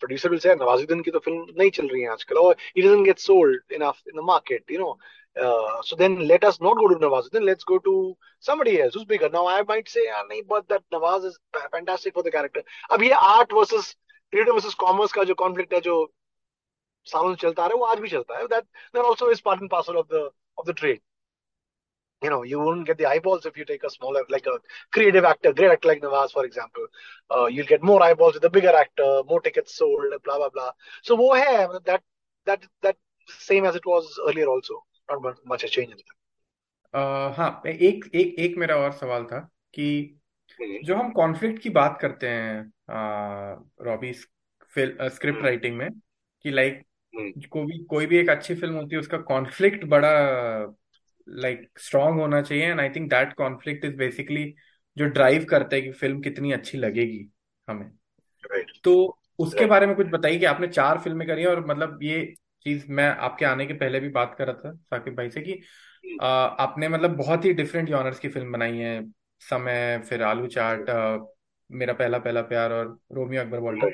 प्रोड्यूसर 0.00 0.30
विल 0.30 0.38
से 0.38 0.54
नवाजुद्दीन 0.54 1.02
की 1.02 1.10
तो 1.10 1.18
फ़िल्म 1.18 1.46
नहीं 1.58 1.70
चल 1.78 1.88
रही 1.88 2.02
है 2.02 2.08
आजकल 2.10 2.36
और 2.38 2.56
it 2.76 2.84
doesn't 2.84 3.04
get 3.04 3.18
sold 3.18 3.72
enough 3.72 4.02
in 4.08 4.20
the 4.20 4.24
market 4.24 4.70
you 4.70 4.78
know 4.78 4.98
Uh, 5.41 5.81
so 5.83 5.95
then 5.95 6.27
let 6.27 6.43
us 6.43 6.61
not 6.61 6.77
go 6.77 6.87
to 6.87 6.95
Nawazuddin. 6.95 7.43
Let's 7.43 7.63
go 7.63 7.79
to 7.79 8.17
somebody 8.39 8.81
else 8.81 8.93
who's 8.93 9.05
bigger. 9.05 9.29
Now 9.29 9.47
I 9.47 9.63
might 9.63 9.89
say, 9.89 9.99
ah, 10.17 10.23
nahi, 10.31 10.41
but 10.47 10.67
that 10.69 10.83
Nawaz 10.93 11.25
is 11.25 11.37
fantastic 11.71 12.13
for 12.13 12.23
the 12.23 12.31
character. 12.31 12.63
अब 12.91 13.03
ये 13.03 13.11
art 13.21 13.51
versus 13.51 13.95
creative 14.31 14.55
versus 14.55 14.75
commerce 14.75 15.11
का 15.11 15.23
जो 15.23 15.35
conflict 15.41 15.73
है 15.73 15.81
जो 15.89 15.97
सालों 17.11 17.33
से 17.35 17.41
चलता 17.41 17.65
रहा 17.65 17.75
है 17.75 17.79
वो 17.79 17.85
आज 17.85 17.99
भी 17.99 18.09
चलता 18.09 18.37
है 18.37 18.47
that 18.47 18.63
that 18.95 19.05
also 19.05 19.31
is 19.31 19.41
part 19.47 19.61
and 19.61 19.69
parcel 19.71 19.97
of 19.97 20.07
the 20.13 20.29
of 20.59 20.67
the 20.67 20.75
trade 20.77 21.01
you 22.23 22.29
know 22.31 22.43
you 22.49 22.59
won't 22.59 22.85
get 22.87 22.97
the 22.99 23.05
eyeballs 23.05 23.45
if 23.47 23.57
you 23.59 23.65
take 23.69 23.83
a 23.87 23.89
smaller 23.93 24.21
like 24.33 24.45
a 24.51 24.53
creative 24.97 25.25
actor 25.31 25.51
great 25.57 25.71
actor 25.73 25.89
like 25.89 26.01
Nawaz 26.03 26.31
for 26.37 26.45
example 26.45 26.85
uh, 27.35 27.45
you'll 27.45 27.67
get 27.71 27.83
more 27.89 27.97
eyeballs 28.05 28.37
with 28.37 28.45
a 28.49 28.51
bigger 28.57 28.73
actor 28.83 29.09
more 29.31 29.41
tickets 29.47 29.75
sold 29.81 30.15
blah 30.27 30.37
blah 30.37 30.49
blah 30.55 30.71
so 31.09 31.17
wo 31.21 31.27
hai 31.39 31.67
that 31.89 32.05
that 32.51 32.65
that 32.87 32.97
same 33.49 33.67
as 33.71 33.75
it 33.81 33.85
was 33.91 34.09
earlier 34.29 34.47
also 34.53 34.79
In 35.10 35.90
that 35.90 36.02
uh, 36.94 37.36
हाँ 37.36 37.62
एक 37.66 38.10
एक 38.14 38.38
एक 38.38 38.56
मेरा 38.58 38.76
और 38.76 38.92
सवाल 38.92 39.24
था 39.24 39.38
कि 39.74 40.16
जो 40.84 40.94
हम 40.94 41.10
कॉन्फ्लिक्ट 41.12 41.62
की 41.62 41.70
बात 41.70 41.98
करते 42.00 42.28
हैं 42.28 42.72
रॉबी 43.82 44.12
स्क्रिप्ट 44.12 45.42
राइटिंग 45.42 45.76
में 45.76 45.90
कि 46.44 46.50
लाइक 46.50 46.82
हम्म। 47.14 47.40
कोई 47.50 47.66
भी 47.66 47.84
कोई 47.84 48.06
भी 48.06 48.18
एक 48.18 48.30
अच्छी 48.30 48.54
फ़िल्म 48.54 48.74
होती 48.74 48.94
है 48.94 49.00
उसका 49.00 49.18
कॉन्फ्लिक्ट 49.18 49.84
बड़ा 49.84 50.10
लाइक 51.28 51.68
स्ट्रांग 51.78 52.20
होना 52.20 52.42
चाहिए 52.42 52.64
and 52.64 52.80
I 52.80 52.90
think 52.90 53.10
that 53.10 53.32
conflict 53.32 53.84
is 53.84 53.94
basically 53.94 54.54
जो 54.96 55.06
ड्राइव 55.06 55.44
करता 55.44 55.76
है 55.76 55.82
कि 55.82 55.92
फ़िल्म 55.92 56.20
कितनी 56.20 56.52
अच्छी 56.52 56.78
लगेगी 56.78 57.30
हमें। 57.68 57.90
Right. 58.54 58.82
तो 58.84 59.18
उसके 59.38 59.66
बारे 59.66 59.86
में 59.86 59.96
कुछ 59.96 60.06
बताइए 60.06 60.38
कि 60.38 60.44
आपने 60.44 60.68
चार 60.68 60.98
फ़िल्में 60.98 61.28
करी 61.28 61.44
और 61.44 61.66
मतलब 61.66 61.98
ये 62.02 62.34
चीज़ 62.62 62.84
मैं 62.92 63.08
आपके 63.08 63.44
आने 63.44 63.66
के 63.66 63.74
पहले 63.74 64.00
भी 64.00 64.08
बात 64.08 64.34
कर 64.38 64.46
रहा 64.46 64.54
था 64.54 64.72
साकिब 64.72 65.14
भाई 65.14 65.30
से 65.30 65.40
कि 65.40 65.60
आ, 66.22 66.26
आपने 66.26 66.88
मतलब 66.88 67.16
बहुत 67.16 67.44
ही 67.44 67.52
डिफरेंट 67.52 67.92
ऑनर्स 67.92 68.18
की 68.18 68.28
फ़िल्म 68.28 68.52
बनाई 68.52 68.76
है। 68.76 69.12
समय 69.40 70.02
फिर 70.08 70.22
आलू 70.22 70.46
चाट 70.46 70.90
आ, 70.90 71.18
मेरा 71.70 71.92
पहला 71.92 72.18
पहला 72.18 72.42
प्यार 72.42 72.72
और 72.72 72.98
रोमियो 73.12 73.42
अकबर 73.42 73.58
वॉल्टर। 73.58 73.90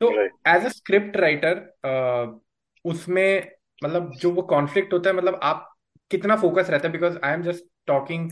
तो 0.00 0.10
एज 0.22 0.64
अ 0.64 0.68
स्क्रिप्ट 0.68 1.16
राइटर 1.16 2.40
उसमें 2.84 3.52
मतलब 3.84 4.12
जो 4.14 4.30
वो 4.30 4.42
कॉन्फ्लिक्ट 4.42 4.92
होता 4.92 5.10
है 5.10 5.16
मतलब 5.16 5.40
आप 5.42 5.66
कितना 6.10 6.36
फोकस 6.36 6.70
रहता 6.70 6.88
है? 6.88 6.92
Because 6.92 7.18
I 7.24 7.34
am 7.34 7.42
just 7.42 7.64
talking 7.86 8.30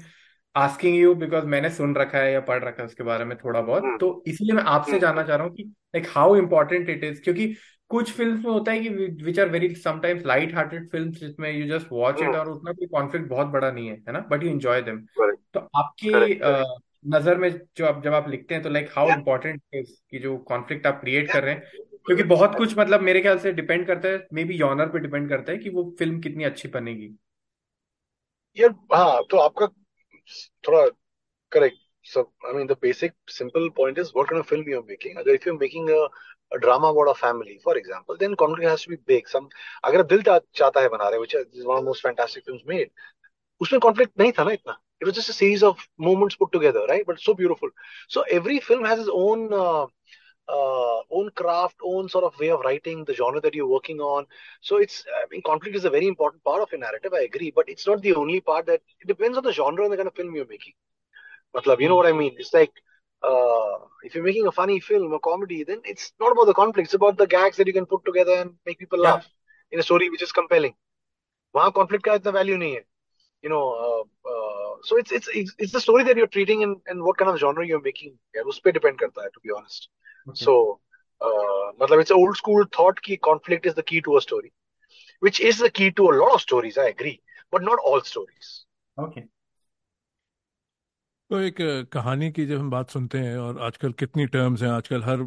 asking 0.57 0.97
you 0.97 1.15
because 1.15 1.45
मैंने 1.45 1.71
सुन 1.71 1.95
रखा 1.95 2.19
है 2.19 2.33
या 2.33 2.41
पढ़ 2.41 2.65
रखा 2.65 2.83
है 2.83 2.87
उसके 2.87 3.03
बारे 3.03 3.25
में 3.25 3.37
थोड़ा 3.39 3.61
बहुत। 3.61 3.83
hmm. 3.83 4.01
तो 4.01 4.25
इसलिए 4.27 4.53
मैं 4.53 4.63
आपसे 4.63 4.93
hmm. 4.93 5.01
जानना 5.01 5.23
चाह 5.23 5.37
रहा 5.37 5.47
हूँ 5.47 5.55
कि 5.55 5.63
like 5.63 6.07
how 6.11 6.37
important 6.37 6.89
it 6.89 7.05
is 7.05 7.23
क्योंकि 7.23 7.55
कुछ 7.91 8.13
फ़िल्म 8.13 8.35
में 8.37 8.51
होता 8.53 8.73
है 8.73 8.81
कि 8.81 8.89
which 9.25 9.39
are 9.41 9.49
very 9.49 9.75
sometimes 9.75 10.25
light 10.27 10.55
hearted 10.55 10.89
film 10.91 11.11
जिसमें 11.13 11.51
यू 11.53 11.67
जस्ट 11.69 11.93
वॉच 11.93 12.23
इट 12.23 12.35
और 12.37 12.49
उतना 12.51 12.73
कोई 12.73 12.87
कॉन्फ्लिक्ट 12.87 13.29
बहुत 13.29 13.47
बड़ा 13.47 13.71
नहीं 13.71 13.89
है 13.89 13.95
है 14.09 14.13
ना? 14.13 14.21
बट 14.31 14.43
यू 14.45 14.51
एंजॉय 14.51 14.83
देम 14.83 15.05
तो 15.55 15.61
आपकी 15.77 16.41
नज़र 17.07 17.39
में 17.39 17.51
जो 17.77 17.87
आप 17.87 18.03
जब 18.05 18.15
आप 18.15 18.29
लिखते 18.29 18.55
हैं 18.55 18.63
तो 18.63 18.71
लाइक 18.71 18.89
हाउ 18.97 19.09
इम्पोर्टेंट 19.09 19.61
इज़ 19.75 19.95
कि 20.11 20.19
जो 20.19 20.37
कॉन्फ्लिक्ट 20.39 20.87
आप 20.87 21.01
क्रिएट 21.01 21.33
कर 21.33 21.45
रहे 21.45 21.55
हैं। 21.55 21.63
क्योंकि 22.07 22.23
बहुत 22.23 22.55
कुछ 22.55 22.79
मतलब 22.79 23.01
मेरे 23.01 23.21
ख्याल 23.21 23.39
से 23.39 23.53
डिपेंड 23.53 23.87
करता 23.87 24.09
है 24.09 24.27
मे 24.33 24.45
बी 24.45 24.59
जॉनर 24.59 24.89
पे 24.89 24.99
डिपेंड 24.99 25.29
करता 25.29 25.53
है 25.53 25.59
कि 25.59 25.71
वो 25.71 25.95
फ़िल्म 25.99 26.21
कितनी 26.21 26.45
अच्छी 26.45 26.69
बनेगी। 26.69 27.15
यार 28.57 28.75
हाँ 28.95 29.23
तो 29.31 29.37
आपका 29.39 29.67
थोड़ा 30.69 30.87
correct 31.53 31.77
so 32.07 32.21
i 32.49 32.53
mean 32.53 32.69
the 32.69 32.77
basic 32.77 33.13
simple 33.29 33.65
point 33.79 33.99
is 33.99 34.11
what 34.15 34.29
kind 34.29 34.41
of 34.41 34.47
film 34.47 34.69
you're 34.69 34.85
making. 34.91 35.17
अगर 35.19 35.37
if 35.37 35.47
you're 35.47 35.59
making 35.63 35.89
a, 35.91 35.97
a 35.97 36.38
drama 36.62 36.88
about 36.88 37.10
a 37.12 37.16
family 37.16 37.60
for 37.64 37.76
example 37.78 38.16
then 38.20 38.36
conflict 38.36 38.70
has 38.70 38.82
to 38.84 38.90
be 38.90 38.98
big 39.12 39.28
some 39.28 39.50
अगर 39.86 40.04
दिल 40.14 40.22
चाहता 40.30 40.82
है 40.82 40.90
बना 40.96 41.10
रहे 41.10 41.20
which 41.20 41.36
is 41.36 41.66
one 41.66 41.78
of 41.78 41.84
the 41.84 41.90
most 41.90 42.02
fantastic 42.08 42.46
films 42.46 42.64
made 42.74 42.90
उसमें 43.62 43.80
conflict 43.88 44.20
नहीं 44.20 44.32
था 44.40 44.44
ना 44.44 44.52
इतना 44.60 44.78
it 45.02 45.08
was 45.08 45.16
just 45.16 45.30
a 45.30 45.38
series 45.40 45.64
of 45.70 45.82
moments 46.08 46.36
put 46.42 46.52
together 46.56 46.82
right 46.90 47.06
but 47.08 47.20
so 47.28 47.34
beautiful 47.42 47.70
so 48.16 48.24
every 48.40 48.60
film 48.68 48.86
has 48.90 49.00
its 49.00 49.10
own 49.14 49.52
uh, 49.54 49.86
uh, 50.48 51.00
own 51.12 51.30
craft, 51.36 51.76
own 51.84 52.10
sort 52.10 52.24
of 52.26 52.38
way 52.40 52.50
of 52.52 52.60
writing, 52.66 53.04
the 53.06 53.14
genre 53.14 53.40
that 53.42 53.54
you're 53.54 53.68
working 53.68 54.00
on. 54.00 54.26
So 54.62 54.78
it's, 54.78 55.06
I 55.24 55.26
mean, 55.32 55.42
conflict 55.46 55.76
is 55.76 55.86
a 55.86 55.90
very 55.90 56.08
important 56.08 56.44
part 56.44 56.62
of 56.62 56.74
a 56.74 56.78
narrative. 56.78 57.14
I 57.14 57.22
agree, 57.22 57.52
but 57.56 57.70
it's 57.70 57.88
not 57.88 58.02
the 58.02 58.14
only 58.16 58.42
part. 58.42 58.66
That 58.68 58.82
it 59.02 59.08
depends 59.08 59.38
on 59.38 59.44
the 59.44 59.54
genre 59.54 59.84
and 59.84 59.94
the 59.94 59.98
kind 59.98 60.08
of 60.08 60.16
film 60.16 60.36
you're 60.36 60.46
making. 60.48 60.74
Matlab, 61.56 61.80
you 61.82 61.90
know 61.90 61.96
what 61.96 62.08
I 62.08 62.12
mean? 62.14 62.36
It's 62.38 62.54
like 62.54 62.72
uh, 63.23 63.79
if 64.03 64.15
you're 64.15 64.25
making 64.25 64.47
a 64.47 64.53
funny 64.53 64.81
film, 64.81 65.13
a 65.13 65.19
comedy, 65.19 65.65
then 65.65 65.81
it's 65.85 66.13
not 66.21 66.33
about 66.33 66.47
the 66.47 66.55
conflict. 66.55 66.87
It's 66.87 66.95
about 66.95 67.17
the 67.17 67.27
gags 67.27 67.57
that 67.57 67.67
you 67.67 67.73
can 67.73 67.87
put 67.87 68.05
together 68.05 68.33
and 68.33 68.55
make 68.67 68.79
people 68.79 69.03
yeah. 69.03 69.15
laugh 69.15 69.27
in 69.71 69.81
a 69.81 69.83
story 69.83 70.11
which 70.11 70.23
is 70.23 70.33
compelling. 70.33 70.75
वहाँ 71.57 71.73
conflict 71.73 72.05
का 72.05 72.15
इतना 72.15 72.33
value 72.33 72.59
नहीं 72.59 72.75
है. 72.75 72.85
You 73.43 73.51
know, 73.51 73.65
uh, 73.87 74.31
uh, 74.31 74.77
so 74.83 74.97
it's 74.97 75.13
it's 75.13 75.29
it's 75.59 75.73
the 75.73 75.81
story 75.81 76.05
that 76.05 76.17
you're 76.17 76.27
treating 76.27 76.63
and, 76.63 76.77
and 76.87 77.03
what 77.03 77.17
kind 77.17 77.31
of 77.31 77.39
genre 77.39 77.67
you're 77.67 77.83
making. 77.83 78.19
Yeah, 78.35 78.43
उस 78.43 78.61
पे 78.65 78.73
depend 78.73 78.99
करता 78.99 79.23
है, 79.23 79.31
to 79.33 79.41
be 79.41 79.51
honest. 79.57 79.89
Okay. 80.29 80.45
So, 80.45 80.81
uh, 81.21 81.73
मतलब 81.81 82.01
it's 82.01 82.11
an 82.11 82.17
old 82.17 82.37
school 82.37 82.65
thought 82.77 83.01
कि 83.03 83.19
conflict 83.21 83.67
is 83.67 83.75
the 83.75 83.83
key 83.83 84.01
to 84.03 84.17
a 84.17 84.21
story, 84.21 84.53
which 85.21 85.41
is 85.41 85.59
the 85.59 85.71
key 85.71 85.91
to 85.93 86.11
a 86.11 86.15
lot 86.21 86.35
of 86.35 86.41
stories. 86.41 86.79
I 86.79 86.89
agree, 86.89 87.21
but 87.51 87.63
not 87.63 87.79
all 87.85 88.01
stories. 88.03 88.65
Okay. 88.99 89.27
तो 91.31 91.39
एक 91.41 91.57
कहानी 91.93 92.31
की 92.33 92.45
जब 92.47 92.59
हम 92.59 92.71
बात 92.71 92.91
सुनते 92.91 93.19
हैं 93.19 93.37
और 93.39 93.59
आजकल 93.63 93.93
कितनी 93.95 94.27
टर्म्स 94.29 94.63
हैं, 94.63 94.69
आजकल 94.71 95.03
हर 95.05 95.23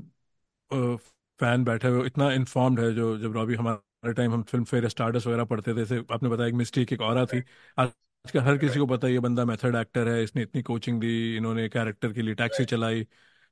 फ़ैन 1.39 1.64
बैठे 1.64 1.88
हुए, 1.88 2.06
इतना 2.08 2.32
इन्फॉर्म्ड 2.34 2.80
है 2.80 2.93
जो, 2.95 3.18
जब 3.20 3.34
रॉबी 3.34 3.56
हमारे 3.56 4.14
टाइम 4.14 4.34
हम 4.34 4.43
फ़िल्म 4.43 4.64
फेयर 4.66 4.88
स्टार्टस 4.89 5.28
वगैरह 5.28 5.43
पढ़ते 5.45 5.74
थे 5.86 5.99
आपने 6.14 6.30
बताया 6.30 6.47
एक 6.49 6.54
मिस्टेक 6.56 6.93
एक 6.93 7.02
और 7.02 7.26
थी 7.26 7.41
आजकल 7.78 8.39
हर 8.39 8.58
किसी 8.58 8.80
को 8.80 8.86
पता 8.86 9.08
है 9.08 9.14
ये 9.14 9.20
बंदा 9.20 9.45
मेथड 9.45 9.76
एक्टर 9.76 10.08
है, 10.08 10.24
इसने 10.24 10.41
इतनी 10.43 10.62
कोचिंग 10.62 10.99
दी, 11.02 11.38
इन्होंने 11.38 11.68
कैरेक्टर 11.70 12.14
के 12.14 12.22
लिए 12.22 12.36
टैक्सी 12.36 12.66
चलाई। 12.66 13.04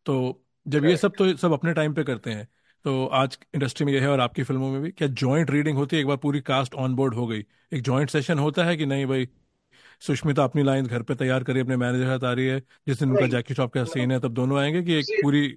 तो 0.06 0.43
जब 0.66 0.86
ये 0.86 0.95
सब 0.97 1.14
तो 1.18 1.36
सब 1.38 1.54
अपने 1.54 1.74
टाइम 1.74 1.93
पे 1.93 2.04
करते 2.04 2.32
हैं। 2.32 2.47
तो 2.86 3.06
आज 3.08 3.38
इंडस्ट्री 3.56 3.86
में 3.86 3.93
ये 3.93 4.00
है 4.00 4.08
और 4.10 4.20
आपकी 4.20 4.43
फ़िल्मों 4.43 4.72
में 4.72 4.82
भी, 4.82 4.91
क्या 4.91 5.08
जॉइंट 5.10 5.50
रीडिंग 5.52 5.78
होती 5.78 5.95
है? 5.95 6.02
एक 6.02 6.08
बार 6.08 6.18
पूरी 6.18 6.41
कास्ट 6.41 6.74
ऑन 6.76 6.95
बोर्ड 6.95 7.16
हो 7.16 7.28
गई। 7.28 7.45
एक 7.74 7.82
जॉइंट 7.84 8.10
सेशन 8.10 8.39
होता 8.39 8.64
है 8.66 8.78
कि 8.78 8.86
नहीं 8.86 9.06
भाई? 9.06 9.28
सुष्मिता 10.02 10.43
अपनी 10.43 10.64
लाइन 10.64 10.86
घर 10.86 11.02
पे 11.04 11.16
तैयार 11.16 11.43
करी 11.43 11.60
अपने 11.60 11.78
मैनेजर 11.78 12.06
साथ 12.06 12.30
आ 12.30 12.34
रही 12.34 12.47
है 12.47 12.60
जिस 12.60 13.00
दिन 13.00 13.12
उनका 13.12 13.28
जैकी 13.28 13.54
शॉप 13.54 13.74
का 13.74 13.84
सीन 13.84 14.12
है 14.12 14.20
तब 14.20 14.34
दोनों 14.34 14.60
आएँगे 14.60 14.84
कि 14.84 14.93
एक 14.93 15.06
पूरी 15.24 15.47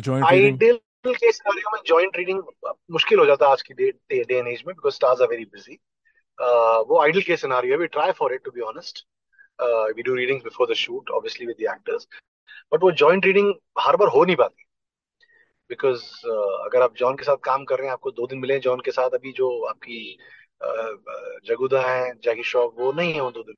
जॉइंट 0.00 0.26
रीडिंग 0.30 0.58
के 1.06 1.32
सिनेरियो 1.32 1.70
में 1.70 1.80
जॉइंट 1.86 2.16
रीडिंग 2.16 2.42
मुश्किल 2.90 3.18
हो 3.18 3.26
जाता 3.26 3.46
है 3.46 3.52
आज 3.52 3.62
की 3.62 3.74
डे 3.74 3.90
डे 4.24 4.38
एंड 4.38 4.48
एज 4.48 4.62
में 4.66 4.74
because 4.76 4.94
stars 4.94 5.20
are 5.20 5.28
very 5.28 5.44
busy 5.44 5.78
वो 6.88 7.00
आइडल 7.02 7.20
केस 7.20 7.40
सिनेरियो 7.40 7.72
है 7.72 7.78
we 7.78 7.86
try 7.86 8.12
for 8.12 8.34
it 8.34 8.44
to 8.44 8.50
be 8.50 8.60
honest 8.60 9.06
we 9.96 10.02
do 10.02 10.14
readings 10.14 10.44
before 10.44 10.70
the 10.70 10.74
shoot 10.74 11.10
obviously 11.10 11.46
with 11.46 11.56
the 11.60 11.62
actors 11.62 12.08
but 12.74 12.82
वो 12.82 12.90
जॉइंट 12.92 13.26
रीडिंग 13.26 13.54
हर 13.80 13.96
बार 13.96 14.08
हो 14.08 14.24
नहीं 14.24 14.36
पाती। 14.36 14.64
Because 15.70 16.02
uh, 16.02 16.66
अगर 16.66 16.82
आप 16.82 16.94
जॉन 16.96 17.16
के 17.16 17.24
साथ 17.24 17.36
काम 17.36 17.64
कर 17.64 17.78
रहे 17.78 17.86
हैं 17.86 17.92
आपको 17.92 18.10
दो 18.10 18.26
दिन 18.26 18.38
मिले 18.38 18.58
जॉन 18.58 18.80
के 18.80 18.90
साथ 18.90 19.10
अभी 19.10 19.32
जो 19.32 19.64
आपकी 19.64 20.18
जगुदा 20.60 21.80
है, 21.82 22.12
जैकी 22.22 22.42
श्रॉफ 22.42 22.72
वो 22.78 22.92
नहीं 22.92 23.12
है 23.14 23.30
दो 23.32 23.42
दिन। 23.42 23.54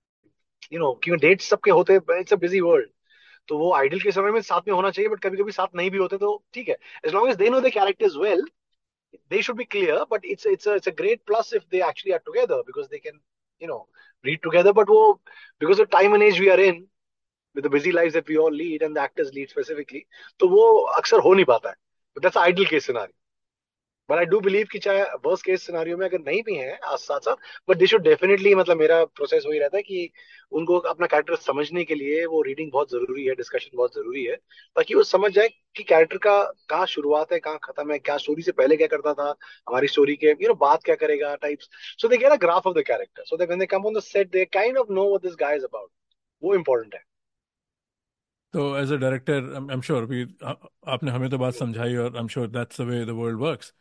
यू 0.73 0.81
नो 0.81 0.93
क्योंकि 1.05 1.27
डेट्स 1.27 1.49
सबके 1.51 1.71
होते 1.71 1.95
इट्स 2.21 2.33
अ 2.33 2.37
बिज़ी 2.37 2.61
वर्ल्ड 2.61 2.89
तो 3.49 3.59
वो 3.59 3.73
आइडल 3.75 4.01
के 4.01 4.11
समय 4.13 4.31
में 4.31 4.41
साथ 4.43 4.69
में 4.69 4.75
होना 4.75 4.91
चाहिए 4.91 5.09
बट 5.11 5.21
कभी 5.21 5.37
कभी 5.37 5.53
साथ 5.53 5.69
नहीं 5.77 5.91
भी 5.91 5.99
होते 5.99 6.17
तो 6.19 6.43
ठीक 6.55 6.69
है। 6.69 6.77
As 7.07 7.15
long 7.15 7.31
as 7.31 7.37
they 7.37 7.49
know 7.51 7.61
the 7.61 7.71
characters 7.73 8.17
well 8.17 8.43
they 9.31 9.43
should 9.43 9.57
be 9.57 9.65
clear 9.65 10.05
but 10.11 10.25
it's 10.25 10.47
it's 10.47 10.69
it's 10.69 10.89
a 10.89 10.93
great 10.99 11.21
plus 11.27 11.53
if 11.55 11.63
they 11.71 11.79
actually 11.89 12.13
are 12.13 12.19
together 12.27 12.63
because 12.67 12.87
they 12.87 12.99
can 12.99 13.21
you 13.63 13.69
know 13.69 13.79
read 14.25 14.41
together 14.43 14.73
but 14.73 14.91
वो 14.91 15.13
because 15.61 15.81
of 15.81 15.89
time 15.93 16.15
and 16.15 16.23
as 16.23 16.41
we 16.41 16.49
are 16.49 16.61
in 16.61 16.87
with 17.57 17.67
the 17.67 17.71
busy 17.73 17.93
life 17.93 18.13
that 18.13 18.31
we 18.31 18.37
all 18.37 18.55
lead 18.57 18.83
and 18.83 18.99
the 18.99 19.03
actors 19.05 19.33
lead 19.35 19.49
specifically 19.49 20.05
तो 20.41 20.49
वो 20.49 20.69
अक्सर 20.99 21.21
हो 21.21 21.35
नहीं 21.35 21.45
पाता 21.45 21.69
है। 21.71 21.75
That's 22.17 22.37
ideal 22.37 22.65
case 22.67 22.87
scenario 22.87 23.19
but 24.11 24.19
I 24.19 24.25
do 24.27 24.41
believe 24.41 24.67
कि 24.73 24.79
चाहे 24.79 25.03
वर्स्ट 25.27 25.47
केस 25.47 25.67
सिनारियो 25.67 25.97
में 25.97 26.07
अगर 26.07 26.19
नहीं 26.21 26.43
भी 26.43 26.55
है 26.57 26.79
साथ 26.85 27.21
साथ 27.21 27.37
बट 27.69 27.77
दे 27.77 27.87
शुड 27.87 28.03
डेफिनेटली 28.05 28.55
मतलब 28.55 28.79
मेरा 28.79 29.05
प्रोसेस 29.17 29.45
वही 29.47 29.59
रहता 29.59 29.77
है 29.77 29.83
कि 29.83 30.11
उनको 30.53 30.79
अपना 30.91 31.07
कैरेक्टर 31.07 31.37
समझने 31.39 31.85
के 31.85 31.95
लिए 31.95 32.25
वो 32.27 32.43
रीडिंग 32.43 32.71
बहुत 32.73 32.91
ज़रूरी 32.91 33.25
है 33.27 33.35
डिस्कशन 33.35 33.77
बहुत 33.77 33.95
ज़रूरी 33.95 34.25
है, 34.25 34.35
ताकि 34.77 34.95
वो 34.95 35.03
समझ 35.03 35.31
जाए 35.33 35.49
कि 35.77 35.83
कैरेक्टर 35.83 36.19
का 36.19 36.43
कहाँ 36.71 36.87
शुरुआत 36.87 37.33
है, 37.33 37.39
कहाँ 37.41 37.59
खत्म 37.65 37.93
है, 37.93 37.99
क्या 37.99 38.17
स्टोरी 38.17 38.43
से 38.43 38.53
पहले 38.53 38.77
क्या 38.77 38.87
करता 38.87 39.13
था, 39.15 39.29
हमारी 39.69 39.89
स्टोरी 39.89 40.17
के 40.17 40.31
यू 40.31 40.49
नो 40.49 40.55
बात 40.61 40.85
क्या 40.85 40.95
करेगा 40.97 41.35
types 41.43 41.69
so 42.03 42.09
they 42.09 42.17
get 42.17 42.33
a 42.33 42.37
graph 42.47 42.67
of 42.67 42.79
the 42.79 42.83
character 42.87 43.25
so 43.27 43.37
they 43.37 43.67
come 43.67 43.87
on 43.87 43.95
the 43.95 44.01
set 44.03 44.31
they 44.33 44.45
kind 44.53 44.79
of 44.79 44.93
know 44.93 45.07
what 45.09 45.23
this 45.23 45.37
guy 45.41 45.57
is 45.57 45.65
about 45.65 45.91
वो 46.43 46.55
इंपॉर्टेंट 46.55 46.95
है। 46.95 47.03
तो 48.55 48.77
as 48.79 48.93
a 48.93 48.97
director 48.97 49.53
I 49.55 49.75
am 49.75 49.81
sure 49.81 50.03
आपने 50.89 51.11
हमें 51.11 51.29
तो 51.31 51.39
बात 51.39 51.55
समझाई 51.55 51.97
और 51.97 52.17
I 52.17 52.21
am 52.21 52.29
sure 52.29 52.47
that's 52.51 52.81
the 52.81 52.85
way 52.85 53.05
the 53.05 53.11
world 53.19 53.41
works 53.41 53.73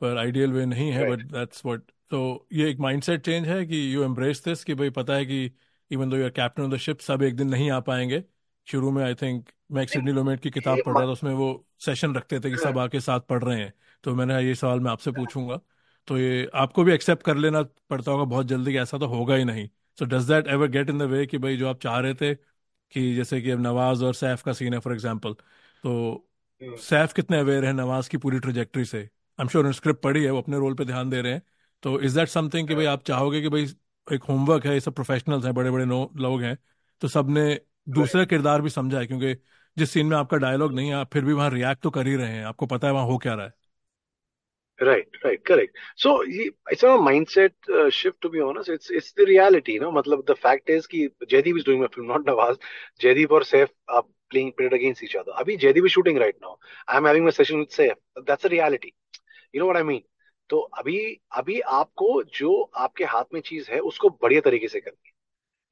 पर 0.00 0.16
आइडियल 0.18 0.52
वे 0.52 0.66
नहीं 0.66 0.90
है 0.90 1.10
बट 1.10 1.22
दैट्स 1.22 1.64
व्हाट 1.66 1.82
तो 2.10 2.48
ये 2.52 2.70
एक 2.70 2.78
माइंडसेट 2.78 3.24
चेंज 3.24 3.46
है 3.48 3.66
कि 3.66 3.94
यू 3.94 4.02
एम्ब्रेस 4.04 4.44
दिस 4.44 4.64
कि 4.64 4.74
भाई 4.74 4.90
पता 4.90 5.14
है 5.14 5.26
कि 5.26 5.50
even 5.90 6.10
though 6.10 6.16
your 6.16 6.30
captain 6.30 6.62
of 6.62 6.70
the 6.70 6.76
ship 6.76 7.00
सब 7.00 7.22
एक 7.22 7.36
दिन 7.36 7.48
नहीं 7.48 7.70
आ 7.70 7.80
पाएँगे। 7.80 8.22
शुरू 8.66 8.90
में 8.90 9.04
आई 9.04 9.14
थिंक 9.14 9.48
मैं 9.72 9.82
एक 9.82 9.90
सिडनी 9.90 10.12
लोमेट 10.12 10.40
की 10.40 10.50
किताब 10.50 10.78
पढ़ 10.86 10.94
रहा 10.94 11.06
था 11.06 11.10
उसमें 11.10 11.32
वो 11.34 11.66
सेशन 11.78 12.14
रखते 12.14 12.40
थे 12.40 12.50
कि 12.50 12.56
सब 12.56 12.78
आके 12.78 13.00
साथ 13.00 13.20
पढ़ 13.20 13.44
रहे 13.44 13.58
हैं। 13.60 13.72
तो 14.04 14.14
मैंने 14.14 14.42
ये 14.42 14.54
सवाल 14.54 14.80
मैं 14.80 14.90
आपसे 14.90 15.10
पूछूँगा। 15.10 15.60
तो 16.08 16.18
ये 16.18 16.48
आपको 16.54 16.84
भी 16.84 16.92
एक्सेप्ट 16.92 17.22
कर 17.22 17.36
लेना 17.36 17.62
पड़ता 17.62 18.10
होगा 18.12 18.24
बहुत 18.24 18.46
जल्दी 18.46 18.72
कि 18.72 18.78
ऐसा 18.78 18.98
तो 18.98 19.06
होगा 19.06 19.34
ही 19.34 19.44
नहीं। 19.44 19.68
So 19.98 20.04
does 20.04 20.28
that 20.28 20.48
ever 20.48 20.68
get 20.68 20.90
in 20.90 20.98
the 20.98 21.02
way 21.02 21.26
कि 21.26 21.38
भाई 21.38 21.56
जो 21.56 21.68
आप 21.68 21.80
चाह 21.80 21.98
रहे 21.98 22.14
थे 22.14 22.34
कि 22.92 23.14
जैसे 23.14 23.40
कि 23.42 23.50
अब 23.50 23.60
नवाज़ 23.60 24.04
और 24.04 24.14
सैफ 24.14 24.42
का 24.42 24.52
सीन 24.52 24.74
है 24.74 24.80
फॉर 24.80 24.92
एग्ज़ाम्पल 24.92 25.32
तो 25.32 26.28
hmm. 26.62 26.78
सैफ 26.78 27.12
कितने 27.12 27.38
अवेयर 27.38 27.64
है 27.64 27.72
नवाज़ 27.72 28.10
की 28.10 28.16
पूरी 28.16 28.38
ट्रेजेक्ट्री 28.38 28.84
से? 28.84 29.08
आई 29.40 29.42
एम 29.44 29.48
श्योर 29.48 29.62
उन्होंने 29.62 29.76
स्क्रिप्ट 29.76 30.00
पढ़ी 30.02 30.22
है 30.24 30.30
वो 30.30 30.38
अपने 30.38 30.56
रोल 30.56 30.74
पे 30.74 30.84
ध्यान 30.84 31.10
दे 31.10 31.20
रहे 31.22 31.32
हैं। 31.32 31.42
तो 31.82 32.00
इज़ 32.00 32.18
दैट 32.18 32.28
समथिंग 32.28 32.68
कि 32.68 32.74
भाई 32.74 32.84
आप 32.84 33.02
चाहोगे 33.02 33.40
कि 33.42 33.48
भाई 33.48 33.62
एक 34.08 34.24
होमवर्क 34.24 34.66
है 34.66 34.72
ये 34.74 34.80
सब 34.80 34.94
प्रोफेशनल्स 34.94 35.44
हैं 35.44 35.54
बड़े 35.54 35.70
बड़े 35.70 35.84
लोग 35.84 36.42
हैं 36.42 36.56
तो 37.02 37.08
सबने 37.08 37.44
दूसरा 37.88 38.24
किरदार 38.24 38.62
भी 38.62 38.70
समझा 38.70 38.98
है 38.98 39.06
क्योंकि 39.06 39.34
जिस 39.76 39.90
सीन 39.90 40.06
में 40.06 40.16
आपका 40.16 40.36
डायलॉग 40.36 40.74
नहीं 40.74 40.88
है 40.88 40.94
आप 40.94 41.10
फिर 41.12 41.24
भी 41.24 41.32
वहाँ 41.32 41.50
रिएक्ट 41.50 41.82
तो 41.82 41.90
कर 41.90 42.06
ही 42.06 42.16
रहे 42.16 42.32
हैं 42.32 42.44
आपको 42.44 42.66
पता 42.66 42.86
है 42.86 42.92
वहाँ 42.92 43.06
हो 43.06 43.18
क्या 43.18 43.34
रहा 43.34 43.46
है। 43.46 43.52
Right 44.78 45.16
right 45.24 45.44
correct 45.46 45.78
so 45.96 46.12
it's 46.72 46.84
a 46.84 46.96
mindset 46.96 47.90
shift 47.92 48.16
to 48.22 48.28
be 48.28 48.40
honest 48.40 48.70
it's 48.70 48.90
it's 48.90 49.14
the 49.18 49.24
reality 49.28 49.78
no 49.78 49.90
मतलब 49.90 50.24
द 50.30 50.34
फैक्ट 50.34 50.70
इज़ 50.70 50.86
कि 50.90 51.06
Jaideep 51.30 51.56
is 51.56 51.64
doing 51.66 51.82
a 51.84 51.86
film 51.86 52.12
not 52.12 52.28
Nawaz 52.28 52.56
Jaideep 53.00 53.32
और 53.32 53.44
Saif 53.44 53.70
are 53.90 54.00
playing 54.30 54.52
pitted 54.52 54.74
against 54.74 55.04
each 55.04 55.16
other 55.16 55.32
अभी 55.32 55.56
Jaideep 55.56 55.84
is 55.84 55.92
shooting 55.92 56.18
right 56.18 56.36
now 56.42 56.56
I 56.88 56.96
am 56.96 57.06
having 57.06 57.26
a 57.26 57.30
session 57.30 57.58
with 57.58 57.68
Saif 57.68 57.96
that's 58.18 58.46
a 58.46 58.48
reality 58.48 58.92
you 59.54 59.60
know 59.60 59.66
what 59.66 59.76
I 59.76 59.82
mean 59.82 60.02
तो 60.50 60.58
अभी 60.78 60.98
अभी 61.36 61.60
आपको 61.78 62.22
जो 62.38 62.60
आपके 62.84 63.04
हाथ 63.14 63.34
में 63.34 63.40
चीज़ 63.40 63.70
है 63.70 63.78
उसको 63.90 64.08
बढ़िया 64.22 64.40
तरीके 64.44 64.68
से 64.68 64.80
करनी 64.80 65.08
है 65.08 65.12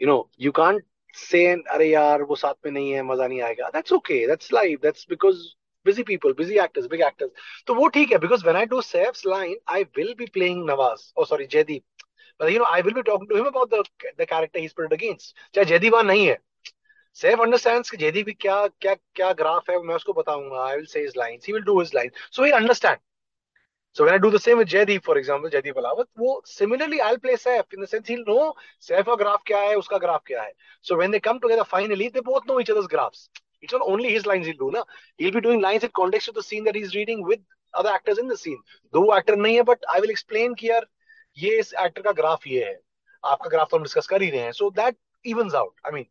you 0.00 0.08
know 0.08 0.18
you 0.40 0.52
can't 0.60 0.84
say 1.14 1.46
अरे 1.74 1.88
यार 1.90 2.22
वो 2.22 2.36
साथ 2.36 2.54
में 2.64 2.72
नहीं 2.72 2.90
है 2.92 3.02
मज़ा 3.02 3.26
नहीं 3.26 3.40
आएगा 3.42 3.68
that's 3.74 3.92
okay 3.92 4.26
that's 4.26 4.52
life 4.52 4.80
that's 4.82 5.06
because 5.10 5.46
busy 5.86 6.04
people, 6.04 6.32
busy 6.34 6.58
actors, 6.58 6.86
big 6.88 7.02
actors. 7.02 7.30
तो 7.66 7.74
वो 7.74 7.88
ठीक 7.88 8.10
है 8.12 8.18
because 8.18 8.44
when 8.44 8.56
I 8.56 8.64
do 8.72 8.80
Saif's 8.86 9.24
line, 9.24 9.54
I 9.76 9.86
will 9.96 10.14
be 10.14 10.26
playing 10.26 10.66
Nawaz. 10.66 11.04
Oh, 11.16 11.24
sorry, 11.24 11.46
Jaideep. 11.48 11.82
But 12.40 12.52
you 12.52 12.58
know, 12.58 12.66
I 12.70 12.80
will 12.82 12.94
be 12.94 13.02
talking 13.02 13.28
to 13.28 13.36
him 13.36 13.46
about 13.46 13.70
the 13.70 13.84
the 14.18 14.26
character 14.26 14.60
he's 14.60 14.72
put 14.72 14.92
against. 14.92 15.34
चाहे 15.54 15.64
जयदीप 15.66 15.92
वहाँ 15.92 16.04
नहीं 16.04 16.26
है 16.26 16.36
Saif 17.16 17.40
understands 17.40 17.90
कि 17.90 17.96
जयदीप 17.96 18.36
क्या 18.40 18.66
क्या 18.80 18.94
क्या 19.14 19.32
graph 19.42 19.70
है 19.70 19.78
मैं 19.82 19.94
उसको 19.94 20.12
बताऊँगा 20.12 20.66
I 20.66 20.76
will 20.76 20.86
say 20.86 21.04
his 21.06 21.16
lines. 21.16 21.44
He 21.44 21.52
will 21.52 21.66
do 21.70 21.78
his 21.80 21.94
lines. 21.94 22.12
So 22.30 22.44
he 22.44 22.52
understand. 22.52 23.00
So 23.98 24.04
when 24.04 24.14
I 24.14 24.18
do 24.18 24.30
the 24.30 24.38
same 24.38 24.58
with 24.58 24.68
Jaydeep, 24.68 25.02
for 25.02 25.18
example, 25.18 25.50
Jaydeep 25.50 25.74
Alawat, 25.74 26.06
वो 26.16 26.34
similarly 26.46 27.00
I'll 27.00 27.18
play 27.18 27.34
Saif 27.34 27.64
in 27.72 27.80
the 27.80 27.86
sense 27.92 28.06
he'll 28.06 28.24
know 28.26 28.54
Saif 28.80 29.06
का 29.06 29.16
graph 29.22 29.42
क्या 29.44 29.58
है, 29.58 29.74
उसका 29.76 29.98
graph 30.00 30.20
क्या 30.24 30.42
है. 30.42 30.52
So 30.82 30.96
when 30.96 31.10
they 31.10 31.18
come 31.18 31.40
together 31.40 31.64
finally, 31.64 32.08
they 32.08 32.20
both 32.20 32.46
know 32.46 32.60
each 32.60 32.70
other's 32.70 32.86
graphs. 32.86 33.28
It's 33.60 33.72
not 33.72 33.82
only 33.84 34.12
his 34.12 34.24
lines 34.24 34.46
he'll 34.46 34.60
do, 34.60 34.70
na. 34.70 34.84
He'll 35.16 35.32
be 35.32 35.40
doing 35.40 35.60
lines 35.60 35.82
in 35.82 35.90
context 36.00 36.28
of 36.28 36.36
the 36.36 36.44
scene 36.44 36.62
that 36.68 36.76
he's 36.76 36.94
reading 36.94 37.24
with 37.24 37.40
other 37.74 37.88
actors 37.88 38.18
in 38.18 38.28
the 38.28 38.36
scene. 38.36 38.60
दो 38.92 39.02
actor 39.16 39.36
नहीं 39.36 39.56
है, 39.56 39.64
but 39.72 39.90
I 39.92 39.98
will 40.04 40.14
explain 40.16 40.54
कि 40.60 40.70
यार 40.70 40.86
ये 41.46 41.58
इस 41.64 41.74
actor 41.86 42.04
का 42.04 42.14
graph 42.20 42.46
ये 42.46 42.64
है. 42.64 42.78
आपका 43.32 43.50
graph 43.56 43.70
तो 43.72 43.78
हम 43.78 43.84
discuss 43.88 44.06
कर 44.06 44.22
ही 44.22 44.30
रहे 44.30 44.40
हैं. 44.40 44.52
So 44.52 44.70
that 44.76 44.94
evens 45.24 45.58
out. 45.62 45.74
I 45.84 45.90
mean, 45.90 46.06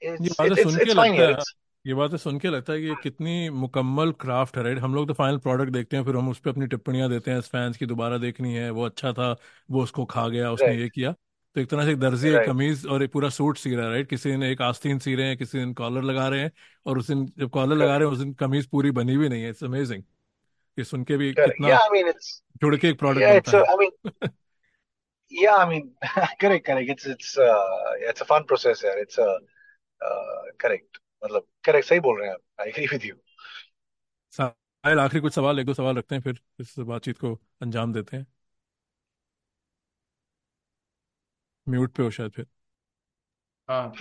it's, 0.00 0.34
it's, 0.40 0.58
it's, 0.58 0.74
it's 0.74 0.94
fine 0.94 1.14
here. 1.14 1.30
It's, 1.30 1.54
ये 1.86 1.94
बातें 1.94 2.16
सुन 2.16 2.38
के 2.38 2.48
लगता 2.48 2.72
है 2.72 2.80
कि 2.80 2.94
कितनी 3.02 3.50
मुकम्मल 3.50 4.12
क्राफ्ट 4.12 4.56
है 4.56 4.62
राइट 4.64 4.78
हम 4.78 4.94
लोग 4.94 5.06
तो 5.08 5.14
फाइनल 5.14 5.36
प्रोडक्ट 5.38 5.70
देखते 5.72 5.96
हैं 5.96 6.04
फिर 6.04 6.16
हम 6.16 6.28
उस 6.28 6.38
पर 6.38 6.50
अपनी 6.50 6.66
टिप्पणियाँ 6.66 7.08
देते 7.10 7.30
हैं 7.30 7.40
फैंस 7.40 7.76
की 7.76 7.86
दोबारा 7.86 8.18
देखनी 8.18 8.54
है 8.54 8.70
वो 8.70 8.86
अच्छा 8.86 9.12
था 9.12 9.30
वो 9.70 9.82
उसको 9.82 10.04
खा 10.04 10.26
गया 10.28 10.50
उसने 10.52 10.74
ये 10.76 10.88
किया। 10.88 11.12
तो 11.12 11.60
एक 11.60 11.68
तरह 11.70 11.84
से 11.84 11.92
एक 11.92 11.98
दर्जी 11.98 12.28
एक 12.28 12.46
कमीज 12.46 12.86
और 12.86 13.02
एक 13.02 13.12
पूरा 13.12 13.28
सूट 13.28 13.58
सी 13.58 13.74
रहा 13.74 13.84
है 13.84 13.90
राइट 13.92 14.08
किसी 14.10 14.36
ने 14.36 14.50
एक 14.52 14.62
आस्तीन 14.62 14.98
सी 14.98 15.14
रहे 15.14 15.26
हैं 15.26 15.36
किसी 15.36 15.58
दिन 15.58 15.74
कॉलर 15.74 16.02
लगा 16.02 16.28
रहे 16.28 16.40
हैं 16.40 16.50
और 16.86 16.98
उस 16.98 17.06
दिन 17.08 17.24
जब 17.38 17.50
कॉलर 17.50 17.76
लगा 17.76 17.96
रहे 17.96 18.06
हैं 18.06 18.12
उस 18.12 18.18
दिन 18.18 18.32
कमीज 18.34 18.66
पूरी 18.66 18.90
बनी 18.90 19.16
भी 19.16 19.28
नहीं 19.28 19.42
है। 19.42 19.50
इट्स 19.50 19.64
अमेजिंग 19.64 20.02
ये 20.78 20.84
सुन 20.84 21.04
के 21.04 21.16
भी 21.16 21.32
कितना 21.32 21.78
जुड़ 22.62 22.76
के 22.76 22.88
एक 22.88 22.98
प्रोडक्ट 22.98 23.24
बनता 23.24 23.58
है। 23.58 23.64
आई 23.64 23.76
मीन 23.76 24.30
या 25.32 25.56
I 25.56 25.66
mean 25.66 25.90
correct 26.40 26.66
correct 26.66 26.90
it's 26.90 27.06
it's 27.06 27.34
it's 28.08 28.22
a 28.22 28.24
fun 28.24 28.44
process 28.48 28.84
यार 28.84 28.98
इट्स 28.98 29.20
अ 29.20 29.38
करेक्ट 30.60 30.98
मतलब 31.26 31.46
करेक्ट 31.64 31.88
सही 31.88 32.00
बोल 32.00 32.18
रहे 32.20 32.28
हैं 32.28 32.34
आप 32.34 32.60
I 32.60 32.68
agree 32.68 32.86
with 32.86 33.04
you 33.04 33.14
Sahil 34.32 34.98
आखिरी 35.00 35.20
कुछ 35.20 35.34
सवाल 35.34 35.58
एक 35.60 35.66
दो 35.66 35.74
सवाल 35.74 35.96
रखते 35.96 36.14
हैं 36.14 36.22
फिर 36.22 36.40
इस 36.60 36.74
बातचीत 36.78 37.18
को 37.18 37.34
अंजाम 37.62 37.92
देते 37.92 38.16
हैं। 38.16 38.26
म्यूट 41.68 41.92
पे 41.92 42.02
हो 42.02 42.10
शायद 42.10 42.32
फिर। 42.32 42.46
हाँ। 43.68 43.92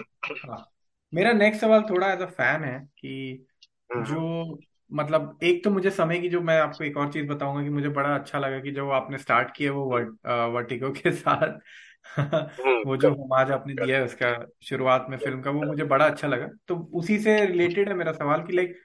हाँ। 0.49 0.71
मेरा 1.13 1.33
नेक्स्ट 1.33 1.61
सवाल 1.61 1.81
थोड़ा 1.89 2.11
एज 2.13 2.21
अ 2.21 2.25
फ़ैन 2.25 2.63
है 2.63 2.79
कि 2.99 3.45
जो 3.97 4.19
मतलब 4.93 5.39
एक 5.43 5.63
तो 5.63 5.69
मुझे 5.69 5.89
समय 5.91 6.19
की 6.19 6.29
जो 6.29 6.41
मैं 6.41 6.59
आपको 6.59 6.83
एक 6.83 6.97
और 6.97 7.13
चीज़ 7.13 7.27
बताऊँगा 7.27 7.63
कि 7.63 7.69
मुझे 7.69 7.89
बड़ा 7.89 8.15
अच्छा 8.15 8.39
लगा 8.39 8.59
कि 8.59 8.71
जो 8.71 8.89
आपने 8.89 9.17
स्टार्ट 9.17 9.55
किया 9.55 9.71
वो 9.71 9.85
वर्ट, 9.85 10.09
वर्टिगो 10.53 10.91
के 10.91 11.11
साथ। 11.11 11.59
वो 12.83 12.97
जो 12.97 13.13
होमाज 13.13 13.51
आपने 13.51 13.73
दिया 13.75 13.97
है 13.97 14.03
उसका 14.05 14.33
शुरुआत 14.63 15.05
में 15.09 15.17
फ़िल्म 15.17 15.41
का 15.41 15.51
वो 15.51 15.63
मुझे 15.63 15.83
बड़ा 15.85 16.05
अच्छा 16.07 16.27
लगा। 16.27 16.47
तो 16.67 16.75
उसी 16.95 17.19
से 17.19 17.45
रिलेटेड 17.45 17.89
है 17.89 17.95
मेरा 17.95 18.11
सवाल 18.13 18.43
कि 18.47 18.53
लाइक 18.53 18.75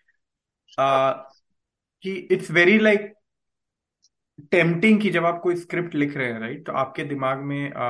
कि 2.05 2.13
इट्स 2.33 2.51
वेरी 2.51 2.79
लाइक 2.79 3.13
टेम्पटिंग 4.53 5.01
कि 5.03 5.11
जब 5.11 5.25
आप 5.25 5.41
कोई 5.43 5.57
स्क्रिप्ट 5.57 5.95
लिख 5.95 6.17
रहे 6.17 6.33
हैं 6.33 6.41
राइट 6.41 6.65
तो 6.67 6.73
आपके 6.73 7.05
दिमाग 7.05 7.39
में 7.43 7.73
आ, 7.73 7.87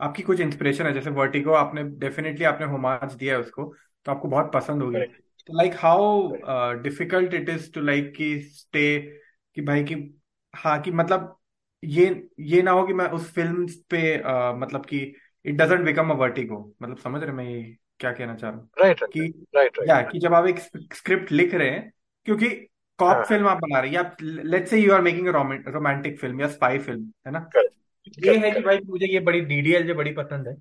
आपकी 0.00 0.22
कुछ 0.22 0.40
इंस्पिरेशन 0.40 0.86
है 0.86 0.92
जैसे 0.92 1.10
वर्टिगो 1.10 1.52
आपने 1.52 1.82
डेफिनेटली 1.98 2.44
आपने 2.44 2.66
होमाज 2.66 3.14
दिया 3.14 3.34
है 3.34 3.40
उसको 3.40 3.64
तो 4.06 4.12
आपको 4.12 4.28
बहुत 4.28 4.52
पसंद 4.54 4.82
होगी। 4.82 5.02
तो 5.48 5.56
like 5.58 5.74
how 5.76 6.82
difficult 6.82 7.34
it 7.34 7.48
is 7.48 7.72
to 7.72 7.80
like 7.80 8.12
कि 8.16 8.40
स्टे 8.42 8.98
कि 9.56 9.60
भाई 9.62 9.84
कि 9.84 9.94
हाँ 10.54 10.80
कि 10.82 10.90
मतलब 10.92 11.36
ये 11.82 12.28
ये 12.40 12.62
ना 12.62 12.70
हो 12.70 12.86
कि 12.86 12.92
मैं 12.92 13.06
उस 13.08 13.30
फ़िल्म 13.34 13.66
पे 13.90 14.18
uh, 14.18 14.58
मतलब 14.58 14.86
कि 14.86 14.98
it 15.44 15.54
doesn't 15.56 15.84
become 15.84 16.10
a 16.10 16.14
vertigo 16.14 16.58
मतलब 16.82 16.98
समझ 16.98 17.22
रहे 17.22 17.32
मैं 17.32 17.44
ये 17.44 17.62
क्या 18.00 18.12
कहना 18.12 18.34
चाह 18.34 18.50
रहा 18.50 18.58
हूँ? 18.60 18.68
राइट 18.80 19.02
कि 19.12 19.46
राइट 19.56 19.78
या 19.88 20.00
कि 20.02 20.18
जब 20.18 20.34
आप 20.34 20.46
एक 20.46 20.58
स्क्रिप्ट 20.94 21.32
लिख 21.32 21.54
रहे 21.54 21.70
हैं 21.70 21.92
क्योंकि 22.26 22.48
कॉप 22.98 23.16
हाँ. 23.16 23.24
फ़िल्म 23.24 23.48
आप 23.48 23.58
बना 23.58 23.80
रहे 23.80 23.90
हैं 23.90 23.96
या 23.96 24.16
let's 24.22 24.70
say 24.70 24.78
you 24.78 24.92
are 24.92 25.00
making 25.00 25.28
a 25.28 25.30
romantic 25.70 26.18
film 26.20 26.40
या 26.40 26.48
स्पाई 26.48 26.78
फ़िल्म 26.78 27.12
है 27.26 27.32
ना? 27.32 27.50
ये 28.18 28.38
है 28.38 28.50
कि 28.50 28.60
भाई 28.60 28.78
मुझे 28.78 29.06
ये 29.06 29.20
बड़ी 29.20 29.40
डीडीएलजे 29.40 29.94
बड़ी 29.94 30.12
पसंद 30.12 30.48
है। 30.48 30.54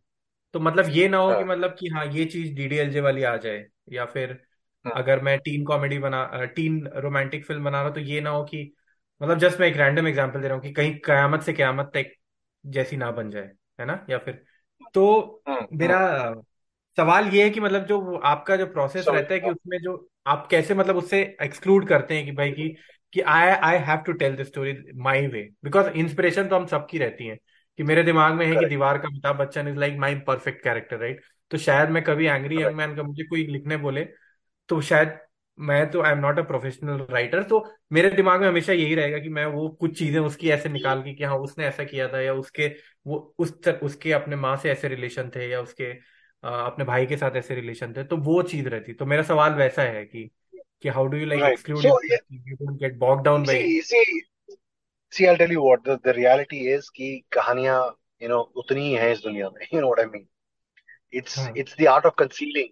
तो 0.53 0.59
मतलब 0.59 0.89
ये 0.89 1.07
ना 1.09 1.17
हो 1.17 1.33
कि 1.33 1.33
हाँ. 1.33 1.45
मतलब 1.45 1.75
कि 1.79 1.89
हाँ 1.89 2.05
ये 2.05 2.25
चीज़ 2.25 2.53
डीडीएलजे 2.55 3.01
वाली 3.01 3.23
आ 3.23 3.35
जाए 3.37 3.65
या 3.91 4.05
फिर 4.05 4.39
हाँ. 4.85 4.93
अगर 4.93 5.21
मैं 5.21 5.39
टीन 5.39 5.65
कॉमेडी 5.65 5.99
बना 5.99 6.25
टीन 6.45 6.87
रोमांटिक 6.87 7.45
फ़िल्म 7.45 7.63
बना 7.65 7.77
रहा 7.77 7.87
हूँ 7.87 7.95
तो 7.95 8.01
ये 8.01 8.21
ना 8.21 8.29
हो 8.29 8.43
कि 8.43 8.73
मतलब 9.21 9.37
जस्ट 9.39 9.59
मैं 9.59 9.67
एक 9.67 9.77
रैंडम 9.77 10.07
एग्जांपल 10.07 10.41
दे 10.41 10.47
रहा 10.47 10.55
हूँ 10.55 10.63
कि 10.63 10.71
कहीं 10.73 10.95
कयामत 11.05 11.41
से 11.41 11.53
कयामत 11.53 11.91
तक 11.95 12.11
जैसी 12.63 12.97
ना 12.97 13.11
बन 13.11 13.29
जाए 13.29 13.51
है 13.79 13.85
ना? 13.85 14.05
या 14.09 14.17
फिर 14.17 14.43
तो 14.93 15.43
हम्म 15.47 15.67
मेरा 15.73 15.99
हम्म 15.99 15.99
सवाल 16.97 17.27
ये 17.27 17.43
है 17.43 17.49
कि 17.49 17.59
मतलब 17.59 17.85
जो 17.85 18.15
आपका 18.25 18.55
जो 18.55 18.65
प्रोसेस 18.67 19.09
रहता 19.09 19.33
है 19.33 19.39
कि 19.39 19.49
उसमें 19.49 19.77
जो 19.79 19.95
आप 20.27 20.47
कैसे 20.51 20.73
मतलब 20.73 20.95
उससे 20.97 21.21
एक्सक्लूड 21.41 21.87
करते 21.87 22.15
हैं 22.15 22.25
कि 22.25 22.31
भाई 22.31 22.51
कि 22.51 22.69
कि 23.13 23.21
I 23.21 23.49
I 23.63 23.77
have 23.79 23.97
to 23.97 24.11
tell 24.13 24.35
the 24.35 24.43
story 24.43 24.73
my 25.01 25.27
way 25.27 25.43
because 25.63 25.87
inspiration 25.95 26.47
तो 26.49 26.55
हम 26.55 26.65
सबकी 26.67 26.97
रहती 26.97 27.27
है 27.27 27.35
कि 27.79 27.83
मेरे 27.83 28.03
दिमाग 28.03 28.33
में 28.33 28.45
है 28.47 28.55
कि 28.57 28.65
दीवार 28.65 28.97
का 28.97 29.07
Amitabh 29.07 29.37
Bachchan 29.37 29.67
is 29.67 29.75
like 29.75 29.97
my 29.99 30.15
perfect 30.27 30.63
character 30.63 30.97
right 30.97 31.21
तो 31.51 31.57
शायद 31.57 31.89
मैं 31.89 32.03
कभी 32.03 32.25
एंग्री 32.27 32.61
यंग 32.61 32.75
मैन 32.75 32.95
का 32.95 33.03
मुझे 33.03 33.23
कोई 33.23 33.45
लिखने 33.47 33.77
बोले 33.77 34.05
तो 34.69 34.81
शायद 34.83 35.19
मैं 35.57 35.89
तो 35.91 36.01
I 36.01 36.11
am 36.11 36.17
not 36.19 36.39
a 36.39 36.41
professional 36.43 37.01
writer 37.11 37.43
तो 37.43 37.59
मेरे 37.91 38.09
दिमाग 38.09 38.41
में 38.41 38.47
हमेशा 38.47 38.73
यही 38.73 38.95
रहेगा 38.95 39.17
कि 39.19 39.29
मैं 39.29 39.45
वो 39.47 39.67
कुछ 39.71 39.97
चीज़ें 39.99 40.19
उसकी 40.19 40.49
ऐसे 40.49 40.69
निकाल 40.69 41.01
के 41.03 41.13
कि 41.13 41.23
हाँ 41.23 41.37
उसने 41.39 41.65
ऐसा 41.65 41.83
किया 41.83 42.07
था 42.07 42.21
या 42.21 42.33
उसके 42.33 42.67
वो 43.05 43.17
उस 43.39 43.61
तर, 43.63 43.77
उसके 43.77 44.11
अपने 44.11 44.35
माँ 44.35 44.55
से 44.57 44.71
ऐसे 44.71 44.87
रिलेशन 44.87 45.29
थे 45.35 45.49
या 45.49 45.61
उसके 45.61 45.91
अ, 46.43 46.47
अपने 46.47 46.85
भाई 46.85 47.05
के 47.05 47.17
साथ 47.17 47.35
ऐसे 47.35 47.55
रिलेशन 47.55 47.93
थे 47.93 48.03
तो 48.03 48.17
वो 48.19 48.41
चीज़ 48.43 48.67
रहती। 48.69 48.93
तो 48.93 49.05
मेरा 49.05 49.23
सवाल 49.23 49.53
वैसा 49.53 49.81
है 49.83 50.05
कि 50.05 50.29
कि 50.83 50.89
how 50.89 51.07
do 51.07 51.17
you 51.17 51.25
like 51.25 51.43
exclude 51.43 51.85
you 51.85 52.55
don't 52.55 52.79
get 52.79 52.97
bog 52.99 53.23
down 53.23 53.45
by 53.45 53.69
see 55.13 55.25
I 55.25 55.35
tell 55.37 55.51
you 55.51 55.61
what 55.63 55.87
the 55.99 56.13
reality 56.15 56.57
is 56.73 56.89
कि 56.95 57.09
कहानियाँ 57.31 57.77
यू 58.21 58.29
नो 58.29 58.39
उतनी 58.57 58.81
ही 58.81 58.93
हैं 58.95 59.11
इस 59.11 59.19
दुनिया 59.23 59.49
में 59.49 59.65
you 59.73 59.81
know 59.81 59.87
what 59.87 59.99
I 59.99 60.05
mean 60.11 60.27
it's 61.13 61.49
it's 61.57 61.75
the 61.81 61.87
art 61.89 62.05
of 62.05 62.15
concealing 62.19 62.69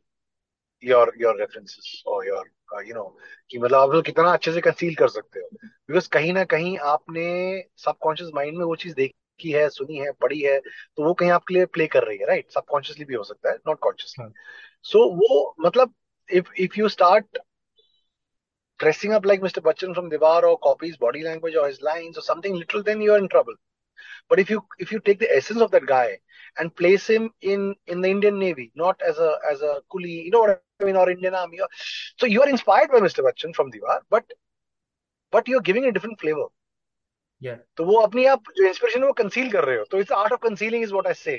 your 0.82 1.12
your 1.20 1.38
references 1.38 2.02
और 2.06 2.26
your 2.26 2.50
you 2.86 2.94
know 2.94 3.04
कि 3.50 3.58
मतलब 3.58 3.78
आप 3.78 3.90
लोग 3.90 4.04
कितना 4.04 4.32
अच्छे 4.32 4.52
से 4.52 4.60
कंसील 4.60 4.94
कर 4.94 5.08
सकते 5.08 5.40
हो 5.40 5.48
बिकॉज 5.62 6.06
कहीं 6.16 6.32
ना 6.32 6.44
कहीं 6.54 6.76
आपने 6.92 7.26
सबकॉन्शियस 7.84 8.30
माइंड 8.34 8.58
में 8.58 8.64
वो 8.64 8.76
चीज 8.84 8.94
देखी 8.94 9.50
है 9.52 9.68
सुनी 9.68 9.98
है 9.98 10.12
पढ़ी 10.22 10.40
है 10.40 10.58
तो 10.60 11.04
वो 11.04 11.14
कहीं 11.14 11.30
आपके 11.30 11.54
लिए 11.54 11.64
प्ले 11.76 11.86
कर 11.86 12.04
रही 12.04 12.18
है 12.18 12.26
राइट 12.26 12.50
सबकॉन्शियसली 12.50 13.04
भी 13.04 13.14
हो 13.14 13.24
सकता 13.24 13.50
है 13.50 13.56
नॉट 13.68 13.78
कॉन्शियसली 13.78 14.22
हाँ 14.22 14.32
सो 14.84 15.08
वो 15.20 15.54
मतलब 15.60 15.94
if 16.28 16.46
if 16.56 16.76
you 16.76 16.88
start 16.88 17.26
dressing 18.80 19.12
up 19.12 19.24
like 19.24 19.40
Mr. 19.40 19.60
Bachchan 19.60 19.94
from 19.94 20.10
Diwar 20.10 20.42
or 20.42 20.58
copies 20.58 20.96
body 20.96 21.22
language 21.22 21.54
or 21.54 21.68
his 21.68 21.80
lines 21.82 22.18
or 22.18 22.22
something 22.22 22.54
literal, 22.54 22.82
then 22.82 23.00
you 23.00 23.12
are 23.12 23.18
in 23.18 23.28
trouble. 23.28 23.54
But 24.28 24.40
if 24.40 24.50
you 24.50 24.64
if 24.78 24.90
you 24.90 25.00
take 25.00 25.18
the 25.18 25.36
essence 25.36 25.60
of 25.60 25.70
that 25.72 25.86
guy 25.86 26.18
and 26.58 26.74
place 26.74 27.06
him 27.06 27.30
in 27.42 27.74
in 27.86 28.00
the 28.00 28.08
Indian 28.08 28.38
Navy, 28.38 28.72
not 28.74 29.00
as 29.02 29.18
a 29.18 29.38
as 29.50 29.60
a 29.60 29.80
coolie, 29.92 30.24
you 30.24 30.30
know 30.30 30.40
what 30.40 30.50
I 30.50 30.67
mean, 30.79 30.95
or 30.95 31.09
Indian 31.09 31.35
Army, 31.35 31.59
or, 31.59 31.67
so 32.17 32.25
you 32.25 32.41
are 32.41 32.49
inspired 32.49 32.89
by 32.89 32.99
Mr. 32.99 33.23
Bachchan 33.23 33.55
from 33.55 33.71
Diwar, 33.71 33.99
but 34.09 34.25
but 35.33 35.47
you 35.47 35.57
are 35.57 35.61
giving 35.61 35.85
a 35.85 35.91
different 35.91 36.19
flavor. 36.19 36.47
तो 37.77 37.83
वो 37.85 37.99
अपनी 37.99 38.25
आप 38.25 38.43
जो 38.57 38.67
inspiration 38.67 39.03
वो 39.03 39.11
conceal 39.13 39.51
कर 39.51 39.65
रहे 39.65 39.77
हो 39.77 39.83
तो 39.91 39.99
it's 39.99 40.11
art 40.11 40.33
of 40.33 40.39
concealing 40.43 40.83
is 40.83 40.91
what 40.93 41.07
I 41.07 41.13
say 41.13 41.37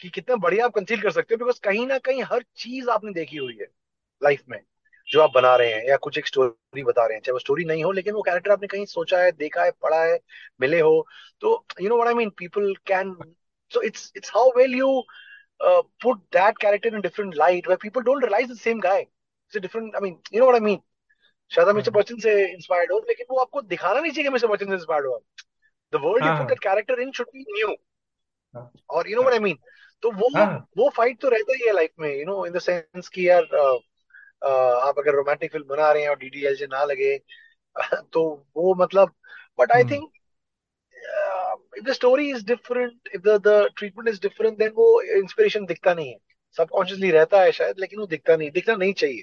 कि 0.00 0.08
कितना 0.08 0.36
बढ़िया 0.36 0.64
आप 0.64 0.72
कंसील 0.74 1.00
कर 1.02 1.10
सकते 1.10 1.34
हो 1.34 1.38
बिकॉज़ 1.38 1.60
कहीं 1.64 1.86
ना 1.86 1.98
कहीं 2.08 2.22
हर 2.32 2.42
चीज़ 2.56 2.88
आपने 2.90 3.12
देखी 3.12 3.36
हुई 3.36 3.56
है 3.60 3.66
लाइफ 4.22 4.42
में 4.48 4.58
जो 5.08 5.20
आप 5.22 5.30
बना 5.34 5.54
रहे 5.56 5.72
हैं 5.72 5.88
या 5.88 5.96
कुछ 6.02 6.18
एक 6.18 6.26
स्टोरी 6.26 6.82
बता 6.84 7.06
रहे 7.06 7.16
हैं 7.16 7.22
चाहे 7.22 7.32
वो 7.32 7.38
स्टोरी 7.38 7.64
नहीं 7.64 7.84
हो 7.84 7.92
लेकिन 7.92 8.14
वो 8.14 8.22
कैरेक्टर 8.22 8.50
आपने 8.50 8.66
कहीं 8.66 8.84
सोचा 8.86 9.22
है 9.22 9.32
देखा 9.32 9.64
है 9.64 9.70
पढ़ा 9.82 10.02
है 10.04 10.18
मिले 10.60 10.80
हो 10.80 11.06
तो 11.40 11.54
you 11.80 11.88
know 11.88 11.96
what 11.96 12.08
I 12.08 12.14
mean 12.14 12.30
people 12.38 12.74
can 12.86 13.14
so 13.72 13.82
it's 13.82 14.12
it's 14.16 14.30
how 14.34 14.50
well 14.56 14.74
you 14.74 14.92
put 15.60 16.18
that 16.32 16.58
character 16.58 16.94
in 16.94 17.00
different 17.00 17.34
light 17.36 17.68
where 17.68 17.78
people 17.82 18.02
don't 18.02 18.22
realise 18.24 18.52
the 18.52 18.56
same 18.58 18.80
guy 18.80 19.00
it's 19.00 19.56
a 19.56 19.60
different 19.60 19.94
I 19.94 20.00
mean 20.00 20.18
you 20.34 20.40
know 20.40 20.46
what 20.46 20.60
I 20.60 20.64
mean 20.64 20.80
शायद 21.50 21.68
आप 21.68 21.74
mister 21.74 21.92
हाँ 21.92 22.00
बच्चन 22.00 22.18
से 22.18 22.32
inspired 22.52 22.92
हो 22.92 22.98
लेकिन 23.08 23.26
वो 23.30 23.38
आपको 23.38 23.62
दिखाना 23.62 24.00
नहीं 24.00 24.12
चाहिए 24.12 24.28
कि 24.28 24.32
मिस्टर 24.32 24.48
बच्चन 24.48 24.66
से 24.66 24.74
इंस्पायर्ड 24.74 25.06
हो 25.06 25.22
द 25.92 26.00
वर्ल्ड 26.04 26.24
यू 26.24 26.30
हाँ 26.30 26.38
put 26.38 26.48
that 26.48 26.58
character 26.58 27.00
in 27.00 27.12
should 27.12 27.26
be 27.34 27.44
new 27.48 27.74
हाँ। 28.54 28.70
और 28.90 29.08
you 29.10 29.16
know 29.16 29.22
what 29.22 29.34
I 29.34 29.40
mean 29.40 29.58
तो 30.02 30.10
वो 30.10 30.28
हाँ 30.36 30.68
वो 30.78 30.88
फाइट 30.96 31.20
तो 31.20 31.28
रहता 31.28 31.56
ही 31.56 31.66
है 31.66 31.72
लाइफ 31.72 31.90
में 32.00 32.14
you 32.16 32.24
know 32.26 32.44
in 32.46 32.52
the 32.52 32.58
sense 32.58 33.08
कि 33.08 33.28
यार 33.28 33.42
uh, 33.42 33.78
uh, 34.46 34.88
आप 34.88 34.98
अगर 34.98 35.14
रोमांटिक 35.14 35.52
फ़िल्म 35.52 35.66
बना 35.68 35.90
रहे 35.92 36.02
हैं 36.02 36.10
और 36.10 36.18
डीडीएलजे 36.18 36.66
ना 36.66 36.84
लगे 36.84 37.16
तो 38.12 38.22
वो 38.56 38.74
मतलब 38.74 39.14
but 39.58 39.72
I 39.72 39.84
think 39.84 40.10
the 41.84 41.94
story 41.94 42.30
is 42.30 42.42
different 42.44 42.94
if 43.12 43.22
the 43.22 43.38
the 43.40 43.70
treatment 43.76 44.08
is 44.08 44.20
different 44.20 44.58
then 44.58 44.72
वो 44.74 44.86
इंस्पिरेशन 45.18 45.66
दिखता 45.66 45.94
नहीं 45.94 46.10
है। 46.12 46.18
सबकॉन्शियसली 46.56 47.10
रहता 47.10 47.40
है 47.42 47.52
शायद 47.52 47.78
लेकिन 47.78 47.98
वो 48.00 48.06
दिखता 48.06 48.36
नहीं 48.36 48.50
दिखना 48.52 48.76
नहीं 48.76 48.92
चाहिए। 48.94 49.22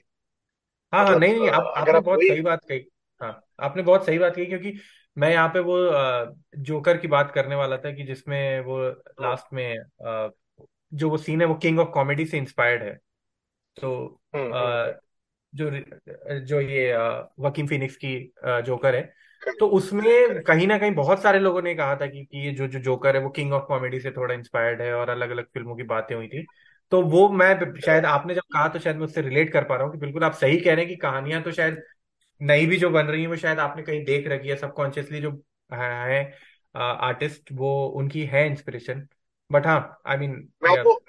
हाँ 0.94 1.04
हाँ 1.04 1.16
मतलब 1.16 1.18
नहीं 1.18 1.34
नहीं 1.34 1.50
आप 1.50 1.72
अगर 1.78 1.78
आपने 1.78 1.98
आप 1.98 2.04
बहुत 2.04 2.26
वही 2.26 2.28
सही 2.28 2.42
बात 2.42 2.60
कही। 2.66 2.80
हाँ 3.22 3.32
आपने 3.60 3.84
बहुत 3.84 4.06
सही 4.06 4.18
बात 4.20 4.36
कही 4.36 4.46
क्योंकि 4.46 4.74
मैं 5.18 5.30
यहाँ 5.32 5.48
पे 5.50 5.60
वो 5.62 5.78
जोकर 6.60 6.98
की 6.98 7.08
बात 7.08 7.32
करने 7.32 7.56
वाला 7.56 7.78
था 7.78 7.92
कि 7.92 8.04
जिसमें 8.04 8.60
वो 8.62 8.80
हम्म 9.20 9.22
लास्ट 9.22 9.54
में 9.54 9.78
अ, 9.78 10.30
जो 10.94 11.10
वो 11.10 11.18
सीन 11.18 11.42
है 11.42 11.48
वो 11.48 11.56
किंग 11.58 11.80
ऑफ़ 11.80 11.90
कॉमेडी 11.90 12.26
से 12.26 12.38
इंस्पायर्ड 12.38 12.84
है। 12.84 12.94
तो 13.78 14.06
हम्म 14.36 14.52
अ, 14.52 14.58
हम्म, 14.62 14.78
जो 15.54 15.70
जो 16.42 16.60
ये 16.62 16.94
वकीम 17.42 17.68
फिनिक्स 17.68 17.96
की 17.98 18.16
जोकर 18.66 18.96
है 18.96 19.04
तो 19.60 19.68
उसमें 19.70 20.42
कहीं 20.44 20.68
ना 20.68 20.78
कहीं 20.78 20.92
बहुत 20.94 21.22
सारे 21.24 21.40
लोगों 21.40 21.62
ने 21.62 21.74
कहा 21.76 21.96
था 21.96 22.08
कि, 22.08 22.24
कि 22.26 22.46
ये 22.46 22.52
जो 22.54 22.68
जो 22.68 22.80
जोकर 22.80 23.16
है 23.16 23.22
वो 23.24 23.30
किंग 23.32 23.54
ऑफ़ 23.54 23.64
कॉमेडी 23.68 24.00
से 24.00 24.12
थोड़ा 24.12 24.34
इंस्पायर्ड 24.34 24.82
है 24.82 24.94
और 24.94 25.10
अलग 25.10 25.30
अलग 25.30 25.46
फ़िल्मों 25.48 25.76
की 25.76 25.84
बातें 25.86 26.16
हुई 26.16 26.28
थी। 26.28 26.46
तो 26.92 27.02
वो 27.04 27.28
मैं 27.32 27.54
शायद 27.82 28.06
आपने 28.06 28.36
जब 28.36 28.42
कहा 28.54 28.68
तो 28.68 28.80
शायद 28.80 28.96
मैं 28.96 29.06
उससे 29.06 29.22
रिलेट 29.22 29.52
कर 29.54 29.64
पा 29.64 29.76
रहा 29.76 29.84
हूँ 29.86 29.92
कि 29.94 30.00
बिल्कुल 30.00 30.24
आप 30.24 30.34
सही 30.36 30.60
कह 30.60 30.74
रहे 30.74 30.86
हैं 30.86 30.88
कि 30.88 30.96
कहानियाँ 30.98 31.42
तो 31.44 31.52
शायद 31.52 31.82
नई 32.42 32.66
भी 32.66 32.78
जो 32.78 32.90
बन 32.90 33.06
रही 33.06 33.22
है 33.22 33.28
वो 33.28 33.36
शायद 33.38 33.60
आपने 33.60 33.84
कहीं 33.84 34.04
देख 34.06 34.28
रखी 34.28 34.50
है। 34.50 34.56
सबकॉन्शियसली 34.56 35.22
जो 35.22 35.32
है 35.72 36.22
आर्टिस्ट 36.76 37.52
वो 37.54 37.72
उनकी 37.98 38.24
है 38.26 38.46
इंस्पिरेशन 38.48 39.08
बट 39.50 39.66
हाँ 39.68 39.80
आई 40.08 40.18
मीन 40.18 40.32
मैं 40.64 40.72
आपको 40.72 41.00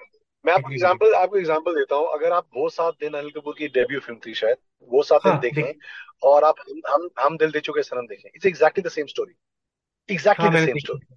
मैं 0.45 0.53
आपको 0.53 0.71
एग्जांपल 0.71 1.13
आपको 1.15 1.37
एग्जांपल 1.37 1.75
देता 1.75 1.95
हूँ। 1.95 2.07
अगर 2.13 2.31
आप 2.33 2.47
वो 2.55 2.69
सात 2.69 2.93
दिन 2.99 3.13
अनिल 3.13 3.31
कपूर 3.31 3.55
की 3.57 3.67
डेब्यू 3.69 3.99
फ़िल्म 3.99 4.19
थी 4.25 4.33
शायद 4.33 4.57
वो 4.81 5.03
दिन 5.03 5.31
हाँ 5.31 5.39
देखें 5.39 5.63
देख 5.63 5.77
और 6.23 6.43
आप 6.43 6.55
हम 6.59 6.81
हम 6.89 7.09
हम 7.19 7.37
दिल 7.37 7.51
दे 7.51 7.59
चुके 7.59 7.83
सनम 7.83 8.07
देखें। 8.07 8.29
It's 8.35 8.45
exactly 8.45 8.83
the 8.83 8.89
same 8.89 9.05
story 9.07 9.33
exactly 10.09 10.47
हाँ 10.47 10.55
द 10.55 10.65
सेम 10.65 10.77
स्टोरी 10.79 11.15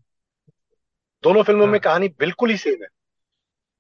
दोनों 1.25 1.43
फ़िल्मों 1.43 1.67
में 1.67 1.73
हाँ। 1.73 1.81
कहानी 1.81 2.09
बिल्कुल 2.19 2.51
ही 2.51 2.57
सेम 2.57 2.83
है। 2.83 2.89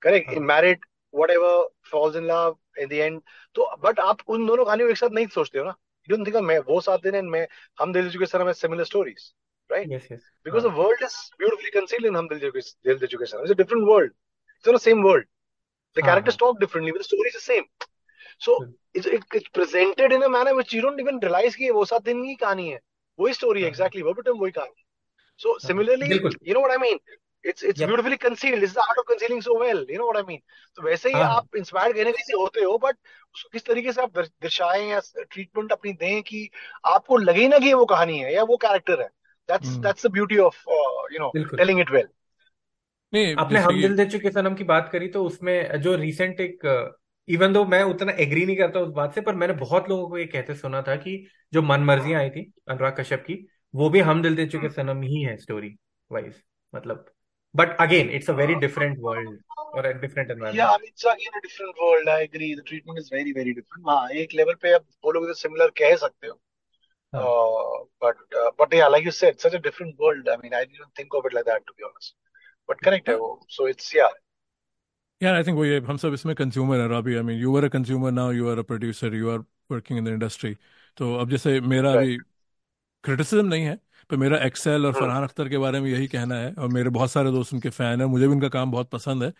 करेक्ट 0.02 0.30
हाँ। 0.30 0.40
Married 0.40 0.84
whatever 1.30 1.68
falls 1.90 2.16
in 2.16 2.26
love 2.26 2.56
in 2.80 2.88
the 2.88 2.92
end 2.92 3.20
तो 3.54 3.70
बट 3.84 4.00
आप 4.00 4.18
उन 4.28 4.46
दोनों 4.46 4.64
कहानियों 4.64 4.90
एक 4.90 4.96
साथ 4.96 5.10
नहीं 5.12 5.26
सोचते 5.34 5.58
हो 5.58 5.64
ना। 5.64 5.74
यू 6.08 6.16
डोंट 6.16 6.26
थिंक 6.26 6.36
मैं 6.44 6.58
वो 6.68 6.80
सात 6.80 7.02
दिन 7.02 7.14
एंड 7.14 7.30
मैं 7.30 7.46
हम 7.80 7.92
दिल 7.92 8.04
दे 8.04 8.10
चुके 8.10 8.26
सनम 8.26 8.46
है 8.46 8.52
similar 8.52 8.84
stories 8.84 9.32
right 9.70 9.92
yes 9.92 10.08
yes 10.12 10.20
because 10.46 10.64
हाँ। 10.64 10.70
the 10.70 10.78
world 10.78 11.02
is 11.06 11.16
beautifully 11.40 11.70
concealed 11.74 12.06
in 12.08 12.16
Hum 12.18 12.28
Dil 12.28 12.40
Dil. 12.40 12.52
It's 12.54 13.50
a 13.50 13.54
different 13.54 13.86
world. 13.86 14.10
It's 14.56 14.66
not 14.66 14.76
the 14.76 14.84
same 14.84 15.02
world. 15.02 15.26
The 15.96 16.02
हाँ 16.02 16.08
characters 16.08 16.34
हाँ। 16.34 16.40
talk 16.40 16.58
differently, 16.60 16.94
but 16.96 17.04
the 17.04 17.08
story 17.08 17.28
is 17.28 17.36
the 17.36 17.44
same. 17.44 17.68
It's, 18.94 19.06
it, 19.06 19.22
it's 19.32 19.48
presented 19.48 20.12
in 20.12 20.22
a 20.22 20.28
manner 20.28 20.54
which 20.54 20.72
you 20.72 20.82
don't 20.82 21.00
even 21.00 21.18
realize 21.22 21.54
कि 21.56 21.64
ये 21.64 21.70
वो 21.72 21.84
सात 21.84 22.02
दिन 22.04 22.22
की 22.26 22.34
कहानी 22.42 22.68
है 22.68 22.80
वही 23.18 23.34
स्टोरी 23.34 23.62
है 23.62 23.68
हाँ 23.70 23.72
exactly 23.72 24.02
verbatim 24.08 24.40
वही 24.42 24.52
कहानी 24.58 24.84
so 25.40 25.54
हाँ 25.64 25.70
similarly 25.70 26.08
बिल्कुल 26.08 26.38
you 26.42 26.54
know 26.54 26.60
what 26.60 26.72
I 26.72 26.78
mean 26.84 26.98
it's 27.44 27.62
it's 27.70 27.82
yup 27.82 27.90
beautifully 27.90 28.18
concealed 28.18 28.62
this 28.62 28.70
is 28.70 28.76
the 28.76 28.84
art 28.88 28.98
of 29.02 29.06
concealing 29.06 29.42
so 29.46 29.56
well 29.62 29.80
you 29.94 29.98
know 29.98 30.06
what 30.10 30.18
I 30.18 30.22
mean 30.30 30.40
तो 30.78 30.82
वैसे 30.82 31.10
ही 31.14 31.20
हाँ 31.20 31.24
हाँ 31.28 31.38
आप 31.38 31.56
इंस्पायर्ड 31.56 31.96
कहने 31.96 32.12
से 32.26 32.34
होते 32.42 32.64
हो 32.64 32.76
बट 32.86 32.96
उसको 33.34 33.48
किस 33.52 33.66
तरीके 33.66 33.92
से 33.92 34.02
आप 34.02 34.12
दर- 34.18 34.30
दर्शाएँ 34.42 34.88
या 34.90 35.00
ट्रीटमेंट 35.22 35.72
अपनी 35.72 35.92
दें 36.04 36.22
कि 36.32 36.48
आपको 36.96 37.16
लगे 37.18 37.40
ही 37.42 37.48
ना 37.48 37.58
कि 37.58 37.66
ये 37.66 37.74
वो 37.74 37.86
कहानी 37.94 38.18
है 38.20 38.34
या 38.34 38.44
वो 38.54 38.56
कैरेक्टर 38.66 39.02
है 39.02 39.10
that's 39.48 39.72
hmm, 39.72 39.86
that's 39.86 40.02
the 40.06 40.10
beauty 40.18 40.38
of 40.48 40.58
uh, 40.78 41.02
you 41.14 41.20
know 41.24 41.32
बिल्कुल 41.34 41.60
telling 41.60 41.80
it 41.86 41.90
well 41.98 42.10
नहीं 43.12 43.34
आपने 43.40 43.58
हम 43.60 43.80
दिल 43.80 43.96
दे 43.96 44.04
चुके 44.10 44.30
सनम 44.30 44.54
की 44.56 44.64
बात 44.64 44.88
करी 44.92 45.08
तो 45.16 45.24
उसमें 45.26 45.80
जो 45.82 45.94
रिसेंट 45.96 46.40
एक 46.40 46.66
इवन 47.28 47.52
दो 47.52 47.64
मैं 47.64 47.82
उतना 47.84 48.12
एग्री 48.18 48.44
नहीं 48.46 48.56
करता 48.56 48.80
उस 48.80 48.88
बात 48.88 49.14
से 49.14 49.20
पर 49.20 49.34
मैंने 49.34 49.54
बहुत 49.54 49.88
लोगों 49.88 50.08
को 50.08 50.18
ये 50.18 50.26
कहते 50.26 50.54
सुना 50.54 50.82
था 50.82 50.96
कि 50.96 51.16
जो 51.52 51.62
मन 51.62 51.80
मर्जियाँ 51.80 52.20
आई 52.20 52.30
थी 52.30 52.52
अनुराग 52.68 52.96
कश्यप 53.00 53.24
की 53.26 53.34
वो 53.74 53.88
भी 53.90 54.00
हम 54.00 54.22
दिल 54.22 54.36
दे 54.36 54.46
चुके 54.46 54.68
सनम 54.70 55.02
ही 55.02 55.22
है 55.22 55.36
स्टोरी 55.36 55.74
वाइज 56.10 56.42
मतलब। 56.74 57.04
But 57.54 57.76
again 57.80 58.10
it's 58.10 58.30
a 58.30 58.32
very 58.32 58.54
different 58.54 58.96
world 59.00 59.38
और 59.58 59.86
एक 59.86 59.96
डिफरेंट 59.96 60.30
एनवायरनमेंट 60.30 60.58
या 60.58 60.76
it's 60.84 61.06
a 61.06 61.14
different 61.38 61.74
world 61.82 62.08
I 62.08 62.24
agree 62.24 62.54
the 62.54 62.62
treatment 62.66 62.98
is 62.98 63.14
very 63.14 63.32
very 63.32 63.52
different 63.52 63.88
हाँ 63.88 64.08
एक 64.22 64.34
लेवल 64.34 64.54
पे 64.62 64.72
आप 64.72 64.84
बोलोगे 65.04 65.26
तो 65.26 65.34
सिमिलर 65.34 65.70
कह 65.78 65.96
सकते 65.96 66.26
हो। 66.26 66.38
बट 68.04 68.34
बट 68.60 68.74
या 68.74 68.88
like 68.88 69.04
you 69.04 69.10
said 69.10 69.38
such 69.38 69.54
a 69.54 69.58
different 69.58 69.94
world 70.00 70.28
I 70.28 70.36
mean 70.36 70.54
I 70.54 70.64
didn't 70.64 70.98
think 70.98 71.14
of 71.14 71.26
it 71.26 71.34
like 71.34 71.46
that 71.46 71.62
to 71.66 71.72
be 71.72 71.84
honest 71.84 72.16
but 72.68 72.80
correct 72.80 73.08
है 73.08 73.14
हाँ। 73.14 73.20
वो। 73.20 73.46
सो 73.48 73.68
इट्स 73.68 73.94
या 73.96 74.08
आई 75.22 75.42
थिंक 75.44 75.56
वो 75.56 75.64
ये 75.64 75.78
हम 75.80 75.96
सब 75.96 76.12
इसमें 76.14 76.34
कंज्यूमर 76.36 76.80
है 76.80 76.86
Robbie 76.88 77.14
I 77.16 77.22
mean 77.22 77.38
you 77.38 77.56
are 77.56 77.64
a 77.64 77.68
consumer 77.68 78.10
now 78.12 78.30
you 78.32 78.48
are 78.50 78.58
a 78.58 78.62
producer 78.62 79.14
you 79.14 79.30
are 79.30 79.38
working 79.70 79.98
in 79.98 80.04
the 80.04 80.08
industry 80.08 80.54
तो 80.98 81.14
अब 81.16 81.30
जैसे 81.30 81.60
मेरा 81.62 81.92
अभी 81.92 82.16
क्रिटिसिज्म 83.04 83.46
नहीं 83.46 83.64
है 83.64 83.76
पर 84.10 84.16
मेरा 84.16 84.38
एक्सेल 84.40 84.86
और 84.86 84.92
फरहान 84.94 85.22
अख्तर 85.24 85.48
के 85.48 85.58
बारे 85.58 85.80
में 85.80 85.90
यही 85.90 86.08
कहना 86.08 86.36
है 86.36 86.52
और 86.54 86.68
मेरे 86.68 86.90
बहुत 86.90 87.10
सारे 87.10 87.30
दोस्त 87.32 87.54
उनके 87.54 87.70
फ़ैन 87.70 88.00
हैं 88.00 88.06
मुझे 88.08 88.26
भी 88.28 88.34
उनका 88.34 88.48
काम 88.50 88.70
बहुत 88.72 88.90
पसंद 88.90 89.22
है 89.24 89.30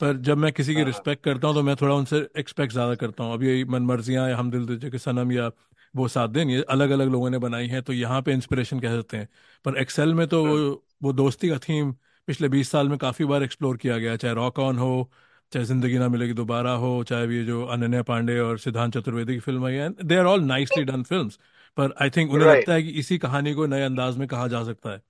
पर 0.00 0.16
जब 0.22 0.38
मैं 0.38 0.52
किसी 0.52 0.74
की 0.74 0.82
हाँ 0.82 0.84
रिस्पेक्ट 0.84 1.24
करता 1.24 1.48
हूँ 1.48 1.54
तो 1.56 1.62
मैं 1.62 1.76
थोड़ा 1.76 1.94
उनसे 1.94 2.18
एक्सपेक्ट 2.38 2.72
ज़्यादा 2.72 2.94
करता 2.96 3.24
हूँ। 3.24 3.34
अब 3.34 3.42
ये 3.44 3.64
मन 3.66 3.82
मर्जियाँ 3.84 4.28
या 4.28 4.36
हम 4.36 4.50
दिल 4.50 4.66
दे 4.68 4.90
के 4.90 4.98
सनम 4.98 5.32
या 5.32 5.50
वो 5.94 6.06
सात 6.08 6.30
दिन 6.30 6.50
ये 6.50 6.62
अलग 6.70 6.90
अलग 6.90 7.08
लोगों 7.08 7.30
ने 7.30 7.38
बनाई 7.38 7.66
हैं 7.68 7.82
तो 7.82 7.92
यहाँ 7.92 8.20
पे 8.22 8.32
इंस्पिरेशन 8.32 8.80
कह 8.80 8.96
सकते 8.96 9.16
हैं। 9.16 9.28
पर 9.64 9.76
एक्सेल 9.78 10.14
में 10.14 10.26
तो 10.28 10.44
वो 10.46 10.56
हम्म 10.56 10.78
वो 11.02 11.12
दोस्ती 11.14 11.48
का 11.48 11.58
थीम 11.60 11.92
पिछले 12.28 12.48
बीस 12.48 12.70
साल 12.70 12.88
में 12.88 12.98
काफ़ी 12.98 13.24
बार 13.24 13.42
एक्सप्लोर 13.42 13.76
किया 13.76 13.98
गया 13.98 14.16
चाहे 14.16 14.34
रॉक 14.34 14.58
ऑन 14.58 14.78
हो 14.78 15.10
चाहे 15.52 15.64
ज़िंदगी 15.64 15.98
ना 15.98 16.08
मिलेगी 16.08 16.32
दोबारा 16.34 16.70
हो 16.76 17.02
चाहे 17.08 17.26
ये 17.36 17.44
जो 17.44 17.64
अनन्या 17.66 18.02
पांडे 18.02 18.38
और 18.38 18.58
सिद्धांत 18.58 18.94
चतुर्वेदी 18.94 19.34
की 19.34 19.40
फ़िल्म 19.40 19.66
आई 19.66 19.74
है 19.74 19.88
they 20.04 20.16
are 20.16 20.24
all 20.26 20.42
nicely 20.44 20.84
done 20.84 21.02
film 21.02 21.28
पर 21.78 21.94
आई 22.02 22.10
थिंक 22.10 22.30
उन्हें 22.32 22.46
right. 22.48 22.60
लगता 22.60 22.74
है 22.74 22.82
कि 22.82 22.90
इसी 23.00 23.18
कहानी 23.18 23.54
को 23.54 23.66
नए 23.66 23.82
अंदाज 23.82 24.16
में 24.16 24.26
कहा 24.28 24.46
जा 24.48 24.62
सकता 24.64 24.90
है। 24.90 25.00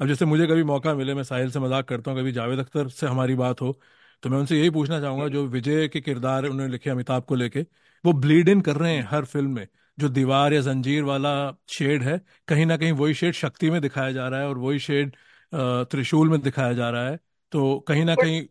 अब 0.00 0.06
जैसे 0.08 0.24
मुझे 0.24 0.46
कभी 0.46 0.62
मौका 0.64 0.94
मिले 0.94 1.14
मैं 1.14 1.22
साहिल 1.24 1.50
से 1.50 1.60
मज़ाक 1.60 1.88
करता 1.88 2.10
हूँ 2.10 2.20
कभी 2.20 2.32
जावेद 2.32 2.58
अख्तर 2.58 2.88
से 2.90 3.06
हमारी 3.06 3.34
बात 3.34 3.60
हो 3.62 3.78
तो 4.22 4.30
मैं 4.30 4.38
उनसे 4.38 4.58
यही 4.58 4.70
पूछना 4.70 5.00
चाहूँगा 5.00 5.28
जो 5.28 5.46
विजय 5.48 5.88
के 5.88 6.00
किरदार 6.00 6.44
उन्होंने 6.46 6.72
लिखे 6.72 6.90
अमिताभ 6.90 7.22
को 7.22 7.34
लेके 7.34 7.60
वो 8.04 8.12
ब्लीड 8.14 8.48
इन 8.48 8.60
कर 8.60 8.76
रहे 8.76 8.94
हैं 8.94 9.06
हर 9.10 9.24
फ़िल्म 9.24 9.50
में। 9.50 9.66
जो 9.98 10.08
दीवार 10.08 10.52
या 10.52 10.60
जंजीर 10.60 11.02
वाला 11.04 11.32
शेड 11.68 12.02
है 12.02 12.20
कहीं 12.48 12.66
ना 12.66 12.76
कहीं 12.76 12.92
वही 12.92 13.14
शेड 13.14 13.34
शक्ति 13.34 13.70
में 13.70 13.80
दिखाया 13.82 14.12
जा 14.12 14.28
रहा 14.28 14.40
है 14.40 14.48
और 14.48 14.58
वही 14.58 14.78
शेड 14.78 15.16
त्रिशूल 15.52 16.28
में 16.30 16.40
दिखाया 16.42 16.72
जा 16.72 16.90
रहा 16.90 17.08
है। 17.08 17.18
तो 17.52 17.78
कहीं 17.88 18.04
ना 18.04 18.14
कहीं 18.14 18.42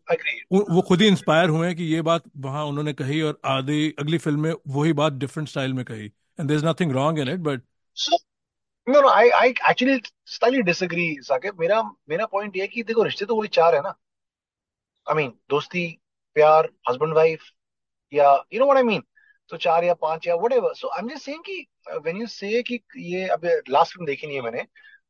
वो 0.72 0.82
खुद 0.82 1.02
ही 1.02 1.08
इंस्पायर 1.08 1.50
हुए 1.50 1.74
कि 1.76 1.84
ये 1.84 2.02
बात 2.02 2.24
वहाँ 2.38 2.66
उन्होंने 2.66 2.94
कही 2.94 3.22
और 3.22 3.40
आधी 3.46 3.90
अगली 4.00 4.18
फ़िल्म 4.18 4.42
में 4.42 4.54
वही 4.68 4.94
बात 4.94 5.14
डिफरेंट 5.14 5.50
स्टाइल 5.50 5.74
में 5.74 5.84
कही। 5.86 6.06
And 6.06 6.48
there 6.48 6.60
is 6.60 6.66
nothing 6.66 6.92
wrong 6.92 7.20
in 7.20 7.30
it 7.30 7.40
but 7.40 7.62
no 8.88 9.00
no 9.02 9.10
I 9.10 9.22
I 9.36 9.48
actually 9.70 9.94
slightly 10.32 10.60
disagree 10.66 11.08
Saqib 11.28 11.60
मेरा 11.60 11.82
मेरा 12.10 12.26
पॉइंट 12.32 12.56
ये 12.56 12.62
है 12.62 12.68
कि 12.68 12.84
देखो 12.84 13.04
रिश्ते 13.04 13.26
तो 13.26 13.36
वही 13.36 13.48
चार 13.54 13.76
है 13.76 13.82
ना। 13.82 13.94
आई 15.08 15.16
मीन 15.16 15.30
दोस्ती 15.50 15.86
प्यार 16.36 16.70
हस्बैंड 16.90 17.14
वाइफ 17.14 17.44
या 18.14 18.34
you 18.54 18.60
know 18.60 18.66
what 18.66 18.78
I 18.78 18.84
mean 18.84 19.02
तो 19.52 19.58
चार 19.66 19.84
या 19.84 19.94
पाँच 20.02 20.28
या 20.28 20.36
whatever 20.36 20.74
so 20.74 20.88
I 20.88 21.00
am 21.00 21.10
just 21.10 21.26
saying 21.26 21.44
कि 21.46 21.66
व्हेन 22.04 22.18
यू 22.18 22.28
से 22.28 22.62
कि 22.64 22.80
ये 23.06 23.28
अब 23.38 23.46
लास्ट 23.70 23.94
फ़िल्म 23.94 24.06
देखी 24.08 24.28
नहीं 24.28 24.38
है 24.38 24.44
मैंने 24.44 24.66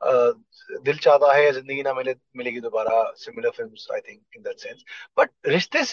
दिल 0.05 0.97
चाहता 0.97 1.33
है 1.33 1.51
ज़िंदगी 1.51 1.83
ना 1.83 1.93
मिले, 1.93 2.15
मिलेगी 2.37 2.59
दोबारा 2.61 3.03
similar 3.17 3.49
film 3.49 3.93
I 3.93 3.99
think 4.01 4.21
in 4.37 4.43
that 4.43 4.59
sense 4.59 4.83
but 5.17 5.29
रिश्ते 5.47 5.83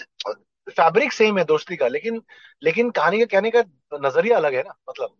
फैब्रिक 0.68 1.12
सेम 1.12 1.38
है 1.38 1.44
दोस्ती 1.44 1.76
का, 1.76 1.88
लेकिन 1.88 2.22
लेकिन 2.62 2.90
कहानी 2.90 3.18
का, 3.20 3.24
कहने 3.26 3.50
का 3.50 3.62
नज़रिया 3.98 4.36
अलग 4.36 4.54
है 4.54 4.62
ना 4.62 4.74
मतलब। 4.90 5.16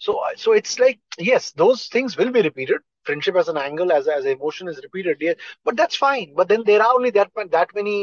So 0.00 0.20
so 0.38 0.54
it's 0.54 0.78
like 0.80 1.00
yes 1.22 1.52
those 1.58 1.88
things 1.94 2.18
will 2.18 2.30
be 2.30 2.40
repeated 2.42 2.80
friendship 3.06 3.36
as 3.36 3.48
an 3.48 3.56
angle 3.58 3.90
as 3.92 4.08
as 4.08 4.26
emotion 4.26 4.68
is 4.70 4.80
repeatedly 4.80 5.32
but 5.66 5.74
that's 5.74 5.98
fine 5.98 6.34
but 6.34 6.46
then 6.48 6.62
there 6.62 6.80
are 6.80 6.94
only 6.94 7.10
that 7.10 7.38
that 7.38 7.74
many 7.76 7.96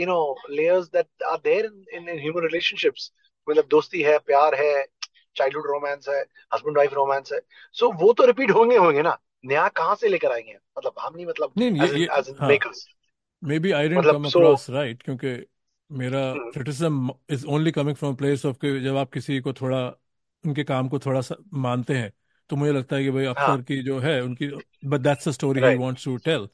you 0.00 0.06
know 0.06 0.18
layers 0.50 0.86
that 0.88 1.22
are 1.26 1.38
there 1.44 1.64
in 1.94 2.08
human 2.18 2.42
relationships 2.42 3.10
मतलब 3.48 3.66
दोस्ती 3.70 4.02
है, 4.02 4.18
प्यार 4.18 4.54
है 4.54 4.84
childhood 5.36 5.66
romance 5.66 6.08
है 6.08 6.20
husband 6.54 6.76
wife 6.76 6.92
romance 6.94 7.32
है। 7.32 7.40
So 7.72 7.92
वो 7.92 8.12
तो 8.12 8.26
repeat 8.26 8.50
होंगे 8.50 8.76
होंगे 8.76 9.02
ना। 9.02 9.18
नया 9.44 9.68
कहाँ 9.68 9.94
से 9.94 10.08
लेकर 10.08 10.32
आएँगे? 10.32 10.56
मतलब 10.78 10.92
हम 11.00 11.16
नहीं 11.16 11.26
मतलब 11.26 11.52
नहीं 11.58 11.70
ये 11.70 11.98
ये 12.00 12.06
हाँ। 12.40 12.48
Makers 12.48 12.88
maybe 13.58 13.70
I 13.70 13.88
didn't 13.88 14.04
come 14.04 14.24
across 14.24 14.70
right 14.70 15.02
क्योंकि 15.02 15.46
मेरा 15.90 16.34
criticism 16.34 17.10
is 17.30 17.46
only 17.46 17.70
coming 17.70 17.96
from 17.96 18.14
place 18.14 18.46
of 18.46 18.56
कि 18.56 18.80
जब 18.80 18.96
आप 18.96 19.12
किसी 19.12 19.40
को 19.40 19.52
थोड़ा 19.52 19.88
उनके 20.44 20.64
काम 20.64 20.88
को 20.88 20.98
थोड़ा 20.98 21.20
सा 21.20 21.34
मानते 21.54 21.94
हैं 21.94 22.12
तो 22.50 22.56
मुझे 22.56 22.72
लगता 22.72 22.96
है 22.96 23.04
कि 23.04 23.10
भाई 23.10 23.24
हाँ। 23.24 23.62
की 23.62 23.82
जो 23.82 23.98
है 23.98 24.22
उनकी 24.22 24.48
but 24.84 25.00
that's 25.00 25.28
the 25.28 25.32
story 25.32 25.60
he 25.60 25.76
wants 25.76 26.04
to 26.04 26.16
tell 26.16 26.48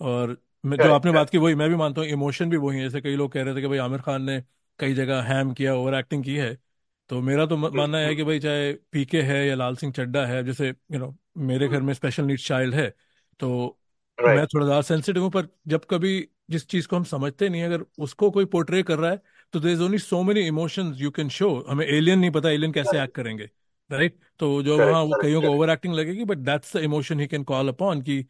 और 0.00 0.42
मैं- 0.64 0.82
जो 0.82 0.92
आपने 0.92 1.12
बात 1.12 1.30
की 1.30 1.38
वही 1.38 1.54
मैं 1.54 1.68
भी 1.68 1.76
मानता 1.76 2.00
हूँ 2.00 2.08
इमोशन 2.08 2.50
भी 2.50 2.56
वही 2.56 2.78
है। 2.78 2.84
जैसे 2.84 3.00
कई 3.00 3.16
लोग 3.16 3.32
कह 3.32 3.42
रहे 3.42 3.54
थे 3.54 3.60
कि 3.60 3.66
भाई 3.66 3.78
आमिर 3.78 4.00
खान 4.00 4.22
ने 4.22 4.44
कई 4.78 4.94
जगह 4.94 5.22
हैम 5.22 5.52
किया 5.54 5.74
ओवर 5.74 5.94
एक्टिंग 5.94 6.24
की 6.24 6.36
है। 6.36 6.58
तो 7.12 7.20
मेरा 7.20 7.44
तो 7.46 7.56
मानना 7.56 7.98
है 7.98 8.14
कि 8.16 8.24
भाई 8.24 8.38
चाहे 8.40 8.72
पीके 8.92 9.22
है 9.22 9.46
या 9.48 9.54
लाल 9.54 9.76
सिंह 9.76 9.92
चड्डा 9.92 10.24
है 10.26 10.44
जैसे 10.44 10.68
यू 10.68 10.98
नो 10.98 11.14
मेरे 11.38 11.68
घर 11.68 11.80
में 11.80 11.94
स्पेशल 11.94 12.24
नीड्स 12.24 12.46
चाइल्ड 12.46 12.74
है 12.74 12.88
तो 13.40 13.48
मैं 14.18 14.46
थोड़ा 14.46 14.64
ज़्यादा 14.66 14.82
सेंसिटिव 14.82 15.22
हूँ 15.22 15.30
पर 15.30 15.48
जब 15.68 15.84
कभी 15.84 16.12
जिस 16.50 16.66
चीज़ 16.68 16.88
को 16.88 16.96
हम 16.96 17.04
समझते 17.04 17.48
नहीं 17.48 17.62
अगर 17.62 17.84
उसको 17.98 18.30
कोई 18.30 18.44
पोर्ट्रे 18.44 18.82
कर 18.82 18.98
रहा 18.98 19.10
है 19.10 19.20
तो 19.54 19.60
there 19.60 19.72
is 19.72 19.82
only 19.82 19.98
so 19.98 20.22
many 20.22 20.40
emotions 20.40 21.00
you 21.00 21.10
can 21.10 21.28
show 21.28 21.50
हमें 21.68 21.86
एलियन 21.86 22.18
नहीं 22.18 22.30
पता 22.30 22.50
एलियन 22.50 22.72
कैसे 22.72 23.02
एक्ट 23.02 23.14
करेंगे 23.14 23.50
राइट 23.90 24.18
तो 24.38 24.62
जो 24.62 24.78
वहाँ 24.80 25.02
वो 25.02 25.14
कईयों 25.14 25.42
को 25.42 25.50
ओवर 25.50 25.70
एक्टिंग 25.70 25.94
लगेगी 25.94 26.24
but 26.24 26.38
that's 26.38 26.76
the 26.76 26.80
emotion 26.80 27.20
he 27.20 27.26
can 27.26 27.44
call 27.44 27.68
upon 27.68 28.02
कि 28.02 28.24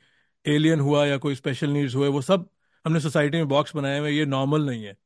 एलियन 0.45 0.81
हुआ 0.81 1.07
या 1.07 1.17
कोई 1.19 1.35
स्पेशल 1.35 1.71
नीड्स 1.71 1.95
हुए 1.95 2.09
वो 2.09 2.23
सब 2.23 2.49
हमने 2.85 3.01
सोसाइटी 3.01 3.37
में 3.37 3.49
बॉक्स 3.49 3.77
बनाए 3.77 3.99
हुए 3.99 4.11
ये 4.11 4.25
नॉर्मल 4.27 4.67
नहीं 4.67 4.85
है। 4.85 4.97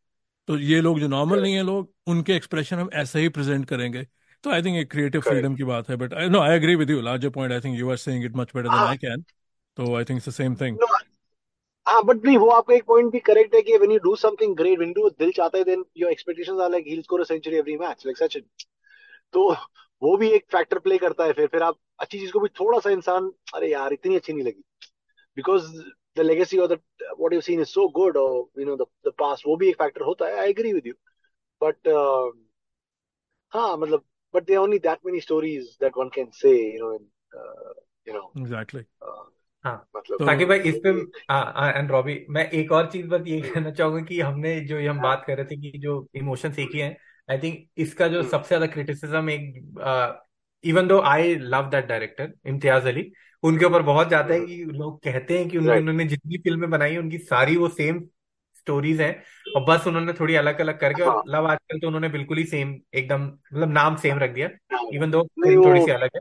तो 0.48 0.58
ये 0.58 0.80
लोग 0.80 1.00
जो 1.00 1.08
नॉर्मल 1.08 1.42
नहीं 1.42 1.54
है 1.54 1.62
लोग 1.62 1.92
उनके 2.06 2.32
एक्सप्रेशन 2.32 2.76
हम 2.76 2.90
ऐसे 2.94 3.20
ही 3.20 3.28
प्रेजेंट 3.28 3.64
करेंगे। 3.68 4.06
तो 4.44 4.50
आई 4.50 4.62
थिंक 4.62 4.76
एक 4.76 4.90
क्रिएटिव 4.90 5.20
फ्रीडम 5.20 5.54
की 5.56 5.64
बात 5.64 5.88
है 5.88 5.96
but 5.96 6.14
I 6.14 6.28
know 6.28 6.40
I 6.40 6.56
agree 6.56 6.74
with 6.76 6.90
you 6.90 7.00
larger 7.00 7.30
point 7.30 7.52
I 7.52 7.60
think 7.60 7.78
you 7.78 7.90
are 7.90 7.96
saying 7.96 8.24
it 8.24 8.36
much 8.36 8.50
better 8.54 8.68
then 8.68 8.78
हाँ। 8.78 8.88
आई 8.88 8.96
कैन 8.96 9.24
तो 9.76 9.94
I 9.96 10.04
think 10.04 10.16
it's 10.16 10.28
the 10.28 10.32
same 10.32 10.54
thing 10.54 10.78
हाँ 11.86 12.02
बट 12.04 12.24
नहीं 12.24 12.36
वो 12.36 12.48
आपका 12.50 12.74
एक 12.74 12.84
पॉइंट 12.84 13.10
भी 13.12 13.18
करेक्ट 13.18 13.54
है 13.54 13.62
कि 13.62 13.76
when 13.78 13.92
you 13.92 13.98
do 13.98 14.14
something 14.16 14.56
great 14.56 14.78
when 14.78 14.92
do 14.92 15.08
Dil 15.08 15.30
Chahta 15.32 15.58
Hai 15.58 15.64
then 15.64 15.84
your 15.96 16.10
expectations 16.10 16.60
are 16.60 16.70
like 16.70 16.84
he 16.86 16.90
will 16.90 17.02
score 17.02 17.20
a 17.20 17.24
century 17.24 17.56
every 17.56 17.76
match 17.76 18.02
like 18.06 18.16
Sachin. 18.16 18.42
तो 19.32 19.50
वो 20.02 20.16
भी 20.16 20.28
एक 20.28 20.44
फैक्टर 20.52 20.78
प्ले 20.78 20.98
करता 20.98 21.24
है 21.24 21.32
फिर 21.32 21.46
फिर 21.46 21.62
आप 21.62 21.76
अच्छी 22.00 22.18
चीज़ 22.18 22.32
को 22.32 22.40
भी 22.40 22.48
थोड़ा 22.60 22.78
सा 22.78 22.90
इंसान 22.90 23.30
अरे 23.54 23.70
यार 23.72 23.92
इतनी 23.92 24.16
अच्छी 24.16 24.32
नहीं 24.32 24.44
लगी। 24.44 24.62
बिकॉज़ 25.36 25.66
द 26.16 26.20
लेगेसी 26.22 26.58
और 26.58 26.68
the 26.68 26.78
what 27.10 27.32
you 27.32 27.40
seen 27.40 27.60
is 27.60 27.68
so 27.68 27.88
good 27.92 28.16
और 28.16 28.60
you 28.60 28.66
know 28.66 28.76
the 28.76 28.86
the 29.06 29.12
past 29.18 29.46
वो 29.46 29.56
भी 29.56 29.68
एक 29.68 29.76
फैक्टर 29.76 30.02
होता 30.02 30.26
है 30.26 30.38
I 30.40 30.50
agree 30.50 30.72
with 30.72 30.86
you 30.86 30.94
but 31.60 31.88
हाँ 33.52 33.76
मतलब 33.76 34.04
but 34.34 34.46
there 34.46 34.58
only 34.58 34.78
that 34.80 34.98
many 35.06 35.20
stories 35.20 35.76
that 35.80 35.96
one 35.96 36.08
can 36.14 36.30
say 36.34 36.56
you 36.74 36.80
know 36.80 36.92
you 38.08 38.14
know 38.14 38.32
exactly 38.38 38.84
हाँ। 39.64 39.76
मतलब 39.96 40.18
तो 40.18 40.26
साकिब 40.26 40.48
भाई 40.48 40.58
इस 40.60 40.80
पे 40.82 40.90
एंड 41.78 41.90
रॉबी 41.90 42.14
मैं 42.30 42.48
एक 42.52 42.72
और 42.72 42.90
चीज़ 42.90 43.06
बस 43.06 43.22
ये 43.26 43.40
कहना 43.42 43.70
चाहूँगा 43.70 44.00
कि 44.04 44.20
हमने 44.20 44.60
जो 44.62 44.78
ये 44.78 44.88
हम 44.88 45.00
बात 45.00 45.24
कर 45.26 45.36
रहे 45.36 45.44
थे 45.46 45.56
कि 45.60 45.78
जो 45.78 46.06
इमोशंस 46.16 46.58
एक 46.58 46.74
ही 46.74 46.80
हैं 46.80 46.96
आई 47.28 47.38
थिंक 47.38 47.66
इसका 47.78 48.08
जो 48.08 48.18
हम्म, 48.18 48.30
सबसे 48.30 48.48
ज़्यादा 48.48 48.66
क्रिटिसिज्म 48.66 49.30
एक 49.30 49.54
even 50.66 50.88
though 50.88 50.98
I 51.02 51.34
love 51.36 51.68
that 51.70 51.86
director 51.86 52.32
Imtiaz 52.46 52.88
Ali 52.88 53.10
उनके 53.42 53.64
ऊपर 53.64 53.82
बहुत 53.82 54.08
जाता 54.08 54.34
है 54.34 54.40
हम्म, 54.40 54.46
कि 54.46 54.64
लोग 54.72 54.98
कहते 55.02 55.38
हैं 55.38 55.48
कि 55.48 55.58
उन्होंने 55.58 56.04
जितनी 56.04 56.38
फ़िल्में 56.38 56.70
बनाई 56.70 56.96
उनकी 56.96 57.18
सारी 57.18 57.56
वो 57.56 57.68
सेम 57.68 58.00
स्टोरीज 58.56 59.00
हैं। 59.00 59.12
और 59.56 59.64
बस 59.64 59.86
उन्होंने 59.86 60.12
थोड़ी 60.12 60.34
अलग 60.34 60.60
अलग 60.60 60.78
करके 60.80 61.02
और 61.02 61.10
हाँ। 61.10 61.22
लव 61.28 61.46
आजकल 61.46 61.78
तो 61.78 61.86
उन्होंने 61.86 62.08
बिल्कुल 62.08 62.38
ही 62.38 62.44
सेम 62.46 62.74
एकदम 62.94 63.24
मतलब 63.24 63.70
नाम 63.70 63.96
सेम 63.96 64.18
रख 64.18 64.30
दिया 64.30 64.48
इवन 64.92 65.10
दो 65.10 65.22
थोड़ी 65.24 65.80
सी 65.80 65.90
अलग 65.90 66.10
है। 66.16 66.20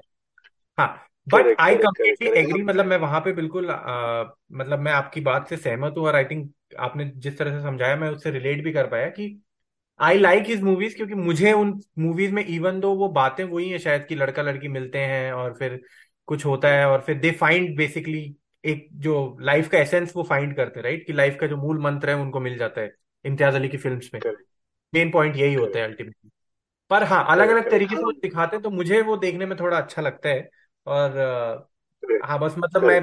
हाँ 0.77 0.87
बट 1.27 1.55
आई 1.59 1.75
कम्प्लीटली 1.77 2.27
एग्री 2.31 2.61
मतलब 2.63 2.69
मतलब 2.69 2.85
मैं 2.85 2.97
वहाँ 2.97 3.19
पे 3.21 3.31
बिल्कुल 3.33 3.69
आ, 3.71 4.23
मतलब 4.51 4.79
मैं 4.79 4.91
आपकी 4.91 5.21
बात 5.21 5.49
से 5.49 5.57
सहमत 5.57 5.95
हूँ 5.97 6.05
और 6.05 6.15
आई 6.15 6.25
थिंक 6.25 6.51
आपने 6.79 7.05
जिस 7.17 7.37
तरह 7.37 7.57
से 7.57 7.63
समझाया 7.63 7.95
मैं 7.95 8.09
उससे 8.09 8.31
रिलेट 8.31 8.63
भी 8.63 8.73
कर 8.73 8.87
पाया 8.87 9.09
कि 9.09 9.27
आई 9.99 10.17
लाइक 10.17 10.47
हिज 10.47 10.61
मूवीज़ 10.61 10.95
क्योंकि 10.95 11.13
मुझे 11.15 11.51
उन 11.53 11.79
मूवीज़ 11.99 12.31
में 12.33 12.43
इवन 12.45 12.79
दो 12.79 12.93
वो 12.95 13.07
बातें 13.09 13.43
वही 13.43 13.69
है 13.69 13.79
शायद 13.79 14.05
कि 14.05 14.15
लड़का 14.15 14.41
लड़की 14.41 14.67
मिलते 14.67 14.99
हैं 14.99 15.31
और 15.33 15.53
फिर 15.53 15.79
कुछ 16.27 16.45
होता 16.45 16.69
है 16.69 16.85
और 16.85 17.01
फिर 17.01 17.19
दे 17.19 17.31
फाइंड 17.31 17.75
बेसिकली 17.77 18.23
एक 18.63 18.87
जो 18.99 19.37
लाइफ 19.41 19.69
का 19.69 19.77
एसेंस 19.77 20.13
वो 20.15 20.23
फाइंड 20.23 20.55
करते 20.55 20.79
हैं 20.79 20.83
राइट 20.83 21.05
कि 21.07 21.13
लाइफ 21.13 21.37
का 21.41 21.47
जो 21.47 21.57
मूल 21.57 21.79
मंत्र 21.79 22.09
है 22.09 22.15
उनको 22.15 22.39
मिल 22.39 22.57
जाता 22.57 22.81
है 22.81 22.95
इम्तियाज़ 23.25 23.55
अली 23.55 23.69
की 23.69 23.77
फ़िल्म 23.77 23.99
में। 24.13 24.21
मेन 24.93 25.11
पॉइंट 25.11 25.35
यही 25.35 25.53
होता 25.53 25.79
है 25.79 25.85
अल्टीमेटली 25.85 26.29
पर 26.91 27.03
हाँ 27.03 27.25
अलग 27.29 27.49
अलग 27.49 27.69
तरीके 27.71 27.95
से 27.95 28.01
वो 28.01 28.11
दिखाते 28.13 28.55
हैं 28.55 28.63
तो 28.63 28.69
मुझे 28.69 29.01
वो 29.01 29.17
देखने 29.17 29.45
में 29.45 29.57
थोड़ा 29.59 29.77
अच्छा 29.77 30.01
लगता 30.01 30.29
है 30.29 30.49
और 30.87 31.19
हाँ 32.23 32.39
बस 32.39 32.55
मतलब 32.57 32.83
मैं 32.83 32.99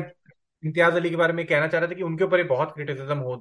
इम्तियाज़ 0.63 0.95
अली 0.97 1.11
के 1.11 1.17
बारे 1.17 1.33
में 1.33 1.45
कहना 1.47 1.67
चाह 1.69 1.81
रहे 1.81 1.91
थे 1.91 1.95
कि 1.95 2.03
उनके 2.03 2.25
ऊपर 2.25 2.39
ये 2.39 2.45
बहुत 2.47 2.73
क्रिटिसिज्म 2.75 3.19
हो 3.21 3.37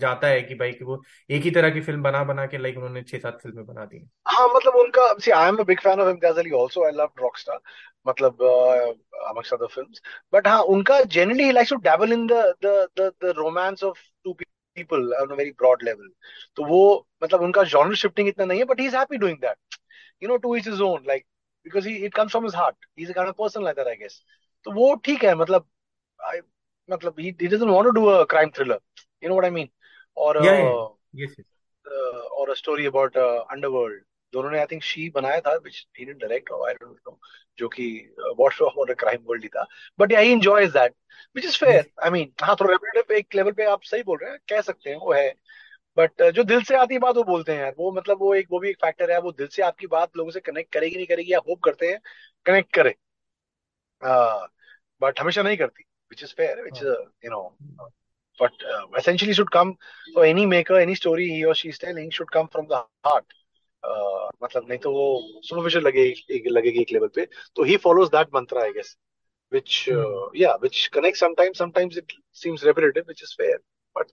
जाता 0.00 0.28
है 0.28 0.42
कि 0.42 0.54
भाई 0.56 0.72
कि 0.72 0.84
वो 0.84 1.02
एक 1.30 1.42
ही 1.42 1.50
तरह 1.52 1.70
की 1.70 1.80
फ़िल्म 1.82 2.02
बना 2.02 2.24
बना 2.24 2.46
के 2.46 2.58
लाइक 2.58 2.76
उन्होंने 2.76 3.02
छह 3.04 3.18
सात 3.18 3.40
फ़िल्में 3.42 3.64
बना 3.66 3.84
दी। 3.86 4.06
हाँ 4.26 4.46
मतलब 4.48 4.74
उनका 4.76 5.02
see 5.20 5.30
I 5.32 5.48
am 5.48 5.56
a 5.56 5.62
big 5.64 5.80
fan 5.80 6.00
of 6.00 6.08
Imtiaz 6.08 6.38
Ali 6.38 6.50
also 6.58 6.84
I 6.84 6.90
love 6.92 7.10
Rockstar 7.18 7.58
मतलब 8.06 8.42
अमंगस्ट 8.42 9.52
अदर 9.54 9.66
फिल्म्स 9.66 10.00
बट 10.32 10.46
हाँ 10.48 10.60
उनका 10.74 11.00
generally 11.16 11.50
likes 11.52 11.70
to 11.70 11.76
dabble 11.80 12.12
in 12.12 12.26
the 12.26 13.32
romance 13.36 13.84
of 13.84 14.00
two 14.24 14.32
people 14.34 15.12
on 15.14 15.30
a 15.30 15.34
very 15.34 15.50
broad 15.52 15.82
level 15.82 16.10
तो 16.56 16.64
वो 16.66 16.80
मतलब 17.22 17.42
उनका 17.42 17.62
genre 17.66 17.94
shifting 17.96 18.28
इतना 18.28 18.44
नहीं 18.44 18.58
है 18.58 18.64
but 18.64 18.80
he 18.80 18.86
is 18.86 18.96
happy 18.96 19.16
doing 19.18 19.38
that 19.40 19.76
you 20.22 20.28
know 20.28 20.36
to 20.38 20.54
his 20.54 20.68
his 20.68 20.80
own 20.82 21.04
like 21.08 21.26
because 21.66 21.88
he 21.88 21.96
it 22.06 22.14
comes 22.14 22.30
from 22.32 22.44
his 22.44 22.54
heart 22.56 22.86
he 22.98 23.04
is 23.04 23.10
a 23.10 23.14
kind 23.14 23.28
of 23.28 23.36
person 23.38 23.64
like 23.64 23.76
that 23.76 23.86
I 23.88 23.96
guess 23.96 24.22
तो 24.66 24.72
वो 24.72 24.94
ठीक 25.04 25.24
है 25.24 25.34
मतलब 25.36 25.68
I 26.20 26.40
मतलब 26.90 27.16
he, 27.18 27.34
he 27.40 27.48
doesn't 27.48 27.70
want 27.70 27.86
to 27.86 27.92
do 27.92 28.08
a 28.10 28.26
crime 28.26 28.50
thriller. 28.50 28.78
You 29.22 29.28
know 29.28 29.36
what 29.36 29.46
I 29.46 29.50
mean? 29.50 29.70
Or 30.16 30.34
या 30.44 30.52
a 30.52 30.88
yes 31.16 31.34
uh, 31.86 32.22
or 32.38 32.50
a 32.50 32.56
story 32.56 32.86
about 32.92 33.16
uh, 33.16 33.44
underworld. 33.56 34.02
दोनों 34.32 34.50
ने 34.50 34.58
I 34.58 34.66
think 34.70 34.82
she 34.82 35.08
बनाया 35.10 35.40
था 35.40 35.52
which 35.64 35.76
he 35.98 36.04
didn't 36.06 36.22
direct 36.22 36.50
or 36.52 36.58
I 36.68 36.72
don't 36.78 36.96
know 37.08 37.16
जो 37.58 37.68
कि 37.68 37.84
watch 38.38 38.60
और 38.62 38.92
crime 38.94 39.22
world 39.26 39.42
ही 39.42 39.48
था. 39.48 39.66
But 39.98 40.12
he 40.12 40.32
enjoys 40.32 40.70
that 40.72 40.94
which 41.36 41.44
is 41.44 41.58
fair 41.58 41.90
I 42.04 42.10
mean 42.10 42.32
हाँ 42.42 42.56
थोड़ा 42.60 42.70
रेपिटेटिव 42.72 43.16
एक 43.16 43.34
लेवल 43.34 43.52
पे 43.52 43.64
आप 43.64 43.82
सही 43.82 44.02
बोल 44.02 44.18
रहे 44.22 44.30
हैं 44.30 44.38
कह 44.48 44.60
सकते 44.60 44.90
हैं 44.90 44.96
वो 44.96 45.12
है. 45.12 45.34
बट 45.96 46.22
जो 46.34 46.42
दिल 46.44 46.62
से 46.62 46.74
आती 46.76 46.98
बात 46.98 47.16
वो 47.16 47.22
बोलते 47.24 47.52
हैं 47.52 47.60
यार 47.60 47.74
वो 47.78 47.90
मतलब 47.92 48.18
वो 48.20 48.34
एक 48.34 48.46
वो 48.50 48.58
भी 48.60 48.70
एक 48.70 48.76
फैक्टर 48.84 49.10
है 49.10 49.20
वो 49.20 49.32
दिल 49.32 49.46
से 49.46 49.62
आपकी 49.62 49.86
बात 49.86 50.16
लोगों 50.16 50.30
से 50.30 50.40
कनेक्ट 50.40 50.72
करेगी 50.72 50.96
नहीं 50.96 51.06
करेगी 51.06 51.32
आप 51.32 51.48
होप 51.48 51.62
करते 51.64 51.90
हैं 51.90 52.00
कनेक्ट 52.46 52.72
करे. 52.74 52.94
बट 55.02 55.20
हमेशा 55.20 55.42
नहीं 55.42 55.56
करती. 55.56 55.84
which 56.11 56.23
is 56.23 56.33
fair 56.37 56.61
which 56.63 56.81
you 56.83 57.29
know 57.31 57.43
but 58.39 58.63
uh, 58.73 58.85
essentially 58.99 59.33
should 59.37 59.49
come 59.53 59.71
for 60.13 60.23
any 60.27 60.43
maker 60.51 60.75
any 60.83 60.95
story 60.99 61.25
he 61.31 61.39
or 61.49 61.53
she 61.59 61.69
is 61.73 61.79
telling 61.81 62.07
should 62.17 62.29
come 62.35 62.47
from 62.53 62.67
the 62.71 62.77
heart 63.07 63.35
uh, 63.83 64.29
मतलब 64.43 64.67
नहीं 64.69 64.79
तो 64.85 64.91
वो 64.93 65.05
सुपरफिशियल 65.47 65.83
लगेगी 65.87 66.49
लगेगी 66.57 66.81
एक 66.81 66.91
लेवल 66.93 67.07
पे 67.15 67.25
तो 67.55 67.65
he 67.71 67.77
follows 67.85 68.11
that 68.15 68.33
mantra 68.37 68.63
I 68.67 68.71
guess 68.77 68.91
which 69.51 69.77
uh, 69.97 70.29
yeah 70.43 70.55
which 70.65 70.79
connects 70.97 71.23
sometimes 71.25 71.61
sometimes 71.63 71.97
it 72.03 72.15
seems 72.43 72.65
repetitive 72.71 73.07
which 73.13 73.23
is 73.27 73.33
fair 73.41 73.57
but 73.95 74.11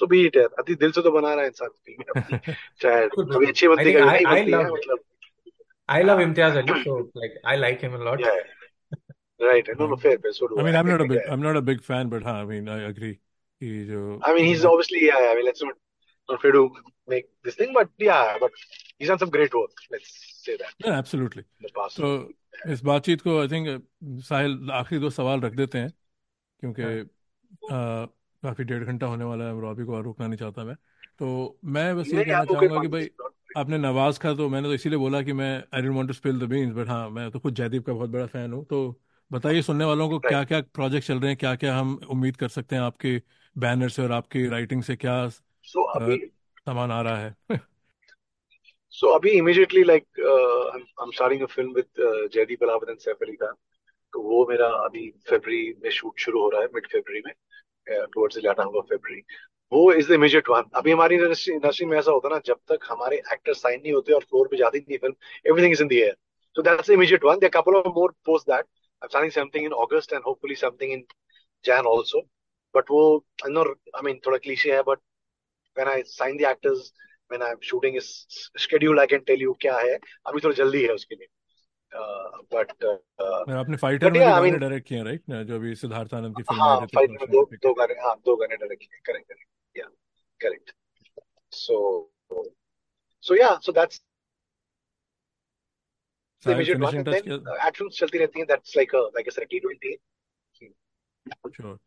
so 0.00 0.06
be 0.14 0.22
it 0.30 0.36
यार 0.36 0.54
अति 0.64 0.74
दिल 0.84 0.92
से 0.98 1.02
तो 1.02 1.10
बना 1.18 1.34
रहा 1.34 1.42
है 1.42 1.48
इंसान 1.54 1.68
फिल्में 1.86 2.06
अपनी 2.16 2.38
चाहे 2.82 3.06
कभी 3.34 3.46
अच्छी 3.54 3.68
I 3.76 3.76
बनती 3.76 3.84
think 3.84 4.00
कभी 4.00 4.10
I 4.12 4.18
नहीं 4.18 4.26
I 4.36 4.36
बनती 4.36 4.52
है 4.52 4.64
love 4.64 4.72
मतलब 4.72 5.04
I 5.88 6.02
love 6.02 6.18
हाँ 6.18 6.26
Imtiaz 6.26 6.56
Ali 6.56 6.84
so 6.84 7.10
like 7.14 7.34
I 7.44 7.56
like 7.56 7.80
him 7.80 7.94
a 7.94 7.98
lot 7.98 8.20
yeah 8.24 8.36
Right 9.41 9.67
no 9.79 9.87
no 9.87 9.97
fair 9.97 10.17
fair 10.19 10.33
so 10.33 10.47
do 10.47 10.59
I 10.59 10.63
mean, 10.63 10.75
I'm 10.75 10.87
I 10.87 10.91
not 10.91 11.01
a 11.01 11.05
big, 11.05 11.21
I'm 11.27 11.41
not 11.41 11.57
a 11.57 11.61
big 11.61 11.83
fan, 11.83 12.09
but 12.09 12.23
हाँ, 12.23 12.41
I 12.41 12.45
mean, 12.45 12.69
I 12.69 12.79
agree 12.89 13.13
कि 13.61 13.85
जो 13.87 14.19
I 14.23 14.33
mean 14.33 14.45
he's 14.45 14.65
obviously 14.65 15.05
yeah 15.05 15.17
I 15.31 15.35
mean 15.35 15.45
let's 15.45 15.63
not 15.63 15.75
not 16.29 16.41
try 16.41 16.51
to 16.51 16.69
make 17.07 17.29
this 17.43 17.55
thing 17.55 17.73
but 17.73 17.89
yeah 17.97 18.37
but 18.39 18.51
he's 18.97 19.07
done 19.07 19.19
some 19.19 19.29
great 19.29 19.53
work 19.53 19.71
let's 19.91 20.11
say 20.45 20.57
that 20.57 20.73
yeah, 20.85 20.97
absolutely. 20.97 21.43
तो 21.97 22.71
इस 22.71 22.83
बातचीत 22.83 23.21
को 23.21 23.39
I 23.41 23.47
think 23.47 23.67
साहिल 24.29 24.69
आखिरी 24.79 25.01
दो 25.01 25.09
सवाल 25.09 25.41
रख 25.41 25.53
देते 25.53 25.77
हैं 25.79 25.89
क्योंकि 26.59 26.83
हाँ 27.71 28.07
काफ़ी 28.43 28.63
डेढ़ 28.63 28.83
घंटा 28.83 29.05
होने 29.07 29.23
वाला 29.25 29.45
है 29.45 29.61
रॉबी 29.61 29.83
को 29.85 29.95
और 29.95 30.03
रुकना 30.03 30.27
नहीं 30.27 30.37
चाहता 30.39 30.63
मैं 30.65 30.75
तो 31.19 31.59
मैं 31.65 31.95
बस 31.97 32.13
ये 32.13 32.23
कहना 32.23 32.45
चाहूँगा 32.45 32.79
कि 32.79 32.87
भाई 32.87 33.09
आपने 33.57 33.77
नवाज़ 33.77 34.19
का 34.19 34.33
तो 34.35 34.49
मैंने 34.49 34.67
तो 34.67 34.73
इसीलिए 34.73 34.99
बोला 34.99 35.21
कि 35.23 35.33
मैं 35.33 35.51
I 35.75 35.81
don't 35.81 35.95
want 35.95 36.07
to 36.07 36.13
spill 36.13 36.39
the 36.39 36.49
beans 36.49 36.75
but 36.75 36.87
हाँ 36.89 37.09
मैं 37.09 37.29
तो 37.31 37.39
खुद 37.39 37.55
जयदीप 37.55 37.85
का 37.85 37.93
बहुत 37.93 38.09
बड़ा 38.09 38.25
फ़ैन 38.27 38.53
हूँ 38.53 38.65
तो 38.65 38.81
बताइए 39.31 39.61
सुनने 39.61 39.85
वालों 39.85 40.09
को 40.09 40.19
क्या 40.19 40.43
क्या 40.43 40.59
प्रोजेक्ट 40.73 41.07
चल 41.07 41.19
रहे 41.19 41.27
हैं 41.27 41.37
क्या 41.37 41.55
क्या 41.55 41.75
हम 41.77 41.99
उम्मीद 42.09 42.37
कर 42.37 42.47
सकते 42.47 42.75
हैं 42.75 42.81
आपके 42.83 43.21
बैनर 43.55 43.89
से 43.89 44.01
और 44.01 44.11
आपकी 44.11 44.45
राइटिंग 44.47 44.83
से 44.83 44.95
क्या 44.95 45.15
सो 45.65 45.83
अभी 45.91 46.17
सामान 46.59 46.91
आ 46.91 47.01
रहा 47.01 47.17
है? 47.17 47.35
सो 48.93 49.07
अभी 49.07 49.29
immediately 49.29 49.83
like 49.83 50.19
I 50.19 51.05
am 51.05 51.11
starting 51.11 51.41
a 51.41 51.45
film 51.45 51.73
with 51.73 52.29
Jaideep 52.33 52.63
Ahlawat 52.63 52.89
and 52.89 52.97
Saif 52.99 53.21
Ali 53.21 53.35
Khan 53.35 53.53
तो 54.13 54.21
वो 54.21 54.45
मेरा 54.49 54.67
अभी 54.85 55.07
फरवरी 55.29 55.61
में 55.83 55.89
शूट 55.89 56.19
शुरू 56.19 56.41
हो 56.41 56.49
रहा 56.49 56.61
है 56.61 56.67
मिड 56.75 56.87
फरवरी 56.91 57.21
में 57.25 57.33
टुवर्ड्स 57.87 58.37
द 58.37 58.41
लैटर 58.45 58.63
ऑफ़ 58.63 58.85
फरवरी 58.89 59.21
वो 59.71 59.91
इज़ 59.93 60.09
द 60.09 60.11
इमीडिएट 60.11 60.49
वन 60.49 60.63
अभी 60.75 60.91
हमारी 60.91 61.15
इंडस्ट्री 61.15 61.85
में 61.85 61.97
ऐसा 61.97 62.11
होता 62.11 62.27
है 62.27 62.33
ना 62.33 62.41
जब 62.45 62.59
तक 62.71 62.87
हमारे 62.89 63.21
एक्टर 63.33 63.53
साइन 63.53 63.79
नहीं 63.83 63.93
होते 63.93 64.13
और 64.13 64.23
फ्लोर 64.23 64.47
पे 64.47 64.57
जाती 64.57 64.79
नहीं 64.79 64.97
film 64.97 65.15
everything 65.47 65.71
is 65.71 65.81
in 65.81 65.87
the 65.87 65.93
air 65.93 66.15
so 66.55 66.61
that's 66.61 66.87
the 66.87 66.93
immediate 66.93 67.23
one. 67.23 67.39
There 67.39 67.47
are 67.47 67.49
a 67.49 67.51
couple 67.51 67.79
of 67.79 67.93
more 67.95 68.13
post 68.25 68.47
that. 68.47 68.65
I'm 69.02 69.08
starting 69.10 69.30
something 69.30 69.64
in 69.64 69.72
August 69.72 70.12
and 70.12 70.24
hopefully 70.24 70.54
something 70.54 70.90
in 70.90 71.04
Jan 71.64 71.86
also. 71.86 72.22
But 72.72 72.90
wo, 72.90 73.24
I 73.44 73.48
know, 73.48 73.74
I 73.94 74.02
mean, 74.02 74.20
thoda 74.20 74.42
cliche 74.42 74.70
hai, 74.70 74.82
but 74.82 74.98
when 75.76 75.88
I 75.88 76.02
sign 76.02 76.36
the 76.36 76.46
actors, 76.46 76.92
when 77.28 77.42
I'm 77.42 77.60
shooting 77.60 77.96
is 77.96 78.26
schedule, 78.56 79.00
I 79.00 79.06
can 79.06 79.24
tell 79.24 79.44
you 79.46 79.54
क्या 79.60 79.76
है. 79.78 79.98
अभी 80.26 80.40
थोड़ा 80.44 80.54
जल्दी 80.54 80.82
है 80.82 80.94
उसके 80.94 81.14
लिए. 81.14 81.26
Uh, 81.96 82.30
but 82.50 82.70
uh, 82.84 83.44
मैं 83.48 83.54
आपने 83.54 83.76
फाइटर 83.76 84.06
but 84.06 84.12
में 84.12 84.20
भी 84.20 84.26
yeah, 84.26 84.36
I 84.36 84.40
गाने 84.40 84.50
mean, 84.50 84.60
डायरेक्ट 84.60 84.88
किए 84.88 84.98
हैं 84.98 85.04
राइट 85.04 85.46
जो 85.46 85.54
अभी 85.54 85.74
सिद्धार्थ 85.74 86.14
आनंद 86.14 86.36
की 86.36 86.42
फिल्म 86.42 86.62
है 86.62 86.68
हाँ, 86.68 86.76
ऋतिक 86.82 86.98
फाइट 86.98 87.10
में 87.10 87.16
रोशन 87.16 87.32
दो 87.32 87.42
ऋतिक 87.42 87.58
दो 87.62 87.74
गाने 87.74 87.94
हाँ 87.94 88.16
दो 88.24 88.36
गाने 88.36 88.56
डायरेक्ट 88.56 88.82
किए. 88.82 89.00
Correct, 89.08 89.28
correct. 89.28 89.48
Yeah, 89.74 89.90
correct. 90.44 90.72
So, 91.52 91.78
so 93.20 93.34
yeah, 93.34 93.58
so 93.60 93.72
that's 93.72 94.00
the 96.45 96.51
immediate 96.51 96.79
one. 96.79 96.95
And 96.95 97.07
then 97.07 97.23
uh, 97.45 97.55
actions 97.61 97.97
चलती 97.97 98.17
रहती 98.17 98.39
हैं. 98.39 98.47
That's 98.47 98.75
like 98.75 98.93
a 98.93 99.03
like 99.15 99.27
I 99.27 99.31
said, 99.31 99.49
T20. 99.49 99.97
Sure 101.49 101.79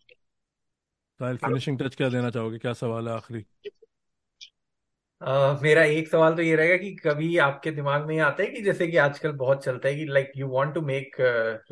Sahil 1.21 1.37
finishing 1.47 1.79
touch 1.81 1.95
क्या 1.97 2.09
देना 2.11 2.31
चाहोगे 2.39 2.59
क्या 2.59 2.73
सवाल 2.85 3.09
है 3.09 3.15
आखिरी 3.15 3.45
अ, 5.21 5.59
मेरा 5.63 5.83
एक 5.85 6.09
सवाल 6.09 6.35
तो 6.37 6.43
ये 6.43 6.57
रहेगा 6.57 6.77
कि 6.77 6.95
कभी 6.97 7.37
आपके 7.39 7.71
दिमाग 7.71 8.07
में 8.07 8.19
आता 8.21 8.43
है 8.43 8.49
कि 8.51 8.63
जैसे 8.63 8.87
कि 8.87 8.97
आजकल 8.97 9.33
बहुत 9.33 9.65
चलता 9.65 9.89
है 9.89 9.95
कि 9.97 10.05
like 10.07 10.33
you 10.37 10.49
want 10.49 10.75
to 10.75 10.81
make 10.83 11.17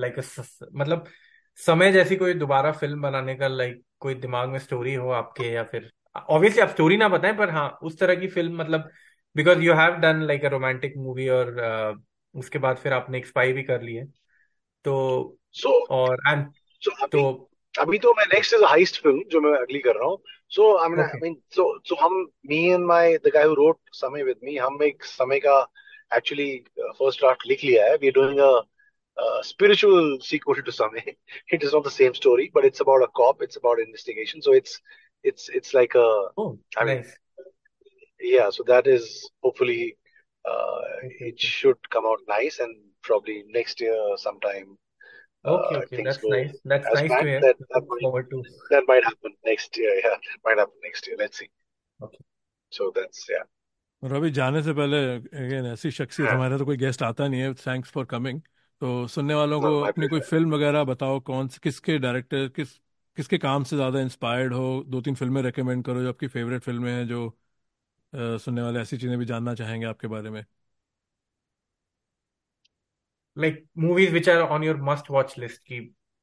like 0.00 0.18
मतलब 0.76 1.08
समय 1.58 1.92
जैसी 1.92 2.16
कोई 2.16 2.34
दोबारा 2.34 2.72
फ़िल्म 2.72 3.00
बनाने 3.02 3.34
का 3.34 3.48
लाइक 3.48 3.74
like, 3.74 3.84
कोई 4.00 4.14
दिमाग 4.14 4.48
में 4.48 4.58
स्टोरी 4.58 4.94
हो 4.94 5.08
आपके 5.12 5.50
या 5.52 5.64
फिर 5.64 5.90
ऑब्वियसली 6.28 6.62
आप 6.62 6.68
स्टोरी 6.68 6.96
ना 6.96 7.08
बताएँ 7.08 7.34
पर 7.38 7.50
हाँ 7.50 7.68
उस 7.82 7.98
तरह 7.98 8.14
की 8.14 8.28
फ़िल्म 8.28 8.56
मतलब 8.60 8.90
because 9.36 9.60
you 9.60 9.74
have 9.74 9.94
done 9.96 10.22
like 10.22 10.44
a 10.44 10.48
romantic 10.48 10.96
movie 10.96 11.28
और 11.30 11.54
उसके 12.34 12.58
बाद 12.58 12.76
फिर 12.76 12.92
आपने 12.92 13.18
एक 13.18 13.26
स्पाई 13.26 13.52
भी 13.52 13.62
कर 13.62 13.82
ली 13.82 13.94
है। 13.94 14.04
तो 14.84 15.38
So 15.62 15.70
और 15.90 16.22
एंड 16.28 16.46
So 16.82 17.08
तो 17.12 17.50
अभी 17.74 17.98
तो 17.98 18.12
मैं 18.14 18.24
नेक्स्ट 18.32 18.54
इज़ 18.54 18.64
हाइस्ट 18.64 19.02
फ़िल्म 19.02 19.22
जो 19.30 19.40
मैं 19.40 19.52
अगली 19.58 19.78
कर 19.78 19.94
रहा 19.96 20.08
हूँ। 20.08 20.18
So 20.48 20.76
I 20.76 20.88
mean 20.88 21.00
I 21.00 21.18
mean 21.22 21.36
so 21.54 21.66
so 21.88 21.96
हम 21.96 22.14
me 22.48 22.64
and 22.70 22.84
my 22.86 23.16
the 23.18 23.30
guy 23.34 23.44
who 23.44 23.54
wrote 23.54 23.78
Samay 23.94 24.22
with 24.22 24.36
me 24.44 24.56
हम 24.56 24.82
एक 24.82 25.04
समय 25.04 25.40
का 25.40 25.56
एक्चुअली 26.16 26.56
फ़र्स्ट 26.80 27.20
ड्राफ्ट 27.20 27.46
लिख 27.46 27.64
लिया 27.64 27.84
है। 27.84 27.96
We 27.96 28.08
are 28.08 28.12
doing 28.12 28.38
a 28.38 29.40
spiritual 29.44 30.18
sequel 30.22 30.60
to 30.60 30.72
Samay 30.72 31.14
it 31.54 31.64
is 31.64 31.74
not 31.74 31.86
the 31.86 31.90
same 31.90 32.12
story 32.12 32.50
but 32.56 32.64
it's 32.64 32.80
about 32.80 33.02
a 33.02 33.10
cop 33.14 33.42
it's 33.42 33.56
about 33.56 33.78
investigation 33.78 34.40
so 34.40 34.54
it's 34.54 34.80
like 35.74 35.94
a 35.96 36.06
oh 36.38 36.54
I 36.80 36.84
mean 36.84 36.96
nice 36.96 37.16
yeah 38.20 38.50
so 38.50 38.64
that 38.66 38.88
is 38.94 39.04
hopefully 39.44 39.96
uh, 40.44 40.80
it 41.20 41.40
should 41.40 41.78
come 41.90 42.06
out 42.06 42.20
nice 42.28 42.58
and 42.60 42.74
probably 43.02 43.44
next 43.48 43.80
year 43.80 43.98
sometime 44.16 44.78
Okay, 45.44 45.76
uh, 45.76 45.82
okay, 45.82 46.02
that's 46.02 46.28
nice. 46.28 46.52
That's 46.64 46.92
nice 46.92 47.14
to 47.16 47.24
hear. 47.26 47.40
that 47.42 47.56
that 47.70 47.82
might 47.88 48.00
forward 48.00 48.30
to. 48.30 48.42
that 48.70 48.84
might 48.88 49.04
happen 49.04 49.32
next 49.44 49.76
year. 49.76 49.94
Yeah, 50.04 50.16
that 50.16 50.40
might 50.44 50.58
happen 50.58 50.74
next 50.84 51.06
year. 51.06 51.16
Let's 51.18 51.38
see. 51.38 51.50
Okay. 52.00 52.18
So 52.72 52.92
that's 52.94 53.26
yeah. 53.30 53.44
और 54.02 54.12
अभी 54.12 54.30
जाने 54.30 54.62
से 54.62 54.72
पहले 54.74 54.96
again 55.16 55.66
ऐसी 55.66 55.90
शख्सियत 55.90 56.30
हाँ. 56.30 56.32
हमारे 56.32 56.58
तो 56.58 56.64
कोई 56.64 56.76
गेस्ट 56.76 57.02
आता 57.02 57.26
नहीं 57.28 57.40
है 57.40 57.52
थैंक्स 57.54 57.90
फॉर 57.90 58.04
कमिंग 58.06 58.40
तो 58.80 59.06
सुनने 59.08 59.34
वालों 59.34 59.60
No, 59.60 59.62
को 59.62 59.80
अपनी 59.80 60.08
कोई 60.08 60.20
फ़िल्म 60.20 60.54
वगैरह 60.54 60.84
बताओ 60.84 61.20
कौन 61.20 61.48
से 61.48 61.60
किसके 61.62 61.98
डायरेक्टर 61.98 62.48
किस 62.56 62.72
किसके 63.16 63.38
काम 63.38 63.64
से 63.64 63.76
ज़्यादा 63.76 64.00
इंस्पायर्ड 64.00 64.54
हो 64.54 64.82
दो 64.88 65.00
तीन 65.00 65.14
फ़िल्में 65.14 65.40
रेकमेंड 65.42 65.84
करो 65.84 66.02
जो 66.02 66.08
आपकी 66.08 66.26
फेवरेट 66.28 66.62
फ़िल्में 66.62 66.92
हैं 66.92 67.06
जो 67.08 67.26
अ, 67.28 67.32
सुनने 68.12 68.62
वाले 68.62 68.80
ऐसी 68.80 68.98
चीज़ें 68.98 69.18
भी 69.18 69.24
जानना 69.24 69.54
चाहेंगे 69.54 69.86
आपके 69.86 70.08
बारे 70.08 70.30
में? 70.30 70.44
Like 73.36 73.64
movies 73.78 74.12
which 74.12 74.28
are 74.28 74.36
on 74.36 74.64
your 74.64 74.76
must 74.82 75.10
watch 75.10 75.38
list 75.38 75.62
की 75.62 75.78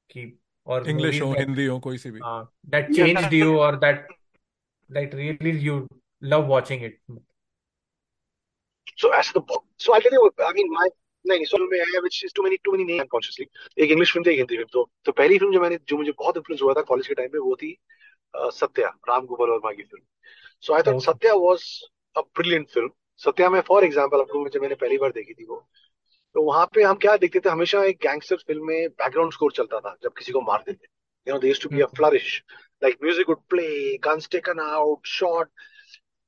की 0.10 0.40
और 0.68 0.90
इंग्लिश 0.90 1.22
हो 1.22 1.32
हिंदी 1.34 1.66
हो 1.66 1.80
कोई 1.80 1.98
सी 1.98 2.12
भी। 2.12 2.20
दैट 2.70 2.94
चेंज 2.94 3.34
यू 3.34 3.58
और 3.60 3.76
that 3.76 4.08
that 4.90 5.16
really 5.16 5.58
you 5.60 5.88
love 6.24 6.48
watching 6.48 6.84
it 6.84 7.00
so 8.98 9.10
so 9.80 9.94
I 9.94 10.00
can 10.00 10.16
I 10.42 10.52
mean 10.56 10.76
एक 13.80 13.92
इंग्लिश 13.92 14.14
फ़िल्म 14.14 14.64
तो 14.74 15.12
पहली 15.12 15.38
फ़िल्म 15.38 15.54
जो 15.54 15.62
मैंने 15.62 15.78
जो 15.88 15.98
मुझे 15.98 16.12
बहुत 16.12 16.38
इन्फ्लुएंस 16.38 16.62
हुआ 16.62 16.74
था 16.74 16.82
कॉलेज 16.82 17.08
के 17.08 17.14
टाइम 17.14 17.30
पे 17.30 17.38
वो 17.38 17.56
थी 17.56 17.78
अ, 18.34 18.50
सत्या 18.50 18.88
राम 19.10 19.26
गोपाल 19.26 19.50
वर्मा 19.50 19.72
की 19.74 19.84
film 19.84 20.04
so 20.62 20.74
I 20.74 20.82
thought. 20.88 21.02
Satya 21.02 21.34
was 21.34 21.64
a 22.18 22.22
brilliant 22.22 22.70
film 22.70 22.90
Satya 23.26 23.50
में 23.50 23.60
फॉर 23.68 23.84
एग्जांपल 23.84 24.22
आपको 24.22 24.48
जब 24.50 24.62
मैंने 24.62 24.76
पहली 24.76 24.98
बार 24.98 25.12
देखी 25.12 25.34
थी 25.34 25.46
वो 25.46 25.66
तो 26.36 26.44
वहाँ 26.44 26.66
पे 26.76 26.84
हम 26.84 26.96
क्या 26.96 27.16
देखते 27.18 27.40
थे? 27.40 27.50
हमेशा 27.50 27.84
एक 27.84 27.98
गैंगस्टर 28.02 28.36
फ़िल्म 28.38 28.66
में 28.68 28.90
बैकग्राउंड 28.90 29.34
स्कोर 29.34 29.52
चलता 29.52 29.80
था 29.80 29.96
जब 30.04 30.14
किसी 30.18 30.32
को 30.32 30.42
मार 30.42 30.64
देते। 30.66 30.88
You 31.28 31.34
know 31.34 31.40
there 31.40 31.60
to 31.64 31.70
be 31.70 31.82
a. 31.82 31.86
Flourish 31.86 32.44
like 32.84 32.98
music 33.04 33.30
would 33.30 33.42
play 33.50 33.98
guns 33.98 34.30
taken 34.30 34.60
out 34.60 35.08
shot 35.08 35.50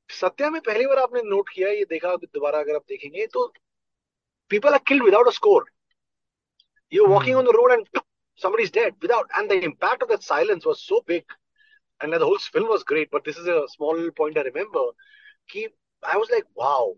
Satya 0.10 0.50
में 0.50 0.62
पहली 0.62 0.86
बार 0.86 0.98
आपने 0.98 1.22
नोट 1.26 1.50
किया 1.50 1.70
ये 1.70 1.86
देखा 1.90 2.16
दोबारा 2.16 2.60
अगर 2.60 2.76
आप 2.76 2.84
देखेंगे 2.90 3.28
तो 3.28 3.54
people 4.52 4.70
are 4.70 4.82
killed 4.90 5.06
without 5.08 5.28
a 5.30 5.32
score. 5.32 5.64
You're 6.94 7.10
walking 7.10 7.36
Hmm. 7.36 7.42
on 7.42 7.46
the 7.46 7.54
end 7.72 7.86
and 7.86 8.02
somebody's 8.42 8.72
dead 8.78 8.96
without 9.02 9.38
and 9.40 9.52
the 9.52 9.60
impact 9.68 10.02
of 10.06 10.10
that 10.10 10.24
silence 10.24 10.66
was 10.66 10.82
so 10.88 11.00
big. 11.12 11.38
and 12.01 12.13
the 12.13 12.25
whole 12.29 12.39
film 12.53 12.69
was 12.69 12.83
great 12.93 13.11
but 13.11 13.25
this 13.25 13.37
is 13.37 13.47
a 13.47 13.63
small 13.75 14.11
point 14.21 14.39
i 14.39 14.43
remember 14.43 14.85
ki, 15.49 15.69
i 16.03 16.17
was 16.17 16.31
like 16.31 16.45
wow 16.55 16.95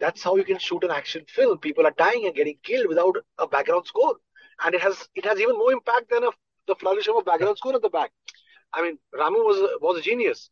that's 0.00 0.22
how 0.22 0.36
you 0.36 0.44
can 0.44 0.58
shoot 0.58 0.84
an 0.84 0.90
action 0.90 1.24
film 1.28 1.58
people 1.58 1.86
are 1.86 1.94
dying 1.98 2.26
and 2.26 2.34
getting 2.34 2.58
killed 2.62 2.88
without 2.88 3.16
a 3.38 3.46
background 3.46 3.86
score 3.86 4.14
and 4.64 4.74
it 4.74 4.80
has 4.80 5.08
it 5.14 5.24
has 5.24 5.40
even 5.40 5.56
more 5.58 5.72
impact 5.72 6.10
than 6.10 6.24
a, 6.24 6.30
the 6.68 6.74
flourish 6.76 7.08
of 7.08 7.16
a 7.16 7.22
background 7.22 7.58
score 7.58 7.74
at 7.74 7.82
the 7.82 7.90
back 7.98 8.10
i 8.74 8.82
mean 8.82 8.98
ramu 9.22 9.44
was 9.50 9.62
was 9.86 9.98
a 9.98 10.04
genius 10.08 10.50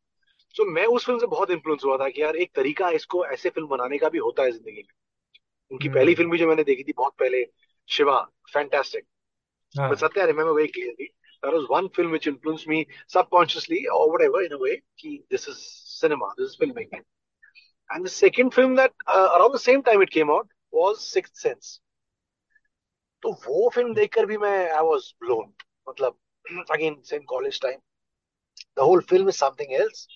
so 0.59 0.65
मैं 0.77 0.85
उस 0.95 1.05
film 1.07 1.19
से 1.19 1.27
बहुत 1.27 1.51
influence 1.51 1.83
हुआ 1.85 1.97
था 1.99 2.09
कि 2.15 2.23
यार 2.23 2.37
एक 2.45 2.51
तरीका 2.55 2.87
है 2.89 2.95
इसको 2.95 3.25
ऐसे 3.27 3.51
फिल्म 3.51 3.69
बनाने 3.69 3.99
का 3.99 4.09
भी 4.09 4.19
होता 4.19 4.43
है 4.43 4.53
जिंदगी 4.53 4.83
में 4.83 4.95
उनकी 5.73 5.89
Hmm. 5.89 5.95
पहली 5.95 6.15
फिल्म 6.15 6.31
भी 6.31 6.39
जो 6.39 6.47
मैंने 6.49 6.65
देखी 6.65 6.85
थी 6.85 6.93
बहुत 6.97 7.15
पहले 7.19 7.45
शिवा 7.89 8.19
फैंटास्टिक 8.55 9.05
हाँ. 9.79 9.89
but 9.91 9.99
Satya, 9.99 10.23
I 10.23 10.27
remember 10.27 10.55
very 10.55 10.69
clearly. 10.77 11.07
That 11.44 11.54
was 11.54 11.70
one 11.70 11.90
film 11.90 12.12
which 12.12 12.28
influenced 12.28 12.68
me 12.68 12.88
subconsciously 13.08 13.88
or 13.88 14.12
whatever 14.12 14.42
in 14.42 14.52
a 14.54 14.58
way. 14.58 14.82
Ki, 14.98 15.24
this 15.30 15.48
is 15.48 15.58
cinema, 15.86 16.34
this 16.38 16.52
is 16.52 16.58
filmmaking. 16.58 17.02
And 17.92 18.06
the 18.06 18.10
second 18.10 18.54
film 18.54 18.76
that 18.76 18.92
uh, 19.08 19.30
around 19.40 19.52
the 19.54 19.60
same 19.60 19.84
time 19.84 20.02
it 20.02 20.12
came 20.12 20.30
out 20.30 20.48
was 20.72 21.06
Sixth 21.08 21.38
Sense. 21.38 21.80
तो 23.24 23.32
वो 23.48 23.70
film 23.76 23.94
देखकर 23.94 24.26
भी 24.26 24.38
मैं 24.38 24.72
I 24.78 24.82
was 24.82 25.14
blown. 25.22 25.54
मतलब 25.90 26.18
again 26.72 26.98
same 27.04 27.26
college 27.30 27.60
time. 27.60 27.80
The 28.76 28.84
whole 28.84 29.02
film 29.02 29.30
is 29.30 29.38
something 29.38 29.74
else. 29.74 30.08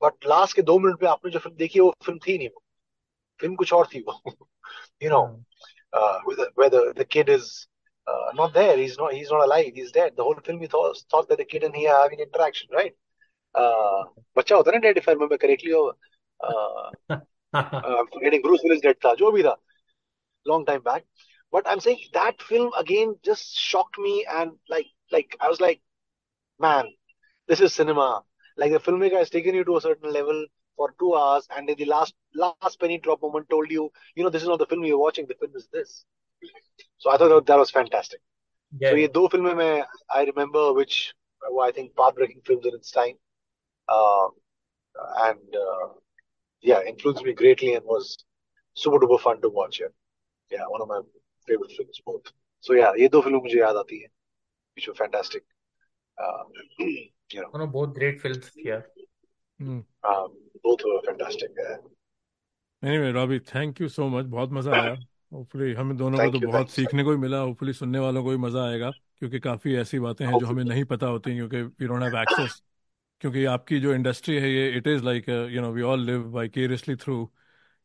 But 0.00 0.14
last 0.24 0.54
के 0.54 0.62
दो 0.62 0.78
minute 0.78 0.98
पे 1.00 1.06
आपने 1.06 1.30
जो 1.30 1.38
फ़िल्म 1.38 1.56
देखी 1.56 1.78
है 1.78 1.82
वो 1.82 1.94
फ़िल्म 2.06 2.18
थी 2.26 2.38
नहीं 2.38 2.48
वो 2.48 2.62
फ़िल्म 3.40 3.54
कुछ 3.56 3.72
और 3.72 3.86
थी 3.94 4.00
वो 4.08 4.20
you 5.02 5.10
know 5.10 5.22
Hmm. 5.22 5.40
uh, 5.92 6.18
whether, 6.24 6.46
whether 6.54 6.92
the 6.94 7.04
kid 7.04 7.28
is 7.28 7.68
uh, 8.07 8.31
not 8.35 8.53
there, 8.53 8.77
he's 8.77 8.97
not 8.97 9.13
he's 9.13 9.31
not 9.31 9.43
alive, 9.43 9.71
he's 9.73 9.91
dead. 9.91 10.13
The 10.15 10.23
whole 10.23 10.35
film 10.43 10.61
you 10.61 10.67
thought 10.67 10.97
thought 11.11 11.29
that 11.29 11.37
the 11.37 11.45
kid 11.45 11.63
and 11.63 11.75
he 11.75 11.87
are 11.87 12.03
having 12.03 12.19
interaction, 12.19 12.69
right? 12.73 12.95
Uh, 13.55 14.03
बच्चा 14.37 14.55
होता 14.55 14.71
है 14.71 14.77
ना 14.77 14.81
dead 14.83 14.97
if 14.97 15.07
I 15.07 15.13
remember 15.13 15.37
correctly. 15.37 15.73
Or, 15.73 15.93
uh, 16.41 16.91
uh, 17.53 18.03
forgetting 18.13 18.41
Bruce 18.41 18.61
Willis 18.63 18.81
dead 18.81 18.99
था, 19.05 19.15
जो 19.15 19.31
भी 19.31 19.43
था, 19.43 19.55
long 20.45 20.65
time 20.65 20.81
back. 20.81 21.05
But 21.51 21.67
I'm 21.67 21.79
saying 21.79 21.99
that 22.13 22.41
film 22.41 22.71
again 22.77 23.15
just 23.23 23.57
shocked 23.57 23.97
me 23.99 24.25
and 24.29 24.51
like 24.69 24.87
like 25.11 25.35
I 25.39 25.49
was 25.49 25.61
like, 25.61 25.81
man, 26.59 26.93
this 27.47 27.61
is 27.61 27.73
cinema. 27.73 28.23
Like 28.57 28.71
the 28.71 28.79
filmmaker 28.79 29.17
has 29.17 29.29
taken 29.29 29.55
you 29.55 29.63
to 29.65 29.77
a 29.77 29.81
certain 29.81 30.11
level 30.11 30.45
for 30.75 30.93
two 30.99 31.15
hours, 31.15 31.47
and 31.55 31.69
in 31.69 31.77
the 31.77 31.85
last 31.85 32.13
last 32.35 32.79
penny 32.79 32.97
drop 32.99 33.21
moment 33.21 33.49
told 33.49 33.71
you, 33.71 33.91
you 34.15 34.23
know, 34.23 34.29
this 34.29 34.41
is 34.43 34.47
not 34.47 34.59
the 34.59 34.65
film 34.65 34.83
you're 34.85 34.97
watching. 34.99 35.27
The 35.27 35.35
film 35.35 35.51
is 35.55 35.67
this. 35.71 36.05
So 36.97 37.09
I 37.11 37.17
thought 37.17 37.29
that, 37.29 37.45
that 37.45 37.57
was 37.57 37.71
fantastic. 37.71 38.21
Yeah. 38.79 38.91
So 38.91 38.97
ये 38.97 39.07
दो 39.07 39.27
फिल्में 39.27 39.53
मैं 39.53 39.85
I 40.15 40.23
remember 40.25 40.73
which 40.73 41.13
were 41.51 41.63
I 41.65 41.71
think 41.71 41.95
path-breaking 41.95 42.41
films 42.47 42.65
in 42.65 42.75
its 42.75 42.91
time, 42.91 43.15
uh, 43.89 44.27
and 45.27 45.55
uh, 45.55 45.87
yeah, 46.61 46.81
influenced 46.81 47.23
me 47.23 47.33
greatly 47.33 47.73
and 47.75 47.85
was 47.85 48.17
super 48.73 48.99
duper 48.99 49.19
fun 49.19 49.41
to 49.41 49.49
watch. 49.49 49.79
Yeah, 49.79 49.93
yeah, 50.51 50.65
one 50.67 50.81
of 50.81 50.87
my 50.87 51.01
favorite 51.47 51.71
films 51.77 52.01
both. 52.05 52.31
So 52.61 52.73
yeah, 52.73 52.91
ये 52.99 53.09
दो 53.09 53.21
फिल्में 53.21 53.39
मुझे 53.39 53.59
याद 53.59 53.75
आती 53.75 53.99
हैं, 53.99 54.09
which 54.77 54.87
were 54.87 54.97
fantastic. 55.03 55.43
Uh, 56.17 56.43
you 56.79 57.41
know, 57.41 57.49
One 57.51 57.61
of 57.61 57.71
both 57.71 57.93
great 57.93 58.21
films 58.21 58.51
here. 58.55 58.81
Hmm 59.61 59.83
um, 60.03 60.33
both 60.63 60.83
were 60.85 61.01
fantastic. 61.11 61.51
Yeah. 61.57 61.77
Anyway 62.83 63.11
Robbie 63.11 63.39
thank 63.39 63.79
you 63.81 63.87
so 63.89 64.07
much 64.07 64.25
बहुत 64.25 64.51
मजा 64.53 64.71
आया 64.71 64.95
होपफुली 65.32 65.72
हमें 65.72 65.96
दोनों 65.96 66.18
को 66.18 66.30
तो 66.30 66.38
you, 66.38 66.46
बहुत 66.46 66.66
you. 66.66 66.74
सीखने 66.74 67.04
को 67.04 67.10
भी 67.10 67.16
मिला। 67.16 67.38
होपफुली 67.38 67.72
सुनने 67.72 67.98
वालों 67.98 68.24
को 68.24 68.30
भी 68.30 68.36
मज़ा 68.36 68.66
आएगा 68.68 68.90
क्योंकि 68.90 69.40
काफ़ी 69.40 69.76
ऐसी 69.76 69.98
बातें 69.98 70.26
हैं 70.26 70.38
जो 70.38 70.46
हमें 70.46 70.64
नहीं 70.64 70.84
पता 70.84 71.06
होती 71.06 71.34
क्योंकि 71.34 71.62
वी 71.62 71.86
डोंट 71.86 72.02
हैव 72.02 72.16
एक्सेस 72.16 72.62
क्योंकि 73.20 73.44
आपकी 73.44 73.80
जो 73.80 73.94
इंडस्ट्री 73.94 74.36
है 74.36 74.52
ये 74.52 74.70
it 74.70 74.86
is 74.86 75.02
like 75.02 75.28
you 75.28 75.60
know 75.60 75.72
we 75.72 75.82
all 75.82 76.00
live 76.00 76.30
vicariously 76.30 76.96
through 76.96 77.32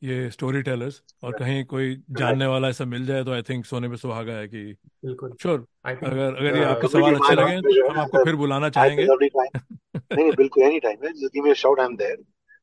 ये 0.04 0.30
स्टोरी 0.30 0.62
टेलर्स 0.62 1.04
और 1.24 1.34
कहीं 1.34 1.66
कोई 1.66 2.04
जानने 2.12 2.46
वाला 2.46 2.70
ऐसा 2.70 2.86
मिल 2.86 3.06
जाए 3.06 3.24
तो 3.24 3.32
आई 3.32 3.42
थिंक 3.42 3.66
सोने 3.66 3.90
पे 3.90 3.98
सुहागा 3.98 4.34
है 4.34 4.48
कि 4.48 4.76
बिल्कुल। 5.06 5.36
श्योर 5.42 5.66
I 5.88 5.92
think 5.92 6.06
अगर 6.06 6.36
अगर 6.36 6.58
ये 6.58 6.64
uh, 6.64 6.70
आपके 6.70 6.88
सवाल 6.88 7.16
अच्छे 7.16 7.36
लगे 7.36 7.62
तो 7.62 7.90
हम 7.90 8.00
आपको 8.00 8.26
फिर 8.26 8.36
बुलाना 8.36 8.70
चाहेंगे। 8.70 9.06
feel 9.06 9.16
every 9.16 9.30
time. 9.30 9.66
नहीं 9.96 10.24
नहीं 10.24 10.32
बिल्कुल 10.32 10.64
एनी 10.64 10.80
टाइम 10.80 10.98
है 11.04 11.14
give 11.14 11.46
me 11.46 11.52
a 11.52 11.60
shout 11.66 11.80
I'm 11.80 11.98
there. 11.98 12.18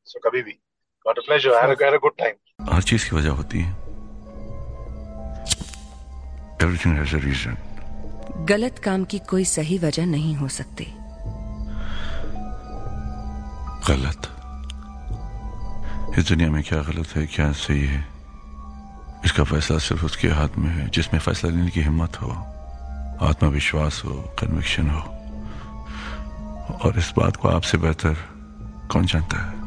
So 0.04 0.20
कभी 0.24 0.42
भी. 0.42 0.60
I 1.06 1.12
had 1.12 1.18
a, 1.18 1.54
I 1.54 1.84
had 1.84 1.94
a 1.94 1.98
good 1.98 2.18
time. 2.22 2.36
हर 2.72 2.82
चीज़ 2.82 3.10
की 3.10 3.16
वजह 3.16 3.30
होती 3.30 3.58
है। 3.58 3.83
एवरीथिंग 6.62 6.96
हैज़ 6.96 7.16
अ 7.16 7.18
रीजन 7.18 7.56
गलत 8.44 8.78
काम 8.78 9.04
की 9.04 9.18
कोई 9.18 9.44
सही 9.44 9.78
वजह 9.78 10.06
नहीं 10.06 10.34
हो 10.36 10.48
सकती। 10.48 10.84
गलत? 13.88 14.30
इस 16.18 16.28
दुनिया 16.28 16.50
में 16.50 16.62
क्या 16.62 16.82
गलत 16.82 17.16
है 17.16 17.26
क्या 17.26 17.52
सही 17.52 17.86
है? 17.86 18.06
इसका 19.24 19.44
फैसला 19.44 19.78
सिर्फ़ 19.78 20.04
उसके 20.04 20.28
हाथ 20.28 20.58
में 20.58 20.70
है 20.70 20.88
जिसमें 20.88 21.20
फैसला 21.20 21.50
लेने 21.50 21.70
की 21.70 21.80
हिम्मत 21.80 22.22
हो 22.22 22.30
आत्मविश्वास 23.26 24.02
हो 24.04 24.34
कन्विक्शन 24.40 24.90
हो। 24.90 25.00
और 26.84 26.98
इस 26.98 27.12
बात 27.18 27.36
को 27.36 27.48
आपसे 27.48 27.78
बेहतर 27.78 28.16
कौन 28.92 29.06
जानता 29.06 29.36
है? 29.38 29.63